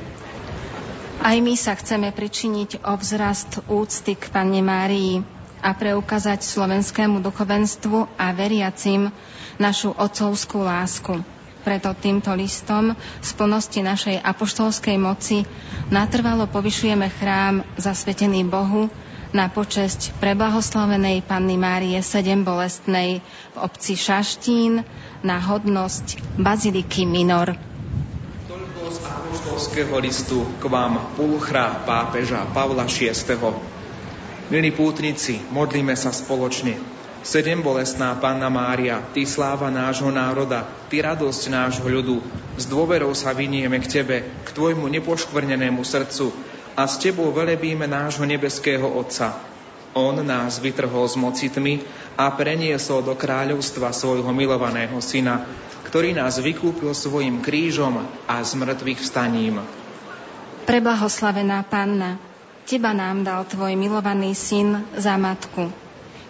Aj 1.25 1.37
my 1.41 1.57
sa 1.57 1.73
chceme 1.73 2.13
pričiniť 2.13 2.85
o 2.85 2.93
vzrast 2.93 3.65
úcty 3.65 4.13
k 4.13 4.29
Panne 4.29 4.61
Márii, 4.61 5.25
a 5.63 5.71
preukázať 5.71 6.43
slovenskému 6.43 7.23
duchovenstvu 7.23 8.19
a 8.19 8.35
veriacim 8.35 9.07
našu 9.55 9.95
otcovskú 9.95 10.59
lásku. 10.59 11.23
Preto 11.63 11.95
týmto 11.95 12.35
listom 12.35 12.91
z 13.23 13.29
plnosti 13.39 13.79
našej 13.79 14.19
apoštolskej 14.19 14.99
moci 14.99 15.47
natrvalo 15.87 16.43
povyšujeme 16.51 17.07
chrám 17.07 17.63
zasvetený 17.79 18.43
Bohu 18.43 18.91
na 19.31 19.47
počesť 19.47 20.11
preblahoslavenej 20.19 21.23
Panny 21.23 21.55
Márie 21.55 21.97
Sedem 22.03 22.43
Bolestnej 22.43 23.23
v 23.55 23.57
obci 23.57 23.95
Šaštín 23.95 24.83
na 25.23 25.39
hodnosť 25.39 26.37
Baziliky 26.37 27.07
Minor. 27.07 27.55
Toľko 28.51 28.81
z 28.91 28.97
apoštolského 29.01 29.95
listu 30.03 30.43
k 30.59 30.63
vám 30.67 30.99
pápeža 31.87 32.43
Pavla 32.51 32.83
VI. 32.85 33.72
Milí 34.51 34.75
pútnici, 34.75 35.39
modlíme 35.55 35.95
sa 35.95 36.11
spoločne. 36.11 36.75
Sedem 37.23 37.63
bolestná 37.63 38.11
Panna 38.19 38.51
Mária, 38.51 38.99
Ty 39.15 39.23
sláva 39.23 39.71
nášho 39.71 40.11
národa, 40.11 40.67
Ty 40.91 41.15
radosť 41.15 41.47
nášho 41.47 41.87
ľudu, 41.87 42.19
s 42.59 42.67
dôverou 42.67 43.15
sa 43.15 43.31
vynieme 43.31 43.79
k 43.79 43.87
Tebe, 43.87 44.27
k 44.43 44.49
Tvojmu 44.51 44.91
nepoškvrnenému 44.99 45.79
srdcu 45.87 46.35
a 46.75 46.83
s 46.83 46.99
Tebou 46.99 47.31
velebíme 47.31 47.87
nášho 47.87 48.27
nebeského 48.27 48.83
Otca. 48.83 49.31
On 49.95 50.19
nás 50.19 50.59
vytrhol 50.59 51.07
z 51.07 51.15
moci 51.15 51.47
tmy 51.47 51.79
a 52.19 52.27
preniesol 52.35 52.99
do 52.99 53.15
kráľovstva 53.15 53.95
svojho 53.95 54.27
milovaného 54.35 54.99
Syna, 54.99 55.47
ktorý 55.87 56.11
nás 56.11 56.43
vykúpil 56.43 56.91
svojim 56.91 57.39
krížom 57.39 58.03
a 58.27 58.35
zmrtvých 58.43 58.99
vstaním. 58.99 59.63
Preblahoslavená 60.67 61.63
Panna, 61.63 62.32
Teba 62.63 62.95
nám 62.95 63.27
dal 63.27 63.43
tvoj 63.43 63.75
milovaný 63.75 64.31
syn 64.31 64.87
za 64.95 65.19
matku, 65.19 65.67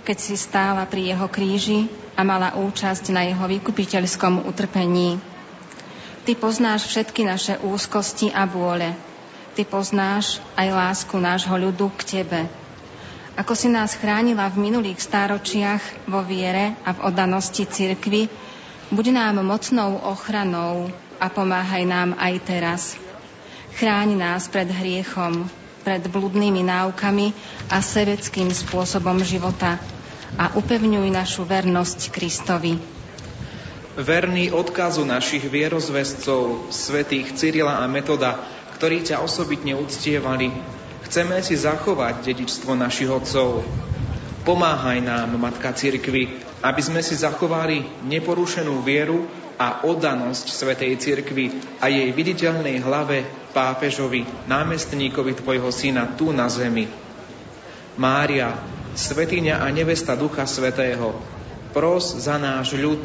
keď 0.02 0.18
si 0.18 0.34
stála 0.34 0.82
pri 0.90 1.14
jeho 1.14 1.30
kríži 1.30 1.86
a 2.18 2.26
mala 2.26 2.58
účasť 2.58 3.14
na 3.14 3.22
jeho 3.22 3.46
vykupiteľskom 3.46 4.50
utrpení. 4.50 5.22
Ty 6.26 6.34
poznáš 6.34 6.90
všetky 6.90 7.22
naše 7.22 7.62
úzkosti 7.62 8.34
a 8.34 8.50
bôle. 8.50 8.98
Ty 9.54 9.62
poznáš 9.70 10.42
aj 10.58 10.68
lásku 10.74 11.14
nášho 11.22 11.54
ľudu 11.54 11.94
k 11.94 12.02
Tebe. 12.02 12.50
Ako 13.38 13.54
si 13.54 13.70
nás 13.70 13.94
chránila 13.94 14.50
v 14.50 14.74
minulých 14.74 15.06
stáročiach 15.06 16.10
vo 16.10 16.26
viere 16.26 16.74
a 16.82 16.98
v 16.98 17.14
oddanosti 17.14 17.70
cirkvi, 17.70 18.26
buď 18.90 19.06
nám 19.14 19.46
mocnou 19.46 20.02
ochranou 20.02 20.90
a 21.22 21.30
pomáhaj 21.30 21.86
nám 21.86 22.18
aj 22.18 22.34
teraz. 22.42 22.82
Chráň 23.78 24.18
nás 24.18 24.50
pred 24.50 24.70
hriechom, 24.70 25.46
pred 25.84 26.02
bludnými 26.08 26.64
náukami 26.64 27.36
a 27.68 27.84
sebeckým 27.84 28.50
spôsobom 28.50 29.20
života 29.22 29.78
a 30.40 30.56
upevňuj 30.58 31.08
našu 31.14 31.44
vernosť 31.46 32.10
Kristovi. 32.10 32.80
Verný 33.94 34.50
odkazu 34.50 35.06
našich 35.06 35.46
vierozvescov, 35.46 36.74
svetých 36.74 37.38
Cyrila 37.38 37.84
a 37.84 37.86
Metoda, 37.86 38.42
ktorí 38.80 39.06
ťa 39.06 39.22
osobitne 39.22 39.78
uctievali, 39.78 40.50
chceme 41.06 41.38
si 41.46 41.54
zachovať 41.54 42.26
dedičstvo 42.26 42.74
našich 42.74 43.12
otcov. 43.14 43.62
Pomáhaj 44.44 45.00
nám, 45.00 45.40
Matka 45.40 45.72
Cirkvi, 45.72 46.36
aby 46.60 46.82
sme 46.84 47.00
si 47.00 47.16
zachovali 47.16 48.04
neporušenú 48.04 48.84
vieru 48.84 49.24
a 49.56 49.88
oddanosť 49.88 50.46
Svetej 50.52 51.00
Cirkvi 51.00 51.80
a 51.80 51.88
jej 51.88 52.12
viditeľnej 52.12 52.84
hlave 52.84 53.24
pápežovi, 53.56 54.28
námestníkovi 54.52 55.40
Tvojho 55.40 55.72
syna 55.72 56.12
tu 56.20 56.36
na 56.36 56.52
zemi. 56.52 56.92
Mária, 57.96 58.60
svetiňa 59.00 59.64
a 59.64 59.68
nevesta 59.72 60.20
Ducha 60.20 60.44
Svetého, 60.44 61.16
pros 61.72 62.12
za 62.20 62.36
náš 62.36 62.76
ľud, 62.76 63.00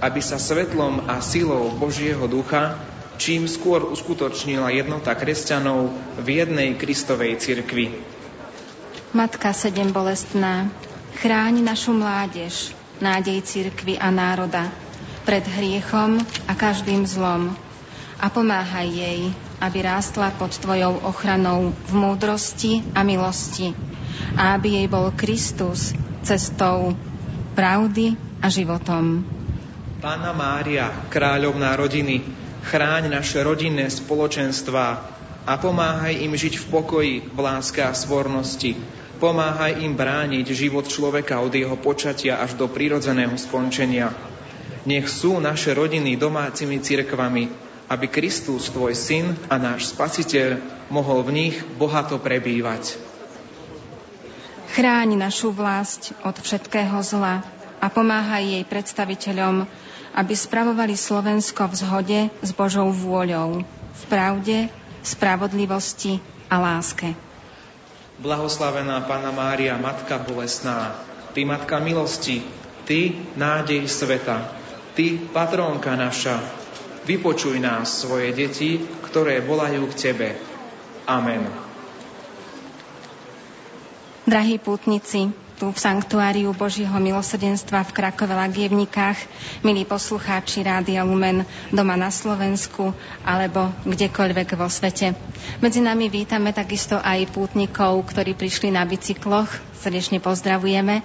aby 0.00 0.24
sa 0.24 0.40
svetlom 0.40 1.04
a 1.04 1.20
silou 1.20 1.68
Božieho 1.76 2.24
Ducha 2.24 2.80
čím 3.18 3.50
skôr 3.50 3.82
uskutočnila 3.82 4.70
jednota 4.70 5.10
kresťanov 5.12 5.90
v 6.22 6.26
jednej 6.38 6.78
Kristovej 6.78 7.36
cirkvi. 7.42 8.17
Matka 9.08 9.56
sedem 9.56 9.88
bolestná, 9.88 10.68
chráň 11.16 11.64
našu 11.64 11.96
mládež, 11.96 12.76
nádej 13.00 13.40
cirkvi 13.40 13.96
a 13.96 14.12
národa, 14.12 14.68
pred 15.24 15.40
hriechom 15.48 16.20
a 16.44 16.52
každým 16.52 17.08
zlom 17.08 17.56
a 18.20 18.26
pomáhaj 18.28 18.84
jej, 18.84 19.32
aby 19.64 19.78
rástla 19.80 20.28
pod 20.36 20.52
Tvojou 20.60 21.00
ochranou 21.08 21.72
v 21.88 21.92
múdrosti 21.96 22.84
a 22.92 23.00
milosti 23.00 23.72
a 24.36 24.60
aby 24.60 24.82
jej 24.82 24.86
bol 24.92 25.08
Kristus 25.16 25.96
cestou 26.20 26.92
pravdy 27.56 28.12
a 28.44 28.52
životom. 28.52 29.24
Pána 30.04 30.36
Mária, 30.36 30.92
kráľovná 31.08 31.74
rodiny, 31.80 32.22
chráň 32.68 33.08
naše 33.08 33.40
rodinné 33.40 33.88
spoločenstva 33.88 35.17
a 35.48 35.56
pomáhaj 35.56 36.12
im 36.20 36.36
žiť 36.36 36.60
v 36.60 36.66
pokoji, 36.68 37.14
v 37.32 37.38
láske 37.40 37.80
a 37.80 37.96
svornosti. 37.96 38.76
Pomáhaj 39.16 39.80
im 39.80 39.96
brániť 39.96 40.44
život 40.52 40.84
človeka 40.84 41.40
od 41.40 41.56
jeho 41.56 41.74
počatia 41.80 42.36
až 42.44 42.60
do 42.60 42.68
prirodzeného 42.68 43.32
skončenia 43.40 44.12
nech 44.88 45.04
sú 45.12 45.36
naše 45.36 45.76
rodiny 45.76 46.16
domácimi 46.16 46.80
cirkvami, 46.80 47.52
aby 47.92 48.06
Kristus, 48.08 48.72
tvoj 48.72 48.96
syn 48.96 49.36
a 49.52 49.60
náš 49.60 49.92
spasiteľ, 49.92 50.56
mohol 50.88 51.20
v 51.28 51.30
nich 51.36 51.56
bohato 51.76 52.16
prebývať. 52.16 52.96
Chráň 54.72 55.20
našu 55.20 55.52
vlast 55.52 56.16
od 56.24 56.36
všetkého 56.40 56.96
zla 57.04 57.44
a 57.80 57.86
pomáhaj 57.92 58.44
jej 58.48 58.64
predstaviteľom, 58.64 59.68
aby 60.16 60.32
spravovali 60.32 60.96
Slovensko 60.96 61.68
v 61.68 61.74
zhode 61.76 62.20
s 62.40 62.50
Božou 62.56 62.88
vôľou, 62.88 63.64
v 63.92 64.02
pravde, 64.08 64.72
spravodlivosti 65.08 66.20
a 66.52 66.60
láske. 66.60 67.16
Blahoslavená 68.20 69.00
Pána 69.08 69.32
Mária, 69.32 69.80
Matka 69.80 70.20
bolesná, 70.20 71.00
Ty 71.32 71.48
Matka 71.48 71.80
milosti, 71.80 72.44
Ty 72.84 73.16
nádej 73.38 73.88
sveta, 73.88 74.52
Ty, 74.92 75.30
patrónka 75.32 75.96
naša, 75.96 76.42
vypočuj 77.08 77.56
nás, 77.62 78.04
svoje 78.04 78.34
deti, 78.36 78.82
ktoré 79.08 79.40
volajú 79.40 79.88
k 79.88 79.94
Tebe. 79.94 80.28
Amen. 81.08 81.46
Drahí 84.28 84.60
pútnici, 84.60 85.32
tu 85.58 85.74
v 85.74 85.82
Sanktuáriu 85.82 86.54
Božieho 86.54 86.94
milosrdenstva 87.02 87.82
v 87.82 87.90
Krakove 87.90 88.30
Lagievnikách, 88.30 89.18
milí 89.66 89.82
poslucháči 89.82 90.62
Rádia 90.62 91.02
Lumen 91.02 91.42
doma 91.74 91.98
na 91.98 92.14
Slovensku 92.14 92.94
alebo 93.26 93.74
kdekoľvek 93.82 94.54
vo 94.54 94.70
svete. 94.70 95.18
Medzi 95.58 95.82
nami 95.82 96.06
vítame 96.06 96.54
takisto 96.54 97.02
aj 97.02 97.34
pútnikov, 97.34 98.06
ktorí 98.06 98.38
prišli 98.38 98.70
na 98.70 98.86
bicykloch. 98.86 99.50
Srdečne 99.82 100.22
pozdravujeme. 100.22 101.02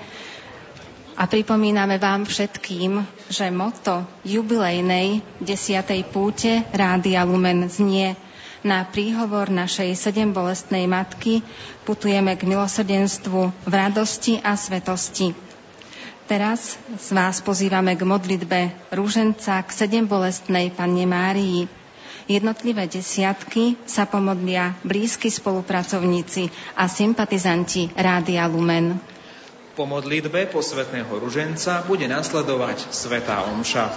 A 1.17 1.23
pripomíname 1.25 1.97
vám 1.97 2.29
všetkým, 2.29 3.01
že 3.33 3.49
moto 3.49 4.05
jubilejnej 4.21 5.25
desiatej 5.41 6.05
púte 6.13 6.61
Rádia 6.69 7.25
Lumen 7.25 7.73
znie 7.73 8.13
na 8.63 8.87
príhovor 8.87 9.51
našej 9.51 9.93
sedembolestnej 9.99 10.87
matky 10.87 11.43
putujeme 11.83 12.33
k 12.39 12.47
milosrdenstvu 12.47 13.51
v 13.67 13.73
radosti 13.75 14.39
a 14.39 14.55
svetosti. 14.55 15.35
Teraz 16.23 16.79
z 16.79 17.09
vás 17.11 17.43
pozývame 17.43 17.99
k 17.99 18.07
modlitbe 18.07 18.59
rúženca 18.95 19.59
k 19.59 19.69
sedem 19.69 20.07
bolestnej 20.07 20.71
Panne 20.71 21.03
Márii. 21.03 21.67
Jednotlivé 22.31 22.87
desiatky 22.87 23.75
sa 23.83 24.07
pomodlia 24.07 24.79
blízki 24.87 25.27
spolupracovníci 25.27 26.47
a 26.79 26.87
sympatizanti 26.87 27.91
Rádia 27.99 28.47
Lumen. 28.47 28.95
Po 29.75 29.83
modlitbe 29.83 30.47
posvetného 30.47 31.11
ruženca 31.19 31.83
bude 31.83 32.07
nasledovať 32.07 32.87
Svetá 32.95 33.43
Omša. 33.51 33.91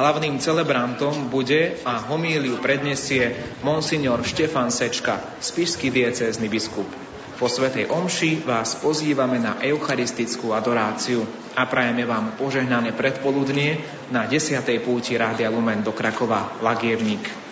Hlavným 0.00 0.40
celebrantom 0.40 1.28
bude 1.28 1.76
a 1.84 2.00
homíliu 2.08 2.56
predniesie 2.56 3.36
monsignor 3.60 4.24
Štefan 4.24 4.72
Sečka, 4.72 5.20
spišský 5.44 5.92
diecézny 5.92 6.48
biskup. 6.48 6.88
Po 7.36 7.44
Svetej 7.44 7.84
Omši 7.84 8.40
vás 8.48 8.80
pozývame 8.80 9.36
na 9.36 9.60
eucharistickú 9.60 10.56
adoráciu 10.56 11.20
a 11.52 11.68
prajeme 11.68 12.08
vám 12.08 12.32
požehnané 12.40 12.96
predpoludnie 12.96 13.76
na 14.08 14.24
10. 14.24 14.64
púti 14.80 15.20
Rádia 15.20 15.52
Lumen 15.52 15.84
do 15.84 15.92
Krakova 15.92 16.48
Lagievník. 16.64 17.49